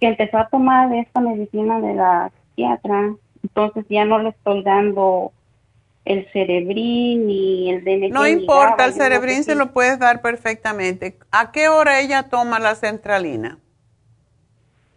que 0.00 0.08
empezó 0.08 0.38
a 0.38 0.48
tomar 0.48 0.92
esta 0.94 1.20
medicina 1.20 1.80
de 1.80 1.94
la 1.94 2.32
psiquiatra, 2.34 3.14
entonces 3.42 3.84
ya 3.88 4.04
no 4.04 4.18
le 4.18 4.30
estoy 4.30 4.62
dando 4.62 5.32
el 6.04 6.26
Cerebrin 6.32 7.26
ni 7.26 7.70
el 7.70 7.84
DMG. 7.84 8.12
No 8.12 8.26
importa, 8.26 8.86
el 8.86 8.92
no 8.92 8.96
cerebrín 8.96 9.44
se 9.44 9.54
lo 9.54 9.72
puedes 9.72 9.98
dar 9.98 10.22
perfectamente. 10.22 11.18
¿A 11.30 11.52
qué 11.52 11.68
hora 11.68 12.00
ella 12.00 12.28
toma 12.28 12.58
la 12.58 12.74
centralina? 12.74 13.58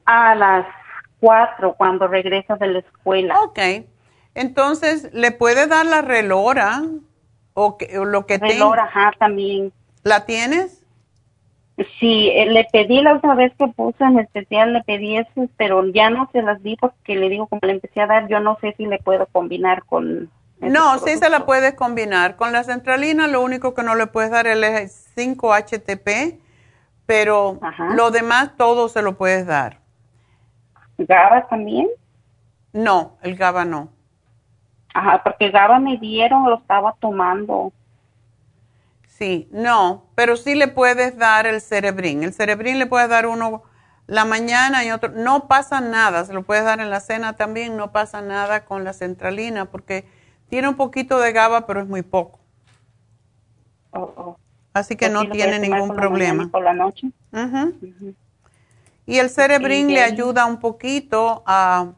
A 0.05 0.33
las 0.35 0.65
cuatro 1.19 1.75
cuando 1.75 2.07
regresa 2.07 2.55
de 2.55 2.67
la 2.67 2.79
escuela. 2.79 3.39
Ok. 3.41 3.59
Entonces, 4.33 5.13
¿le 5.13 5.31
puede 5.31 5.67
dar 5.67 5.85
la 5.85 6.01
relora 6.01 6.81
o, 7.53 7.77
que- 7.77 7.97
o 7.97 8.05
lo 8.05 8.25
que 8.25 8.35
ajá, 8.35 9.11
también. 9.17 9.71
¿La 10.03 10.25
tienes? 10.25 10.83
Sí, 11.99 12.29
eh, 12.29 12.45
le 12.45 12.67
pedí 12.71 13.01
la 13.01 13.13
última 13.13 13.33
vez 13.33 13.51
que 13.57 13.67
puse 13.67 14.03
en 14.03 14.19
especial, 14.19 14.73
le 14.73 14.83
pedí 14.83 15.17
eso, 15.17 15.49
pero 15.57 15.83
ya 15.87 16.09
no 16.11 16.29
se 16.31 16.43
las 16.43 16.61
di 16.61 16.75
porque 16.75 17.15
le 17.15 17.29
digo, 17.29 17.47
como 17.47 17.61
le 17.63 17.71
empecé 17.73 18.01
a 18.01 18.07
dar, 18.07 18.27
yo 18.27 18.39
no 18.39 18.57
sé 18.61 18.75
si 18.77 18.85
le 18.85 18.99
puedo 18.99 19.25
combinar 19.27 19.83
con... 19.85 20.29
No, 20.59 20.99
sí 20.99 21.17
se 21.17 21.29
la 21.29 21.45
puedes 21.45 21.73
combinar. 21.73 22.35
Con 22.35 22.51
la 22.53 22.63
centralina 22.63 23.27
lo 23.27 23.41
único 23.41 23.73
que 23.73 23.83
no 23.83 23.95
le 23.95 24.07
puedes 24.07 24.29
dar 24.29 24.45
es 24.47 24.55
el 24.55 24.89
5-HTP, 25.15 26.39
pero 27.05 27.59
lo 27.95 28.11
demás 28.11 28.55
todo 28.55 28.87
se 28.87 29.01
lo 29.01 29.17
puedes 29.17 29.45
dar. 29.47 29.79
¿GABA 30.99 31.47
también? 31.49 31.87
No, 32.71 33.17
el 33.23 33.35
GABA 33.35 33.65
no. 33.65 33.89
Ajá, 34.93 35.21
porque 35.23 35.49
GABA 35.49 35.79
me 35.79 35.97
dieron, 35.97 36.43
lo 36.49 36.57
estaba 36.57 36.93
tomando. 36.99 37.71
Sí, 39.07 39.47
no, 39.51 40.05
pero 40.15 40.37
sí 40.37 40.55
le 40.55 40.67
puedes 40.67 41.17
dar 41.17 41.45
el 41.45 41.61
cerebrín. 41.61 42.23
El 42.23 42.33
cerebrín 42.33 42.79
le 42.79 42.87
puedes 42.87 43.09
dar 43.09 43.27
uno 43.27 43.63
la 44.07 44.25
mañana 44.25 44.83
y 44.83 44.91
otro. 44.91 45.11
No 45.11 45.47
pasa 45.47 45.81
nada, 45.81 46.25
se 46.25 46.33
lo 46.33 46.43
puedes 46.43 46.63
dar 46.65 46.79
en 46.79 46.89
la 46.89 46.99
cena 46.99 47.33
también, 47.33 47.77
no 47.77 47.91
pasa 47.91 48.21
nada 48.21 48.65
con 48.65 48.83
la 48.83 48.93
centralina 48.93 49.65
porque 49.65 50.05
tiene 50.49 50.67
un 50.67 50.75
poquito 50.75 51.19
de 51.19 51.31
GABA, 51.31 51.65
pero 51.65 51.81
es 51.81 51.87
muy 51.87 52.01
poco. 52.01 52.39
Así 54.73 54.95
que 54.95 55.05
Pues 55.05 55.13
no 55.13 55.21
sí, 55.21 55.27
tiene 55.29 55.59
ningún 55.59 55.89
por 55.89 55.97
problema. 55.97 56.49
Por 56.49 56.63
la 56.63 56.73
noche. 56.73 57.11
Ujú. 57.31 58.15
Y 59.05 59.19
el 59.19 59.29
cerebrín 59.29 59.89
Y 59.89 59.93
le 59.93 60.01
ayuda 60.01 60.45
un 60.45 60.59
poquito 60.59 61.43
a, 61.45 61.91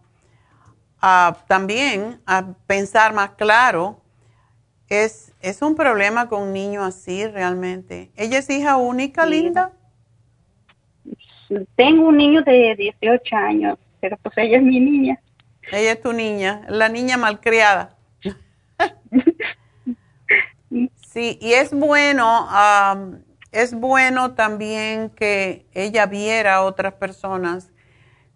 también 1.48 2.20
a 2.26 2.54
pensar 2.68 3.14
más 3.14 3.32
claro. 3.32 4.02
Es, 4.90 5.34
es 5.42 5.62
un 5.62 5.76
problema 5.76 6.30
con 6.30 6.44
un 6.44 6.54
niño 6.54 6.84
así 6.84 7.26
realmente. 7.28 8.12
¿Ella 8.16 8.40
es 8.40 8.50
hija 8.50 8.78
única, 8.78 9.26
Linda? 9.26 9.72
Tengo 11.76 12.08
un 12.08 12.18
niño 12.18 12.42
de 12.44 12.76
18 12.76 13.36
años, 13.36 13.78
pero 14.00 14.18
pues 14.18 14.38
ella 14.38 14.58
es 14.58 14.64
mi 14.64 14.80
niña. 14.80 15.20
Ella 15.72 15.94
es 15.94 16.02
tu 16.02 16.14
niña, 16.14 16.62
la 16.68 16.90
niña 16.90 17.18
malcriada. 17.18 17.96
Sí, 21.16 21.38
y 21.40 21.54
es 21.54 21.72
bueno, 21.72 22.50
es 23.54 23.74
bueno 23.74 24.34
también 24.34 25.10
que 25.12 25.66
ella 25.74 26.08
viera 26.08 26.56
a 26.56 26.64
otras 26.64 26.96
personas 26.96 27.72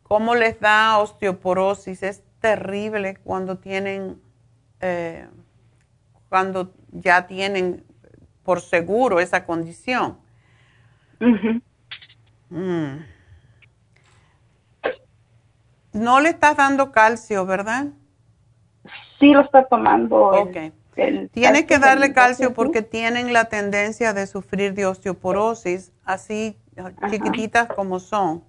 cómo 0.03 0.33
les 0.33 0.59
da 0.61 0.97
osteoporosis. 0.99 2.03
Es 2.03 2.23
terrible 2.39 3.17
cuando 3.23 3.57
tienen, 3.57 4.21
eh, 4.81 5.27
cuando 6.29 6.73
ya 6.91 7.27
tienen 7.27 7.83
por 8.43 8.61
seguro 8.61 9.19
esa 9.19 9.45
condición. 9.45 10.17
Mm. 12.49 12.97
No 15.93 16.19
le 16.19 16.29
estás 16.29 16.57
dando 16.57 16.91
calcio, 16.91 17.45
¿verdad? 17.45 17.87
Sí, 19.19 19.33
lo 19.33 19.41
está 19.41 19.65
tomando. 19.67 20.33
el- 20.33 20.39
Ok. 20.67 20.73
el 20.95 21.29
Tienes 21.29 21.65
que 21.65 21.79
darle 21.79 22.13
calcio 22.13 22.53
porque 22.53 22.81
tienen 22.81 23.33
la 23.33 23.45
tendencia 23.45 24.13
de 24.13 24.27
sufrir 24.27 24.73
de 24.73 24.85
osteoporosis, 24.85 25.91
así 26.05 26.57
chiquititas 27.09 27.67
como 27.69 27.99
son. 27.99 28.43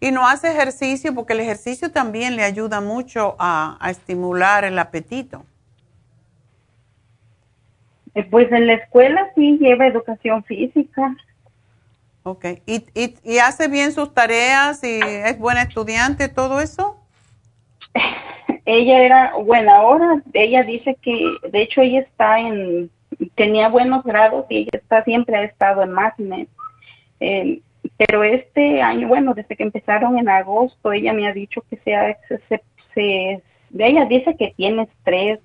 Y 0.00 0.10
no 0.10 0.26
hace 0.28 0.50
ejercicio 0.50 1.14
porque 1.14 1.32
el 1.32 1.40
ejercicio 1.40 1.90
también 1.90 2.36
le 2.36 2.44
ayuda 2.44 2.80
mucho 2.80 3.34
a, 3.38 3.78
a 3.80 3.90
estimular 3.90 4.64
el 4.64 4.78
apetito. 4.78 5.44
Eh, 8.14 8.24
Pues 8.24 8.50
en 8.52 8.66
la 8.66 8.74
escuela 8.74 9.30
sí 9.34 9.58
lleva 9.58 9.86
educación 9.86 10.44
física. 10.44 11.16
Ok. 12.24 12.44
¿Y, 12.66 12.84
y, 12.94 13.14
y 13.22 13.38
hace 13.38 13.68
bien 13.68 13.92
sus 13.92 14.12
tareas 14.12 14.82
y 14.82 14.98
es 15.00 15.38
buena 15.38 15.62
estudiante, 15.62 16.28
todo 16.28 16.60
eso? 16.60 16.96
Ella 18.64 18.98
era, 18.98 19.32
bueno, 19.36 19.72
ahora 19.72 20.20
ella 20.32 20.64
dice 20.64 20.96
que, 21.00 21.36
de 21.52 21.62
hecho 21.62 21.82
ella 21.82 22.00
está 22.00 22.40
en, 22.40 22.90
tenía 23.36 23.68
buenos 23.68 24.02
grados 24.02 24.44
y 24.48 24.62
ella 24.62 24.70
está, 24.72 25.04
siempre 25.04 25.36
ha 25.36 25.44
estado 25.44 25.84
en 25.84 25.92
magnet. 25.92 26.48
Eh, 27.20 27.60
pero 27.96 28.22
este 28.24 28.82
año, 28.82 29.08
bueno, 29.08 29.34
desde 29.34 29.56
que 29.56 29.62
empezaron 29.62 30.18
en 30.18 30.28
agosto, 30.28 30.92
ella 30.92 31.12
me 31.12 31.26
ha 31.28 31.32
dicho 31.32 31.62
que 31.68 31.76
se, 31.78 31.94
ha- 31.94 32.16
se, 32.28 32.62
se- 32.94 33.42
ella 33.78 34.04
dice 34.04 34.36
que 34.36 34.52
tiene 34.56 34.82
estrés 34.84 35.40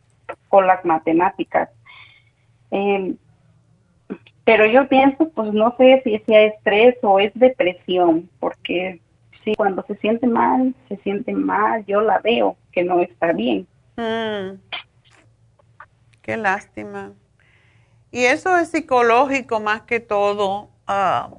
con 0.50 0.68
las 0.68 0.84
matemáticas. 0.86 1.70
Eh, 2.72 3.16
pero 4.44 4.66
yo 4.66 4.88
pienso, 4.88 5.30
pues 5.30 5.54
no 5.54 5.76
sé 5.78 6.02
si 6.04 6.18
sea 6.20 6.44
estrés 6.44 6.96
o 7.04 7.20
es 7.20 7.32
depresión, 7.36 8.30
porque 8.40 9.00
sí, 9.44 9.54
cuando 9.56 9.84
se 9.84 9.96
siente 9.98 10.28
mal, 10.28 10.74
se 10.90 10.98
siente 10.98 11.34
mal, 11.34 11.86
yo 11.86 12.02
la 12.02 12.20
veo 12.20 12.58
que 12.72 12.84
no 12.84 13.02
está 13.02 13.34
bien. 13.34 13.68
Mm. 13.98 14.60
Qué 16.22 16.38
lástima. 16.38 17.14
Y 18.12 18.26
eso 18.26 18.58
es 18.58 18.70
psicológico 18.72 19.60
más 19.60 19.84
que 19.84 20.00
todo. 20.00 20.70
Ah, 20.88 21.30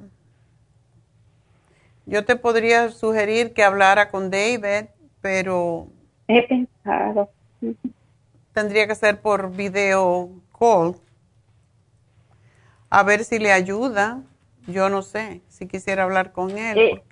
yo 2.07 2.25
te 2.25 2.37
podría 2.37 2.91
sugerir 2.91 3.53
que 3.53 3.63
hablara 3.65 4.11
con 4.11 4.31
David, 4.31 4.87
pero 5.21 5.87
He 6.29 6.43
pensado. 6.47 7.31
tendría 8.53 8.87
que 8.87 8.95
ser 8.95 9.21
por 9.21 9.51
video 9.53 10.31
call. 10.59 10.97
A 12.91 13.03
ver 13.03 13.25
si 13.25 13.39
le 13.39 13.53
ayuda. 13.53 14.23
Yo 14.67 14.89
no 14.89 15.03
sé 15.03 15.41
si 15.49 15.67
quisiera 15.67 16.05
hablar 16.05 16.33
con 16.33 16.51
él. 16.57 16.79
Eh, 16.79 17.03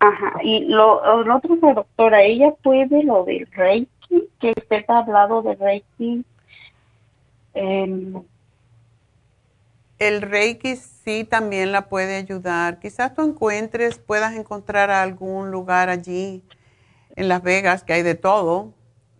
Ajá, 0.00 0.32
y 0.42 0.64
lo, 0.64 1.22
lo 1.22 1.36
otro 1.36 1.56
doctora, 1.56 2.22
ella 2.22 2.52
puede 2.62 3.04
lo 3.04 3.24
del 3.24 3.46
Reiki, 3.52 4.28
que 4.40 4.54
usted 4.56 4.84
ha 4.88 4.98
hablado 4.98 5.42
de 5.42 5.54
Reiki. 5.54 6.24
Em, 7.54 8.22
El 10.02 10.22
Reiki 10.22 10.76
sí 10.76 11.24
también 11.24 11.72
la 11.72 11.88
puede 11.88 12.16
ayudar. 12.16 12.78
Quizás 12.80 13.14
tú 13.14 13.22
encuentres, 13.22 13.98
puedas 13.98 14.34
encontrar 14.34 14.90
algún 14.90 15.50
lugar 15.50 15.88
allí 15.88 16.42
en 17.16 17.28
Las 17.28 17.42
Vegas 17.42 17.84
que 17.84 17.92
hay 17.92 18.02
de 18.02 18.14
todo 18.14 18.74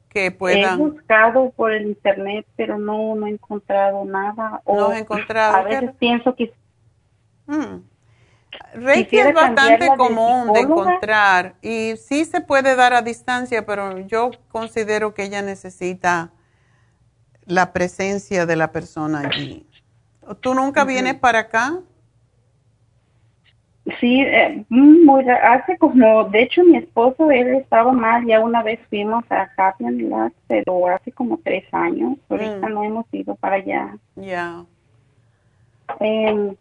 que 0.09 0.27
he 0.27 0.31
puedan. 0.31 0.79
buscado 0.79 1.51
por 1.51 1.73
el 1.73 1.87
internet, 1.87 2.47
pero 2.57 2.79
no, 2.79 3.15
no 3.15 3.27
he 3.27 3.31
encontrado 3.31 4.05
nada. 4.05 4.61
O 4.65 4.77
No 4.77 4.87
has 4.89 5.01
encontrado, 5.01 5.57
A 5.57 5.63
veces 5.63 5.91
pienso 5.99 6.35
que 6.35 6.53
Mm. 7.47 7.83
Reiki 8.75 9.19
es 9.19 9.35
bastante 9.35 9.85
de 9.85 9.97
común 9.97 10.53
de 10.53 10.61
encontrar 10.61 11.55
y 11.63 11.97
sí 11.97 12.25
se 12.25 12.41
puede 12.41 12.77
dar 12.77 12.93
a 12.93 13.03
distancia, 13.03 13.65
pero 13.65 13.99
yo 14.01 14.31
considero 14.49 15.15
que 15.15 15.25
ella 15.25 15.43
necesita 15.43 16.33
la 17.47 17.73
presencia 17.73 18.47
de 18.47 18.57
la 18.57 18.71
persona 18.71 19.21
allí. 19.21 19.67
¿Tú 20.41 20.55
nunca 20.55 20.85
vienes 20.85 21.15
para 21.15 21.41
acá? 21.41 21.81
Sí, 23.99 24.21
eh, 24.21 24.65
mm, 24.69 25.05
muy 25.05 25.29
hace 25.29 25.77
como, 25.77 26.25
de 26.25 26.43
hecho 26.43 26.63
mi 26.63 26.77
esposo, 26.77 27.31
él 27.33 27.57
estaba 27.57 27.91
mal, 27.93 28.25
ya 28.25 28.39
una 28.39 28.63
vez 28.63 28.79
fuimos 28.89 29.25
a 29.31 29.51
Happy 29.57 29.85
pero 30.47 30.87
hace 30.89 31.11
como 31.11 31.39
tres 31.43 31.65
años, 31.73 32.17
ahorita 32.29 32.69
Mm. 32.69 32.73
no 32.73 32.85
hemos 32.85 33.07
ido 33.13 33.35
para 33.35 33.57
allá. 33.57 33.97
Ya. 34.15 34.65
Eh, 35.99 36.57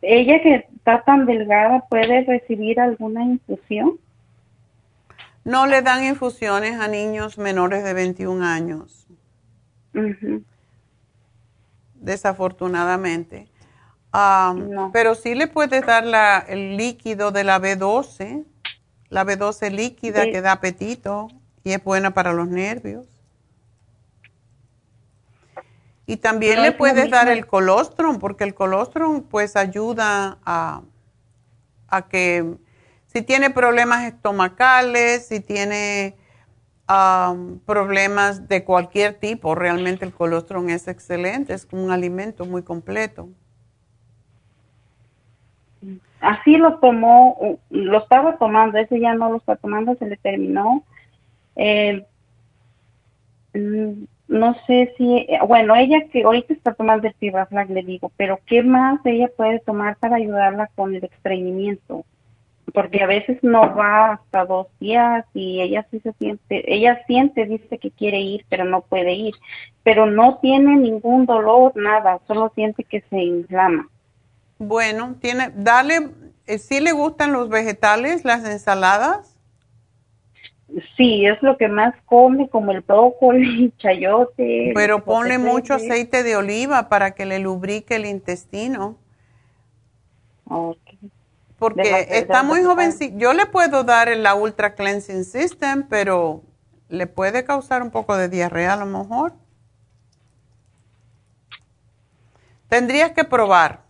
ella 0.00 0.42
que 0.42 0.54
está 0.76 1.02
tan 1.02 1.24
delgada, 1.26 1.80
¿puede 1.88 2.24
recibir 2.24 2.80
alguna 2.80 3.22
infusión? 3.22 3.98
No 5.44 5.66
le 5.66 5.82
dan 5.82 6.04
infusiones 6.04 6.80
a 6.80 6.88
niños 6.88 7.38
menores 7.38 7.84
de 7.84 7.94
21 7.94 8.42
años, 8.42 9.06
Ujú. 9.94 10.42
Desafortunadamente. 12.02 13.48
Am, 14.12 14.70
Pero 14.92 15.14
sí 15.14 15.34
le 15.34 15.48
puedes 15.48 15.86
dar 15.86 16.04
la- 16.04 16.38
el 16.40 16.76
líquido 16.76 17.32
de 17.32 17.44
la 17.44 17.58
B12 17.60 18.44
La 19.10 19.24
B12 19.24 19.70
líquida 19.70 20.26
que 20.30 20.42
da 20.42 20.52
apetito 20.52 21.28
y 21.64 21.72
es 21.72 21.84
buena 21.84 22.12
para 22.14 22.32
los 22.32 22.48
nervios. 22.48 23.06
Y 26.06 26.18
también 26.18 26.62
le 26.62 26.72
puedes 26.72 27.10
dar 27.10 27.28
el 27.28 27.46
colostrum, 27.46 28.18
porque 28.18 28.44
el 28.44 28.54
colostrum 28.54 29.22
pues 29.22 29.56
ayuda 29.56 30.38
a, 30.44 30.82
a 31.88 32.08
que 32.08 32.56
si 33.06 33.22
tiene 33.22 33.50
problemas 33.50 34.04
estomacales, 34.04 35.26
si 35.28 35.40
tiene 35.40 36.16
problemas 37.66 38.48
de 38.48 38.64
cualquier 38.64 39.14
tipo, 39.14 39.54
realmente 39.54 40.04
el 40.04 40.12
colostrum 40.12 40.68
es 40.68 40.88
excelente, 40.88 41.54
es 41.54 41.66
un 41.72 41.90
alimento 41.90 42.44
muy 42.44 42.62
completo. 42.62 43.28
Así 46.20 46.56
lo 46.56 46.78
tomó, 46.78 47.58
lo 47.70 47.98
estaba 47.98 48.36
tomando, 48.36 48.78
ese 48.78 49.00
ya 49.00 49.14
no 49.14 49.30
lo 49.30 49.38
está 49.38 49.56
tomando, 49.56 49.96
se 49.96 50.06
le 50.06 50.16
terminó. 50.16 50.84
Eh, 51.56 52.06
no 54.28 54.54
sé 54.66 54.94
si, 54.96 55.26
bueno, 55.46 55.74
ella 55.74 56.08
que 56.08 56.22
ahorita 56.22 56.54
está 56.54 56.74
tomando 56.74 57.08
el 57.08 57.14
fibra 57.14 57.48
le 57.68 57.82
digo, 57.82 58.10
pero 58.16 58.38
¿qué 58.46 58.62
más 58.62 59.00
ella 59.04 59.28
puede 59.36 59.58
tomar 59.60 59.96
para 59.96 60.16
ayudarla 60.16 60.70
con 60.74 60.94
el 60.94 61.04
estreñimiento? 61.04 62.04
Porque 62.72 63.02
a 63.02 63.06
veces 63.06 63.38
no 63.42 63.74
va 63.74 64.12
hasta 64.12 64.46
dos 64.46 64.66
días 64.80 65.26
y 65.34 65.60
ella 65.60 65.86
sí 65.90 66.00
se 66.00 66.12
siente, 66.14 66.74
ella 66.74 67.02
siente, 67.06 67.44
dice 67.44 67.78
que 67.78 67.90
quiere 67.90 68.20
ir, 68.20 68.46
pero 68.48 68.64
no 68.64 68.80
puede 68.80 69.12
ir, 69.12 69.34
pero 69.82 70.06
no 70.06 70.38
tiene 70.38 70.76
ningún 70.76 71.26
dolor, 71.26 71.72
nada, 71.76 72.20
solo 72.26 72.50
siente 72.54 72.84
que 72.84 73.02
se 73.10 73.18
inflama. 73.18 73.88
Bueno, 74.58 75.16
tiene, 75.20 75.50
dale, 75.54 76.10
eh, 76.46 76.58
¿sí 76.58 76.80
le 76.80 76.92
gustan 76.92 77.32
los 77.32 77.48
vegetales, 77.48 78.24
las 78.24 78.44
ensaladas? 78.44 79.36
Sí, 80.96 81.26
es 81.26 81.42
lo 81.42 81.56
que 81.58 81.68
más 81.68 81.94
come, 82.06 82.48
como 82.48 82.72
el 82.72 82.80
brócoli, 82.80 83.72
chayote. 83.78 84.72
Pero 84.74 85.04
ponle 85.04 85.38
mucho 85.38 85.74
aceite 85.74 86.22
de 86.22 86.36
oliva 86.36 86.88
para 86.88 87.10
que 87.12 87.26
le 87.26 87.38
lubrique 87.38 87.96
el 87.96 88.06
intestino. 88.06 88.96
Porque 91.62 92.08
está 92.10 92.42
muy 92.42 92.64
jovencito. 92.64 93.16
Yo 93.18 93.32
le 93.32 93.46
puedo 93.46 93.84
dar 93.84 94.08
la 94.16 94.34
Ultra 94.34 94.74
Cleansing 94.74 95.24
System, 95.24 95.86
pero 95.88 96.42
le 96.88 97.06
puede 97.06 97.44
causar 97.44 97.82
un 97.82 97.92
poco 97.92 98.16
de 98.16 98.28
diarrea 98.28 98.72
a 98.72 98.76
lo 98.76 98.86
mejor. 98.86 99.34
Tendrías 102.68 103.12
que 103.12 103.22
probar. 103.22 103.84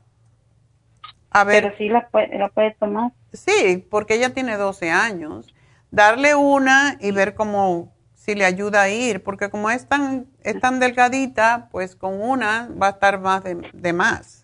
A 1.31 1.45
ver. 1.45 1.63
Pero 1.63 1.77
sí 1.79 1.89
la 1.89 2.09
puede, 2.09 2.39
la 2.39 2.51
puede 2.51 2.75
tomar. 2.75 3.13
Sí, 3.33 3.87
porque 3.91 4.17
ella 4.17 4.35
tiene 4.35 4.59
12 4.59 4.91
años 4.91 5.55
darle 5.91 6.35
una 6.35 6.99
y 7.01 7.11
ver 7.11 7.35
cómo, 7.35 7.95
si 8.15 8.35
le 8.35 8.45
ayuda 8.45 8.83
a 8.83 8.91
ir, 8.91 9.23
porque 9.23 9.49
como 9.49 9.71
es 9.71 9.89
tan, 9.89 10.27
es 10.43 10.61
tan 10.61 10.79
delgadita, 10.79 11.69
pues 11.71 11.97
con 11.97 12.21
una 12.21 12.69
va 12.81 12.89
a 12.89 12.91
estar 12.91 13.19
más 13.19 13.43
de, 13.45 13.93
más. 13.95 14.42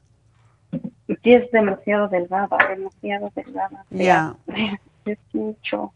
Sí, 1.09 1.35
es 1.35 1.51
demasiado 1.51 2.09
delgada, 2.09 2.56
demasiado 2.68 3.32
delgada. 3.35 3.85
Ya. 3.90 4.36
Es 5.05 5.18
mucho. 5.32 5.93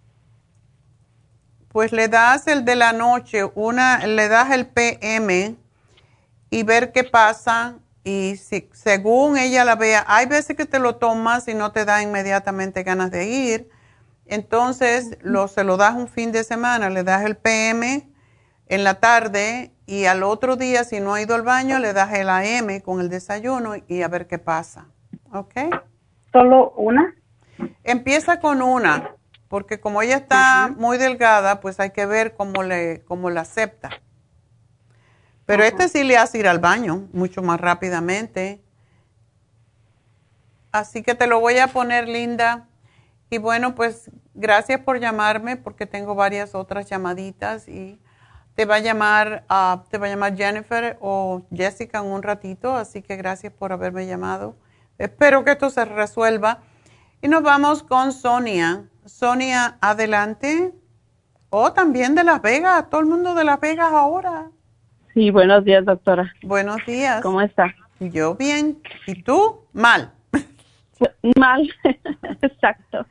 Pues 1.69 1.93
le 1.93 2.09
das 2.09 2.47
el 2.49 2.65
de 2.65 2.77
la 2.77 2.93
noche, 2.93 3.45
una, 3.55 4.07
le 4.07 4.29
das 4.29 4.51
el 4.51 4.67
PM 4.67 5.55
y 6.51 6.63
ver 6.63 6.93
qué 6.93 7.05
pasa. 7.05 7.77
Y 8.05 8.37
si 8.37 8.69
según 8.73 9.39
ella 9.39 9.65
la 9.65 9.77
vea, 9.77 10.05
hay 10.09 10.27
veces 10.27 10.57
que 10.57 10.67
te 10.67 10.79
lo 10.79 10.97
tomas 10.97 11.47
y 11.47 11.55
no 11.55 11.73
te 11.73 11.85
da 11.85 12.03
inmediatamente 12.03 12.83
ganas 12.83 13.11
de 13.11 13.27
ir 13.27 13.71
entonces, 14.27 15.19
lo, 15.21 15.49
se 15.49 15.65
lo 15.65 15.77
das 15.77 15.95
un 15.95 16.09
fin 16.09 16.33
de 16.33 16.45
semana, 16.45 16.91
le 16.91 17.03
das 17.03 17.25
el 17.25 17.37
PM 17.37 18.09
en 18.67 18.85
la 18.85 18.95
tarde 18.95 19.73
y 19.87 20.07
al 20.07 20.23
otro 20.23 20.57
día, 20.57 20.85
si 20.85 21.01
no 21.01 21.15
ha 21.15 21.21
ido 21.21 21.35
al 21.35 21.43
baño, 21.43 21.79
le 21.79 21.93
das 21.93 22.15
el 22.15 22.31
AM 22.31 22.81
con 22.81 23.01
el 23.01 23.09
desayuno 23.09 23.75
y 23.89 24.03
a 24.03 24.09
ver 24.09 24.27
qué 24.27 24.39
pasa. 24.39 24.87
¿Ok? 25.33 25.55
¿Solo 26.33 26.73
una? 26.73 27.15
Empieza 27.85 28.41
con 28.41 28.63
una, 28.63 29.17
porque 29.49 29.81
como 29.81 30.03
ella 30.03 30.17
está 30.17 30.73
muy 30.77 30.99
delgada, 30.99 31.61
pues 31.61 31.81
hay 31.81 31.91
que 31.91 32.07
ver 32.07 32.35
cómo, 32.35 32.63
le, 32.63 33.03
cómo 33.05 33.31
la 33.31 33.43
acepta. 33.43 33.91
Pero 35.47 35.65
este 35.65 35.89
sí 35.89 36.05
le 36.05 36.17
hace 36.17 36.39
ir 36.39 36.49
al 36.49 36.59
baño 36.59 37.09
mucho 37.13 37.43
más 37.43 37.61
rápidamente. 37.61 38.63
Así 40.71 41.03
que 41.03 41.15
te 41.15 41.27
lo 41.27 41.41
voy 41.41 41.59
a 41.59 41.69
poner, 41.69 42.09
Linda. 42.09 42.69
Y 43.29 43.39
bueno, 43.39 43.75
pues 43.75 44.11
gracias 44.35 44.81
por 44.81 45.01
llamarme 45.01 45.57
porque 45.57 45.87
tengo 45.87 46.15
varias 46.15 46.55
otras 46.55 46.89
llamaditas 46.89 47.69
y 47.69 48.01
te 48.55 48.67
va 48.67 48.77
a 48.77 48.81
llamar, 48.81 49.45
uh, 49.51 49.81
te 49.89 49.99
va 49.99 50.07
a 50.07 50.11
llamar 50.11 50.37
Jennifer 50.37 50.99
o 51.01 51.43
Jessica 51.55 51.99
en 51.99 52.07
un 52.07 52.23
ratito, 52.23 52.77
así 52.77 53.03
que 53.03 53.17
gracias 53.17 53.53
por 53.53 53.73
haberme 53.73 54.07
llamado. 54.07 54.57
Espero 55.03 55.45
que 55.45 55.51
esto 55.51 55.69
se 55.69 55.85
resuelva. 55.85 56.61
Y 57.21 57.27
nos 57.27 57.43
vamos 57.43 57.83
con 57.83 58.13
Sonia. 58.13 58.85
Sonia, 59.05 59.77
adelante. 59.81 60.73
O 61.51 61.65
oh, 61.65 61.73
también 61.73 62.15
de 62.15 62.23
Las 62.23 62.41
Vegas, 62.41 62.89
todo 62.89 63.01
el 63.01 63.09
mundo 63.09 63.35
de 63.35 63.43
Las 63.43 63.61
Vegas 63.61 63.93
ahora. 63.93 64.53
Sí, 65.13 65.33
buenos 65.33 65.65
días, 65.65 65.85
doctora. 65.85 66.33
Buenos 66.45 66.77
días. 66.87 67.21
¿Cómo 67.21 67.41
está? 67.41 67.75
Yo 67.99 68.37
bien. 68.37 68.79
¿Y 69.09 69.25
tú? 69.25 69.63
Mal. 69.73 70.13
Mal, 71.37 71.69
exacto. 72.41 73.05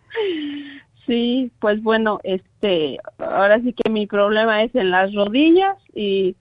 Sí, 1.05 1.51
pues 1.59 1.84
bueno, 1.84 2.22
este, 2.23 2.99
ahora 3.18 3.59
sí 3.59 3.73
que 3.73 3.89
mi 3.89 4.07
problema 4.07 4.63
es 4.63 4.73
en 4.76 4.91
las 4.91 5.13
rodillas 5.13 5.76
y 5.93 6.38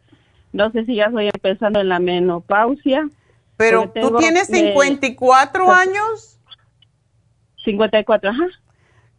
no 0.52 0.70
sé 0.70 0.84
si 0.84 0.94
ya 0.94 1.06
estoy 1.06 1.28
empezando 1.34 1.80
en 1.80 1.88
la 1.88 1.98
menopausia. 1.98 3.10
Pero 3.60 3.90
tú 3.90 4.16
tienes 4.16 4.46
54 4.46 5.70
años. 5.70 6.38
54, 7.62 8.30
ajá. 8.30 8.46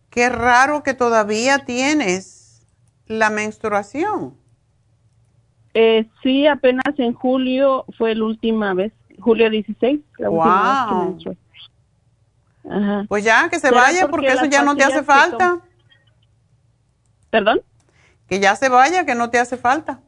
Qué 0.10 0.30
raro 0.30 0.82
que 0.82 0.96
todavía 0.96 1.60
tienes 1.60 2.66
la 3.06 3.30
menstruación. 3.30 4.36
Eh, 5.76 6.08
sí, 6.24 6.48
apenas 6.48 6.98
en 6.98 7.14
julio 7.14 7.86
fue 8.00 8.16
la 8.16 8.24
última 8.26 8.74
vez, 8.74 8.92
julio 9.20 9.48
16, 9.48 10.00
la 10.18 10.30
última 10.32 11.06
vez 11.06 11.24
que 11.24 11.38
pues 13.08 13.24
ya, 13.24 13.48
que 13.50 13.60
se 13.60 13.70
vaya 13.70 14.08
porque 14.08 14.30
eso 14.30 14.46
ya 14.46 14.64
no 14.64 14.76
te 14.76 14.84
hace 14.84 15.04
falta. 15.04 15.60
¿Perdón? 17.30 17.62
Que 18.28 18.40
ya 18.40 18.56
se 18.56 18.70
vaya, 18.70 19.06
que 19.06 19.14
no 19.14 19.30
te 19.30 19.38
hace 19.38 19.58
falta. 19.58 20.00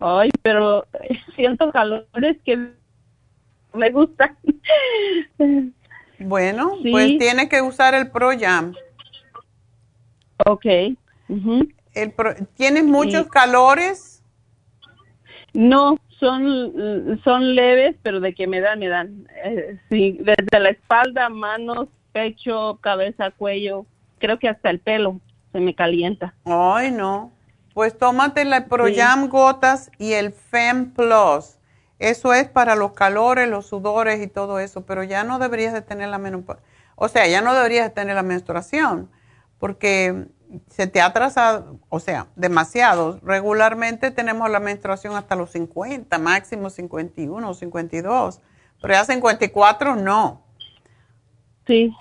Ay, 0.00 0.30
pero 0.42 0.84
siento 1.36 1.70
calores 1.70 2.38
que 2.44 2.77
me 3.72 3.90
gustan. 3.90 4.36
Bueno, 6.18 6.72
pues 6.90 7.18
tiene 7.18 7.48
que 7.48 7.62
usar 7.62 7.94
el 7.94 8.10
Pro 8.10 8.30
Jam. 8.38 8.74
Ok. 10.46 10.66
¿Tienes 12.56 12.84
muchos 12.84 13.28
calores? 13.28 14.22
No, 15.52 15.98
son, 16.18 17.20
son 17.24 17.54
leves, 17.54 17.96
pero 18.02 18.20
de 18.20 18.34
que 18.34 18.46
me 18.46 18.60
dan, 18.60 18.78
me 18.78 18.88
dan. 18.88 19.28
Eh, 19.44 19.78
sí, 19.88 20.18
desde 20.20 20.60
la 20.60 20.70
espalda, 20.70 21.28
manos, 21.28 21.88
pecho, 22.12 22.78
cabeza, 22.80 23.30
cuello, 23.30 23.86
creo 24.18 24.38
que 24.38 24.48
hasta 24.48 24.70
el 24.70 24.80
pelo 24.80 25.20
se 25.52 25.60
me 25.60 25.74
calienta. 25.74 26.34
Ay, 26.44 26.90
no. 26.90 27.32
Pues 27.74 27.96
tómate 27.96 28.44
la 28.44 28.66
Proyam 28.66 29.28
gotas 29.28 29.90
y 29.98 30.12
el 30.12 30.32
Fem 30.32 30.92
Plus. 30.92 31.57
Eso 31.98 32.32
es 32.32 32.48
para 32.48 32.76
los 32.76 32.92
calores, 32.92 33.48
los 33.48 33.66
sudores 33.66 34.22
y 34.22 34.28
todo 34.28 34.60
eso, 34.60 34.86
pero 34.86 35.02
ya 35.02 35.24
no 35.24 35.38
deberías 35.38 35.72
de 35.72 35.82
tener 35.82 36.08
la 36.08 36.18
menopausia. 36.18 36.64
O 36.94 37.08
sea, 37.08 37.26
ya 37.26 37.40
no 37.40 37.54
deberías 37.54 37.86
de 37.86 37.94
tener 37.94 38.14
la 38.14 38.22
menstruación, 38.22 39.10
porque 39.58 40.26
se 40.68 40.86
te 40.86 41.00
ha 41.00 41.06
atrasado, 41.06 41.78
o 41.88 42.00
sea, 42.00 42.26
demasiado. 42.36 43.20
Regularmente 43.22 44.10
tenemos 44.10 44.50
la 44.50 44.60
menstruación 44.60 45.14
hasta 45.16 45.36
los 45.36 45.50
50, 45.50 46.18
máximo 46.18 46.70
51 46.70 47.48
o 47.48 47.54
52, 47.54 48.40
pero 48.80 48.94
ya 48.94 49.04
54 49.04 49.96
no. 49.96 50.42
Sí, 51.66 51.94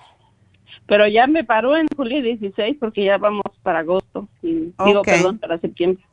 pero 0.86 1.08
ya 1.08 1.28
me 1.28 1.44
paró 1.44 1.76
en 1.76 1.88
julio 1.96 2.22
16 2.22 2.78
porque 2.80 3.04
ya 3.04 3.18
vamos 3.18 3.44
para 3.64 3.80
agosto, 3.80 4.28
y, 4.42 4.74
digo, 4.86 5.02
perdón, 5.02 5.40
para 5.40 5.58
septiembre. 5.58 6.04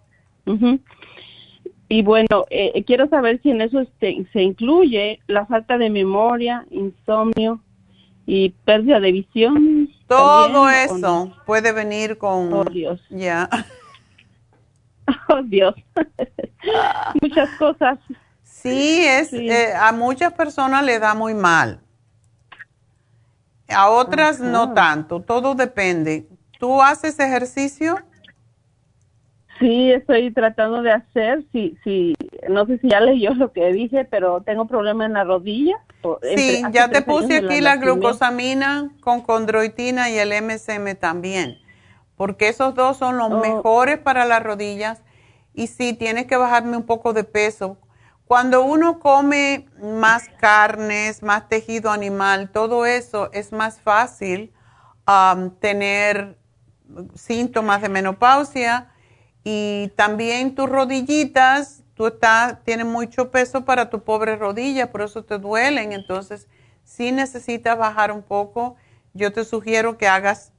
Y 1.95 2.03
bueno, 2.03 2.45
eh, 2.51 2.83
quiero 2.85 3.09
saber 3.09 3.41
si 3.41 3.53
en 3.53 3.61
eso 3.61 3.79
este, 3.79 4.27
se 4.33 4.43
incluye 4.43 5.21
la 5.29 5.47
falta 5.47 5.79
de 5.79 5.91
memoria, 5.91 6.66
insomnio 6.71 7.61
y 8.27 8.49
pérdida 8.65 8.99
de 8.99 9.12
visión. 9.12 9.89
Todo 10.09 10.69
eso 10.69 11.33
puede 11.47 11.71
venir 11.71 12.19
con... 12.19 12.53
Oh, 12.53 12.65
Dios. 12.65 13.01
Ya. 13.11 13.49
Oh, 15.29 15.41
Dios. 15.43 15.75
Muchas 17.23 17.51
cosas. 17.59 17.99
Sí, 18.43 19.05
es 19.05 19.33
eh, 19.33 19.73
a 19.79 19.93
muchas 19.93 20.33
personas 20.33 20.83
le 20.83 20.99
da 20.99 21.15
muy 21.15 21.35
mal. 21.35 21.79
A 23.69 23.91
otras 23.91 24.41
no 24.41 24.73
tanto, 24.73 25.21
todo 25.21 25.55
depende. 25.55 26.27
¿tú 26.59 26.81
haces 26.81 27.19
ejercicio? 27.21 27.99
Sí, 29.59 29.93
estoy 29.93 30.32
tratando 30.32 30.82
de 30.82 30.93
hacer, 30.93 31.44
sí, 31.52 31.78
sí, 31.85 32.14
no 32.48 32.66
sé 32.66 32.78
si 32.78 32.89
ya 32.89 33.01
leyó 33.01 33.35
lo 33.35 33.52
que 33.52 33.72
dije, 33.72 34.05
pero 34.05 34.43
tengo 34.43 34.66
problema 34.66 35.06
en 35.06 35.12
la 35.12 35.24
rodilla. 35.24 35.76
Sí, 36.36 36.62
ya 36.72 36.89
te 36.89 37.02
puse 37.02 37.39
aquí 37.39 37.60
la, 37.60 37.76
glucosamina 37.76 38.90
con 39.01 39.20
condroitina 39.20 40.10
y 40.10 40.18
el 40.18 40.32
MSM 40.43 40.97
también, 40.98 41.59
porque 42.16 42.48
esos 42.48 42.74
dos 42.74 42.97
son 42.97 43.16
los 43.16 43.31
oh. 43.31 43.39
mejores 43.39 43.98
para 43.98 44.24
las 44.24 44.43
rodillas 44.43 45.02
y 45.55 45.68
sí, 45.68 45.94
tienes 45.94 46.26
que 46.26 46.36
bajarme 46.36 46.76
un 46.76 46.85
poco 46.85 47.12
de 47.12 47.24
peso. 47.24 47.78
Cuando 48.26 48.64
uno 48.64 48.98
come 48.98 49.66
más 49.81 50.28
carnes, 50.40 51.22
más 51.22 51.48
tejido 51.48 51.90
animal, 51.90 52.51
todo 52.51 52.86
eso 52.86 53.31
es 53.32 53.52
más 53.52 53.81
fácil 53.81 54.52
um, 55.06 55.51
tener 55.51 56.36
síntomas 57.14 57.82
de 57.82 57.89
menopausia 57.89 58.90
y 59.45 59.93
también 59.95 60.55
tus 60.55 60.71
rodillitas, 60.71 61.83
tú 61.95 62.07
estás, 62.07 62.65
tienes 62.65 62.87
mucho 62.87 63.31
peso 63.31 63.66
para 63.66 63.91
tu 63.91 64.03
pobre 64.03 64.37
rodilla, 64.37 64.91
por 64.91 65.03
eso 65.03 65.23
te 65.23 65.39
duelen. 65.39 65.93
Entonces, 65.93 66.49
si 66.83 67.12
necesitas 67.12 67.77
bajar 67.77 68.11
un 68.11 68.23
poco, 68.23 68.77
yo 69.12 69.33
te 69.33 69.45
sugiero 69.45 69.99
que 69.99 70.09
hagas, 70.09 70.53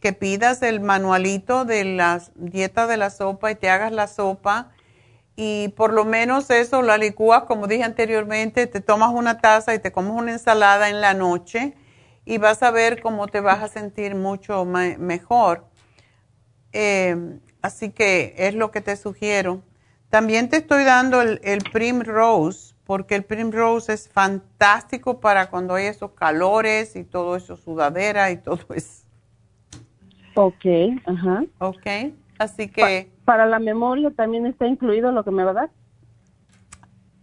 que 0.00 0.12
pidas 0.12 0.62
el 0.62 0.80
manualito 0.80 1.64
de 1.64 1.84
la 1.84 2.22
dieta 2.34 2.86
de 2.86 2.98
la 2.98 3.08
sopa 3.08 3.50
y 3.50 3.54
te 3.54 3.70
hagas 3.70 3.92
la 3.92 4.06
sopa. 4.06 4.72
Y 5.34 5.68
por 5.68 5.94
lo 5.94 6.04
menos 6.04 6.50
eso 6.50 6.82
la 6.82 6.98
licúas, 6.98 7.44
como 7.44 7.66
dije 7.66 7.84
anteriormente, 7.84 8.66
te 8.66 8.80
tomas 8.80 9.14
una 9.14 9.38
taza 9.38 9.74
y 9.74 9.78
te 9.78 9.90
comes 9.90 10.12
una 10.12 10.32
ensalada 10.32 10.90
en 10.90 11.00
la 11.00 11.14
noche 11.14 11.74
y 12.26 12.36
vas 12.36 12.62
a 12.62 12.70
ver 12.72 13.00
cómo 13.00 13.28
te 13.28 13.40
vas 13.40 13.62
a 13.62 13.68
sentir 13.68 14.14
mucho 14.14 14.64
mejor. 14.66 15.64
Eh, 16.72 17.38
Así 17.62 17.90
que 17.90 18.34
es 18.38 18.54
lo 18.54 18.70
que 18.70 18.80
te 18.80 18.96
sugiero. 18.96 19.62
También 20.10 20.48
te 20.48 20.58
estoy 20.58 20.84
dando 20.84 21.20
el, 21.20 21.40
el 21.42 21.62
Primrose, 21.72 22.74
porque 22.84 23.14
el 23.14 23.24
Primrose 23.24 23.92
es 23.92 24.08
fantástico 24.08 25.20
para 25.20 25.50
cuando 25.50 25.74
hay 25.74 25.86
esos 25.86 26.12
calores 26.12 26.96
y 26.96 27.04
todo 27.04 27.36
eso, 27.36 27.56
sudadera 27.56 28.30
y 28.30 28.38
todo 28.38 28.60
eso. 28.74 29.04
Ok, 30.34 30.64
ajá. 31.04 31.44
Ok, 31.58 31.86
así 32.38 32.68
que... 32.68 33.10
para 33.24 33.44
la 33.44 33.58
memoria 33.58 34.10
también 34.12 34.46
está 34.46 34.66
incluido 34.66 35.10
lo 35.10 35.24
que 35.24 35.32
me 35.32 35.44
va 35.44 35.50
a 35.50 35.54
dar. 35.54 35.70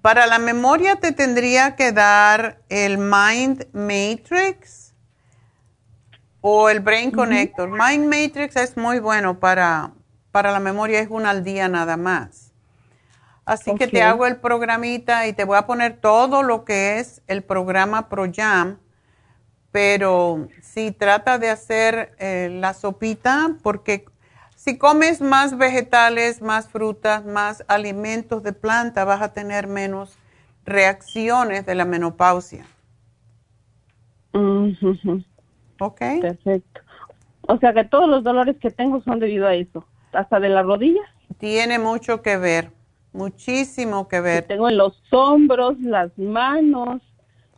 Para 0.01 0.27
la 0.27 0.37
memoria 0.37 0.97
te 0.97 1.13
tendría 1.13 1.75
que 1.75 1.91
dar 1.91 2.59
el 2.69 2.99
Mind 2.99 3.67
Matrix 3.73 4.93
o 6.41 6.69
el 6.69 6.79
Brain 6.79 7.09
Connector. 7.09 7.71
Mind 7.71 8.05
Matrix 8.05 8.55
es 8.57 8.77
muy 8.77 8.99
bueno 8.99 9.39
para, 9.39 9.93
para 10.35 10.51
la 10.51 10.59
memoria 10.59 10.99
es 10.99 11.07
una 11.09 11.29
al 11.29 11.45
día 11.45 11.69
nada 11.69 11.95
más. 11.95 12.53
Así 13.45 13.73
que 13.75 13.87
te 13.87 14.03
hago 14.03 14.27
el 14.27 14.35
programita 14.35 15.27
y 15.27 15.31
te 15.31 15.45
voy 15.45 15.55
a 15.55 15.65
poner 15.65 16.01
todo 16.01 16.43
lo 16.43 16.65
que 16.65 16.99
es 16.99 17.21
el 17.27 17.41
programa 17.41 18.09
ProYam, 18.09 18.79
pero 19.71 20.49
si 20.61 20.91
trata 20.91 21.39
de 21.39 21.49
hacer 21.49 22.17
eh, 22.19 22.49
la 22.51 22.73
sopita, 22.73 23.55
porque 23.63 24.07
si 24.57 24.77
comes 24.77 25.21
más 25.21 25.57
vegetales, 25.57 26.41
más 26.41 26.67
frutas, 26.67 27.23
más 27.23 27.63
alimentos 27.69 28.43
de 28.43 28.51
planta, 28.51 29.05
vas 29.05 29.21
a 29.21 29.31
tener 29.31 29.67
menos 29.67 30.17
reacciones 30.65 31.65
de 31.65 31.75
la 31.75 31.85
menopausia. 31.85 32.65
Ok. 35.79 36.01
Perfecto. 36.19 36.81
O 37.43 37.57
sea 37.57 37.71
que 37.71 37.85
todos 37.85 38.09
los 38.09 38.21
dolores 38.25 38.57
que 38.57 38.69
tengo 38.69 39.01
son 39.01 39.21
debido 39.21 39.47
a 39.47 39.55
eso 39.55 39.85
hasta 40.15 40.39
de 40.39 40.49
las 40.49 40.65
rodillas. 40.65 41.05
Tiene 41.37 41.79
mucho 41.79 42.21
que 42.21 42.37
ver, 42.37 42.71
muchísimo 43.13 44.07
que 44.07 44.21
ver. 44.21 44.43
tengo 44.47 44.69
en 44.69 44.77
los 44.77 45.01
hombros, 45.11 45.79
las 45.79 46.17
manos, 46.17 47.01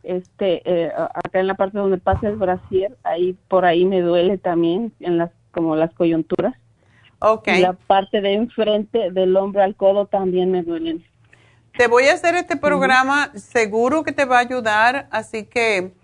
este, 0.02 0.62
eh, 0.64 0.92
acá 0.96 1.40
en 1.40 1.46
la 1.46 1.54
parte 1.54 1.78
donde 1.78 1.98
pasa 1.98 2.28
el 2.28 2.36
brasier, 2.36 2.96
ahí 3.04 3.36
por 3.48 3.64
ahí 3.64 3.84
me 3.84 4.00
duele 4.00 4.38
también, 4.38 4.92
en 5.00 5.18
las 5.18 5.30
como 5.52 5.76
las 5.76 5.92
coyunturas. 5.94 6.54
Okay. 7.20 7.58
Y 7.58 7.62
la 7.62 7.72
parte 7.72 8.20
de 8.20 8.34
enfrente 8.34 9.10
del 9.10 9.36
hombro 9.36 9.62
al 9.62 9.74
codo 9.74 10.06
también 10.06 10.52
me 10.52 10.62
duelen. 10.62 11.04
Te 11.76 11.88
voy 11.88 12.04
a 12.04 12.14
hacer 12.14 12.34
este 12.36 12.56
programa, 12.56 13.32
seguro 13.34 14.04
que 14.04 14.12
te 14.12 14.24
va 14.24 14.38
a 14.38 14.40
ayudar, 14.40 15.08
así 15.10 15.44
que, 15.44 15.94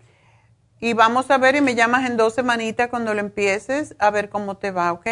y 0.81 0.93
vamos 0.93 1.31
a 1.31 1.39
ver 1.39 1.57
y 1.57 1.61
me 1.61 1.75
llamas 1.75 2.09
en 2.09 2.17
dos 2.17 2.35
semanitas 2.35 2.89
cuando 2.89 3.15
lo 3.15 3.21
empieces, 3.21 3.97
a 3.99 4.11
ver 4.11 4.29
cómo 4.29 4.57
te 4.57 4.71
va, 4.71 4.93
¿ok? 4.93 5.07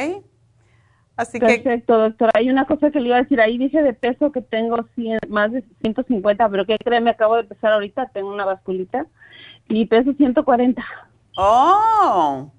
Así 1.16 1.38
Perfecto, 1.38 1.98
doctora. 1.98 2.32
Hay 2.34 2.50
una 2.50 2.66
cosa 2.66 2.90
que 2.90 3.00
le 3.00 3.08
iba 3.08 3.16
a 3.16 3.22
decir. 3.22 3.40
Ahí 3.40 3.58
dije 3.58 3.82
de 3.82 3.92
peso 3.92 4.32
que 4.32 4.40
tengo 4.40 4.76
más 5.28 5.52
de 5.52 5.62
150, 5.82 6.48
pero 6.48 6.66
¿qué 6.66 6.78
cree? 6.78 7.00
Me 7.00 7.10
acabo 7.10 7.36
de 7.36 7.44
pesar 7.44 7.72
ahorita. 7.72 8.10
Tengo 8.14 8.32
una 8.32 8.44
basculita 8.44 9.06
y 9.68 9.86
peso 9.86 10.12
140. 10.14 10.82
¡Oh! 11.36 12.50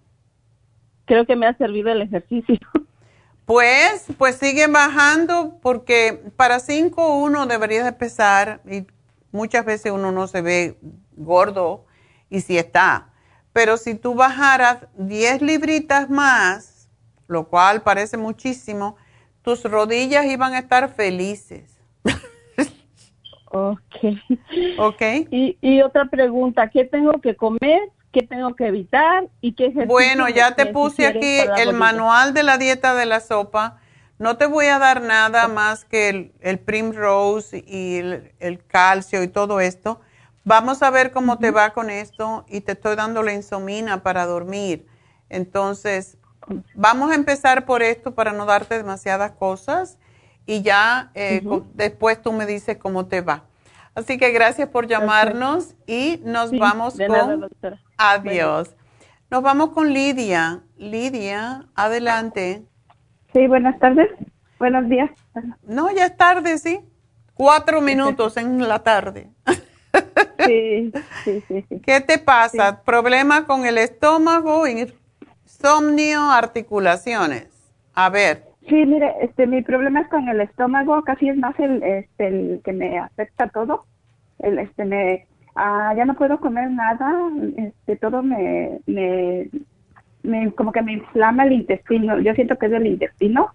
Creo 1.06 1.26
que 1.26 1.36
me 1.36 1.48
ha 1.48 1.58
servido 1.58 1.92
el 1.92 2.02
ejercicio. 2.02 2.60
Pues, 3.46 4.06
pues 4.18 4.38
sigue 4.38 4.68
bajando 4.68 5.60
porque 5.62 6.24
para 6.38 6.60
5 6.60 7.18
uno 7.18 7.46
debería 7.46 7.84
de 7.84 7.92
pesar 7.92 8.62
y 8.66 8.88
muchas 9.34 9.66
veces 9.66 9.92
uno 9.92 10.14
no 10.14 10.28
se 10.28 10.42
ve 10.42 10.78
gordo 11.18 11.86
y 12.30 12.40
si 12.40 12.58
está. 12.58 13.10
Pero 13.52 13.76
si 13.76 13.96
tú 13.96 14.16
bajaras 14.16 14.88
10 14.96 15.42
libritas 15.42 16.10
más, 16.10 16.73
lo 17.28 17.48
cual 17.48 17.82
parece 17.82 18.18
muchísimo, 18.18 18.96
tus 19.42 19.64
rodillas 19.64 20.26
iban 20.26 20.54
a 20.54 20.60
estar 20.60 20.90
felices. 20.94 21.80
ok. 23.52 23.78
Ok. 24.78 25.02
Y, 25.32 25.58
y 25.62 25.82
otra 25.82 26.06
pregunta, 26.06 26.70
¿qué 26.70 26.86
tengo 26.86 27.22
que 27.22 27.36
comer? 27.36 27.82
¿Qué 28.14 28.22
tengo 28.22 28.56
que 28.56 28.68
evitar? 28.68 29.28
¿Y 29.42 29.54
qué 29.54 29.70
Bueno, 29.88 30.30
ya 30.30 30.56
te 30.56 30.68
puse 30.68 31.08
aquí 31.08 31.40
el 31.58 31.74
manual 31.74 32.36
de 32.36 32.44
la 32.44 32.60
dieta 32.60 32.94
de 32.94 33.08
la 33.08 33.20
sopa. 33.20 33.80
No 34.20 34.38
te 34.38 34.46
voy 34.46 34.68
a 34.68 34.78
dar 34.78 35.02
nada 35.02 35.48
más 35.48 35.84
que 35.84 36.10
el, 36.10 36.32
el 36.42 36.60
Primrose 36.60 37.64
y 37.68 37.98
el, 38.40 38.64
calcio 38.68 39.24
y 39.24 39.28
todo 39.28 39.60
esto. 39.60 40.00
Vamos 40.44 40.84
a 40.84 40.92
ver 40.92 41.12
cómo 41.12 41.40
te 41.40 41.50
va 41.50 41.72
con 41.72 41.90
esto 41.90 42.46
y 42.48 42.62
te 42.62 42.74
estoy 42.74 42.96
dando 42.96 43.24
la 43.24 43.34
insomina 43.34 44.04
para 44.04 44.28
dormir. 44.28 44.86
Entonces, 45.30 46.20
vamos 46.76 47.12
a 47.12 47.16
empezar 47.16 47.66
por 47.66 47.82
esto 47.82 48.14
para 48.14 48.34
no 48.34 48.46
darte 48.46 48.78
demasiadas 48.78 49.32
cosas 49.32 49.98
y 50.46 50.62
ya 50.62 51.12
eh, 51.14 51.42
después 51.74 52.22
tú 52.22 52.34
me 52.34 52.46
dices 52.46 52.78
cómo 52.78 53.06
te 53.06 53.22
va. 53.22 53.44
Así 53.96 54.18
que 54.18 54.32
gracias 54.32 54.70
por 54.70 54.88
llamarnos 54.88 55.76
y 55.86 56.20
nos 56.24 56.52
vamos 56.52 56.96
con... 56.98 57.50
Adiós. 57.98 58.76
Nos 59.30 59.44
vamos 59.44 59.70
con 59.70 59.94
Lidia. 59.94 60.62
Lidia, 60.78 61.66
adelante. 61.76 62.64
Sí, 63.34 63.48
buenas 63.48 63.80
tardes. 63.80 64.10
Buenos 64.60 64.90
días. 64.90 65.12
No, 65.64 65.92
ya 65.92 66.06
es 66.06 66.18
tarde, 66.18 66.58
sí. 66.58 66.82
Cuatro 67.34 67.82
minutos 67.82 68.38
en 68.38 68.68
la 68.68 68.80
tarde. 68.80 69.30
Sí, 70.46 70.92
sí, 71.24 71.44
sí. 71.48 71.66
¿Qué 71.86 72.02
te 72.02 72.18
pasa? 72.18 72.82
¿Problema 72.84 73.46
con 73.46 73.66
el 73.66 73.78
estómago? 73.78 74.68
Insomnio, 75.64 76.30
articulaciones. 76.30 77.48
A 77.96 78.10
ver. 78.10 78.44
Sí, 78.68 78.86
mire, 78.86 79.14
este, 79.22 79.48
mi 79.48 79.62
problema 79.62 80.02
es 80.02 80.08
con 80.08 80.28
el 80.28 80.42
estómago, 80.42 81.02
casi 81.04 81.30
es 81.30 81.38
más 81.38 81.58
el, 81.60 81.82
este, 81.84 82.28
el 82.28 82.62
que 82.64 82.74
me 82.74 82.98
afecta 82.98 83.48
todo. 83.48 83.86
El, 84.40 84.60
este, 84.60 84.86
me, 84.86 85.26
ah, 85.56 85.94
ya 85.96 86.06
no 86.06 86.16
puedo 86.16 86.40
comer 86.40 86.70
nada, 86.72 87.14
este, 87.58 87.96
todo 87.98 88.24
me, 88.24 88.80
me, 88.88 89.50
me, 90.24 90.52
como 90.54 90.72
que 90.72 90.82
me 90.82 90.94
inflama 90.94 91.44
el 91.44 91.54
intestino. 91.54 92.20
Yo 92.20 92.34
siento 92.34 92.58
que 92.58 92.68
es 92.68 92.72
el 92.74 92.88
intestino, 92.88 93.50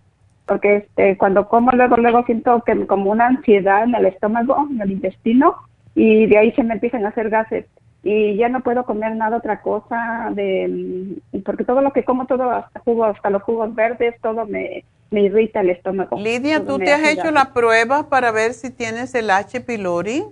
porque 0.47 0.77
este, 0.77 1.17
cuando 1.17 1.49
como 1.49 1.73
luego, 1.73 1.97
luego 1.97 2.25
siento 2.25 2.63
que 2.65 2.87
como 2.87 3.11
una 3.11 3.27
ansiedad 3.27 3.85
en 3.85 3.95
el 3.95 4.07
estómago, 4.07 4.67
en 4.71 4.81
el 4.81 4.93
intestino, 4.93 5.57
y 5.95 6.27
de 6.27 6.39
ahí 6.39 6.53
se 6.53 6.63
me 6.63 6.75
empiezan 6.75 7.05
a 7.05 7.09
hacer 7.09 7.29
gases 7.31 7.67
y 8.03 8.37
ya 8.37 8.49
no 8.49 8.61
puedo 8.61 8.85
comer 8.85 9.17
nada 9.17 9.37
otra 9.39 9.61
cosa 9.61 10.31
de 10.33 11.21
mm, 11.33 11.41
porque 11.41 11.65
todo 11.65 11.83
lo 11.83 11.93
que 11.93 12.05
como 12.05 12.27
todo 12.27 12.51
hasta 12.51 12.81
jugos 12.81 13.17
hasta 13.17 13.31
los 13.31 13.43
jugos 13.43 13.75
verdes 13.75 14.15
todo 14.23 14.47
me, 14.47 14.85
me 15.11 15.23
irrita 15.23 15.61
el 15.61 15.71
estómago. 15.71 16.19
Lidia 16.19 16.65
tú 16.65 16.79
te 16.79 16.93
has 16.93 17.07
hecho 17.09 17.31
la 17.31 17.53
prueba 17.53 18.09
para 18.09 18.31
ver 18.31 18.55
si 18.55 18.71
tienes 18.71 19.15
el 19.15 19.31
H. 19.31 19.61
pylori 19.61 20.25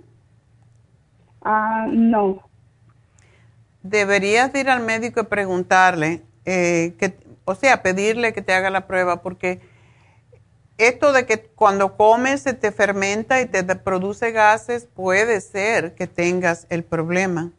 ah 1.43 1.87
no. 1.89 2.41
Deberías 3.83 4.53
ir 4.55 4.69
al 4.69 4.81
médico 4.81 5.21
y 5.21 5.23
preguntarle 5.25 6.21
eh, 6.45 6.93
que 6.99 7.15
o 7.43 7.55
sea 7.55 7.81
pedirle 7.81 8.33
que 8.33 8.41
te 8.41 8.53
haga 8.53 8.69
la 8.69 8.87
prueba 8.87 9.21
porque 9.21 9.59
esto 10.77 11.13
de 11.13 11.25
que 11.25 11.39
cuando 11.55 11.97
comes 11.97 12.41
se 12.41 12.53
te 12.53 12.71
fermenta 12.71 13.41
y 13.41 13.45
te 13.47 13.63
produce 13.75 14.31
gases, 14.31 14.85
puede 14.85 15.41
ser 15.41 15.95
que 15.95 16.07
tengas 16.07 16.67
el 16.69 16.83
problema. 16.83 17.51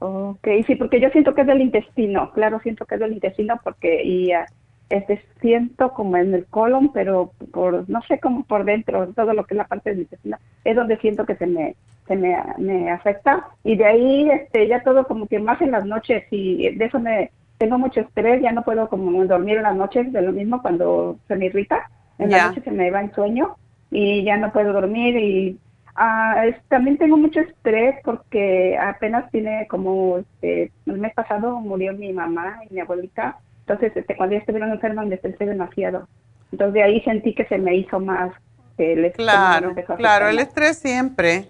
Ok, 0.00 0.46
sí, 0.66 0.76
porque 0.76 1.00
yo 1.00 1.10
siento 1.10 1.34
que 1.34 1.40
es 1.40 1.46
del 1.46 1.60
intestino, 1.60 2.30
claro, 2.32 2.60
siento 2.60 2.86
que 2.86 2.94
es 2.94 3.00
del 3.00 3.12
intestino 3.12 3.60
porque 3.64 4.04
y 4.04 4.30
ah, 4.30 4.46
este 4.90 5.20
siento 5.40 5.92
como 5.92 6.16
en 6.16 6.34
el 6.34 6.46
colon, 6.46 6.92
pero 6.92 7.32
por 7.52 7.88
no 7.90 8.00
sé 8.02 8.20
cómo 8.20 8.44
por 8.44 8.64
dentro, 8.64 9.08
todo 9.12 9.34
lo 9.34 9.44
que 9.44 9.54
es 9.54 9.58
la 9.58 9.66
parte 9.66 9.90
del 9.90 10.00
intestino, 10.00 10.38
es 10.64 10.76
donde 10.76 10.98
siento 10.98 11.26
que 11.26 11.34
se 11.34 11.46
me 11.46 11.74
se 12.06 12.16
me, 12.16 12.36
me 12.58 12.90
afecta 12.90 13.48
y 13.64 13.76
de 13.76 13.84
ahí 13.84 14.30
este 14.30 14.66
ya 14.68 14.82
todo 14.82 15.06
como 15.06 15.26
que 15.26 15.40
más 15.40 15.60
en 15.60 15.72
las 15.72 15.84
noches 15.84 16.24
y 16.30 16.74
de 16.76 16.84
eso 16.84 17.00
me 17.00 17.30
tengo 17.58 17.78
mucho 17.78 18.00
estrés, 18.00 18.40
ya 18.40 18.52
no 18.52 18.62
puedo 18.62 18.88
como 18.88 19.24
dormir 19.24 19.58
en 19.58 19.64
las 19.64 19.76
noches 19.76 20.12
de 20.12 20.22
lo 20.22 20.32
mismo 20.32 20.62
cuando 20.62 21.18
se 21.28 21.36
me 21.36 21.46
irrita, 21.46 21.90
en 22.18 22.30
la 22.30 22.48
noche 22.48 22.62
se 22.62 22.70
me 22.70 22.90
va 22.90 23.02
el 23.02 23.12
sueño 23.12 23.56
y 23.90 24.24
ya 24.24 24.36
no 24.36 24.52
puedo 24.52 24.72
dormir 24.72 25.16
y 25.16 25.58
Ah, 26.00 26.44
también 26.68 26.96
tengo 26.96 27.16
mucho 27.16 27.40
estrés 27.40 27.96
porque 28.04 28.78
apenas 28.80 29.28
tiene 29.32 29.66
como 29.68 30.18
este, 30.18 30.70
el 30.86 30.98
mes 30.98 31.12
pasado 31.12 31.58
murió 31.58 31.92
mi 31.92 32.12
mamá 32.12 32.60
y 32.70 32.72
mi 32.72 32.80
abuelita. 32.80 33.38
Entonces, 33.66 33.96
este, 33.96 34.16
cuando 34.16 34.34
ya 34.34 34.38
estuvieron 34.38 34.70
enfermas 34.70 35.08
me 35.08 35.16
estresé 35.16 35.44
demasiado. 35.44 36.06
Entonces, 36.52 36.74
de 36.74 36.82
ahí 36.84 37.00
sentí 37.00 37.34
que 37.34 37.46
se 37.46 37.58
me 37.58 37.74
hizo 37.74 37.98
más 37.98 38.30
el 38.78 39.06
estrés. 39.06 39.26
Claro, 39.26 39.74
claro, 39.96 40.28
el 40.28 40.38
estrés 40.38 40.78
siempre 40.78 41.48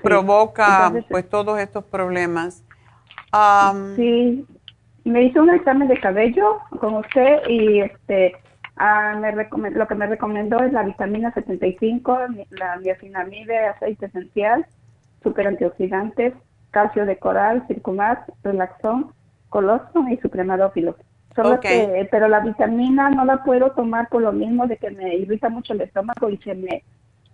provoca 0.00 0.92
pues 1.10 1.28
todos 1.28 1.58
estos 1.58 1.84
problemas. 1.84 2.62
Sí, 3.96 4.46
me 5.04 5.22
hizo 5.24 5.42
un 5.42 5.50
examen 5.50 5.88
de 5.88 5.98
cabello 5.98 6.58
con 6.80 6.94
usted 6.94 7.48
y 7.48 7.80
este 7.80 8.34
Ah, 8.76 9.16
me 9.20 9.32
lo 9.32 9.86
que 9.86 9.94
me 9.94 10.06
recomendó 10.06 10.58
es 10.58 10.72
la 10.72 10.82
vitamina 10.82 11.32
75, 11.32 12.18
la 12.50 12.76
niacinamide, 12.76 13.66
aceite 13.68 14.06
esencial, 14.06 14.66
super 15.22 15.46
antioxidantes, 15.46 16.34
calcio 16.72 17.06
de 17.06 17.16
coral, 17.16 17.64
circumax, 17.68 18.32
relaxón, 18.42 19.12
colostrum 19.48 20.10
y 20.10 20.16
supremadófilo. 20.16 20.96
Solo 21.36 21.60
que, 21.60 22.08
pero 22.10 22.26
la 22.28 22.40
vitamina 22.40 23.10
no 23.10 23.24
la 23.24 23.44
puedo 23.44 23.70
tomar 23.72 24.08
por 24.08 24.22
lo 24.22 24.32
mismo 24.32 24.66
de 24.66 24.76
que 24.76 24.90
me 24.90 25.16
irrita 25.16 25.48
mucho 25.48 25.72
el 25.72 25.80
estómago 25.80 26.28
y 26.30 26.36
se 26.38 26.54
me, 26.54 26.82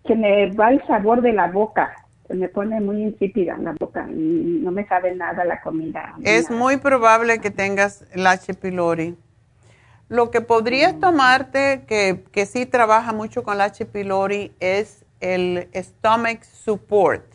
se 0.06 0.14
me 0.14 0.51
va 0.52 0.70
el 0.70 0.86
sabor 0.86 1.22
de 1.22 1.32
la 1.32 1.48
boca. 1.48 1.94
Me 2.35 2.48
pone 2.48 2.81
muy 2.81 3.02
insípida 3.02 3.57
la 3.59 3.74
boca 3.78 4.07
y 4.09 4.61
no 4.62 4.70
me 4.70 4.86
sabe 4.86 5.15
nada 5.15 5.44
la 5.44 5.61
comida. 5.61 6.15
Es 6.23 6.51
muy 6.51 6.77
probable 6.77 7.40
que 7.40 7.51
tengas 7.51 8.05
el 8.12 8.27
H. 8.27 8.55
pylori. 8.55 9.16
Lo 10.09 10.31
que 10.31 10.40
podrías 10.40 10.98
tomarte, 10.98 11.85
que, 11.86 12.24
que 12.32 12.47
sí 12.47 12.66
trabaja 12.66 13.12
mucho 13.12 13.43
con 13.43 13.59
la 13.59 13.65
H. 13.65 13.85
pylori, 13.86 14.52
es 14.61 15.05
el 15.20 15.69
Stomach 15.74 16.43
Support. 16.43 17.31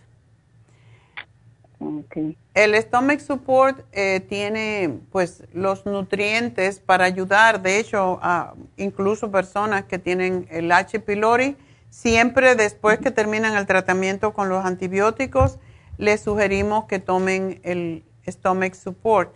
El 2.53 2.75
Stomach 2.81 3.19
Support 3.19 3.85
eh, 3.91 4.21
tiene 4.27 4.99
pues 5.11 5.43
los 5.53 5.85
nutrientes 5.85 6.79
para 6.79 7.05
ayudar, 7.05 7.61
de 7.61 7.79
hecho, 7.79 8.19
a 8.21 8.53
incluso 8.77 9.29
personas 9.29 9.83
que 9.83 9.99
tienen 9.99 10.47
el 10.49 10.71
H. 10.71 10.99
pylori, 11.01 11.57
siempre 11.89 12.55
después 12.55 12.99
que 12.99 13.11
terminan 13.11 13.55
el 13.55 13.65
tratamiento 13.65 14.33
con 14.33 14.49
los 14.49 14.65
antibióticos, 14.65 15.59
les 15.97 16.21
sugerimos 16.21 16.85
que 16.85 16.99
tomen 16.99 17.59
el 17.63 18.03
Stomach 18.27 18.73
Support 18.73 19.33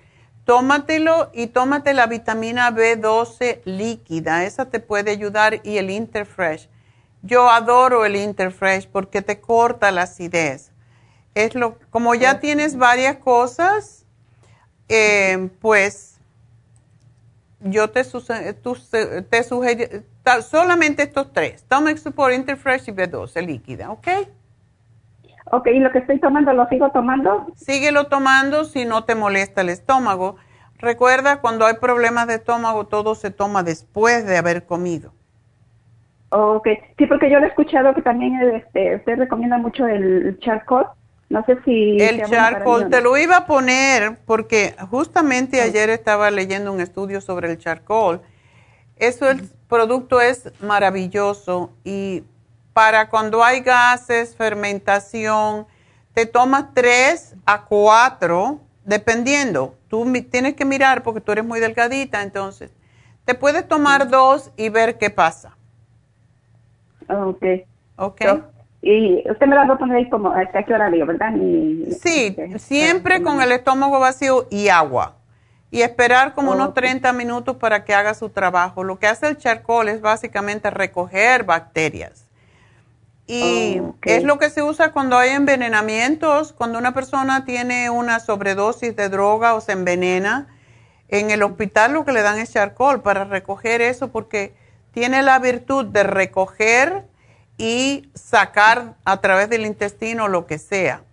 tómatelo 0.49 1.29
y 1.31 1.45
tómate 1.45 1.93
la 1.93 2.07
vitamina 2.07 2.71
B12 2.71 3.61
líquida, 3.65 4.45
esa 4.45 4.65
te 4.65 4.79
puede 4.79 5.11
ayudar 5.11 5.61
y 5.63 5.77
el 5.77 5.91
Interfresh. 5.91 6.67
Yo 7.21 7.51
adoro 7.51 8.03
el 8.03 8.15
Interfresh 8.15 8.87
porque 8.87 9.21
te 9.21 9.39
corta 9.39 9.91
la 9.91 10.01
acidez. 10.01 10.71
Es 11.35 11.53
lo, 11.53 11.77
como 11.91 12.15
ya 12.15 12.39
tienes 12.39 12.77
varias 12.77 13.17
cosas, 13.17 14.07
eh, 14.87 15.51
pues 15.61 16.17
yo 17.59 17.91
te, 17.91 18.03
te 18.03 19.43
sugiero 19.43 20.03
solamente 20.41 21.03
estos 21.03 21.31
tres, 21.33 21.61
Stomach 21.61 21.97
Support, 21.97 22.33
Interfresh 22.33 22.89
y 22.89 22.91
B12 22.91 23.45
líquida, 23.45 23.91
¿ok? 23.91 24.07
Ok, 25.51 25.67
¿y 25.67 25.79
lo 25.79 25.91
que 25.91 25.99
estoy 25.99 26.19
tomando 26.19 26.53
lo 26.53 26.67
sigo 26.67 26.91
tomando? 26.91 27.47
Síguelo 27.55 28.07
tomando 28.07 28.65
si 28.65 28.85
no 28.85 29.03
te 29.03 29.15
molesta 29.15 29.61
el 29.61 29.69
estómago. 29.69 30.35
Recuerda, 30.77 31.41
cuando 31.41 31.65
hay 31.65 31.75
problemas 31.75 32.27
de 32.27 32.35
estómago, 32.35 32.85
todo 32.87 33.15
se 33.15 33.31
toma 33.31 33.63
después 33.63 34.25
de 34.25 34.37
haber 34.37 34.65
comido. 34.65 35.11
Ok, 36.29 36.67
sí, 36.97 37.07
porque 37.07 37.29
yo 37.29 37.39
le 37.39 37.47
he 37.47 37.49
escuchado 37.49 37.93
que 37.95 38.03
también 38.03 38.39
este, 38.53 38.97
usted 38.97 39.17
recomienda 39.17 39.57
mucho 39.57 39.87
el 39.87 40.37
charcoal. 40.39 40.87
No 41.29 41.43
sé 41.45 41.57
si... 41.65 41.97
El 41.99 42.23
charcoal, 42.23 42.89
te 42.89 43.01
lo 43.01 43.17
iba 43.17 43.37
a 43.37 43.45
poner 43.45 44.17
porque 44.25 44.75
justamente 44.89 45.61
ayer 45.61 45.89
estaba 45.89 46.29
leyendo 46.31 46.71
un 46.71 46.81
estudio 46.81 47.21
sobre 47.21 47.51
el 47.51 47.57
charcoal. 47.57 48.21
Eso, 48.97 49.29
el 49.29 49.49
producto 49.69 50.19
es 50.19 50.51
maravilloso 50.61 51.71
y 51.85 52.23
para 52.73 53.09
cuando 53.09 53.43
hay 53.43 53.61
gases, 53.61 54.35
fermentación, 54.35 55.67
te 56.13 56.25
tomas 56.25 56.73
tres 56.73 57.35
a 57.45 57.65
cuatro, 57.65 58.59
dependiendo. 58.83 59.75
Tú 59.87 60.11
tienes 60.29 60.55
que 60.55 60.65
mirar 60.65 61.03
porque 61.03 61.21
tú 61.21 61.31
eres 61.31 61.45
muy 61.45 61.59
delgadita, 61.59 62.21
entonces 62.23 62.71
te 63.25 63.35
puedes 63.35 63.67
tomar 63.67 64.09
dos 64.09 64.51
y 64.57 64.69
ver 64.69 64.97
qué 64.97 65.09
pasa. 65.09 65.55
Ok. 67.07 67.43
Ok. 67.97 68.21
y 68.81 69.29
usted 69.29 69.45
me 69.45 69.55
la 69.55 69.65
va 69.65 69.73
a 69.73 69.77
poner 69.77 69.97
ahí 69.97 70.09
como, 70.09 70.31
¿hasta 70.31 70.63
qué 70.63 70.73
horario, 70.73 71.05
verdad? 71.05 71.33
sí, 72.01 72.35
siempre 72.57 73.21
con 73.21 73.41
el 73.41 73.51
estómago 73.51 73.99
vacío 73.99 74.47
y 74.49 74.69
agua. 74.69 75.18
Y 75.71 75.81
esperar 75.83 76.33
como 76.33 76.51
unos 76.51 76.73
30 76.73 77.13
minutos 77.13 77.57
para 77.57 77.85
que 77.85 77.93
haga 77.93 78.13
su 78.13 78.29
trabajo. 78.29 78.83
Lo 78.83 78.97
que 78.97 79.07
hace 79.07 79.27
el 79.27 79.37
charcoal 79.37 79.87
es 79.89 80.01
básicamente 80.01 80.71
recoger 80.71 81.43
bacterias. 81.43 82.25
Y 83.27 83.79
es 84.01 84.23
lo 84.23 84.39
que 84.39 84.49
se 84.49 84.63
usa 84.63 84.91
cuando 84.91 85.15
hay 85.15 85.29
envenenamientos, 85.29 86.51
cuando 86.51 86.79
una 86.79 86.95
persona 86.95 87.45
tiene 87.45 87.91
una 87.91 88.19
sobredosis 88.19 88.95
de 88.95 89.07
droga 89.07 89.53
o 89.53 89.61
se 89.61 89.73
envenena. 89.73 90.47
En 91.09 91.29
el 91.29 91.43
hospital 91.43 91.93
lo 91.93 92.05
que 92.05 92.11
le 92.11 92.23
dan 92.23 92.39
es 92.39 92.51
charcoal 92.51 93.03
para 93.03 93.25
recoger 93.25 93.81
eso 93.81 94.07
porque 94.11 94.55
tiene 94.91 95.21
la 95.21 95.37
virtud 95.37 95.85
de 95.85 96.01
recoger 96.01 97.05
y 97.59 98.09
sacar 98.15 98.95
a 99.05 99.21
través 99.21 99.47
del 99.49 99.67
intestino 99.67 100.27
lo 100.27 100.47
que 100.47 100.57
sea. 100.57 101.03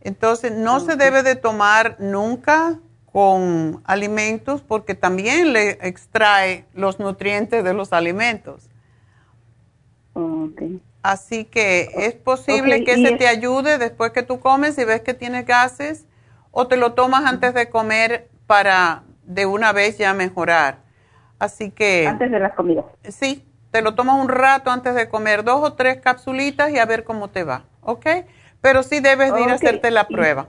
Entonces 0.00 0.50
no 0.50 0.80
se 0.80 0.96
debe 0.96 1.22
de 1.22 1.36
tomar 1.36 1.96
nunca 2.00 2.80
con 3.16 3.80
alimentos 3.86 4.60
porque 4.60 4.94
también 4.94 5.54
le 5.54 5.78
extrae 5.80 6.66
los 6.74 6.98
nutrientes 6.98 7.64
de 7.64 7.72
los 7.72 7.94
alimentos. 7.94 8.68
Así 11.02 11.46
que 11.46 11.88
es 11.96 12.12
posible 12.12 12.84
que 12.84 12.96
se 12.96 13.16
te 13.16 13.26
ayude 13.26 13.78
después 13.78 14.12
que 14.12 14.22
tú 14.22 14.38
comes 14.38 14.76
y 14.76 14.84
ves 14.84 15.00
que 15.00 15.14
tienes 15.14 15.46
gases 15.46 16.04
o 16.50 16.66
te 16.66 16.76
lo 16.76 16.92
tomas 16.92 17.24
antes 17.24 17.54
de 17.54 17.70
comer 17.70 18.28
para 18.46 19.04
de 19.24 19.46
una 19.46 19.72
vez 19.72 19.96
ya 19.96 20.12
mejorar. 20.12 20.80
Así 21.38 21.70
que... 21.70 22.06
Antes 22.06 22.30
de 22.30 22.38
las 22.38 22.52
comidas. 22.52 22.84
Sí, 23.08 23.46
te 23.70 23.80
lo 23.80 23.94
tomas 23.94 24.20
un 24.20 24.28
rato 24.28 24.70
antes 24.70 24.94
de 24.94 25.08
comer, 25.08 25.42
dos 25.42 25.62
o 25.62 25.72
tres 25.72 26.02
capsulitas 26.02 26.70
y 26.70 26.78
a 26.78 26.84
ver 26.84 27.02
cómo 27.02 27.30
te 27.30 27.44
va, 27.44 27.64
¿ok? 27.80 28.06
Pero 28.60 28.82
sí 28.82 29.00
debes 29.00 29.32
ir 29.40 29.48
a 29.48 29.54
hacerte 29.54 29.90
la 29.90 30.06
prueba. 30.06 30.48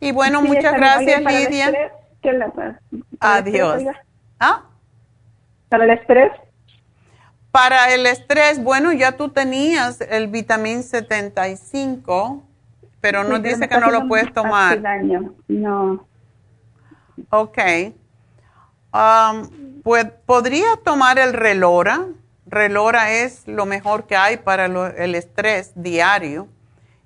Y 0.00 0.12
bueno, 0.12 0.40
muchas 0.40 0.72
gracias, 0.72 1.20
Lidia. 1.22 1.72
Adiós. 3.20 3.82
¿Ah? 4.38 4.62
Para 5.68 5.84
el 5.84 5.90
estrés. 5.90 6.32
Para 7.52 7.92
el 7.92 8.06
estrés, 8.06 8.62
bueno, 8.62 8.92
ya 8.92 9.12
tú 9.12 9.28
tenías 9.28 10.00
el 10.00 10.28
vitamín 10.28 10.82
75, 10.82 12.42
pero 13.00 13.24
no 13.24 13.38
dice 13.38 13.68
que 13.68 13.78
no 13.78 13.90
lo 13.90 14.08
puedes 14.08 14.32
tomar. 14.32 14.80
No. 15.48 16.06
Ok. 17.30 17.58
Um, 18.92 19.82
pues 19.82 20.06
podría 20.26 20.76
tomar 20.84 21.18
el 21.18 21.32
relora. 21.32 22.06
Relora 22.46 23.12
es 23.12 23.46
lo 23.46 23.66
mejor 23.66 24.06
que 24.06 24.16
hay 24.16 24.38
para 24.38 24.66
el 24.66 25.14
estrés 25.14 25.72
diario 25.74 26.48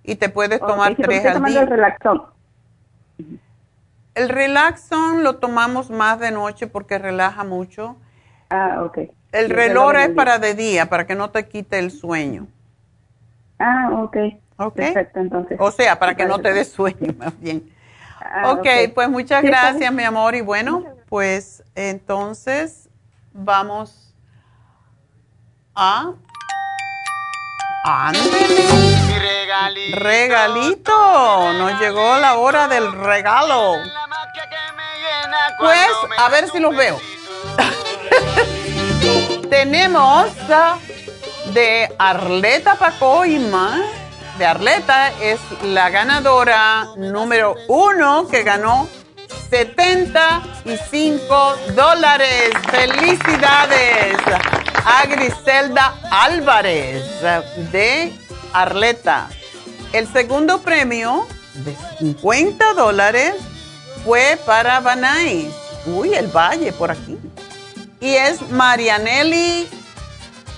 y 0.02 0.16
te 0.16 0.28
puedes 0.28 0.60
tomar 0.60 0.94
tres 0.94 1.26
al 1.26 1.42
día. 1.44 1.62
El 1.62 1.66
relaxón. 1.66 2.33
El 4.14 4.28
relaxón 4.28 5.24
lo 5.24 5.36
tomamos 5.36 5.90
más 5.90 6.20
de 6.20 6.30
noche 6.30 6.66
porque 6.66 6.98
relaja 6.98 7.44
mucho. 7.44 7.96
Ah, 8.50 8.82
ok. 8.84 8.98
El 9.32 9.50
reloj 9.50 9.96
es 9.96 10.10
para 10.10 10.38
de 10.38 10.54
día, 10.54 10.88
para 10.88 11.06
que 11.06 11.16
no 11.16 11.30
te 11.30 11.48
quite 11.48 11.78
el 11.78 11.90
sueño. 11.90 12.46
Ah, 13.58 13.90
ok. 13.92 14.16
Ok. 14.56 14.76
Perfecto, 14.76 15.18
entonces. 15.18 15.58
O 15.60 15.72
sea, 15.72 15.98
para 15.98 16.14
que 16.14 16.26
no 16.26 16.38
te 16.38 16.52
dé 16.52 16.64
sueño, 16.64 17.14
más 17.18 17.38
bien. 17.40 17.68
Ah, 18.20 18.52
ok, 18.52 18.66
pues 18.94 19.08
muchas 19.08 19.42
gracias, 19.42 19.92
mi 19.92 20.04
amor. 20.04 20.34
Y 20.34 20.40
bueno, 20.40 20.84
pues 21.08 21.64
entonces 21.74 22.88
vamos 23.32 24.14
a... 25.74 26.12
¡Ándale! 27.84 28.93
Regalito. 29.92 31.52
Nos 31.54 31.80
llegó 31.80 32.18
la 32.18 32.36
hora 32.36 32.68
del 32.68 32.92
regalo. 32.92 33.76
Pues, 35.58 35.88
a 36.18 36.28
ver 36.28 36.50
si 36.50 36.60
los 36.60 36.76
veo. 36.76 37.00
Tenemos 39.50 40.28
de 41.52 41.92
Arleta 41.98 42.74
Pacoima. 42.74 43.80
De 44.38 44.46
Arleta 44.46 45.10
es 45.20 45.40
la 45.62 45.90
ganadora 45.90 46.86
número 46.96 47.54
uno 47.68 48.26
que 48.28 48.42
ganó 48.42 48.88
75 49.50 51.56
dólares. 51.74 52.50
¡Felicidades! 52.70 54.16
A 54.84 55.06
Griselda 55.06 55.94
Álvarez 56.10 57.02
de 57.72 58.12
Arleta. 58.54 59.28
El 59.92 60.10
segundo 60.10 60.62
premio 60.62 61.26
de 61.54 61.76
50 61.98 62.72
dólares 62.74 63.34
fue 64.04 64.38
para 64.46 64.80
Banay. 64.80 65.52
Uy, 65.86 66.14
el 66.14 66.28
valle 66.28 66.72
por 66.72 66.90
aquí. 66.90 67.18
Y 68.00 68.14
es 68.14 68.40
Marianelli 68.50 69.68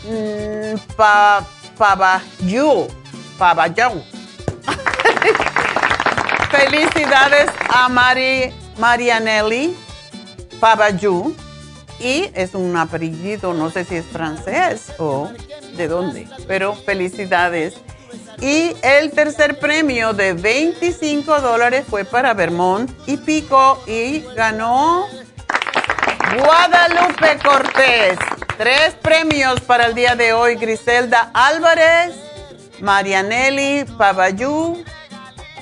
mmm, 0.04 0.78
pa, 0.96 1.44
Pabayú. 1.76 2.88
Felicidades 6.50 7.50
a 7.68 7.88
Mari 7.88 8.54
Marianelli 8.78 9.76
Pabayú. 10.60 11.34
Y 11.98 12.30
es 12.34 12.54
un 12.54 12.76
apellido, 12.76 13.54
no 13.54 13.70
sé 13.70 13.84
si 13.84 13.96
es 13.96 14.04
francés 14.06 14.92
o 14.98 15.30
de 15.76 15.88
dónde, 15.88 16.28
pero 16.46 16.74
felicidades. 16.74 17.74
Y 18.40 18.72
el 18.82 19.12
tercer 19.12 19.58
premio 19.58 20.12
de 20.12 20.34
25 20.34 21.40
dólares 21.40 21.84
fue 21.88 22.04
para 22.04 22.34
Vermont 22.34 22.90
y 23.06 23.16
Pico 23.16 23.82
y 23.86 24.20
ganó 24.34 25.06
Guadalupe 26.36 27.38
Cortés. 27.42 28.18
Tres 28.58 28.94
premios 29.00 29.60
para 29.60 29.86
el 29.86 29.94
día 29.94 30.16
de 30.16 30.32
hoy. 30.32 30.56
Griselda 30.56 31.30
Álvarez, 31.32 32.14
Marianelli 32.80 33.84
Pabayú 33.96 34.82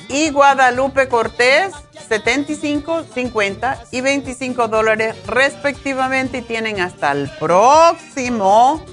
y 0.09 0.31
Guadalupe 0.31 1.09
Cortés. 1.09 1.73
75, 2.09 3.05
50 3.15 3.85
y 3.91 4.01
25 4.03 4.69
dólares 4.69 5.17
respectivamente 5.27 6.39
y 6.39 6.43
tienen 6.43 6.81
hasta 6.81 7.13
el 7.13 7.31
próximo 7.41 8.85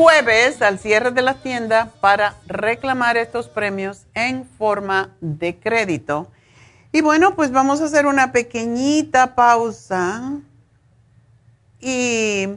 jueves 0.00 0.62
al 0.62 0.78
cierre 0.78 1.10
de 1.10 1.20
la 1.20 1.34
tienda 1.34 1.92
para 2.00 2.34
reclamar 2.46 3.18
estos 3.18 3.48
premios 3.48 4.06
en 4.14 4.46
forma 4.46 5.10
de 5.20 5.58
crédito. 5.58 6.32
Y 6.90 7.02
bueno, 7.02 7.36
pues 7.36 7.52
vamos 7.52 7.82
a 7.82 7.84
hacer 7.84 8.06
una 8.06 8.32
pequeñita 8.32 9.34
pausa. 9.34 10.38
Y 11.80 12.48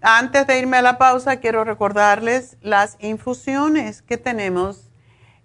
antes 0.00 0.46
de 0.46 0.58
irme 0.58 0.78
a 0.78 0.82
la 0.82 0.96
pausa, 0.96 1.36
quiero 1.36 1.64
recordarles 1.64 2.56
las 2.62 2.96
infusiones 3.00 4.00
que 4.00 4.16
tenemos 4.16 4.88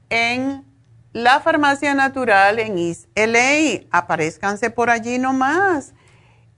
en 0.10 0.64
la 1.12 1.42
farmacia 1.42 1.94
natural 1.94 2.60
en 2.60 2.78
East 2.78 3.10
LA. 3.14 3.88
Aparezcanse 3.92 4.70
por 4.70 4.90
allí 4.90 5.18
nomás. 5.18 5.94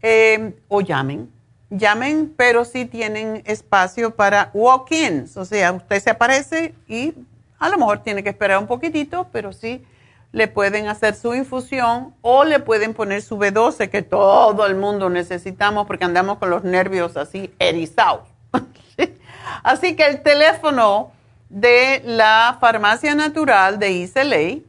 Eh, 0.04 0.54
o 0.68 0.82
llamen 0.82 1.36
llamen, 1.70 2.34
pero 2.36 2.66
si 2.66 2.86
tienen 2.86 3.44
espacio 3.46 4.16
para 4.16 4.52
walk-ins. 4.54 5.38
O 5.38 5.46
sea, 5.46 5.72
usted 5.74 6.02
se 6.02 6.10
aparece 6.10 6.74
y 6.88 7.14
a 7.60 7.70
lo 7.70 7.78
mejor 7.78 8.00
tiene 8.04 8.24
que 8.24 8.30
esperar 8.30 8.60
un 8.60 8.68
poquitito, 8.68 9.28
pero 9.32 9.54
sí 9.54 9.84
le 10.32 10.48
pueden 10.48 10.88
hacer 10.88 11.16
su 11.16 11.34
infusión 11.34 12.14
o 12.22 12.44
le 12.44 12.60
pueden 12.60 12.94
poner 12.94 13.22
su 13.22 13.38
B12 13.38 13.90
que 13.90 14.02
todo 14.02 14.66
el 14.66 14.76
mundo 14.76 15.10
necesitamos 15.10 15.88
porque 15.88 16.06
andamos 16.06 16.38
con 16.38 16.50
los 16.50 16.64
nervios 16.64 17.18
así 17.18 17.54
erizados. 17.60 18.28
así 19.64 19.96
que 19.96 20.06
el 20.06 20.22
teléfono 20.22 21.12
de 21.50 22.02
la 22.06 22.58
farmacia 22.60 23.16
natural 23.16 23.80
de 23.80 23.92
Islay 23.92 24.66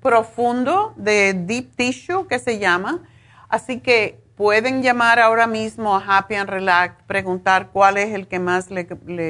profundo, 0.02 0.94
de 0.98 1.34
deep 1.34 1.76
tissue 1.76 2.28
que 2.28 2.40
se 2.40 2.60
llama. 2.60 3.08
Así 3.48 3.80
que 3.80 4.19
pueden 4.40 4.82
llamar 4.82 5.20
ahora 5.20 5.48
mismo 5.48 5.98
a 5.98 6.00
Happy 6.00 6.36
and 6.36 6.50
Relax, 6.50 6.96
preguntar 7.08 7.72
cuál 7.74 7.98
es 7.98 8.14
el 8.14 8.26
que 8.26 8.40
más 8.40 8.72
le, 8.72 8.88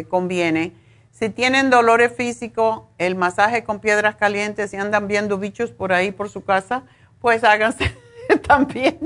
conviene. 0.07 0.73
Si 1.10 1.30
tienen 1.30 1.72
dolores 1.72 2.15
físicos, 2.15 2.84
el 2.99 3.15
masaje 3.15 3.64
con 3.64 3.80
piedras 3.80 4.18
calientes, 4.18 4.69
si 4.69 4.77
andan 4.77 5.07
viendo 5.07 5.40
bichos 5.40 5.72
por 5.72 5.94
ahí 5.94 6.11
por 6.11 6.30
su 6.30 6.44
casa, 6.44 6.84
pues 7.22 7.44
háganse 7.44 7.91
también, 8.48 8.99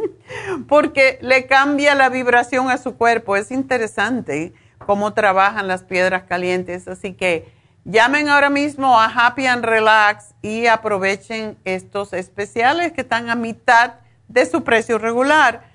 porque 0.67 1.19
le 1.21 1.47
cambia 1.47 1.95
la 1.95 2.09
vibración 2.09 2.69
a 2.69 2.77
su 2.77 2.97
cuerpo. 2.97 3.37
Es 3.37 3.49
interesante 3.49 4.53
cómo 4.85 5.13
trabajan 5.13 5.69
las 5.69 5.83
piedras 5.83 6.23
calientes. 6.23 6.85
Así 6.89 7.13
que 7.13 7.49
llamen 7.85 8.27
ahora 8.27 8.49
mismo 8.49 8.99
a 8.99 9.05
Happy 9.05 9.47
and 9.47 9.63
Relax 9.63 10.33
y 10.41 10.67
aprovechen 10.67 11.57
estos 11.63 12.11
especiales 12.11 12.91
que 12.91 12.99
están 12.99 13.29
a 13.29 13.35
mitad 13.35 13.93
de 14.27 14.45
su 14.45 14.65
precio 14.65 14.97
regular. 14.97 15.71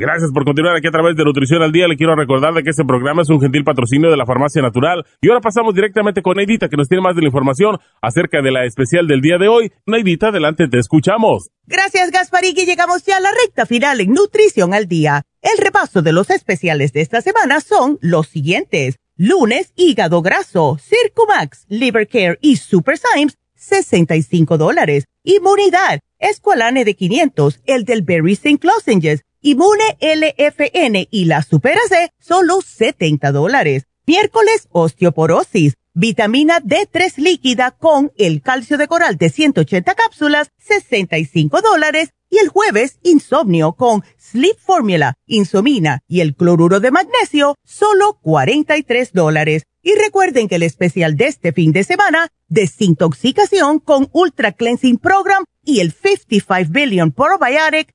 Gracias 0.00 0.30
por 0.32 0.46
continuar 0.46 0.74
aquí 0.74 0.88
a 0.88 0.90
través 0.90 1.14
de 1.14 1.24
Nutrición 1.24 1.60
al 1.60 1.72
Día. 1.72 1.86
Le 1.86 1.94
quiero 1.94 2.16
recordar 2.16 2.54
de 2.54 2.62
que 2.62 2.70
este 2.70 2.86
programa 2.86 3.20
es 3.20 3.28
un 3.28 3.38
gentil 3.38 3.64
patrocinio 3.64 4.10
de 4.10 4.16
la 4.16 4.24
Farmacia 4.24 4.62
Natural. 4.62 5.04
Y 5.20 5.28
ahora 5.28 5.42
pasamos 5.42 5.74
directamente 5.74 6.22
con 6.22 6.38
Neidita, 6.38 6.70
que 6.70 6.78
nos 6.78 6.88
tiene 6.88 7.02
más 7.02 7.14
de 7.14 7.20
la 7.20 7.28
información 7.28 7.76
acerca 8.00 8.40
de 8.40 8.50
la 8.50 8.64
especial 8.64 9.06
del 9.06 9.20
día 9.20 9.36
de 9.36 9.48
hoy. 9.48 9.72
Neidita, 9.84 10.28
adelante, 10.28 10.68
te 10.68 10.78
escuchamos. 10.78 11.50
Gracias, 11.66 12.12
Gasparín, 12.12 12.54
y 12.56 12.64
llegamos 12.64 13.04
ya 13.04 13.18
a 13.18 13.20
la 13.20 13.28
recta 13.44 13.66
final 13.66 14.00
en 14.00 14.14
Nutrición 14.14 14.72
al 14.72 14.88
Día. 14.88 15.20
El 15.42 15.62
repaso 15.62 16.00
de 16.00 16.14
los 16.14 16.30
especiales 16.30 16.94
de 16.94 17.02
esta 17.02 17.20
semana 17.20 17.60
son 17.60 17.98
los 18.00 18.26
siguientes. 18.26 18.96
Lunes, 19.18 19.74
hígado 19.76 20.22
graso, 20.22 20.78
Circumax, 20.78 21.66
Liver 21.68 22.08
Care 22.08 22.38
y 22.40 22.56
Super 22.56 22.96
Symes, 22.96 23.36
65 23.54 24.56
dólares. 24.56 25.04
Inmunidad, 25.24 26.00
Esqualane 26.18 26.86
de 26.86 26.94
500, 26.94 27.60
el 27.66 27.84
del 27.84 28.00
Berry 28.00 28.32
St. 28.32 28.66
Lozenges, 28.66 29.24
Inmune 29.42 29.96
LFN 30.00 31.08
y 31.10 31.24
la 31.24 31.42
Super 31.42 31.78
C, 31.88 32.12
solo 32.18 32.60
70 32.60 33.32
dólares. 33.32 33.86
Miércoles, 34.06 34.68
osteoporosis, 34.70 35.76
vitamina 35.94 36.60
D3 36.60 37.16
líquida 37.16 37.70
con 37.70 38.12
el 38.18 38.42
calcio 38.42 38.76
de 38.76 38.86
coral 38.86 39.16
de 39.16 39.30
180 39.30 39.94
cápsulas, 39.94 40.50
65 40.58 41.62
dólares 41.62 42.10
y 42.28 42.36
el 42.36 42.48
jueves, 42.48 42.98
insomnio 43.02 43.72
con 43.72 44.04
Sleep 44.18 44.58
Formula, 44.58 45.14
Insomina 45.26 46.02
y 46.06 46.20
el 46.20 46.36
cloruro 46.36 46.78
de 46.80 46.90
magnesio, 46.90 47.56
solo 47.64 48.18
43 48.20 49.12
dólares. 49.14 49.62
Y 49.82 49.94
recuerden 49.94 50.48
que 50.48 50.56
el 50.56 50.62
especial 50.64 51.16
de 51.16 51.28
este 51.28 51.52
fin 51.52 51.72
de 51.72 51.84
semana, 51.84 52.28
desintoxicación 52.48 53.78
con 53.78 54.10
Ultra 54.12 54.52
Cleansing 54.52 54.98
Program 54.98 55.44
y 55.64 55.80
el 55.80 55.92
55 55.92 56.70
Billion 56.70 57.10
Probiotic, 57.10 57.94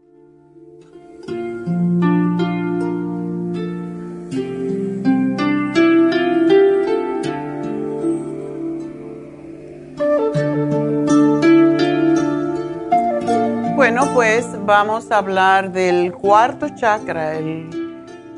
Bueno, 13.75 14.13
pues 14.13 14.47
vamos 14.65 15.11
a 15.11 15.17
hablar 15.17 15.71
del 15.71 16.13
cuarto 16.13 16.69
chakra, 16.69 17.33
el 17.33 17.67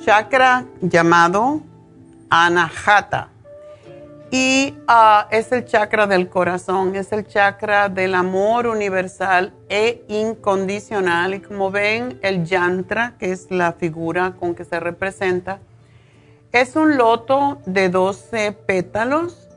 chakra 0.03 0.65
llamado 0.81 1.61
Anahata. 2.29 3.32
Y 4.35 4.73
ah, 4.87 5.27
es 5.29 5.51
el 5.51 5.63
chakra 5.63 6.07
del 6.07 6.27
corazón, 6.27 6.95
es 6.95 7.11
el 7.11 7.27
chakra 7.27 7.87
del 7.87 8.15
amor 8.15 8.65
universal 8.65 9.53
e 9.69 10.03
incondicional. 10.07 11.35
Y 11.35 11.39
como 11.39 11.69
ven, 11.69 12.17
el 12.23 12.43
yantra, 12.43 13.13
que 13.19 13.31
es 13.31 13.51
la 13.51 13.73
figura 13.73 14.33
con 14.39 14.55
que 14.55 14.65
se 14.65 14.79
representa, 14.79 15.59
es 16.51 16.75
un 16.75 16.97
loto 16.97 17.59
de 17.67 17.89
12 17.89 18.53
pétalos 18.53 19.49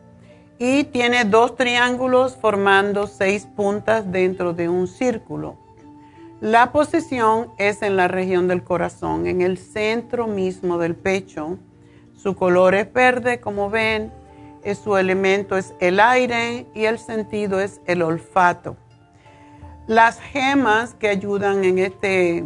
y 0.58 0.84
tiene 0.84 1.24
dos 1.24 1.56
triángulos 1.56 2.36
formando 2.36 3.06
seis 3.06 3.46
puntas 3.46 4.12
dentro 4.12 4.52
de 4.52 4.68
un 4.68 4.88
círculo. 4.88 5.56
La 6.42 6.70
posición 6.70 7.48
es 7.56 7.80
en 7.80 7.96
la 7.96 8.08
región 8.08 8.46
del 8.46 8.62
corazón, 8.62 9.26
en 9.26 9.40
el 9.40 9.56
centro 9.56 10.26
mismo 10.26 10.76
del 10.76 10.94
pecho. 10.94 11.56
Su 12.14 12.36
color 12.36 12.74
es 12.74 12.92
verde, 12.92 13.40
como 13.40 13.70
ven, 13.70 14.12
su 14.74 14.97
elemento 14.97 15.56
es 15.56 15.74
el 15.80 16.01
aire 16.01 16.66
y 16.74 16.84
el 16.86 16.98
sentido 16.98 17.60
es 17.60 17.80
el 17.86 18.02
olfato. 18.02 18.76
Las 19.86 20.20
gemas 20.20 20.94
que 20.94 21.09
ayudan 21.09 21.64
en 21.64 21.78
este, 21.78 22.44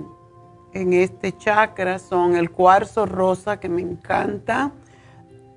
en 0.73 0.93
este 0.93 1.37
chakra 1.37 1.99
son 1.99 2.37
el 2.37 2.51
cuarzo 2.51 3.07
rosa, 3.07 3.59
que 3.59 3.69
me 3.69 3.81
encanta, 3.81 4.73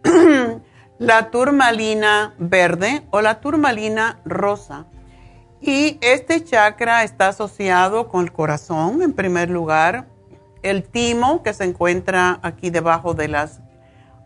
la 0.99 1.31
turmalina 1.31 2.33
verde 2.37 3.03
o 3.11 3.21
la 3.21 3.41
turmalina 3.41 4.19
rosa 4.23 4.85
y 5.65 5.97
este 6.01 6.43
chakra 6.43 7.05
está 7.05 7.29
asociado 7.29 8.09
con 8.09 8.25
el 8.25 8.33
corazón, 8.33 9.01
en 9.01 9.13
primer 9.13 9.49
lugar, 9.49 10.07
el 10.61 10.83
timo, 10.83 11.41
que 11.41 11.53
se 11.53 11.63
encuentra 11.63 12.39
aquí 12.43 12.69
debajo 12.69 13.13
de 13.13 13.29
las, 13.29 13.61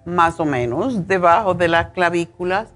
más 0.08 0.40
o 0.40 0.46
menos, 0.46 1.08
debajo 1.08 1.54
de 1.54 1.68
las 1.68 1.92
clavículas, 1.92 2.70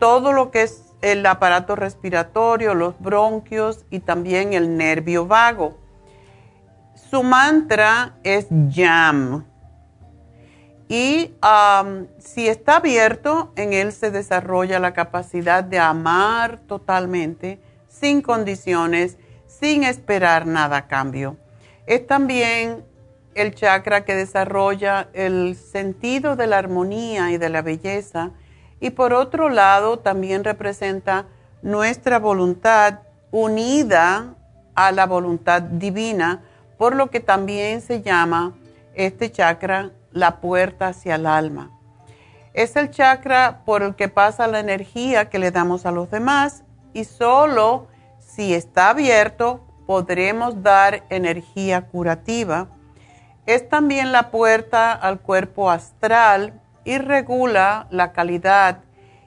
todo 0.00 0.32
lo 0.32 0.50
que 0.50 0.62
es 0.62 0.82
el 1.02 1.24
aparato 1.26 1.76
respiratorio, 1.76 2.74
los 2.74 2.98
bronquios 2.98 3.84
y 3.90 4.00
también 4.00 4.54
el 4.54 4.76
nervio 4.76 5.26
vago. 5.26 5.78
Su 6.94 7.22
mantra 7.22 8.16
es 8.24 8.46
YAM. 8.68 9.44
Y 10.88 11.32
si 12.18 12.48
está 12.48 12.76
abierto, 12.76 13.52
en 13.56 13.72
él 13.72 13.92
se 13.92 14.10
desarrolla 14.10 14.78
la 14.78 14.92
capacidad 14.92 15.62
de 15.64 15.78
amar 15.78 16.60
totalmente 16.66 17.60
sin 17.88 18.22
condiciones, 18.22 19.18
sin 19.46 19.84
esperar 19.84 20.46
nada 20.46 20.78
a 20.78 20.86
cambio. 20.88 21.36
Es 21.86 22.06
también 22.06 22.84
el 23.34 23.54
chakra 23.54 24.04
que 24.04 24.14
desarrolla 24.14 25.08
el 25.12 25.56
sentido 25.56 26.36
de 26.36 26.46
la 26.46 26.58
armonía 26.58 27.30
y 27.30 27.38
de 27.38 27.48
la 27.48 27.62
belleza 27.62 28.30
y 28.80 28.90
por 28.90 29.12
otro 29.12 29.48
lado 29.48 29.98
también 29.98 30.44
representa 30.44 31.26
nuestra 31.62 32.18
voluntad 32.18 33.00
unida 33.30 34.34
a 34.74 34.92
la 34.92 35.06
voluntad 35.06 35.62
divina, 35.62 36.42
por 36.78 36.96
lo 36.96 37.10
que 37.10 37.20
también 37.20 37.80
se 37.80 38.02
llama 38.02 38.54
este 38.94 39.30
chakra 39.30 39.90
la 40.10 40.40
puerta 40.40 40.88
hacia 40.88 41.14
el 41.14 41.26
alma. 41.26 41.70
Es 42.54 42.76
el 42.76 42.90
chakra 42.90 43.62
por 43.64 43.82
el 43.82 43.94
que 43.94 44.08
pasa 44.08 44.46
la 44.46 44.60
energía 44.60 45.30
que 45.30 45.38
le 45.38 45.50
damos 45.50 45.86
a 45.86 45.92
los 45.92 46.10
demás 46.10 46.64
y 46.92 47.04
solo 47.04 47.86
si 48.34 48.54
está 48.54 48.90
abierto, 48.90 49.60
podremos 49.86 50.62
dar 50.62 51.04
energía 51.10 51.82
curativa. 51.82 52.68
Es 53.46 53.68
también 53.68 54.12
la 54.12 54.30
puerta 54.30 54.92
al 54.92 55.20
cuerpo 55.20 55.70
astral 55.70 56.60
y 56.84 56.98
regula 56.98 57.88
la 57.90 58.12
calidad 58.12 58.84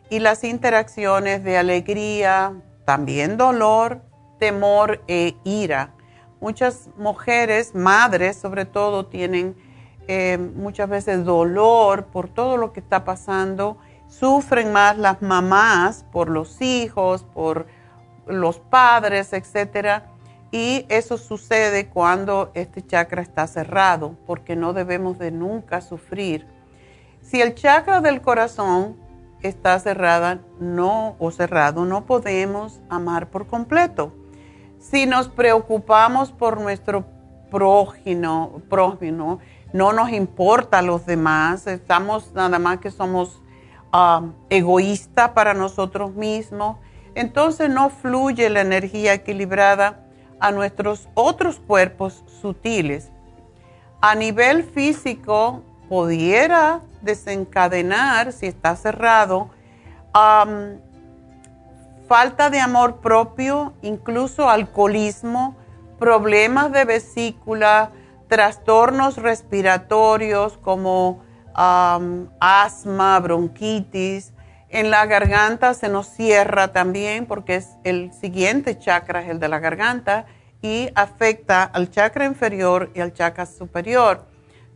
y 0.10 0.20
las 0.20 0.44
interacciones 0.44 1.44
de 1.44 1.58
alegría, 1.58 2.54
también 2.86 3.38
dolor, 3.38 4.02
temor 4.40 5.04
e 5.08 5.36
ira. 5.44 5.94
Muchas 6.40 6.90
mujeres, 6.98 7.76
madres 7.76 8.38
sobre 8.38 8.66
todo, 8.66 9.08
tienen 9.08 9.56
eh, 10.08 10.38
muchas 10.38 10.88
veces 10.88 11.26
dolor 11.26 12.06
por 12.06 12.30
todo 12.30 12.56
lo 12.56 12.72
que 12.72 12.80
está 12.80 13.04
pasando. 13.04 13.78
Sufren 14.08 14.72
más 14.72 14.98
las 14.98 15.22
mamás 15.22 16.06
por 16.12 16.30
los 16.30 16.62
hijos, 16.62 17.24
por 17.24 17.66
los 18.28 18.60
padres, 18.60 19.34
etcétera. 19.34 20.12
Y 20.52 20.86
eso 20.90 21.18
sucede 21.18 21.88
cuando 21.88 22.52
este 22.54 22.86
chakra 22.86 23.22
está 23.22 23.48
cerrado, 23.48 24.16
porque 24.26 24.56
no 24.56 24.74
debemos 24.74 25.20
de 25.20 25.32
nunca 25.32 25.82
sufrir. 25.82 26.48
Si 27.22 27.42
el 27.42 27.56
chakra 27.56 28.02
del 28.02 28.22
corazón 28.22 28.96
está 29.42 29.80
cerrada, 29.80 30.40
no 30.60 31.16
o 31.20 31.32
cerrado, 31.32 31.86
no 31.86 32.06
podemos 32.06 32.80
amar 32.90 33.30
por 33.30 33.48
completo. 33.48 34.14
Si 34.80 35.06
nos 35.06 35.28
preocupamos 35.28 36.32
por 36.32 36.62
nuestro 36.62 37.06
prójimo, 37.52 38.62
prójimo 38.70 39.40
no 39.74 39.94
nos 39.94 40.12
importa 40.12 40.80
a 40.80 40.82
los 40.82 41.06
demás, 41.06 41.68
estamos 41.68 42.34
nada 42.34 42.60
más 42.60 42.80
que 42.80 42.92
somos 42.92 43.42
ah, 43.92 44.28
egoístas 44.50 45.32
para 45.32 45.54
nosotros 45.54 46.14
mismos 46.14 46.78
entonces 47.16 47.70
no 47.70 47.90
fluye 47.90 48.50
la 48.50 48.62
energía 48.62 49.14
equilibrada 49.14 50.05
a 50.40 50.52
nuestros 50.52 51.08
otros 51.14 51.60
cuerpos 51.60 52.24
sutiles. 52.42 53.12
A 54.02 54.16
nivel 54.16 54.64
físico, 54.64 55.64
pudiera 55.88 56.82
desencadenar, 57.02 58.32
si 58.32 58.48
está 58.48 58.76
cerrado, 58.76 59.50
falta 62.08 62.50
de 62.50 62.60
amor 62.60 62.98
propio, 62.98 63.74
incluso 63.82 64.50
alcoholismo, 64.50 65.56
problemas 66.00 66.72
de 66.72 66.86
vesícula, 66.86 67.92
trastornos 68.28 69.18
respiratorios 69.18 70.58
como 70.58 71.22
asma, 71.54 73.20
bronquitis. 73.20 74.34
En 74.70 74.92
la 74.92 75.06
garganta 75.06 75.74
se 75.74 75.90
nos 75.90 76.08
cierra 76.08 76.72
también 76.72 77.26
porque 77.26 77.56
es 77.56 77.70
el 77.84 78.12
siguiente 78.14 78.78
chakra 78.78 79.22
es 79.22 79.30
el 79.30 79.40
de 79.40 79.48
la 79.48 79.60
garganta 79.60 80.26
y 80.62 80.90
afecta 80.96 81.64
al 81.64 81.92
chakra 81.92 82.26
inferior 82.26 82.92
y 82.96 83.00
al 83.00 83.14
chakra 83.14 83.46
superior. 83.46 84.26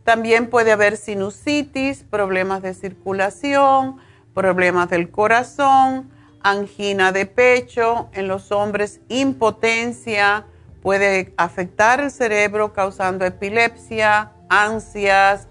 También 0.04 0.48
puede 0.48 0.72
haber 0.72 0.96
sinusitis, 0.96 2.04
problemas 2.04 2.62
de 2.62 2.74
circulación, 2.74 3.96
problemas 4.32 4.88
del 4.88 5.10
corazón, 5.10 6.10
angina 6.42 7.12
de 7.12 7.26
pecho, 7.26 8.08
en 8.12 8.28
los 8.28 8.50
hombres 8.52 9.00
impotencia, 9.08 10.46
puede 10.82 11.34
afectar 11.36 12.00
el 12.00 12.10
cerebro 12.10 12.72
causando 12.72 13.24
epilepsia, 13.26 14.32
ansias 14.48 15.48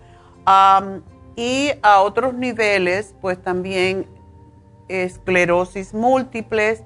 y 1.35 1.71
a 1.83 2.01
otros 2.01 2.33
niveles, 2.33 3.13
pues 3.21 3.41
también 3.41 4.07
esclerosis 4.89 5.93
múltiples, 5.93 6.83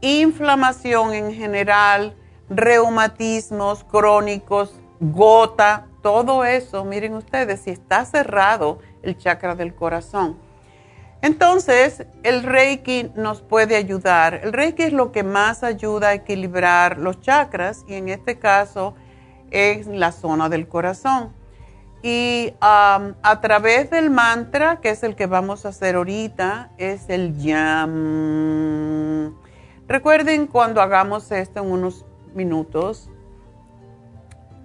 inflamación 0.00 1.14
en 1.14 1.32
general, 1.32 2.16
reumatismos 2.48 3.84
crónicos, 3.84 4.80
gota, 5.00 5.86
todo 6.02 6.44
eso, 6.44 6.84
miren 6.84 7.14
ustedes, 7.14 7.60
si 7.60 7.70
está 7.70 8.04
cerrado 8.04 8.80
el 9.02 9.16
chakra 9.16 9.54
del 9.54 9.74
corazón. 9.74 10.38
Entonces, 11.22 12.04
el 12.22 12.42
Reiki 12.42 13.10
nos 13.14 13.40
puede 13.40 13.76
ayudar. 13.76 14.40
El 14.42 14.52
Reiki 14.52 14.82
es 14.82 14.92
lo 14.92 15.10
que 15.10 15.22
más 15.22 15.64
ayuda 15.64 16.08
a 16.08 16.14
equilibrar 16.14 16.98
los 16.98 17.22
chakras 17.22 17.84
y 17.88 17.94
en 17.94 18.10
este 18.10 18.38
caso 18.38 18.94
es 19.50 19.86
la 19.86 20.12
zona 20.12 20.50
del 20.50 20.68
corazón. 20.68 21.32
Y 22.06 22.52
a 22.60 23.38
través 23.40 23.88
del 23.88 24.10
mantra, 24.10 24.82
que 24.82 24.90
es 24.90 25.02
el 25.04 25.16
que 25.16 25.24
vamos 25.24 25.64
a 25.64 25.70
hacer 25.70 25.94
ahorita, 25.94 26.70
es 26.76 27.08
el 27.08 27.38
YAM. 27.38 29.34
Recuerden 29.88 30.46
cuando 30.46 30.82
hagamos 30.82 31.32
esto 31.32 31.60
en 31.60 31.70
unos 31.72 32.04
minutos, 32.34 33.08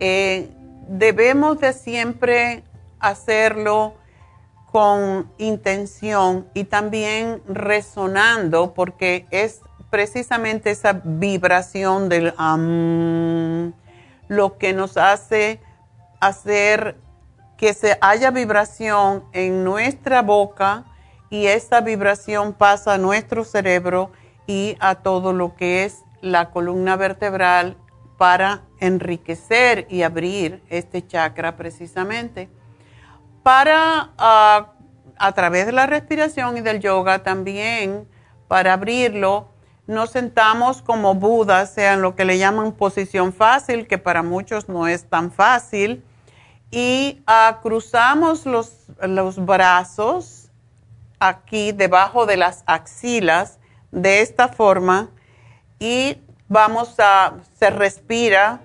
eh, 0.02 0.49
debemos 0.90 1.61
de 1.61 1.72
siempre 1.72 2.66
hacerlo 2.99 3.94
con 4.70 5.32
intención 5.38 6.45
y 6.53 6.66
también 6.66 7.41
resonando 7.48 8.74
porque 8.74 9.28
es 9.32 9.61
precisamente 9.90 10.72
esa 10.72 10.99
vibración 11.06 12.10
del 12.10 12.34
lo 14.28 14.57
que 14.57 14.74
nos 14.74 14.98
hace 14.98 15.61
hacer 16.20 16.98
que 17.60 17.73
se 17.73 17.98
haya 17.99 18.31
vibración 18.31 19.26
en 19.34 19.65
nuestra 19.65 20.22
boca 20.22 20.86
y 21.30 21.48
esa 21.48 21.81
vibración 21.81 22.53
pasa 22.53 22.94
a 22.94 22.98
nuestro 22.98 23.44
cerebro 23.44 24.11
y 24.48 24.77
a 24.80 24.95
todo 24.95 25.34
lo 25.34 25.56
que 25.57 25.84
es 25.84 26.03
la 26.22 26.52
columna 26.52 26.95
vertebral 26.95 27.76
para 28.18 28.61
enriquecer 28.80 29.88
y 29.90 30.03
abrir 30.03 30.64
este 30.69 31.06
chakra 31.06 31.57
precisamente. 31.57 32.49
Para, 33.44 34.11
ah, 34.18 34.72
a 35.18 35.31
través 35.34 35.65
de 35.65 35.73
la 35.73 35.86
respiración 35.86 36.57
y 36.57 36.61
del 36.61 36.80
yoga 36.80 37.23
también, 37.23 38.07
para 38.48 38.72
abrirlo, 38.72 39.49
nos 39.86 40.11
sentamos 40.11 40.81
como 40.81 41.14
Buda, 41.15 41.65
sea 41.65 41.95
en 41.95 42.02
lo 42.02 42.15
que 42.15 42.23
le 42.23 42.38
llaman 42.38 42.72
posición 42.72 43.34
fácil, 43.34 43.86
que 43.86 43.98
para 43.98 44.23
muchos 44.23 44.69
no 44.69 44.88
es 44.88 45.10
tan 45.10 45.30
fácil, 45.30 46.06
y 46.72 47.22
ah, 47.26 47.60
cruzamos 47.62 48.46
los, 48.46 48.73
los 49.02 49.44
brazos 49.44 50.49
aquí 51.20 51.72
debajo 51.72 52.26
de 52.26 52.38
las 52.38 52.64
axilas 52.65 53.60
de 53.91 54.22
esta 54.22 54.48
forma 54.48 55.10
y 55.80 56.18
vamos 56.48 56.96
a, 56.99 57.34
se 57.57 57.70
respira 57.70 58.62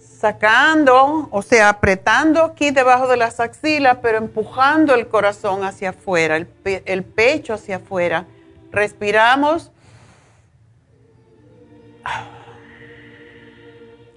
sacando, 0.00 1.28
o 1.30 1.42
sea, 1.42 1.68
apretando 1.68 2.42
aquí 2.42 2.70
debajo 2.70 3.08
de 3.08 3.16
las 3.16 3.40
axilas, 3.40 3.98
pero 4.00 4.18
empujando 4.18 4.94
el 4.94 5.08
corazón 5.08 5.64
hacia 5.64 5.90
afuera, 5.90 6.36
el, 6.36 6.48
el 6.64 7.04
pecho 7.04 7.54
hacia 7.54 7.76
afuera. 7.76 8.26
Respiramos. 8.70 9.70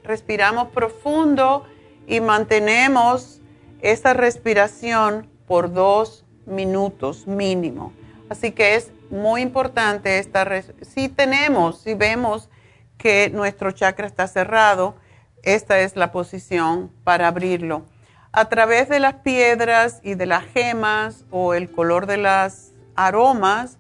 Respiramos 0.04 0.70
profundo 0.70 1.66
y 2.08 2.22
mantenemos 2.22 3.42
esa 3.82 4.14
respiración 4.14 5.30
por 5.46 5.72
dos 5.72 6.26
minutos 6.46 7.28
mínimo. 7.28 7.94
Así 8.30 8.52
que 8.52 8.76
es 8.76 8.92
muy 9.12 9.42
importante 9.42 10.18
esta 10.18 10.46
si 10.82 11.10
tenemos, 11.10 11.82
si 11.82 11.94
vemos 11.94 12.50
que 12.98 13.30
nuestro 13.30 13.72
chakra 13.72 14.08
está 14.08 14.28
cerrado, 14.28 14.96
esta 15.44 15.80
es 15.80 15.96
la 15.96 16.12
posición 16.12 16.92
para 17.04 17.28
abrirlo. 17.28 17.86
A 18.32 18.46
través 18.50 18.90
de 18.90 19.00
las 19.00 19.16
piedras 19.16 20.00
y 20.04 20.16
de 20.16 20.26
las 20.26 20.46
gemas 20.46 21.26
o 21.30 21.54
el 21.54 21.72
color 21.72 22.06
de 22.06 22.18
las 22.18 22.74
aromas, 22.96 23.78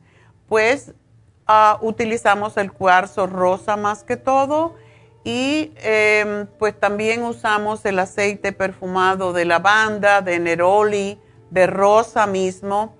pues 0.47 0.93
ah, 1.45 1.77
utilizamos 1.81 2.57
el 2.57 2.71
cuarzo 2.71 3.27
rosa 3.27 3.75
más 3.75 4.03
que 4.03 4.17
todo 4.17 4.75
y 5.27 5.73
em, 5.83 6.47
pues 6.57 6.79
también 6.79 7.23
usamos 7.23 7.83
el 7.83 7.99
aceite 7.99 8.53
perfumado 8.53 9.33
de 9.33 9.43
lavanda, 9.43 10.21
de 10.21 10.39
neroli, 10.39 11.19
de 11.49 11.67
rosa 11.67 12.25
mismo 12.27 12.95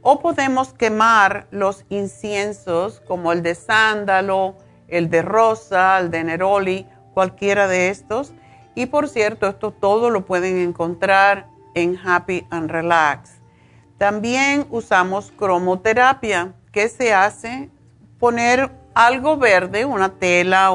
o 0.00 0.20
podemos 0.20 0.72
quemar 0.74 1.48
los 1.50 1.84
inciensos 1.88 3.00
como 3.00 3.32
el 3.32 3.42
de 3.42 3.56
sándalo, 3.56 4.54
el 4.86 5.10
de 5.10 5.22
rosa, 5.22 5.98
el 5.98 6.12
de 6.12 6.22
neroli, 6.22 6.86
cualquiera 7.14 7.66
de 7.66 7.88
estos. 7.88 8.32
Y 8.76 8.86
por 8.86 9.08
cierto, 9.08 9.48
esto 9.48 9.72
todo 9.72 10.10
lo 10.10 10.24
pueden 10.24 10.58
encontrar 10.58 11.48
en 11.74 11.98
Happy 11.98 12.46
and 12.50 12.70
Relax. 12.70 13.40
También 13.98 14.68
usamos 14.70 15.32
cromoterapia, 15.32 16.54
que 16.70 16.88
se 16.88 17.12
hace 17.12 17.70
poner 18.20 18.70
algo 18.94 19.36
verde, 19.36 19.84
una 19.84 20.10
tela, 20.10 20.70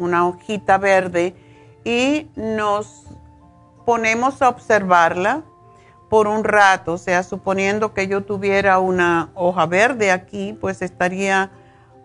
una 0.00 0.26
hojita 0.26 0.78
verde, 0.78 1.34
y 1.84 2.30
nos 2.36 3.06
ponemos 3.86 4.42
a 4.42 4.48
observarla 4.48 5.42
por 6.08 6.26
un 6.26 6.44
rato, 6.44 6.94
o 6.94 6.98
sea, 6.98 7.22
suponiendo 7.22 7.94
que 7.94 8.08
yo 8.08 8.24
tuviera 8.24 8.78
una 8.80 9.30
hoja 9.34 9.66
verde 9.66 10.10
aquí, 10.10 10.56
pues 10.60 10.82
estaría 10.82 11.50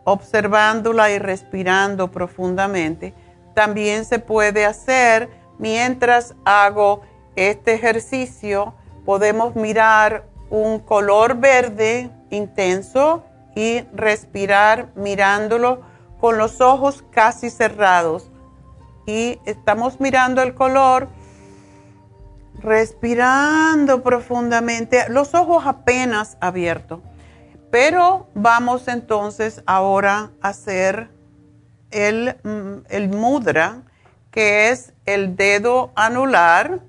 observándola 0.03 1.09
y 1.09 1.19
respirando 1.19 2.11
profundamente. 2.11 3.13
También 3.55 4.05
se 4.05 4.19
puede 4.19 4.65
hacer 4.65 5.29
mientras 5.57 6.35
hago 6.45 7.01
este 7.35 7.73
ejercicio, 7.73 8.75
podemos 9.05 9.55
mirar 9.55 10.25
un 10.49 10.79
color 10.79 11.35
verde 11.35 12.09
intenso 12.29 13.23
y 13.55 13.81
respirar 13.93 14.89
mirándolo 14.95 15.81
con 16.19 16.37
los 16.37 16.61
ojos 16.61 17.03
casi 17.11 17.49
cerrados. 17.49 18.29
Y 19.05 19.39
estamos 19.45 19.99
mirando 19.99 20.41
el 20.41 20.55
color 20.55 21.09
respirando 22.59 24.01
profundamente, 24.01 25.07
los 25.09 25.33
ojos 25.35 25.65
apenas 25.65 26.37
abiertos. 26.39 26.99
Pero 27.71 28.27
vamos 28.33 28.87
entonces 28.87 29.61
ahora 29.65 30.31
a 30.41 30.49
hacer 30.49 31.09
el, 31.91 32.35
mm, 32.43 32.85
el 32.89 33.09
mudra, 33.09 33.83
que 34.31 34.69
es 34.69 34.93
el 35.05 35.35
dedo 35.35 35.91
anular 35.95 36.81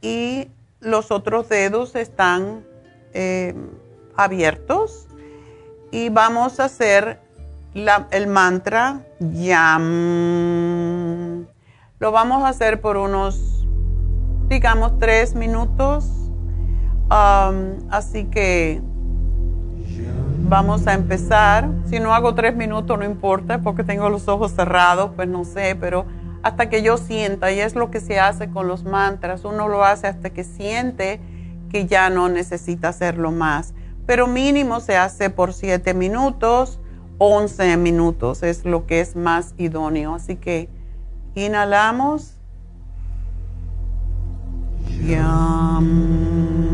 y 0.00 0.48
los 0.80 1.10
otros 1.10 1.48
dedos 1.48 1.94
están 1.94 2.64
eh, 3.12 3.54
abiertos. 4.16 5.08
Y 5.90 6.10
vamos 6.10 6.60
a 6.60 6.64
hacer 6.64 7.20
el 8.10 8.26
mantra 8.26 9.02
YAM. 9.20 9.86
Lo 11.98 12.12
vamos 12.12 12.44
a 12.44 12.48
hacer 12.48 12.80
por 12.80 12.96
unos 12.96 13.58
digamos, 14.48 14.98
tres 14.98 15.34
minutos. 15.34 16.10
Así 17.10 18.24
que 18.24 18.80
vamos 20.48 20.86
a 20.86 20.94
empezar. 20.94 21.68
Si 21.88 22.00
no 22.00 22.14
hago 22.14 22.34
tres 22.34 22.56
minutos, 22.56 22.98
no 22.98 23.04
importa, 23.04 23.60
porque 23.60 23.84
tengo 23.84 24.08
los 24.08 24.26
ojos 24.28 24.52
cerrados, 24.52 25.10
pues 25.14 25.28
no 25.28 25.44
sé, 25.44 25.76
pero 25.78 26.06
hasta 26.42 26.68
que 26.68 26.82
yo 26.82 26.96
sienta, 26.96 27.52
y 27.52 27.60
es 27.60 27.74
lo 27.74 27.90
que 27.90 28.00
se 28.00 28.20
hace 28.20 28.48
con 28.50 28.68
los 28.68 28.84
mantras, 28.84 29.44
uno 29.44 29.68
lo 29.68 29.84
hace 29.84 30.06
hasta 30.06 30.30
que 30.30 30.44
siente 30.44 31.20
que 31.70 31.86
ya 31.86 32.08
no 32.10 32.28
necesita 32.28 32.88
hacerlo 32.88 33.32
más. 33.32 33.74
Pero 34.06 34.26
mínimo 34.26 34.80
se 34.80 34.96
hace 34.96 35.28
por 35.28 35.52
7 35.52 35.92
minutos, 35.92 36.80
11 37.18 37.76
minutos 37.76 38.42
es 38.42 38.64
lo 38.64 38.86
que 38.86 39.00
es 39.00 39.16
más 39.16 39.54
idóneo. 39.58 40.14
Así 40.14 40.36
que 40.36 40.68
inhalamos. 41.34 42.34
las 45.08 46.67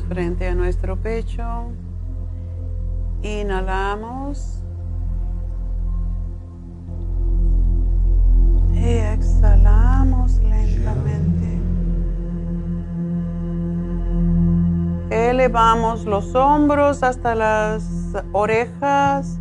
frente 0.00 0.48
a 0.48 0.54
nuestro 0.54 0.96
pecho. 0.96 1.72
Inhalamos. 3.22 4.62
Y 8.74 8.88
exhalamos 8.88 10.38
lentamente. 10.40 11.60
Elevamos 15.10 16.04
los 16.04 16.34
hombros 16.34 17.02
hasta 17.02 17.34
las 17.34 17.84
orejas. 18.32 19.38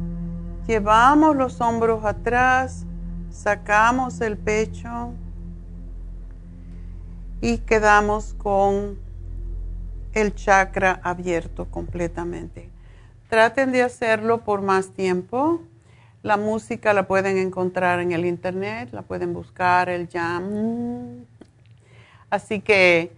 Llevamos 0.67 1.35
los 1.35 1.61
hombros 1.61 2.05
atrás. 2.05 2.85
Sacamos 3.29 4.21
el 4.21 4.37
pecho. 4.37 5.13
Y 7.41 7.59
quedamos 7.59 8.33
con 8.35 9.04
el 10.15 10.33
chakra 10.33 10.99
abierto 11.03 11.65
completamente. 11.65 12.71
Traten 13.29 13.71
de 13.71 13.83
hacerlo 13.83 14.43
por 14.43 14.61
más 14.61 14.93
tiempo. 14.93 15.61
La 16.23 16.37
música 16.37 16.93
la 16.93 17.05
pueden 17.05 17.37
encontrar 17.37 17.99
en 17.99 18.13
el 18.13 18.25
internet, 18.25 18.89
la 18.91 19.03
pueden 19.03 19.33
buscar, 19.33 19.89
el 19.89 20.07
jam. 20.09 21.25
Así 22.29 22.61
que 22.61 23.11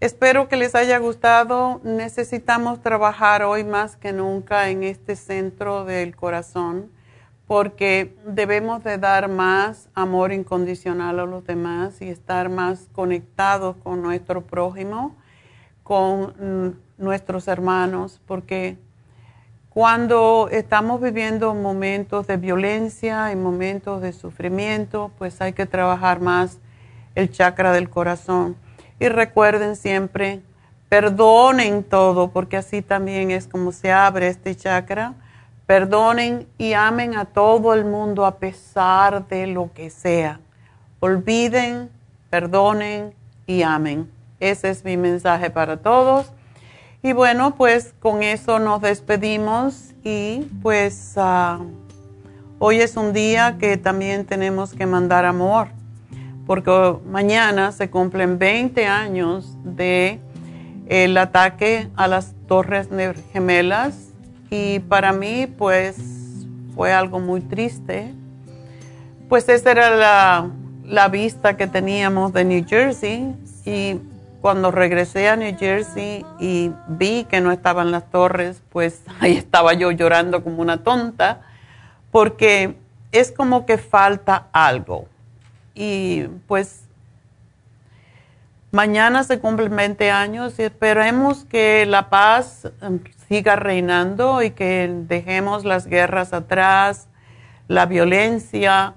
espero 0.00 0.48
que 0.48 0.56
les 0.56 0.74
haya 0.74 0.98
gustado. 0.98 1.80
Necesitamos 1.82 2.82
trabajar 2.82 3.42
hoy 3.42 3.64
más 3.64 3.96
que 3.96 4.12
nunca 4.12 4.68
en 4.68 4.84
este 4.84 5.16
centro 5.16 5.84
del 5.84 6.14
corazón 6.14 6.90
porque 7.48 8.14
debemos 8.26 8.84
de 8.84 8.98
dar 8.98 9.28
más 9.28 9.88
amor 9.94 10.32
incondicional 10.32 11.18
a 11.18 11.24
los 11.24 11.46
demás 11.46 12.02
y 12.02 12.10
estar 12.10 12.50
más 12.50 12.88
conectados 12.92 13.76
con 13.82 14.02
nuestro 14.02 14.42
prójimo 14.42 15.16
con 15.88 16.76
nuestros 16.98 17.48
hermanos, 17.48 18.20
porque 18.26 18.76
cuando 19.70 20.50
estamos 20.52 21.00
viviendo 21.00 21.54
momentos 21.54 22.26
de 22.26 22.36
violencia 22.36 23.32
y 23.32 23.36
momentos 23.36 24.02
de 24.02 24.12
sufrimiento, 24.12 25.10
pues 25.16 25.40
hay 25.40 25.54
que 25.54 25.64
trabajar 25.64 26.20
más 26.20 26.58
el 27.14 27.30
chakra 27.30 27.72
del 27.72 27.88
corazón. 27.88 28.56
Y 29.00 29.08
recuerden 29.08 29.76
siempre, 29.76 30.42
perdonen 30.90 31.82
todo, 31.84 32.32
porque 32.32 32.58
así 32.58 32.82
también 32.82 33.30
es 33.30 33.46
como 33.46 33.72
se 33.72 33.90
abre 33.90 34.28
este 34.28 34.54
chakra. 34.54 35.14
Perdonen 35.64 36.46
y 36.58 36.74
amen 36.74 37.16
a 37.16 37.24
todo 37.24 37.72
el 37.72 37.86
mundo 37.86 38.26
a 38.26 38.36
pesar 38.36 39.26
de 39.28 39.46
lo 39.46 39.72
que 39.72 39.88
sea. 39.88 40.38
Olviden, 41.00 41.88
perdonen 42.28 43.14
y 43.46 43.62
amen. 43.62 44.17
Ese 44.40 44.70
es 44.70 44.84
mi 44.84 44.96
mensaje 44.96 45.50
para 45.50 45.78
todos. 45.78 46.32
Y 47.02 47.12
bueno, 47.12 47.54
pues 47.54 47.94
con 48.00 48.22
eso 48.22 48.58
nos 48.58 48.80
despedimos 48.80 49.94
y 50.02 50.48
pues 50.62 51.14
ah, 51.16 51.60
hoy 52.58 52.80
es 52.80 52.96
un 52.96 53.12
día 53.12 53.56
que 53.58 53.76
también 53.76 54.24
tenemos 54.24 54.74
que 54.74 54.84
mandar 54.84 55.24
amor, 55.24 55.68
porque 56.46 56.96
mañana 57.06 57.70
se 57.70 57.88
cumplen 57.88 58.38
20 58.38 58.86
años 58.86 59.56
de 59.62 60.18
el 60.88 61.16
ataque 61.18 61.88
a 61.94 62.08
las 62.08 62.34
torres 62.48 62.88
gemelas 63.32 64.08
y 64.50 64.80
para 64.80 65.12
mí 65.12 65.46
pues 65.46 65.96
fue 66.74 66.92
algo 66.92 67.20
muy 67.20 67.40
triste. 67.42 68.12
Pues 69.28 69.48
esa 69.48 69.70
era 69.70 69.94
la, 69.94 70.50
la 70.84 71.08
vista 71.08 71.56
que 71.56 71.66
teníamos 71.66 72.32
de 72.32 72.44
New 72.44 72.64
Jersey 72.66 73.34
y 73.66 74.00
cuando 74.40 74.70
regresé 74.70 75.28
a 75.28 75.36
New 75.36 75.56
Jersey 75.58 76.24
y 76.38 76.72
vi 76.86 77.24
que 77.24 77.40
no 77.40 77.50
estaban 77.50 77.90
las 77.90 78.10
torres, 78.10 78.62
pues 78.70 79.02
ahí 79.20 79.36
estaba 79.36 79.74
yo 79.74 79.90
llorando 79.90 80.42
como 80.44 80.62
una 80.62 80.82
tonta, 80.82 81.42
porque 82.10 82.76
es 83.12 83.32
como 83.32 83.66
que 83.66 83.78
falta 83.78 84.48
algo. 84.52 85.08
Y 85.74 86.24
pues 86.46 86.84
mañana 88.70 89.24
se 89.24 89.38
cumplen 89.38 89.74
20 89.74 90.10
años 90.10 90.58
y 90.58 90.62
esperemos 90.62 91.44
que 91.44 91.86
la 91.86 92.10
paz 92.10 92.70
em, 92.80 93.00
siga 93.28 93.56
reinando 93.56 94.42
y 94.42 94.50
que 94.50 94.90
dejemos 95.06 95.64
las 95.64 95.86
guerras 95.86 96.32
atrás, 96.32 97.08
la 97.66 97.86
violencia 97.86 98.94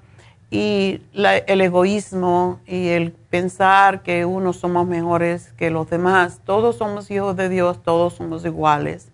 y 0.53 1.01
el 1.13 1.61
egoísmo 1.61 2.59
y 2.67 2.89
el 2.89 3.13
pensar 3.13 4.03
que 4.03 4.25
unos 4.25 4.57
somos 4.57 4.85
mejores 4.85 5.53
que 5.53 5.71
los 5.71 5.89
demás. 5.89 6.41
Todos 6.43 6.77
somos 6.77 7.09
hijos 7.09 7.37
de 7.37 7.47
Dios, 7.47 7.81
todos 7.81 8.15
somos 8.15 8.43
iguales. 8.43 9.07